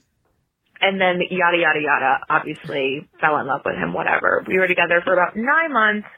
and 0.82 1.00
then 1.00 1.22
yada 1.30 1.56
yada 1.56 1.80
yada. 1.80 2.20
Obviously 2.28 3.08
fell 3.20 3.38
in 3.38 3.46
love 3.46 3.62
with 3.64 3.76
him 3.76 3.94
whatever. 3.94 4.44
We 4.46 4.58
were 4.58 4.66
together 4.66 5.00
for 5.04 5.12
about 5.12 5.36
nine 5.36 5.72
months. 5.72 6.08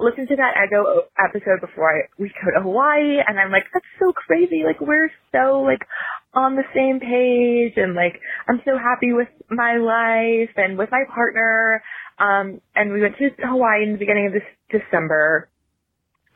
Listened 0.00 0.26
to 0.28 0.36
that 0.36 0.58
ego 0.58 1.06
episode 1.14 1.60
before 1.60 1.86
I, 1.86 2.08
we 2.18 2.26
go 2.26 2.50
to 2.58 2.62
hawaii 2.62 3.22
and 3.24 3.38
i'm 3.38 3.52
like 3.52 3.66
that's 3.72 3.86
so 4.00 4.12
crazy. 4.12 4.62
Like 4.64 4.80
we're 4.80 5.10
so 5.30 5.62
like 5.62 5.86
on 6.32 6.56
the 6.56 6.64
same 6.74 6.98
page 6.98 7.74
and 7.76 7.94
like 7.94 8.18
i'm 8.48 8.60
so 8.64 8.76
happy 8.76 9.12
with 9.12 9.28
my 9.50 9.76
life 9.76 10.50
and 10.56 10.76
with 10.76 10.90
my 10.90 11.04
partner 11.14 11.80
um 12.18 12.60
and 12.74 12.92
we 12.92 13.00
went 13.00 13.16
to 13.18 13.30
hawaii 13.40 13.82
in 13.84 13.92
the 13.92 13.98
beginning 13.98 14.26
of 14.26 14.32
this 14.32 14.42
december 14.70 15.48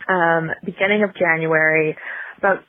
um 0.09 0.51
beginning 0.65 1.03
of 1.03 1.15
january 1.15 1.97
about 2.39 2.65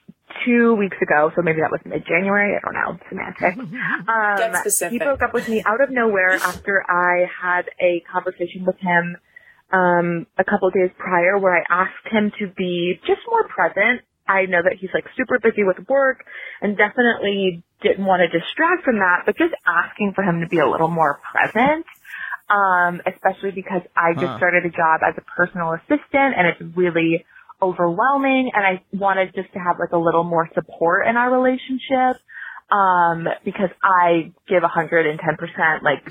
two 0.45 0.76
weeks 0.76 0.98
ago, 1.02 1.31
so 1.36 1.41
maybe 1.41 1.61
that 1.61 1.72
was 1.72 1.81
mid-January. 1.86 2.56
I 2.56 2.60
don't 2.64 2.73
know, 2.73 2.99
semantics. 3.10 3.57
Um, 4.10 4.38
Get 4.38 4.56
specific. 4.61 4.91
He 4.94 4.99
broke 4.99 5.22
up 5.22 5.34
with 5.34 5.48
me 5.48 5.61
out 5.65 5.81
of 5.81 5.90
nowhere 5.90 6.34
after 6.34 6.84
I 6.90 7.26
had 7.30 7.69
a 7.80 8.02
conversation 8.11 8.65
with 8.65 8.77
him 8.80 9.18
um, 9.72 10.26
a 10.38 10.44
couple 10.44 10.68
of 10.68 10.73
days 10.73 10.90
prior 10.98 11.38
where 11.38 11.57
I 11.57 11.64
asked 11.69 12.07
him 12.10 12.31
to 12.40 12.48
be 12.48 12.99
just 13.06 13.22
more 13.30 13.48
present. 13.48 14.02
I 14.27 14.45
know 14.45 14.61
that 14.64 14.77
he's 14.80 14.90
like 14.94 15.06
super 15.18 15.40
busy 15.40 15.64
with 15.64 15.77
work 15.88 16.23
and 16.61 16.77
definitely 16.77 17.64
didn't 17.81 18.06
want 18.06 18.22
to 18.22 18.27
distract 18.27 18.84
from 18.84 18.99
that, 18.99 19.23
but 19.26 19.38
just 19.38 19.53
asking 19.65 20.14
for 20.15 20.23
him 20.23 20.41
to 20.41 20.48
be 20.48 20.60
a 20.60 20.68
little 20.68 20.88
more 20.88 21.19
present. 21.31 21.86
Um, 22.49 23.01
especially 23.07 23.51
because 23.51 23.81
I 23.95 24.13
just 24.19 24.34
Huh. 24.34 24.38
started 24.38 24.65
a 24.65 24.71
job 24.71 25.01
as 25.07 25.15
a 25.17 25.23
personal 25.38 25.73
assistant 25.73 26.34
and 26.38 26.47
it's 26.47 26.61
really 26.77 27.26
overwhelming 27.61 28.51
and 28.53 28.65
I 28.65 28.84
wanted 28.93 29.34
just 29.35 29.53
to 29.53 29.59
have 29.59 29.77
like 29.80 29.91
a 29.93 29.97
little 29.99 30.23
more 30.23 30.49
support 30.55 31.07
in 31.07 31.17
our 31.17 31.31
relationship. 31.31 32.21
Um, 32.71 33.27
because 33.45 33.69
I 33.84 34.34
give 34.47 34.63
110% 34.63 35.84
like 35.84 36.03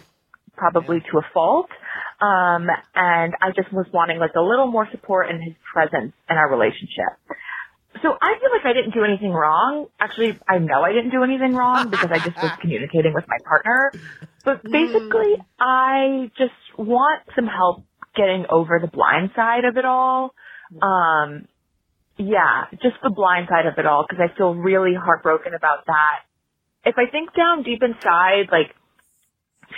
probably 0.57 1.01
to 1.13 1.19
a 1.19 1.23
fault. 1.35 1.69
Um, 2.21 2.69
and 2.95 3.35
I 3.41 3.51
just 3.57 3.73
was 3.73 3.87
wanting 3.93 4.19
like 4.19 4.35
a 4.37 4.43
little 4.43 4.69
more 4.69 4.89
support 4.93 5.31
and 5.31 5.43
his 5.43 5.55
presence 5.73 6.15
in 6.31 6.37
our 6.37 6.51
relationship. 6.51 7.19
So 8.03 8.15
I 8.21 8.39
feel 8.39 8.51
like 8.53 8.65
I 8.65 8.73
didn't 8.75 8.95
do 8.95 9.03
anything 9.05 9.33
wrong. 9.33 9.87
Actually, 9.99 10.39
I 10.49 10.59
know 10.59 10.83
I 10.83 10.93
didn't 10.93 11.11
do 11.11 11.25
anything 11.25 11.55
wrong 11.55 11.89
because 11.91 12.11
I 12.13 12.19
just 12.19 12.41
was 12.43 12.53
communicating 12.61 13.15
with 13.15 13.25
my 13.29 13.39
partner. 13.45 13.93
But 14.45 14.63
basically, 14.63 15.35
I 15.59 16.31
just 16.39 16.55
want 16.79 17.23
some 17.35 17.47
help 17.47 17.85
getting 18.15 18.47
over 18.51 18.79
the 18.81 18.87
blind 18.89 19.31
side 19.35 19.65
of 19.65 19.77
it 19.77 19.85
all. 19.85 20.35
Um, 20.81 21.49
yeah, 22.19 22.65
just 22.83 22.97
the 23.03 23.11
blind 23.11 23.49
side 23.49 23.67
of 23.67 23.75
it 23.79 23.87
all 23.87 24.05
because 24.09 24.23
I 24.23 24.37
feel 24.37 24.55
really 24.55 24.95
heartbroken 24.95 25.55
about 25.55 25.87
that. 25.87 26.21
If 26.85 26.97
I 26.99 27.11
think 27.11 27.35
down 27.35 27.63
deep 27.63 27.83
inside, 27.83 28.49
like, 28.51 28.75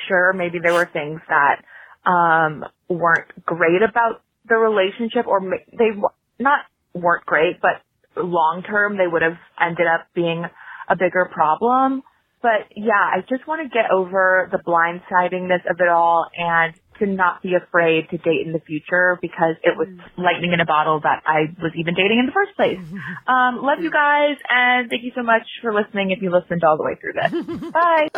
sure, 0.08 0.32
maybe 0.32 0.58
there 0.62 0.72
were 0.72 0.88
things 0.92 1.20
that, 1.28 1.64
um, 2.08 2.64
weren't 2.88 3.44
great 3.44 3.82
about 3.82 4.22
the 4.48 4.56
relationship 4.56 5.26
or 5.26 5.40
they 5.72 5.90
not 6.38 6.60
weren't 6.94 7.26
great, 7.26 7.60
but 7.60 7.82
long 8.16 8.62
term 8.66 8.96
they 8.96 9.06
would 9.06 9.22
have 9.22 9.38
ended 9.60 9.86
up 9.86 10.06
being 10.14 10.44
a 10.88 10.96
bigger 10.96 11.28
problem. 11.32 12.02
But 12.42 12.72
yeah, 12.74 12.92
I 12.94 13.20
just 13.28 13.46
want 13.46 13.60
to 13.62 13.68
get 13.68 13.90
over 13.90 14.48
the 14.50 14.58
blindsidingness 14.58 15.70
of 15.70 15.76
it 15.78 15.88
all 15.88 16.26
and 16.36 16.72
to 16.98 17.06
not 17.06 17.42
be 17.42 17.52
afraid 17.54 18.08
to 18.10 18.18
date 18.18 18.46
in 18.46 18.52
the 18.52 18.60
future 18.60 19.18
because 19.22 19.56
it 19.62 19.76
was 19.76 19.88
lightning 20.18 20.52
in 20.52 20.60
a 20.60 20.66
bottle 20.66 21.00
that 21.00 21.22
I 21.26 21.52
was 21.62 21.72
even 21.76 21.94
dating 21.94 22.18
in 22.20 22.26
the 22.26 22.32
first 22.32 22.54
place. 22.56 22.78
Um, 23.26 23.62
love 23.62 23.78
you 23.80 23.90
guys 23.90 24.36
and 24.48 24.90
thank 24.90 25.02
you 25.04 25.12
so 25.14 25.22
much 25.22 25.42
for 25.62 25.72
listening 25.72 26.10
if 26.10 26.20
you 26.22 26.30
listened 26.30 26.62
all 26.64 26.76
the 26.76 26.82
way 26.82 26.96
through 26.96 27.12
this. 27.14 27.70
Bye. 27.72 28.08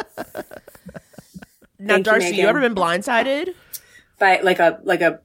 Now, 1.78 1.94
Thank 1.94 2.06
D'Arcy, 2.06 2.27
you, 2.27 2.31
Megan. 2.32 2.47
ever 2.48 2.60
been 2.60 2.74
blindsided? 2.74 3.55
By 4.19 4.40
like 4.40 4.59
a 4.60 4.81
like 4.85 5.01
a 5.02 5.20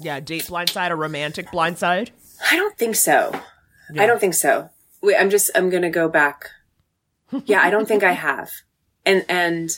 Yeah, 0.00 0.20
date 0.20 0.44
blindside, 0.44 0.90
a 0.90 0.96
romantic 0.96 1.48
blindside. 1.48 2.10
I 2.50 2.56
don't 2.56 2.76
think 2.78 2.94
so. 2.96 3.32
I 3.98 4.06
don't 4.06 4.20
think 4.20 4.34
so. 4.34 4.70
Wait, 5.02 5.16
I'm 5.16 5.30
just 5.30 5.50
I'm 5.54 5.70
gonna 5.70 5.90
go 5.90 6.08
back. 6.08 6.50
Yeah, 7.46 7.60
I 7.62 7.70
don't 7.70 7.86
think 7.86 8.02
I 8.02 8.12
have. 8.12 8.50
And 9.06 9.24
and 9.28 9.70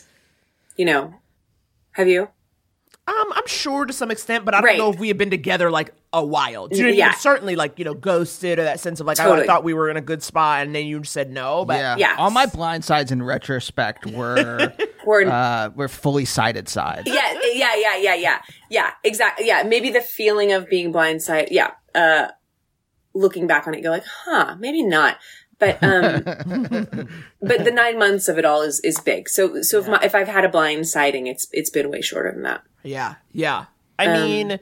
you 0.76 0.84
know, 0.86 1.14
have 1.92 2.08
you? 2.08 2.28
Um, 3.06 3.32
I'm 3.32 3.46
sure 3.46 3.84
to 3.84 3.92
some 3.92 4.10
extent, 4.10 4.44
but 4.44 4.54
I 4.54 4.60
don't 4.60 4.68
Right. 4.68 4.78
know 4.78 4.90
if 4.90 4.98
we 4.98 5.08
have 5.08 5.18
been 5.18 5.28
together 5.30 5.70
like 5.70 5.92
a 6.12 6.24
while. 6.24 6.68
Do 6.68 6.76
you 6.76 6.82
know 6.82 6.86
what 6.86 6.88
I 6.88 6.92
mean? 6.92 6.98
Yeah. 6.98 7.12
Certainly, 7.14 7.56
like 7.56 7.78
you 7.78 7.84
know, 7.84 7.94
ghosted 7.94 8.58
or 8.58 8.64
that 8.64 8.80
sense 8.80 9.00
of 9.00 9.06
like, 9.06 9.18
oh, 9.20 9.24
I 9.24 9.26
Totally. 9.26 9.46
thought 9.46 9.64
we 9.64 9.74
were 9.74 9.90
in 9.90 9.96
a 9.96 10.00
good 10.00 10.22
spot, 10.22 10.64
and 10.66 10.74
then 10.74 10.86
you 10.86 11.02
said 11.04 11.30
no. 11.30 11.64
But 11.64 11.98
yeah. 11.98 12.14
All 12.16 12.30
my 12.30 12.46
blind 12.46 12.84
sides 12.84 13.10
in 13.12 13.22
retrospect 13.22 14.06
were 14.06 14.72
were 15.04 15.26
uh, 15.26 15.70
were 15.74 15.88
fully 15.88 16.24
sighted 16.24 16.68
sides. 16.68 17.02
Yeah, 17.06 17.38
yeah, 17.52 17.74
yeah, 17.76 17.96
yeah, 17.96 18.14
yeah. 18.14 18.38
Yeah, 18.70 18.90
exactly. 19.04 19.46
Yeah, 19.46 19.62
maybe 19.64 19.90
the 19.90 20.00
feeling 20.00 20.52
of 20.52 20.68
being 20.70 20.92
blindsided. 20.92 21.48
Yeah. 21.50 21.72
Uh 21.94 22.28
looking 23.14 23.46
back 23.46 23.66
on 23.66 23.74
it, 23.74 23.82
you're 23.82 23.90
like, 23.92 24.04
huh, 24.06 24.56
maybe 24.58 24.82
not. 24.82 25.18
But 25.58 25.78
um 25.82 26.22
but 27.40 27.64
the 27.64 27.70
nine 27.72 27.98
months 27.98 28.26
of 28.28 28.38
it 28.38 28.44
all 28.44 28.62
is 28.62 28.80
is 28.80 28.98
big. 29.00 29.28
So 29.28 29.62
so 29.62 29.78
if 29.78 29.86
my 29.88 30.00
if 30.02 30.14
I've 30.14 30.28
had 30.28 30.44
a 30.44 30.48
blind 30.48 30.88
siding, 30.88 31.26
it's 31.28 31.46
it's 31.52 31.70
been 31.70 31.90
way 31.90 32.00
shorter 32.00 32.32
than 32.32 32.42
that. 32.42 32.62
Yeah, 32.82 33.14
yeah. 33.32 33.66
I 33.98 34.06
Um, 34.06 34.12
mean, 34.22 34.58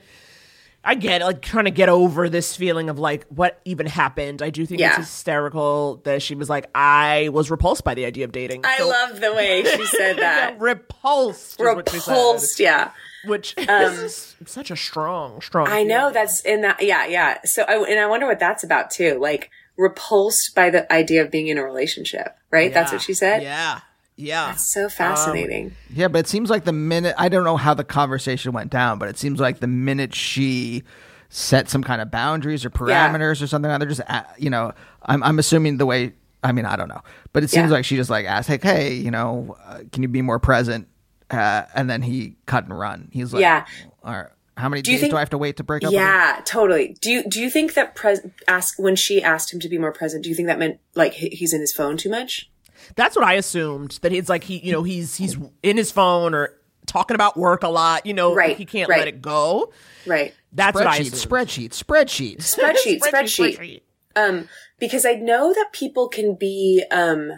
I 0.84 0.94
get 0.96 1.22
like 1.22 1.40
trying 1.40 1.64
to 1.66 1.70
get 1.70 1.88
over 1.88 2.28
this 2.28 2.54
feeling 2.56 2.90
of 2.90 2.98
like 2.98 3.24
what 3.28 3.60
even 3.64 3.86
happened. 3.86 4.42
I 4.42 4.50
do 4.50 4.66
think 4.66 4.80
Yeah. 4.80 4.88
it's 4.90 5.08
hysterical 5.08 6.02
that 6.04 6.20
she 6.20 6.34
was 6.34 6.50
like, 6.50 6.66
I 6.74 7.30
was 7.32 7.50
repulsed 7.50 7.84
by 7.84 7.94
the 7.94 8.04
idea 8.04 8.24
of 8.26 8.32
dating. 8.32 8.66
I 8.66 8.76
So- 8.78 8.88
love 8.88 9.20
the 9.20 9.32
way 9.32 9.62
she 9.64 9.86
said 9.86 10.16
that. 10.18 10.60
repulsed. 10.60 11.60
is 11.60 11.66
what 11.66 11.88
she 11.88 11.98
said. 11.98 12.10
Repulsed, 12.12 12.60
yeah. 12.60 12.90
Which 13.26 13.54
Um, 13.68 13.92
is 13.92 14.34
such 14.46 14.70
a 14.70 14.76
strong, 14.76 15.40
strong. 15.40 15.68
I 15.68 15.82
know 15.82 16.10
that's 16.10 16.40
in 16.40 16.62
that. 16.62 16.82
Yeah, 16.82 17.06
yeah. 17.06 17.38
So, 17.44 17.62
I, 17.64 17.74
and 17.88 18.00
I 18.00 18.06
wonder 18.06 18.26
what 18.26 18.38
that's 18.38 18.64
about 18.64 18.90
too. 18.90 19.18
Like 19.20 19.50
repulsed 19.76 20.54
by 20.54 20.70
the 20.70 20.90
idea 20.92 21.22
of 21.22 21.30
being 21.30 21.48
in 21.48 21.58
a 21.58 21.64
relationship, 21.64 22.36
right? 22.50 22.72
That's 22.72 22.92
what 22.92 23.00
she 23.02 23.14
said. 23.14 23.42
Yeah, 23.42 23.80
yeah. 24.16 24.46
That's 24.48 24.72
so 24.72 24.88
fascinating. 24.88 25.74
Yeah, 25.92 26.08
but 26.08 26.20
it 26.20 26.28
seems 26.28 26.50
like 26.50 26.64
the 26.64 26.72
minute 26.72 27.14
I 27.18 27.28
don't 27.28 27.44
know 27.44 27.56
how 27.56 27.74
the 27.74 27.84
conversation 27.84 28.52
went 28.52 28.70
down, 28.70 28.98
but 28.98 29.08
it 29.08 29.18
seems 29.18 29.40
like 29.40 29.60
the 29.60 29.66
minute 29.66 30.14
she 30.14 30.82
set 31.28 31.68
some 31.68 31.82
kind 31.82 32.00
of 32.02 32.10
boundaries 32.10 32.64
or 32.64 32.70
parameters 32.70 33.42
or 33.42 33.46
something, 33.46 33.70
they're 33.78 33.88
just 33.88 34.00
uh, 34.08 34.22
you 34.36 34.50
know, 34.50 34.72
I'm 35.02 35.22
I'm 35.22 35.38
assuming 35.38 35.76
the 35.78 35.86
way. 35.86 36.12
I 36.42 36.52
mean, 36.52 36.64
I 36.64 36.74
don't 36.76 36.88
know, 36.88 37.02
but 37.34 37.42
it 37.44 37.50
seems 37.50 37.68
Yeah. 37.68 37.76
like 37.76 37.84
she 37.84 37.96
just 37.96 38.08
like 38.08 38.24
asked, 38.24 38.48
like, 38.48 38.62
"Hey, 38.62 38.94
you 38.94 39.10
know, 39.10 39.56
uh, 39.64 39.80
can 39.92 40.02
you 40.02 40.08
be 40.08 40.22
more 40.22 40.38
present?" 40.38 40.88
Uh, 41.30 41.62
and 41.74 41.88
then 41.88 42.02
he 42.02 42.36
cut 42.46 42.64
and 42.64 42.78
run. 42.78 43.08
He's 43.12 43.32
like, 43.32 43.40
Yeah. 43.42 43.64
All 44.02 44.12
right, 44.14 44.26
how 44.56 44.68
many 44.68 44.82
Do 44.82 44.90
days 44.90 45.00
think- 45.00 45.12
do 45.12 45.16
I 45.16 45.20
have 45.20 45.30
to 45.30 45.38
wait 45.38 45.56
to 45.58 45.64
break 45.64 45.82
up? 45.84 45.88
with 45.88 45.94
you?" 45.94 45.98
Yeah, 46.00 46.40
totally. 46.44 46.96
Do 47.00 47.10
you 47.10 47.22
do 47.28 47.40
you 47.40 47.50
think 47.50 47.74
that 47.74 47.94
pres- 47.94 48.20
ask 48.48 48.78
when 48.78 48.96
she 48.96 49.22
asked 49.22 49.52
him 49.52 49.60
to 49.60 49.68
be 49.68 49.78
more 49.78 49.92
present? 49.92 50.22
Do 50.24 50.28
you 50.28 50.34
think 50.34 50.48
that 50.48 50.58
meant 50.58 50.80
like 50.94 51.14
he's 51.14 51.52
in 51.52 51.60
his 51.60 51.72
phone 51.72 51.96
too 51.96 52.10
much? 52.10 52.50
That's 52.96 53.14
what 53.14 53.24
I 53.24 53.34
assumed. 53.34 53.98
That 54.02 54.12
it's 54.12 54.28
like 54.28 54.42
he, 54.44 54.58
you 54.58 54.72
know, 54.72 54.82
he's 54.82 55.16
he's 55.16 55.36
in 55.62 55.76
his 55.76 55.92
phone 55.92 56.34
or 56.34 56.54
talking 56.86 57.14
about 57.14 57.36
work 57.36 57.62
a 57.62 57.68
lot. 57.68 58.06
You 58.06 58.14
know, 58.14 58.34
Right, 58.34 58.56
he 58.56 58.64
can't 58.64 58.88
right. 58.88 58.98
let 59.00 59.08
it 59.08 59.20
go. 59.22 59.72
Right. 60.06 60.34
That's 60.52 60.74
what 60.74 60.86
I 60.86 61.00
Spreadsheet, 61.00 61.70
spreadsheet, 61.70 62.38
spreadsheet. 62.38 63.00
Spreadsheet, 63.00 63.00
spreadsheet. 63.00 63.80
Um, 64.16 64.48
because 64.80 65.04
I 65.06 65.12
know 65.14 65.52
that 65.54 65.68
people 65.72 66.08
can 66.08 66.34
be, 66.34 66.82
um, 66.90 67.30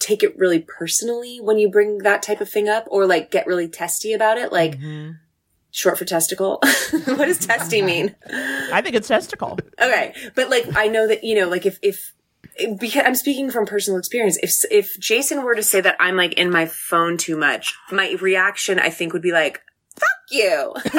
take 0.00 0.22
it 0.24 0.36
really 0.36 0.58
personally 0.60 1.38
when 1.40 1.58
you 1.58 1.70
bring 1.70 1.98
that 1.98 2.22
type 2.22 2.40
of 2.40 2.48
thing 2.48 2.68
up 2.68 2.86
or 2.90 3.06
like 3.06 3.30
get 3.30 3.46
really 3.46 3.68
testy 3.68 4.12
about 4.12 4.38
it. 4.38 4.50
Like, 4.52 4.78
Mm-hmm. 4.78 5.12
short 5.70 5.98
for 5.98 6.04
testicle. 6.04 6.58
what 7.04 7.26
does 7.26 7.38
testy 7.38 7.80
mean? 7.92 8.16
I 8.72 8.80
think 8.82 8.96
it's 8.96 9.06
testicle. 9.08 9.58
Okay, 9.80 10.14
but 10.34 10.50
like 10.50 10.64
I 10.76 10.88
know 10.88 11.06
that 11.06 11.22
you 11.22 11.34
know, 11.36 11.48
like 11.48 11.64
if 11.66 11.78
if 11.82 12.14
because 12.78 13.04
I'm 13.06 13.14
speaking 13.14 13.50
from 13.50 13.66
personal 13.66 13.98
experience. 13.98 14.36
If 14.42 14.52
if 14.70 14.98
Jason 14.98 15.44
were 15.44 15.54
to 15.54 15.62
say 15.62 15.80
that 15.80 15.96
I'm 16.00 16.16
like 16.16 16.32
in 16.34 16.50
my 16.50 16.66
phone 16.66 17.16
too 17.16 17.36
much, 17.36 17.74
my 17.92 18.16
reaction 18.20 18.78
I 18.80 18.90
think 18.90 19.12
would 19.12 19.22
be 19.22 19.32
like, 19.32 19.60
"Fuck 19.94 20.08
you." 20.30 20.72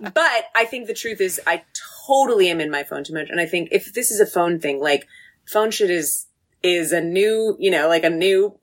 but 0.00 0.44
I 0.54 0.64
think 0.68 0.86
the 0.86 0.94
truth 0.94 1.20
is, 1.20 1.40
I 1.46 1.62
totally 2.06 2.48
am 2.48 2.60
in 2.60 2.70
my 2.70 2.82
phone 2.84 3.04
too 3.04 3.14
much, 3.14 3.28
and 3.30 3.40
I 3.40 3.46
think 3.46 3.68
if 3.72 3.92
this 3.92 4.10
is 4.10 4.20
a 4.20 4.26
phone 4.26 4.58
thing, 4.58 4.80
like 4.80 5.06
phone 5.46 5.70
shit 5.70 5.90
is 5.90 6.26
is 6.62 6.92
a 6.92 7.00
new, 7.00 7.56
you 7.58 7.70
know, 7.70 7.88
like 7.88 8.04
a 8.04 8.10
new 8.10 8.58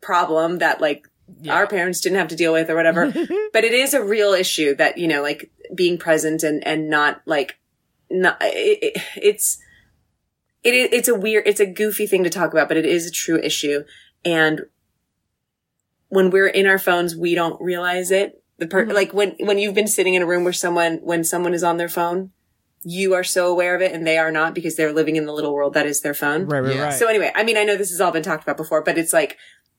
problem 0.00 0.58
that 0.58 0.80
like 0.80 1.06
our 1.48 1.66
parents 1.66 2.00
didn't 2.00 2.18
have 2.18 2.28
to 2.28 2.36
deal 2.36 2.52
with 2.52 2.70
or 2.70 2.76
whatever. 2.76 3.06
but 3.52 3.64
it 3.64 3.72
is 3.72 3.94
a 3.94 4.02
real 4.02 4.32
issue 4.32 4.74
that, 4.76 4.98
you 4.98 5.08
know, 5.08 5.22
like 5.22 5.50
being 5.74 5.98
present 5.98 6.42
and, 6.42 6.66
and 6.66 6.90
not 6.90 7.22
like, 7.26 7.58
not, 8.10 8.38
it, 8.40 8.78
it, 8.82 9.02
it's, 9.16 9.58
it, 10.62 10.74
is- 10.74 10.88
it's 10.92 11.08
a 11.08 11.14
weird, 11.14 11.46
it's 11.46 11.60
a 11.60 11.66
goofy 11.66 12.06
thing 12.06 12.24
to 12.24 12.30
talk 12.30 12.52
about, 12.52 12.68
but 12.68 12.76
it 12.76 12.86
is 12.86 13.06
a 13.06 13.12
true 13.12 13.38
issue. 13.38 13.84
And 14.24 14.62
when 16.08 16.30
we're 16.30 16.48
in 16.48 16.66
our 16.66 16.78
phones, 16.78 17.16
we 17.16 17.34
don't 17.34 17.60
realize 17.60 18.10
it. 18.10 18.42
The 18.58 18.66
per, 18.66 18.84
mm-hmm. 18.84 18.92
like 18.92 19.14
when, 19.14 19.36
when 19.40 19.58
you've 19.58 19.74
been 19.74 19.86
sitting 19.86 20.14
in 20.14 20.22
a 20.22 20.26
room 20.26 20.44
where 20.44 20.52
someone, 20.52 20.98
when 21.02 21.24
someone 21.24 21.54
is 21.54 21.62
on 21.62 21.76
their 21.76 21.88
phone, 21.88 22.32
you 22.82 23.12
are 23.12 23.24
so 23.24 23.48
aware 23.48 23.74
of 23.74 23.82
it 23.82 23.92
and 23.92 24.06
they 24.06 24.16
are 24.16 24.32
not 24.32 24.54
because 24.54 24.76
they're 24.76 24.92
living 24.92 25.16
in 25.16 25.26
the 25.26 25.32
little 25.32 25.52
world 25.52 25.74
that 25.74 25.86
is 25.86 26.00
their 26.00 26.14
phone. 26.14 26.46
Right, 26.46 26.60
right, 26.60 26.78
right. 26.78 26.92
So 26.92 27.08
anyway, 27.08 27.30
I 27.34 27.42
mean, 27.42 27.58
I 27.58 27.64
know 27.64 27.76
this 27.76 27.90
has 27.90 28.00
all 28.00 28.10
been 28.10 28.22
talked 28.22 28.42
about 28.42 28.56
before, 28.56 28.82
but 28.82 28.96
it's 28.96 29.12
like, 29.12 29.36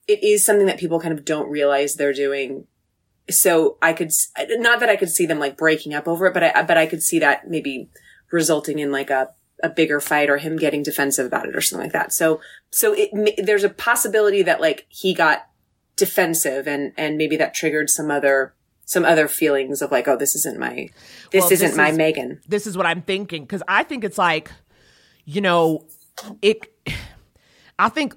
it 0.07 0.23
is 0.23 0.45
something 0.45 0.67
that 0.67 0.79
people 0.79 0.99
kind 0.99 1.17
of 1.17 1.25
don't 1.25 1.49
realize 1.49 1.95
they're 1.95 2.13
doing. 2.13 2.67
So 3.29 3.77
I 3.81 3.93
could, 3.93 4.11
not 4.37 4.79
that 4.81 4.89
I 4.89 4.95
could 4.95 5.09
see 5.09 5.25
them 5.25 5.39
like 5.39 5.57
breaking 5.57 5.93
up 5.93 6.07
over 6.07 6.27
it, 6.27 6.33
but 6.33 6.43
I, 6.43 6.63
but 6.63 6.77
I 6.77 6.85
could 6.85 7.01
see 7.01 7.19
that 7.19 7.49
maybe 7.49 7.89
resulting 8.31 8.79
in 8.79 8.91
like 8.91 9.09
a, 9.09 9.29
a 9.63 9.69
bigger 9.69 9.99
fight 9.99 10.29
or 10.29 10.37
him 10.37 10.57
getting 10.57 10.83
defensive 10.83 11.25
about 11.25 11.47
it 11.47 11.55
or 11.55 11.61
something 11.61 11.85
like 11.85 11.93
that. 11.93 12.13
So, 12.13 12.41
so 12.71 12.93
it, 12.95 13.09
there's 13.43 13.63
a 13.63 13.69
possibility 13.69 14.43
that 14.43 14.61
like 14.61 14.85
he 14.89 15.13
got 15.13 15.47
defensive 15.95 16.67
and, 16.67 16.93
and 16.97 17.17
maybe 17.17 17.37
that 17.37 17.53
triggered 17.53 17.89
some 17.89 18.11
other, 18.11 18.53
some 18.91 19.05
other 19.05 19.27
feelings 19.29 19.81
of 19.81 19.89
like, 19.91 20.07
oh, 20.07 20.17
this 20.17 20.35
isn't 20.35 20.59
my, 20.59 20.89
this 21.31 21.43
Well, 21.43 21.53
isn't 21.53 21.77
my 21.77 21.89
is- 21.89 21.97
Megan. 21.97 22.41
This 22.47 22.67
is 22.67 22.75
what 22.75 22.85
I'm 22.85 23.01
thinking 23.01 23.43
because 23.43 23.63
I 23.67 23.83
think 23.83 24.03
it's 24.03 24.17
like, 24.17 24.51
you 25.25 25.39
know, 25.39 25.85
it. 26.41 26.67
I 27.79 27.87
think 27.89 28.15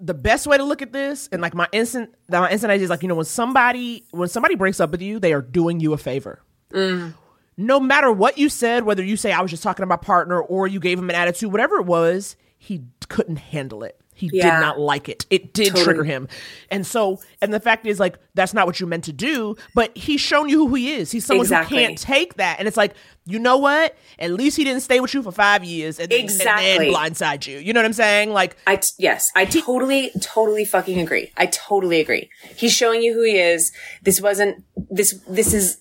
the 0.00 0.14
best 0.14 0.46
way 0.46 0.56
to 0.56 0.64
look 0.64 0.80
at 0.82 0.92
this 0.92 1.28
and 1.32 1.40
like 1.42 1.54
my 1.54 1.68
instant, 1.72 2.14
my 2.30 2.50
instant 2.50 2.70
idea 2.70 2.84
is 2.84 2.90
like, 2.90 3.02
you 3.02 3.08
know, 3.08 3.14
when 3.14 3.26
somebody 3.26 4.04
when 4.10 4.28
somebody 4.28 4.54
breaks 4.54 4.80
up 4.80 4.90
with 4.90 5.02
you, 5.02 5.18
they 5.18 5.32
are 5.34 5.42
doing 5.42 5.80
you 5.80 5.92
a 5.92 5.98
favor. 5.98 6.42
Mm. 6.72 7.12
No 7.58 7.78
matter 7.78 8.10
what 8.10 8.38
you 8.38 8.48
said, 8.48 8.84
whether 8.84 9.02
you 9.04 9.16
say 9.16 9.32
I 9.32 9.40
was 9.42 9.50
just 9.50 9.62
talking 9.62 9.82
to 9.82 9.86
my 9.86 9.96
partner 9.96 10.40
or 10.40 10.66
you 10.66 10.80
gave 10.80 10.98
him 10.98 11.08
an 11.10 11.16
attitude, 11.16 11.52
whatever 11.52 11.76
it 11.76 11.86
was, 11.86 12.36
he 12.58 12.84
couldn't 13.08 13.36
handle 13.36 13.82
it. 13.82 14.00
He 14.18 14.30
Yeah. 14.32 14.54
did 14.56 14.60
not 14.60 14.80
like 14.80 15.08
it. 15.10 15.26
It 15.28 15.52
did 15.52 15.66
Totally. 15.68 15.84
trigger 15.84 16.04
him. 16.04 16.26
And 16.70 16.86
so, 16.86 17.20
and 17.42 17.52
the 17.52 17.60
fact 17.60 17.84
is, 17.86 18.00
like, 18.00 18.18
that's 18.34 18.54
not 18.54 18.66
what 18.66 18.80
you 18.80 18.86
meant 18.86 19.04
to 19.04 19.12
do, 19.12 19.56
but 19.74 19.94
he's 19.96 20.22
shown 20.22 20.48
you 20.48 20.66
who 20.66 20.74
he 20.74 20.94
is. 20.94 21.10
He's 21.12 21.26
someone 21.26 21.44
Exactly. 21.44 21.76
who 21.78 21.86
can't 21.86 21.98
take 21.98 22.34
that. 22.36 22.58
And 22.58 22.66
it's 22.66 22.78
like, 22.78 22.94
you 23.26 23.38
know 23.38 23.58
what? 23.58 23.94
At 24.18 24.32
least 24.32 24.56
he 24.56 24.64
didn't 24.64 24.80
stay 24.80 25.00
with 25.00 25.12
you 25.12 25.22
for 25.22 25.32
five 25.32 25.64
years 25.64 25.98
and, 26.00 26.10
and 26.10 26.22
Exactly. 26.24 26.90
then 26.90 26.94
blindside 26.94 27.46
you. 27.46 27.58
You 27.58 27.74
know 27.74 27.80
what 27.80 27.86
I'm 27.86 27.92
saying? 27.92 28.30
Like, 28.32 28.56
I 28.66 28.76
t- 28.76 28.88
yes, 28.98 29.30
I 29.36 29.44
totally, 29.44 30.12
totally 30.22 30.64
fucking 30.64 30.98
agree. 30.98 31.30
I 31.36 31.46
totally 31.46 32.00
agree. 32.00 32.30
He's 32.56 32.72
showing 32.72 33.02
you 33.02 33.12
who 33.12 33.22
he 33.22 33.38
is. 33.38 33.70
This 34.02 34.20
wasn't 34.20 34.64
this. 34.90 35.20
This 35.28 35.52
is 35.52 35.78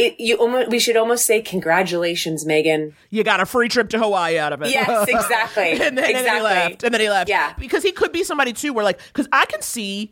it. 0.00 0.20
You 0.20 0.36
almost. 0.36 0.70
We 0.70 0.78
should 0.78 0.96
almost 0.96 1.26
say 1.26 1.40
congratulations, 1.42 2.44
Megan. 2.46 2.94
you 3.10 3.22
got 3.24 3.40
a 3.40 3.46
free 3.46 3.68
trip 3.68 3.88
to 3.90 3.98
Hawaii 3.98 4.38
out 4.38 4.52
of 4.52 4.62
it. 4.62 4.70
Yes, 4.70 5.08
exactly. 5.08 5.72
and, 5.72 5.96
then, 5.98 6.16
and 6.16 6.26
then 6.26 6.36
he 6.36 6.40
left. 6.42 6.82
And 6.84 6.94
then 6.94 7.00
he 7.00 7.08
left. 7.10 7.28
Yeah. 7.28 7.54
Because 7.58 7.82
he 7.82 7.92
could 7.92 8.12
be 8.12 8.24
somebody 8.24 8.52
too 8.52 8.72
where, 8.72 8.84
like, 8.84 8.98
because 9.08 9.28
I 9.32 9.46
can 9.46 9.62
see 9.62 10.10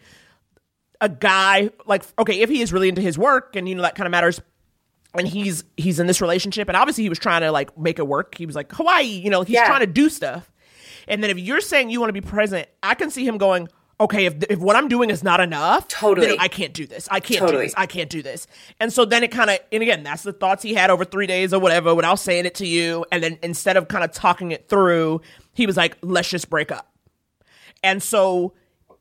a 1.01 1.09
guy, 1.09 1.70
like, 1.86 2.05
okay, 2.19 2.40
if 2.40 2.48
he 2.51 2.60
is 2.60 2.73
really 2.73 2.89
into 2.89 3.01
his 3.02 3.16
work 3.16 3.55
and, 3.56 3.69
you 3.69 3.74
know, 3.74 3.82
that 3.82 3.94
kind 3.94 4.06
of 4.06 4.10
matters. 4.10 4.40
And 5.15 5.27
he's 5.27 5.65
he's 5.78 5.98
in 6.01 6.06
this 6.06 6.20
relationship, 6.20 6.69
and 6.69 6.77
obviously 6.77 7.02
he 7.02 7.09
was 7.09 7.19
trying 7.19 7.40
to 7.40 7.51
like 7.51 7.77
make 7.78 7.98
it 7.98 8.06
work. 8.06 8.35
He 8.36 8.44
was 8.44 8.55
like 8.55 8.70
Hawaii, 8.73 9.05
you 9.06 9.31
know, 9.31 9.40
he's 9.43 9.55
Yeah. 9.55 9.65
trying 9.66 9.81
to 9.81 9.86
do 9.86 10.10
stuff. 10.10 10.52
And 11.09 11.23
then 11.23 11.31
if 11.31 11.39
you're 11.39 11.62
saying 11.62 11.89
you 11.89 11.98
want 11.98 12.10
to 12.10 12.12
be 12.12 12.20
present, 12.20 12.69
I 12.82 12.94
can 12.94 13.10
see 13.10 13.27
him 13.27 13.39
going, 13.39 13.69
okay, 14.01 14.27
if 14.27 14.35
if 14.49 14.59
what 14.59 14.77
I'm 14.77 14.89
doing 14.89 15.11
is 15.11 15.23
not 15.25 15.41
enough, 15.41 15.89
Totally. 15.89 16.29
then 16.29 16.37
I 16.41 16.49
can't 16.49 16.73
do 16.73 16.87
this. 16.87 17.09
I 17.11 17.20
can't 17.20 17.47
do 17.51 17.59
this. 17.59 17.75
I 17.77 17.87
can't 17.87 18.09
do 18.11 18.23
this. 18.23 18.47
And 18.81 18.93
so 18.93 19.05
then 19.05 19.23
it 19.25 19.29
kind 19.33 19.51
of, 19.51 19.59
and 19.73 19.83
again, 19.83 20.03
that's 20.03 20.23
the 20.23 20.33
thoughts 20.33 20.62
he 20.62 20.75
had 20.75 20.91
over 20.91 21.05
three 21.05 21.27
days 21.27 21.53
or 21.53 21.61
whatever 21.61 21.95
without 21.95 22.16
saying 22.16 22.47
it 22.47 22.55
to 22.57 22.66
you. 22.66 23.05
And 23.11 23.23
then 23.23 23.39
instead 23.43 23.77
of 23.77 23.89
kind 23.89 24.05
of 24.05 24.12
talking 24.12 24.53
it 24.53 24.69
through, 24.69 25.20
he 25.55 25.66
was 25.66 25.77
like, 25.77 25.97
let's 26.03 26.29
just 26.31 26.49
break 26.51 26.70
up. 26.70 26.93
And 27.83 28.03
so 28.03 28.55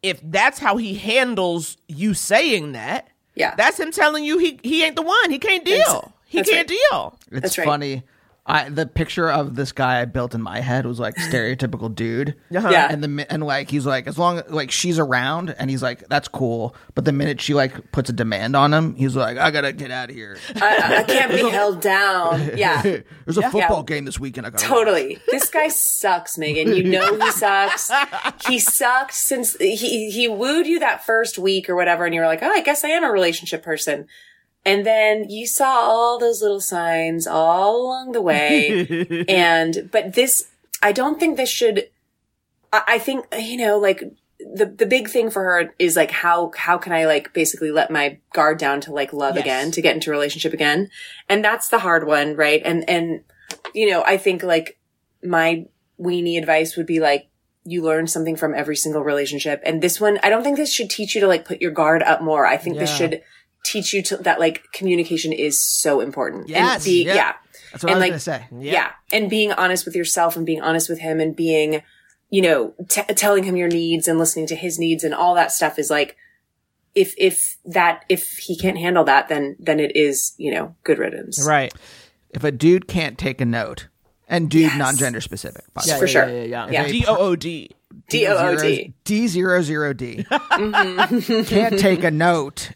if 0.03 0.19
that's 0.23 0.59
how 0.59 0.77
he 0.77 0.93
handles 0.95 1.77
you 1.87 2.13
saying 2.13 2.73
that, 2.73 3.09
Yeah. 3.35 3.55
that's 3.55 3.79
him 3.79 3.91
telling 3.91 4.23
you 4.23 4.37
he, 4.37 4.59
he 4.63 4.83
ain't 4.83 4.95
the 4.95 5.01
one. 5.01 5.31
He 5.31 5.39
can't 5.39 5.65
deal. 5.65 6.13
He 6.27 6.39
that's 6.39 6.49
can't 6.49 6.69
right. 6.69 6.79
deal. 6.91 7.19
It's 7.31 7.41
That's 7.41 7.57
right. 7.57 7.67
Funny. 8.47 8.65
I 8.65 8.69
the 8.69 8.85
picture 8.85 9.29
of 9.29 9.55
this 9.55 9.71
guy 9.71 10.01
I 10.01 10.05
built 10.05 10.33
in 10.33 10.41
my 10.41 10.61
head 10.61 10.85
was 10.85 10.99
like 10.99 11.15
stereotypical 11.15 11.93
dude. 11.93 12.35
Uh-huh. 12.57 12.69
Yeah. 12.69 12.87
And 12.91 13.03
the 13.03 13.31
and 13.31 13.43
like 13.43 13.69
he's 13.69 13.85
like 13.85 14.07
as 14.07 14.17
long 14.17 14.41
like 14.49 14.71
she's 14.71 14.97
around 14.99 15.53
and 15.59 15.69
he's 15.69 15.83
like 15.83 16.07
that's 16.07 16.27
cool. 16.27 16.75
But 16.95 17.05
the 17.05 17.11
minute 17.11 17.39
she 17.41 17.53
like 17.53 17.91
puts 17.91 18.09
a 18.09 18.13
demand 18.13 18.55
on 18.55 18.73
him, 18.73 18.95
he's 18.95 19.15
like 19.15 19.37
I 19.37 19.51
gotta 19.51 19.73
get 19.73 19.91
out 19.91 20.09
of 20.09 20.15
here. 20.15 20.37
I, 20.55 20.97
I 20.99 21.03
can't 21.03 21.31
be 21.31 21.49
held 21.49 21.81
down. 21.81 22.51
Yeah. 22.57 22.81
There's 22.81 23.37
a 23.37 23.43
football 23.51 23.85
Yeah. 23.87 23.95
game 23.95 24.05
this 24.05 24.19
weekend. 24.19 24.47
I 24.47 24.49
gotta 24.51 24.63
Totally. 24.65 25.19
This 25.29 25.49
guy 25.49 25.67
sucks, 25.67 26.37
Megan. 26.37 26.73
You 26.75 26.83
know 26.85 27.15
he 27.19 27.31
sucks. 27.31 27.91
He 28.47 28.57
sucked 28.59 29.13
since 29.13 29.55
he 29.57 30.09
he 30.09 30.27
wooed 30.27 30.65
you 30.67 30.79
that 30.79 31.05
first 31.05 31.37
week 31.37 31.69
or 31.69 31.75
whatever, 31.75 32.05
and 32.05 32.15
you 32.15 32.21
were 32.21 32.27
like, 32.27 32.41
oh, 32.41 32.49
I 32.49 32.61
guess 32.61 32.83
I 32.83 32.89
am 32.89 33.03
a 33.03 33.11
relationship 33.11 33.61
person. 33.63 34.07
And 34.65 34.85
then 34.85 35.29
you 35.29 35.47
saw 35.47 35.69
all 35.69 36.19
those 36.19 36.41
little 36.41 36.59
signs 36.59 37.25
all 37.25 37.81
along 37.81 38.11
the 38.11 38.21
way. 38.21 39.25
and 39.29 39.89
but 39.91 40.13
this, 40.13 40.49
I 40.81 40.91
don't 40.91 41.19
think 41.19 41.37
this 41.37 41.49
should. 41.49 41.89
I, 42.73 42.83
I 42.87 42.99
think 42.99 43.25
you 43.37 43.57
know, 43.57 43.77
like 43.77 44.03
the 44.39 44.65
the 44.65 44.85
big 44.85 45.09
thing 45.09 45.29
for 45.29 45.43
her 45.43 45.73
is 45.79 45.95
like 45.95 46.11
how 46.11 46.51
how 46.55 46.77
can 46.77 46.93
I 46.93 47.05
like 47.05 47.33
basically 47.33 47.71
let 47.71 47.89
my 47.89 48.19
guard 48.33 48.57
down 48.57 48.81
to 48.81 48.93
like 48.93 49.13
love 49.13 49.35
Yes. 49.35 49.43
again 49.43 49.71
to 49.71 49.81
get 49.81 49.95
into 49.95 50.09
a 50.09 50.13
relationship 50.13 50.53
again, 50.53 50.89
and 51.29 51.43
that's 51.43 51.69
the 51.69 51.79
hard 51.79 52.05
one, 52.05 52.35
right? 52.35 52.61
And 52.63 52.87
and 52.89 53.23
you 53.73 53.89
know, 53.89 54.03
I 54.03 54.17
think 54.17 54.43
like 54.43 54.77
my 55.23 55.65
weenie 55.99 56.37
advice 56.37 56.75
would 56.77 56.85
be 56.85 56.99
like, 56.99 57.29
you 57.63 57.83
learn 57.83 58.07
something 58.07 58.35
from 58.35 58.53
every 58.53 58.75
single 58.75 59.01
relationship. 59.01 59.61
And 59.65 59.81
this 59.81 59.99
one, 59.99 60.19
I 60.23 60.29
don't 60.29 60.43
think 60.43 60.57
this 60.57 60.71
should 60.71 60.89
teach 60.89 61.15
you 61.15 61.21
to 61.21 61.27
like 61.27 61.45
put 61.45 61.61
your 61.61 61.71
guard 61.71 62.03
up 62.03 62.21
more. 62.21 62.45
I 62.45 62.57
think 62.57 62.77
this 62.77 62.95
should 62.95 63.21
teach 63.63 63.93
you 63.93 64.01
to 64.03 64.17
that 64.17 64.39
like 64.39 64.63
communication 64.73 65.31
is 65.33 65.61
so 65.63 65.99
important. 65.99 66.49
Yes, 66.49 66.75
And 66.75 66.83
be, 66.85 67.05
yeah. 67.05 67.15
yeah. 67.15 67.33
That's 67.71 67.83
what 67.83 67.89
I 67.89 67.93
And, 67.93 67.99
was 67.99 68.01
like, 68.01 68.11
gonna 68.11 68.19
say. 68.19 68.47
Yeah. 68.59 68.91
And 69.11 69.29
being 69.29 69.51
honest 69.51 69.85
with 69.85 69.95
yourself 69.95 70.35
and 70.37 70.45
being 70.45 70.61
honest 70.61 70.89
with 70.89 70.99
him 70.99 71.19
and 71.19 71.35
being, 71.35 71.81
you 72.29 72.41
know, 72.41 72.73
t- 72.89 73.01
telling 73.15 73.43
him 73.43 73.55
your 73.55 73.67
needs 73.67 74.07
and 74.07 74.17
listening 74.19 74.47
to 74.47 74.55
his 74.55 74.79
needs 74.79 75.03
and 75.03 75.13
all 75.13 75.35
that 75.35 75.51
stuff 75.51 75.77
is 75.77 75.89
like, 75.89 76.15
if, 76.95 77.13
if 77.17 77.57
that, 77.65 78.05
if 78.09 78.37
he 78.37 78.57
can't 78.57 78.77
handle 78.77 79.03
that, 79.03 79.27
then, 79.27 79.55
then 79.59 79.79
it 79.79 79.95
is, 79.95 80.33
you 80.37 80.51
know, 80.51 80.75
good 80.83 80.97
riddance. 80.97 81.45
Right. 81.45 81.73
If 82.31 82.43
a 82.43 82.51
dude 82.51 82.87
can't 82.87 83.17
take 83.17 83.39
a 83.41 83.45
note, 83.45 83.87
and 84.29 84.49
dude 84.49 84.63
Yes. 84.63 84.77
non-gender 84.77 85.21
specific, 85.21 85.63
by 85.73 85.83
Yeah. 85.85 85.97
For 85.99 86.07
sure. 86.07 86.27
Yeah, 86.27 86.43
yeah, 86.43 86.67
yeah. 86.69 86.81
Yeah. 86.83 86.87
D 86.87 87.05
O 87.07 87.15
O 87.17 87.35
D. 87.35 87.71
D 88.09 88.27
O 88.27 88.35
O 88.35 88.57
D. 88.57 88.93
D 89.05 89.27
zero 89.27 89.61
zero 89.61 89.93
D. 89.93 90.25
Mm-hmm. 90.57 91.43
Can't 91.43 91.79
take 91.79 92.03
a 92.03 92.11
note. 92.11 92.71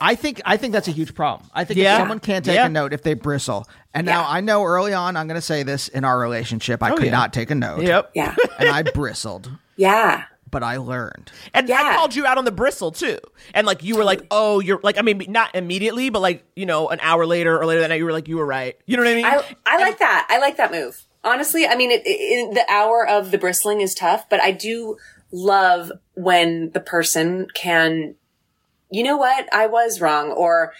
I 0.00 0.14
think 0.14 0.40
I 0.44 0.56
think 0.56 0.72
that's 0.72 0.88
a 0.88 0.92
huge 0.92 1.14
problem. 1.14 1.48
I 1.54 1.64
think 1.64 1.78
Yeah. 1.78 1.94
if 1.94 2.00
someone 2.00 2.20
can't 2.20 2.44
take 2.44 2.56
Yeah. 2.56 2.66
a 2.66 2.68
note 2.68 2.92
if 2.92 3.02
they 3.02 3.14
bristle. 3.14 3.66
And 3.94 4.06
now 4.06 4.20
Yeah. 4.22 4.28
I 4.28 4.40
know 4.40 4.62
early 4.64 4.92
on 4.92 5.16
I'm 5.16 5.26
going 5.26 5.36
to 5.36 5.40
say 5.42 5.62
this 5.62 5.88
in 5.88 6.04
our 6.04 6.18
relationship 6.18 6.82
I 6.82 6.90
oh, 6.90 6.96
could 6.96 7.06
yeah. 7.06 7.12
not 7.12 7.32
take 7.32 7.50
a 7.50 7.54
note. 7.54 7.82
Yep. 7.82 8.10
Yeah. 8.14 8.34
And 8.58 8.68
I 8.68 8.82
bristled, 8.82 9.50
Yeah. 9.76 10.24
but 10.50 10.62
I 10.62 10.76
learned. 10.76 11.32
And 11.54 11.70
I 11.70 11.94
called 11.96 12.14
you 12.14 12.26
out 12.26 12.36
on 12.38 12.44
the 12.44 12.52
bristle 12.52 12.92
too. 12.92 13.18
And 13.54 13.66
like 13.66 13.82
you 13.82 13.96
were 13.96 14.04
like, 14.04 14.26
oh, 14.30 14.60
you're 14.60 14.80
like, 14.82 14.98
I 14.98 15.02
mean, 15.02 15.24
not 15.28 15.54
immediately, 15.54 16.10
but 16.10 16.20
like, 16.20 16.44
you 16.54 16.66
know, 16.66 16.88
an 16.88 16.98
hour 17.00 17.24
later 17.26 17.58
or 17.58 17.64
later 17.64 17.80
that 17.80 17.88
night, 17.88 17.98
you 17.98 18.04
were 18.04 18.12
like, 18.12 18.28
you 18.28 18.36
were 18.36 18.46
right. 18.46 18.76
You 18.86 18.96
know 18.96 19.02
what 19.02 19.12
I 19.12 19.14
mean? 19.14 19.24
I, 19.24 19.42
I 19.64 19.78
like 19.78 19.98
that. 19.98 20.26
I 20.28 20.38
like 20.38 20.56
that 20.58 20.72
move. 20.72 21.04
Honestly, 21.24 21.66
I 21.66 21.74
mean, 21.74 21.90
it, 21.90 22.02
it, 22.04 22.54
the 22.54 22.64
hour 22.70 23.06
of 23.08 23.30
the 23.30 23.38
bristling 23.38 23.80
is 23.80 23.94
tough, 23.94 24.28
but 24.28 24.40
I 24.42 24.52
do 24.52 24.96
love 25.32 25.90
when 26.14 26.70
the 26.72 26.80
person 26.80 27.48
can 27.54 28.14
you 28.90 29.02
know 29.02 29.16
what? 29.16 29.52
I 29.52 29.66
was 29.66 30.00
wrong. 30.00 30.30
Or 30.30 30.72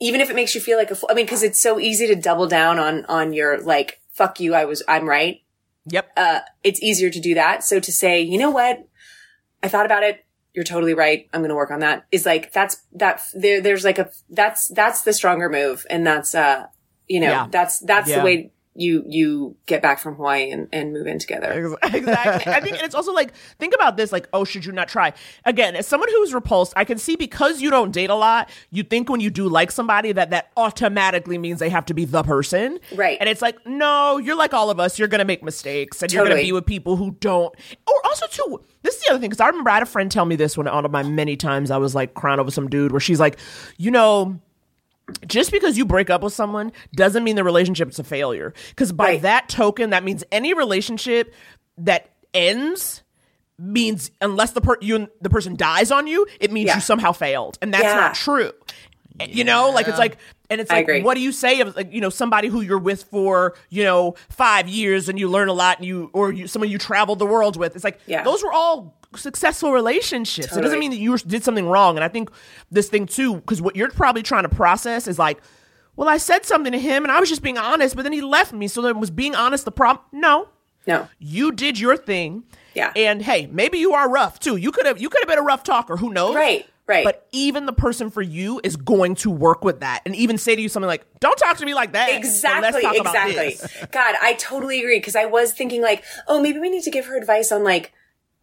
even 0.00 0.20
if 0.20 0.30
it 0.30 0.36
makes 0.36 0.54
you 0.54 0.60
feel 0.60 0.78
like 0.78 0.90
a 0.90 0.94
fool. 0.94 1.08
I 1.10 1.14
mean, 1.14 1.26
cause 1.26 1.42
it's 1.42 1.60
so 1.60 1.78
easy 1.78 2.06
to 2.08 2.14
double 2.16 2.46
down 2.46 2.78
on, 2.78 3.04
on 3.06 3.32
your 3.32 3.60
like, 3.60 4.00
fuck 4.12 4.40
you. 4.40 4.54
I 4.54 4.64
was, 4.64 4.82
I'm 4.88 5.08
right. 5.08 5.42
Yep. 5.86 6.12
Uh, 6.16 6.40
it's 6.62 6.82
easier 6.82 7.10
to 7.10 7.20
do 7.20 7.34
that. 7.34 7.62
So 7.62 7.78
to 7.80 7.92
say, 7.92 8.20
you 8.22 8.38
know 8.38 8.50
what? 8.50 8.86
I 9.62 9.68
thought 9.68 9.86
about 9.86 10.02
it. 10.02 10.24
You're 10.54 10.64
totally 10.64 10.94
right. 10.94 11.28
I'm 11.32 11.40
going 11.40 11.48
to 11.50 11.54
work 11.56 11.70
on 11.70 11.80
that. 11.80 12.06
Is 12.12 12.24
like, 12.24 12.52
that's, 12.52 12.76
that, 12.92 13.22
there, 13.34 13.60
there's 13.60 13.84
like 13.84 13.98
a, 13.98 14.10
that's, 14.30 14.68
that's 14.68 15.02
the 15.02 15.12
stronger 15.12 15.48
move. 15.48 15.84
And 15.90 16.06
that's, 16.06 16.34
uh, 16.34 16.66
you 17.08 17.20
know, 17.20 17.30
Yeah. 17.30 17.46
that's, 17.50 17.80
that's 17.80 18.08
Yeah. 18.08 18.18
the 18.20 18.24
way 18.24 18.52
you, 18.76 19.04
you 19.06 19.56
get 19.66 19.80
back 19.82 19.98
from 20.00 20.16
Hawaii 20.16 20.50
and, 20.50 20.68
and 20.72 20.92
move 20.92 21.06
in 21.06 21.18
together. 21.18 21.76
exactly. 21.84 22.52
I 22.52 22.60
think 22.60 22.76
and 22.76 22.82
it's 22.84 22.94
also 22.94 23.12
like 23.12 23.32
think 23.58 23.74
about 23.74 23.96
this 23.96 24.10
like 24.12 24.28
oh 24.32 24.44
should 24.44 24.64
you 24.64 24.72
not 24.72 24.88
try 24.88 25.12
again 25.44 25.76
as 25.76 25.86
someone 25.86 26.08
who's 26.10 26.34
repulsed 26.34 26.72
I 26.76 26.84
can 26.84 26.98
see 26.98 27.14
because 27.16 27.60
you 27.62 27.70
don't 27.70 27.92
date 27.92 28.10
a 28.10 28.14
lot 28.14 28.50
you 28.70 28.82
think 28.82 29.08
when 29.08 29.20
you 29.20 29.30
do 29.30 29.48
like 29.48 29.70
somebody 29.70 30.12
that 30.12 30.30
that 30.30 30.50
automatically 30.56 31.38
means 31.38 31.60
they 31.60 31.68
have 31.70 31.86
to 31.86 31.94
be 31.94 32.04
the 32.04 32.22
person 32.22 32.80
Right. 32.94 33.16
and 33.20 33.28
it's 33.28 33.42
like 33.42 33.64
no 33.66 34.18
you're 34.18 34.36
like 34.36 34.52
all 34.52 34.70
of 34.70 34.80
us 34.80 34.98
you're 34.98 35.08
gonna 35.08 35.24
make 35.24 35.42
mistakes 35.42 36.02
and 36.02 36.12
you're 36.12 36.24
gonna 36.26 36.40
be 36.40 36.52
with 36.52 36.66
people 36.66 36.96
who 36.96 37.12
don't 37.20 37.54
or 37.86 37.94
also 38.04 38.26
too 38.26 38.60
this 38.82 38.96
is 38.96 39.02
the 39.04 39.10
other 39.10 39.20
thing 39.20 39.30
because 39.30 39.40
I 39.40 39.46
remember 39.46 39.70
I 39.70 39.74
had 39.74 39.82
a 39.82 39.86
friend 39.86 40.10
tell 40.10 40.24
me 40.26 40.36
this 40.36 40.58
when 40.58 40.66
out 40.68 40.84
of 40.84 40.90
my 40.90 41.02
many 41.02 41.36
times 41.36 41.70
I 41.70 41.76
was 41.76 41.94
like 41.94 42.14
crying 42.14 42.40
over 42.40 42.50
some 42.50 42.68
dude 42.68 42.90
where 42.92 43.00
she's 43.00 43.20
like 43.20 43.38
you 43.78 43.90
know 43.90 44.40
just 45.26 45.52
because 45.52 45.76
you 45.76 45.84
break 45.84 46.10
up 46.10 46.22
with 46.22 46.32
someone 46.32 46.72
doesn't 46.94 47.24
mean 47.24 47.36
the 47.36 47.44
relationship's 47.44 47.98
a 47.98 48.04
failure. 48.04 48.54
Because 48.70 48.92
by 48.92 49.18
that 49.18 49.48
token, 49.48 49.90
that 49.90 50.02
means 50.04 50.24
any 50.32 50.54
relationship 50.54 51.34
that 51.78 52.10
ends 52.32 53.02
means 53.58 54.10
unless 54.20 54.52
the 54.52 54.60
per- 54.60 54.78
you 54.80 55.08
the 55.20 55.30
person 55.30 55.56
dies 55.56 55.90
on 55.90 56.06
you, 56.06 56.26
it 56.40 56.50
means 56.50 56.68
Yeah. 56.68 56.76
you 56.76 56.80
somehow 56.80 57.12
failed, 57.12 57.58
and 57.62 57.72
that's 57.72 57.84
Yeah. 57.84 57.94
not 57.94 58.14
true. 58.14 58.50
Eh, 59.20 59.26
you 59.30 59.44
know, 59.44 59.70
like 59.70 59.86
it's 59.86 59.98
like, 59.98 60.16
and 60.50 60.60
it's 60.60 60.70
like, 60.70 60.88
what 61.04 61.14
do 61.14 61.20
you 61.20 61.30
say 61.30 61.60
of 61.60 61.76
like 61.76 61.92
you 61.92 62.00
know 62.00 62.10
somebody 62.10 62.48
who 62.48 62.62
you're 62.62 62.78
with 62.80 63.04
for 63.04 63.54
you 63.70 63.84
know 63.84 64.16
five 64.28 64.68
years 64.68 65.08
and 65.08 65.18
you 65.20 65.28
learn 65.28 65.48
a 65.48 65.52
lot 65.52 65.78
and 65.78 65.86
you 65.86 66.10
or 66.12 66.32
you 66.32 66.48
someone 66.48 66.68
you 66.68 66.78
traveled 66.78 67.20
the 67.20 67.26
world 67.26 67.56
with? 67.56 67.76
It's 67.76 67.84
like 67.84 68.00
Yeah. 68.06 68.24
those 68.24 68.42
were 68.42 68.52
all 68.52 68.98
successful 69.16 69.72
relationships. 69.72 70.56
It 70.56 70.60
doesn't 70.60 70.78
mean 70.78 70.90
that 70.90 70.98
you 70.98 71.16
did 71.18 71.44
something 71.44 71.66
wrong. 71.66 71.96
And 71.96 72.04
I 72.04 72.08
think 72.08 72.30
this 72.70 72.88
thing 72.88 73.06
too, 73.06 73.36
because 73.36 73.60
what 73.62 73.76
you're 73.76 73.90
probably 73.90 74.22
trying 74.22 74.42
to 74.44 74.48
process 74.48 75.06
is 75.08 75.18
like, 75.18 75.40
well, 75.96 76.08
I 76.08 76.16
said 76.16 76.44
something 76.44 76.72
to 76.72 76.78
him 76.78 77.04
and 77.04 77.12
I 77.12 77.20
was 77.20 77.28
just 77.28 77.42
being 77.42 77.58
honest, 77.58 77.94
but 77.96 78.02
then 78.02 78.12
he 78.12 78.20
left 78.20 78.52
me. 78.52 78.66
So 78.68 78.82
then 78.82 78.98
was 79.00 79.10
being 79.10 79.34
honest 79.34 79.64
the 79.64 79.72
problem? 79.72 80.04
No, 80.12 80.48
No. 80.86 81.08
you 81.18 81.52
did 81.52 81.78
your 81.78 81.96
thing. 81.96 82.44
Yeah. 82.74 82.92
And 82.96 83.22
hey, 83.22 83.46
maybe 83.46 83.78
you 83.78 83.92
are 83.92 84.10
rough 84.10 84.40
too. 84.40 84.56
You 84.56 84.72
could 84.72 84.86
have 84.86 85.00
you 85.00 85.08
could 85.08 85.20
have 85.22 85.28
been 85.28 85.38
a 85.38 85.42
rough 85.42 85.62
talker. 85.62 85.96
Who 85.96 86.10
knows? 86.12 86.34
Right. 86.34 86.66
Right. 86.86 87.02
But 87.04 87.26
even 87.32 87.64
the 87.64 87.72
person 87.72 88.10
for 88.10 88.20
you 88.20 88.60
is 88.62 88.76
going 88.76 89.14
to 89.16 89.30
work 89.30 89.64
with 89.64 89.80
that 89.80 90.02
and 90.04 90.14
even 90.14 90.36
say 90.36 90.54
to 90.54 90.60
you 90.60 90.68
something 90.68 90.86
like, 90.86 91.06
"Don't 91.18 91.38
talk 91.38 91.56
to 91.56 91.64
me 91.64 91.72
like 91.72 91.92
that." 91.92 92.10
Exactly, 92.10 92.82
about 92.82 92.96
exactly. 92.96 93.56
God, 93.90 94.16
I 94.20 94.34
totally 94.34 94.80
agree 94.80 94.98
because 94.98 95.16
I 95.16 95.24
was 95.24 95.54
thinking 95.54 95.80
like, 95.80 96.04
oh, 96.28 96.42
maybe 96.42 96.58
we 96.58 96.68
need 96.68 96.82
to 96.82 96.90
give 96.90 97.06
her 97.06 97.16
advice 97.16 97.50
on 97.50 97.64
like 97.64 97.94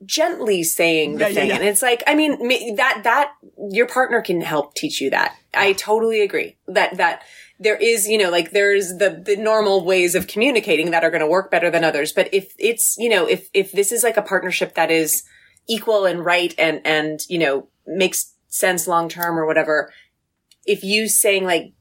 gently 0.06 0.64
saying 0.64 1.14
the 1.14 1.20
Yeah, 1.22 1.28
yeah, 1.28 1.34
thing, 1.36 1.50
yeah. 1.50 1.56
and 1.56 1.64
it's 1.64 1.82
like, 1.82 2.04
I 2.08 2.16
mean, 2.16 2.76
that 2.76 3.02
that 3.04 3.34
your 3.70 3.88
partner 3.88 4.22
can 4.22 4.42
help 4.42 4.76
teach 4.76 5.02
you 5.02 5.10
that. 5.12 5.36
I 5.54 5.74
totally 5.74 6.22
agree 6.22 6.58
that 6.68 6.98
that 6.98 7.24
there 7.60 7.76
is, 7.76 8.08
you 8.08 8.18
know, 8.18 8.30
like 8.30 8.52
there's 8.52 8.88
the 8.98 9.22
the 9.24 9.36
normal 9.36 9.86
ways 9.86 10.16
of 10.16 10.28
communicating 10.28 10.92
that 10.92 11.04
are 11.04 11.12
going 11.12 11.22
to 11.22 11.28
work 11.28 11.52
better 11.52 11.70
than 11.70 11.84
others. 11.84 12.12
But 12.12 12.34
if 12.34 12.54
it's, 12.58 12.96
you 12.98 13.10
know, 13.10 13.28
if 13.28 13.50
if 13.54 13.72
this 13.72 13.92
is 13.92 14.04
like 14.04 14.18
a 14.18 14.22
partnership 14.22 14.74
that 14.76 14.90
is 14.90 15.24
equal 15.70 16.06
and 16.06 16.26
right 16.26 16.56
and 16.58 16.82
and 16.86 17.20
you 17.30 17.38
know 17.38 17.68
makes 17.86 18.34
sense 18.48 18.88
long 18.88 19.10
term 19.10 19.38
or 19.38 19.46
whatever, 19.46 19.94
if 20.66 20.84
you 20.84 21.08
saying 21.08 21.44
like 21.44 21.74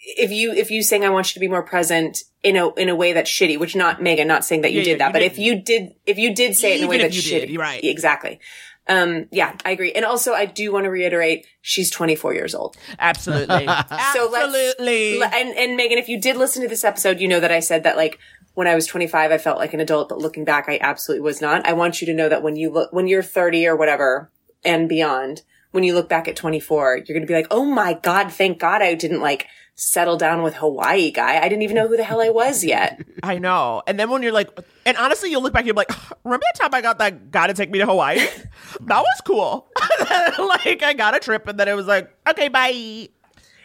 if 0.00 0.30
you 0.30 0.52
if 0.52 0.70
you 0.70 0.82
saying 0.82 1.04
I 1.04 1.10
want 1.10 1.28
you 1.30 1.34
to 1.34 1.40
be 1.40 1.48
more 1.48 1.62
present 1.62 2.18
in 2.42 2.56
a 2.56 2.72
in 2.74 2.88
a 2.88 2.96
way 2.96 3.12
that's 3.12 3.30
shitty, 3.30 3.58
which 3.58 3.76
not 3.76 4.02
Megan, 4.02 4.26
not 4.28 4.44
saying 4.44 4.62
that 4.62 4.72
you 4.72 4.78
Yeah, 4.78 4.84
did 4.84 4.90
yeah, 4.92 4.96
that, 4.98 5.06
you 5.08 5.12
but 5.12 5.18
didn't. 5.20 5.32
if 5.32 5.38
you 5.38 5.62
did 5.62 5.94
if 6.06 6.18
you 6.18 6.34
did 6.34 6.56
say 6.56 6.74
it 6.74 6.78
in 6.80 6.84
a 6.86 6.88
way 6.88 6.96
Even 6.96 7.10
that's 7.10 7.26
you 7.26 7.38
shitty, 7.40 7.46
did, 7.48 7.58
right. 7.58 7.84
Exactly. 7.84 8.40
Um, 8.88 9.26
yeah, 9.30 9.54
I 9.64 9.70
agree. 9.70 9.92
And 9.92 10.04
also, 10.04 10.32
I 10.32 10.46
do 10.46 10.72
want 10.72 10.82
to 10.84 10.90
reiterate, 10.90 11.46
she's 11.60 11.90
24 11.90 12.34
years 12.34 12.56
old. 12.56 12.76
Absolutely. 12.98 13.66
So 14.12 14.28
let's, 14.32 14.52
Absolutely. 14.52 15.22
and, 15.22 15.50
and 15.56 15.76
Megan, 15.76 15.98
if 15.98 16.08
you 16.08 16.20
did 16.20 16.36
listen 16.36 16.62
to 16.62 16.68
this 16.68 16.82
episode, 16.82 17.20
you 17.20 17.28
know 17.28 17.38
that 17.38 17.52
I 17.52 17.60
said 17.60 17.84
that 17.84 17.96
like 17.96 18.18
when 18.54 18.66
I 18.66 18.74
was 18.74 18.86
25, 18.86 19.30
I 19.30 19.38
felt 19.38 19.58
like 19.58 19.74
an 19.74 19.80
adult, 19.80 20.08
but 20.08 20.18
looking 20.18 20.44
back, 20.44 20.64
I 20.68 20.78
absolutely 20.80 21.22
was 21.22 21.40
not. 21.40 21.66
I 21.66 21.74
want 21.74 22.00
you 22.00 22.06
to 22.08 22.14
know 22.14 22.28
that 22.28 22.42
when 22.42 22.56
you 22.56 22.70
look, 22.70 22.92
when 22.92 23.06
you're 23.06 23.22
30 23.22 23.66
or 23.68 23.76
whatever 23.76 24.32
and 24.64 24.88
beyond, 24.88 25.42
when 25.70 25.84
you 25.84 25.94
look 25.94 26.08
back 26.08 26.26
at 26.26 26.34
24, 26.34 26.96
you're 26.96 27.14
going 27.14 27.20
to 27.20 27.26
be 27.26 27.34
like, 27.34 27.46
Oh 27.52 27.64
my 27.64 27.92
God, 27.92 28.32
thank 28.32 28.58
God 28.58 28.82
I 28.82 28.94
didn't 28.94 29.20
like 29.20 29.46
settle 29.74 30.16
down 30.16 30.42
with 30.42 30.54
Hawaii 30.56 31.10
guy. 31.10 31.38
I 31.38 31.48
didn't 31.48 31.62
even 31.62 31.76
know 31.76 31.88
who 31.88 31.96
the 31.96 32.04
hell 32.04 32.20
I 32.20 32.28
was 32.28 32.62
yet. 32.62 33.02
I 33.22 33.38
know. 33.38 33.82
And 33.86 33.98
then 33.98 34.10
when 34.10 34.22
you're 34.22 34.32
like, 34.32 34.50
and 34.84 34.96
honestly, 34.96 35.30
you'll 35.30 35.42
look 35.42 35.52
back, 35.52 35.64
you're 35.64 35.74
like, 35.74 35.90
remember 36.24 36.44
that 36.52 36.60
time 36.60 36.74
I 36.74 36.82
got 36.82 36.98
that 36.98 37.30
guy 37.30 37.46
to 37.46 37.54
take 37.54 37.70
me 37.70 37.78
to 37.78 37.86
Hawaii? 37.86 38.18
that 38.80 39.00
was 39.00 39.20
cool. 39.24 39.68
like, 40.38 40.82
I 40.82 40.94
got 40.94 41.16
a 41.16 41.20
trip, 41.20 41.48
and 41.48 41.58
then 41.58 41.68
it 41.68 41.74
was 41.74 41.86
like, 41.86 42.14
okay, 42.28 42.48
bye. 42.48 43.08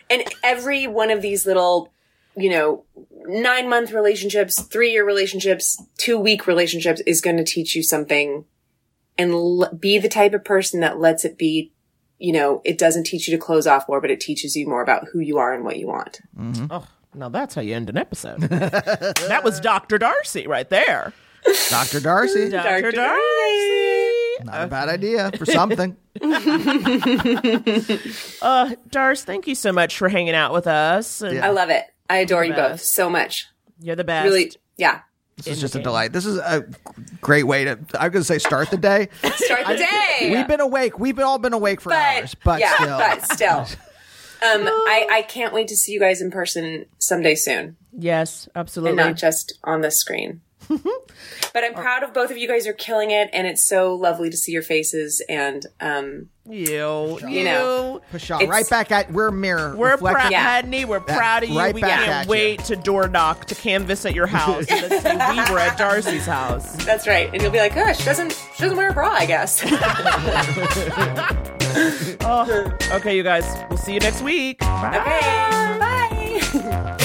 And 0.10 0.24
every 0.44 0.88
one 0.88 1.12
of 1.12 1.22
these 1.22 1.46
little, 1.46 1.92
you 2.38 2.50
know, 2.50 2.86
nine 3.28 3.70
month 3.70 3.92
relationships, 3.92 4.62
three 4.62 4.92
year 4.92 5.06
relationships, 5.06 5.82
two 5.98 6.18
week 6.18 6.48
relationships 6.48 7.02
is 7.06 7.22
going 7.22 7.38
to 7.38 7.44
teach 7.44 7.76
you 7.76 7.84
something 7.84 8.46
and 9.18 9.32
l- 9.32 9.74
be 9.78 9.98
the 9.98 10.10
type 10.10 10.34
of 10.34 10.44
person 10.44 10.80
that 10.82 11.00
lets 11.00 11.26
it 11.26 11.38
be, 11.38 11.72
you 12.20 12.32
know, 12.34 12.62
it 12.64 12.78
doesn't 12.78 13.06
teach 13.06 13.28
you 13.28 13.36
to 13.36 13.42
close 13.42 13.68
off 13.68 13.88
more, 13.88 14.02
but 14.02 14.12
it 14.12 14.20
teaches 14.20 14.56
you 14.56 14.68
more 14.68 14.82
about 14.82 15.06
who 15.12 15.20
you 15.20 15.38
are 15.38 15.54
and 15.54 15.64
what 15.64 15.78
you 15.78 15.88
want. 15.88 16.22
Oh, 16.70 16.88
now 17.14 17.30
that's 17.30 17.56
how 17.56 17.62
you 17.62 17.76
end 17.76 17.90
an 17.90 17.98
episode. 17.98 18.42
that 18.42 19.42
was 19.44 19.60
Dr. 19.60 19.98
D'Arcy 19.98 20.48
right 20.48 20.70
there. 20.70 21.14
Dr. 21.70 22.00
D'Arcy. 22.00 22.50
Dr. 22.50 22.92
D'Arcy. 22.92 24.44
Not 24.44 24.64
a 24.64 24.68
bad 24.68 24.90
idea 24.90 25.32
for 25.38 25.46
something. 25.46 25.96
Uh, 28.42 28.76
Darce, 28.90 29.24
thank 29.24 29.48
you 29.48 29.56
so 29.56 29.72
much 29.72 29.98
for 29.98 30.08
hanging 30.10 30.36
out 30.36 30.54
with 30.54 30.68
us. 30.68 31.22
And 31.22 31.40
I 31.40 31.50
love 31.50 31.70
it. 31.70 31.84
I 32.10 32.18
adore 32.18 32.46
you 32.46 32.54
both 32.54 32.82
so 32.82 33.10
much. 33.10 33.48
You're 33.80 33.96
the 33.96 34.04
best. 34.04 34.26
Really, 34.26 34.52
yeah. 34.78 35.02
This 35.38 35.48
is 35.48 35.62
just 35.62 35.76
a 35.76 35.82
delight. 35.82 36.14
This 36.14 36.26
is 36.26 36.38
a 36.38 36.66
great 37.22 37.44
way 37.44 37.66
to, 37.66 37.72
I'm 38.00 38.12
going 38.12 38.22
to 38.22 38.24
say 38.24 38.38
start 38.38 38.72
the 38.72 38.78
day. 38.78 39.10
Start 39.36 39.68
the 39.68 39.76
day. 39.76 40.32
We've 40.32 40.48
been 40.48 40.62
awake. 40.62 40.98
We've 40.98 41.20
all 41.20 41.40
been 41.40 41.54
awake 41.54 41.82
for 41.82 41.92
hours, 41.92 42.36
but 42.36 42.62
yeah, 42.62 42.76
still. 42.76 42.98
but 42.98 43.26
still. 43.34 43.68
Um, 44.44 44.68
I, 44.68 45.08
I 45.10 45.22
can't 45.24 45.54
wait 45.54 45.70
to 45.70 45.78
see 45.78 45.94
you 45.94 46.00
guys 46.00 46.22
in 46.22 46.30
person 46.30 46.86
someday 47.00 47.36
soon. 47.36 47.78
Yes, 47.94 48.48
absolutely. 48.54 48.92
and 49.02 49.10
not 49.10 49.16
just 49.16 49.58
on 49.64 49.82
the 49.82 49.90
screen. 49.90 50.42
but 50.68 51.64
I'm 51.64 51.74
proud 51.74 52.04
of 52.04 52.14
both 52.14 52.32
of 52.32 52.38
you 52.38 52.48
guys 52.48 52.68
are 52.68 52.74
killing 52.74 53.12
it, 53.12 53.30
and 53.34 53.48
it's 53.48 53.66
so 53.66 53.96
lovely 53.96 54.30
to 54.30 54.38
see 54.38 54.52
your 54.52 54.62
faces. 54.62 55.24
And 55.30 55.66
um, 55.80 56.30
you, 56.48 57.20
you 57.28 57.44
know, 57.44 58.02
Pashal, 58.14 58.48
right 58.48 58.70
back 58.70 58.92
at, 58.92 59.12
we're 59.12 59.32
mirror. 59.32 59.76
We're 59.76 59.92
reflecting- 59.94 60.32
proud, 60.32 60.64
honey. 60.66 60.86
We're 60.86 61.02
Yeah, 61.08 61.18
proud 61.18 61.44
of 61.44 61.50
you. 61.50 61.58
right 61.58 61.74
we 61.74 61.82
can't 61.82 62.08
at 62.08 62.26
you. 62.26 62.30
wait 62.32 62.60
to 62.66 62.76
door 62.76 63.08
knock 63.08 63.46
to 63.46 63.56
canvas 63.56 64.06
at 64.06 64.14
your 64.14 64.28
house 64.28 64.66
and 64.70 64.92
say 65.02 65.14
we 65.16 65.52
were 65.52 65.60
at 65.60 65.78
D'Arcy's 65.78 66.26
house. 66.26 66.72
That's 66.86 67.08
right, 67.08 67.30
and 67.34 67.42
you'll 67.42 67.52
be 67.52 67.58
like, 67.58 67.76
"Oh, 67.76 67.92
she 67.94 68.04
doesn't, 68.06 68.32
she 68.56 68.62
doesn't 68.64 68.78
wear 68.78 68.90
a 68.90 68.94
bra, 68.94 69.10
I 69.12 69.26
guess." 69.26 69.64
Oh, 72.22 72.72
okay, 72.94 73.18
you 73.18 73.24
guys. 73.24 73.44
We'll 73.70 73.78
see 73.78 73.94
you 73.94 74.00
next 74.00 74.22
week. 74.22 74.60
Bye. 74.60 74.98
okay, 75.02 76.60
bye. 76.60 76.96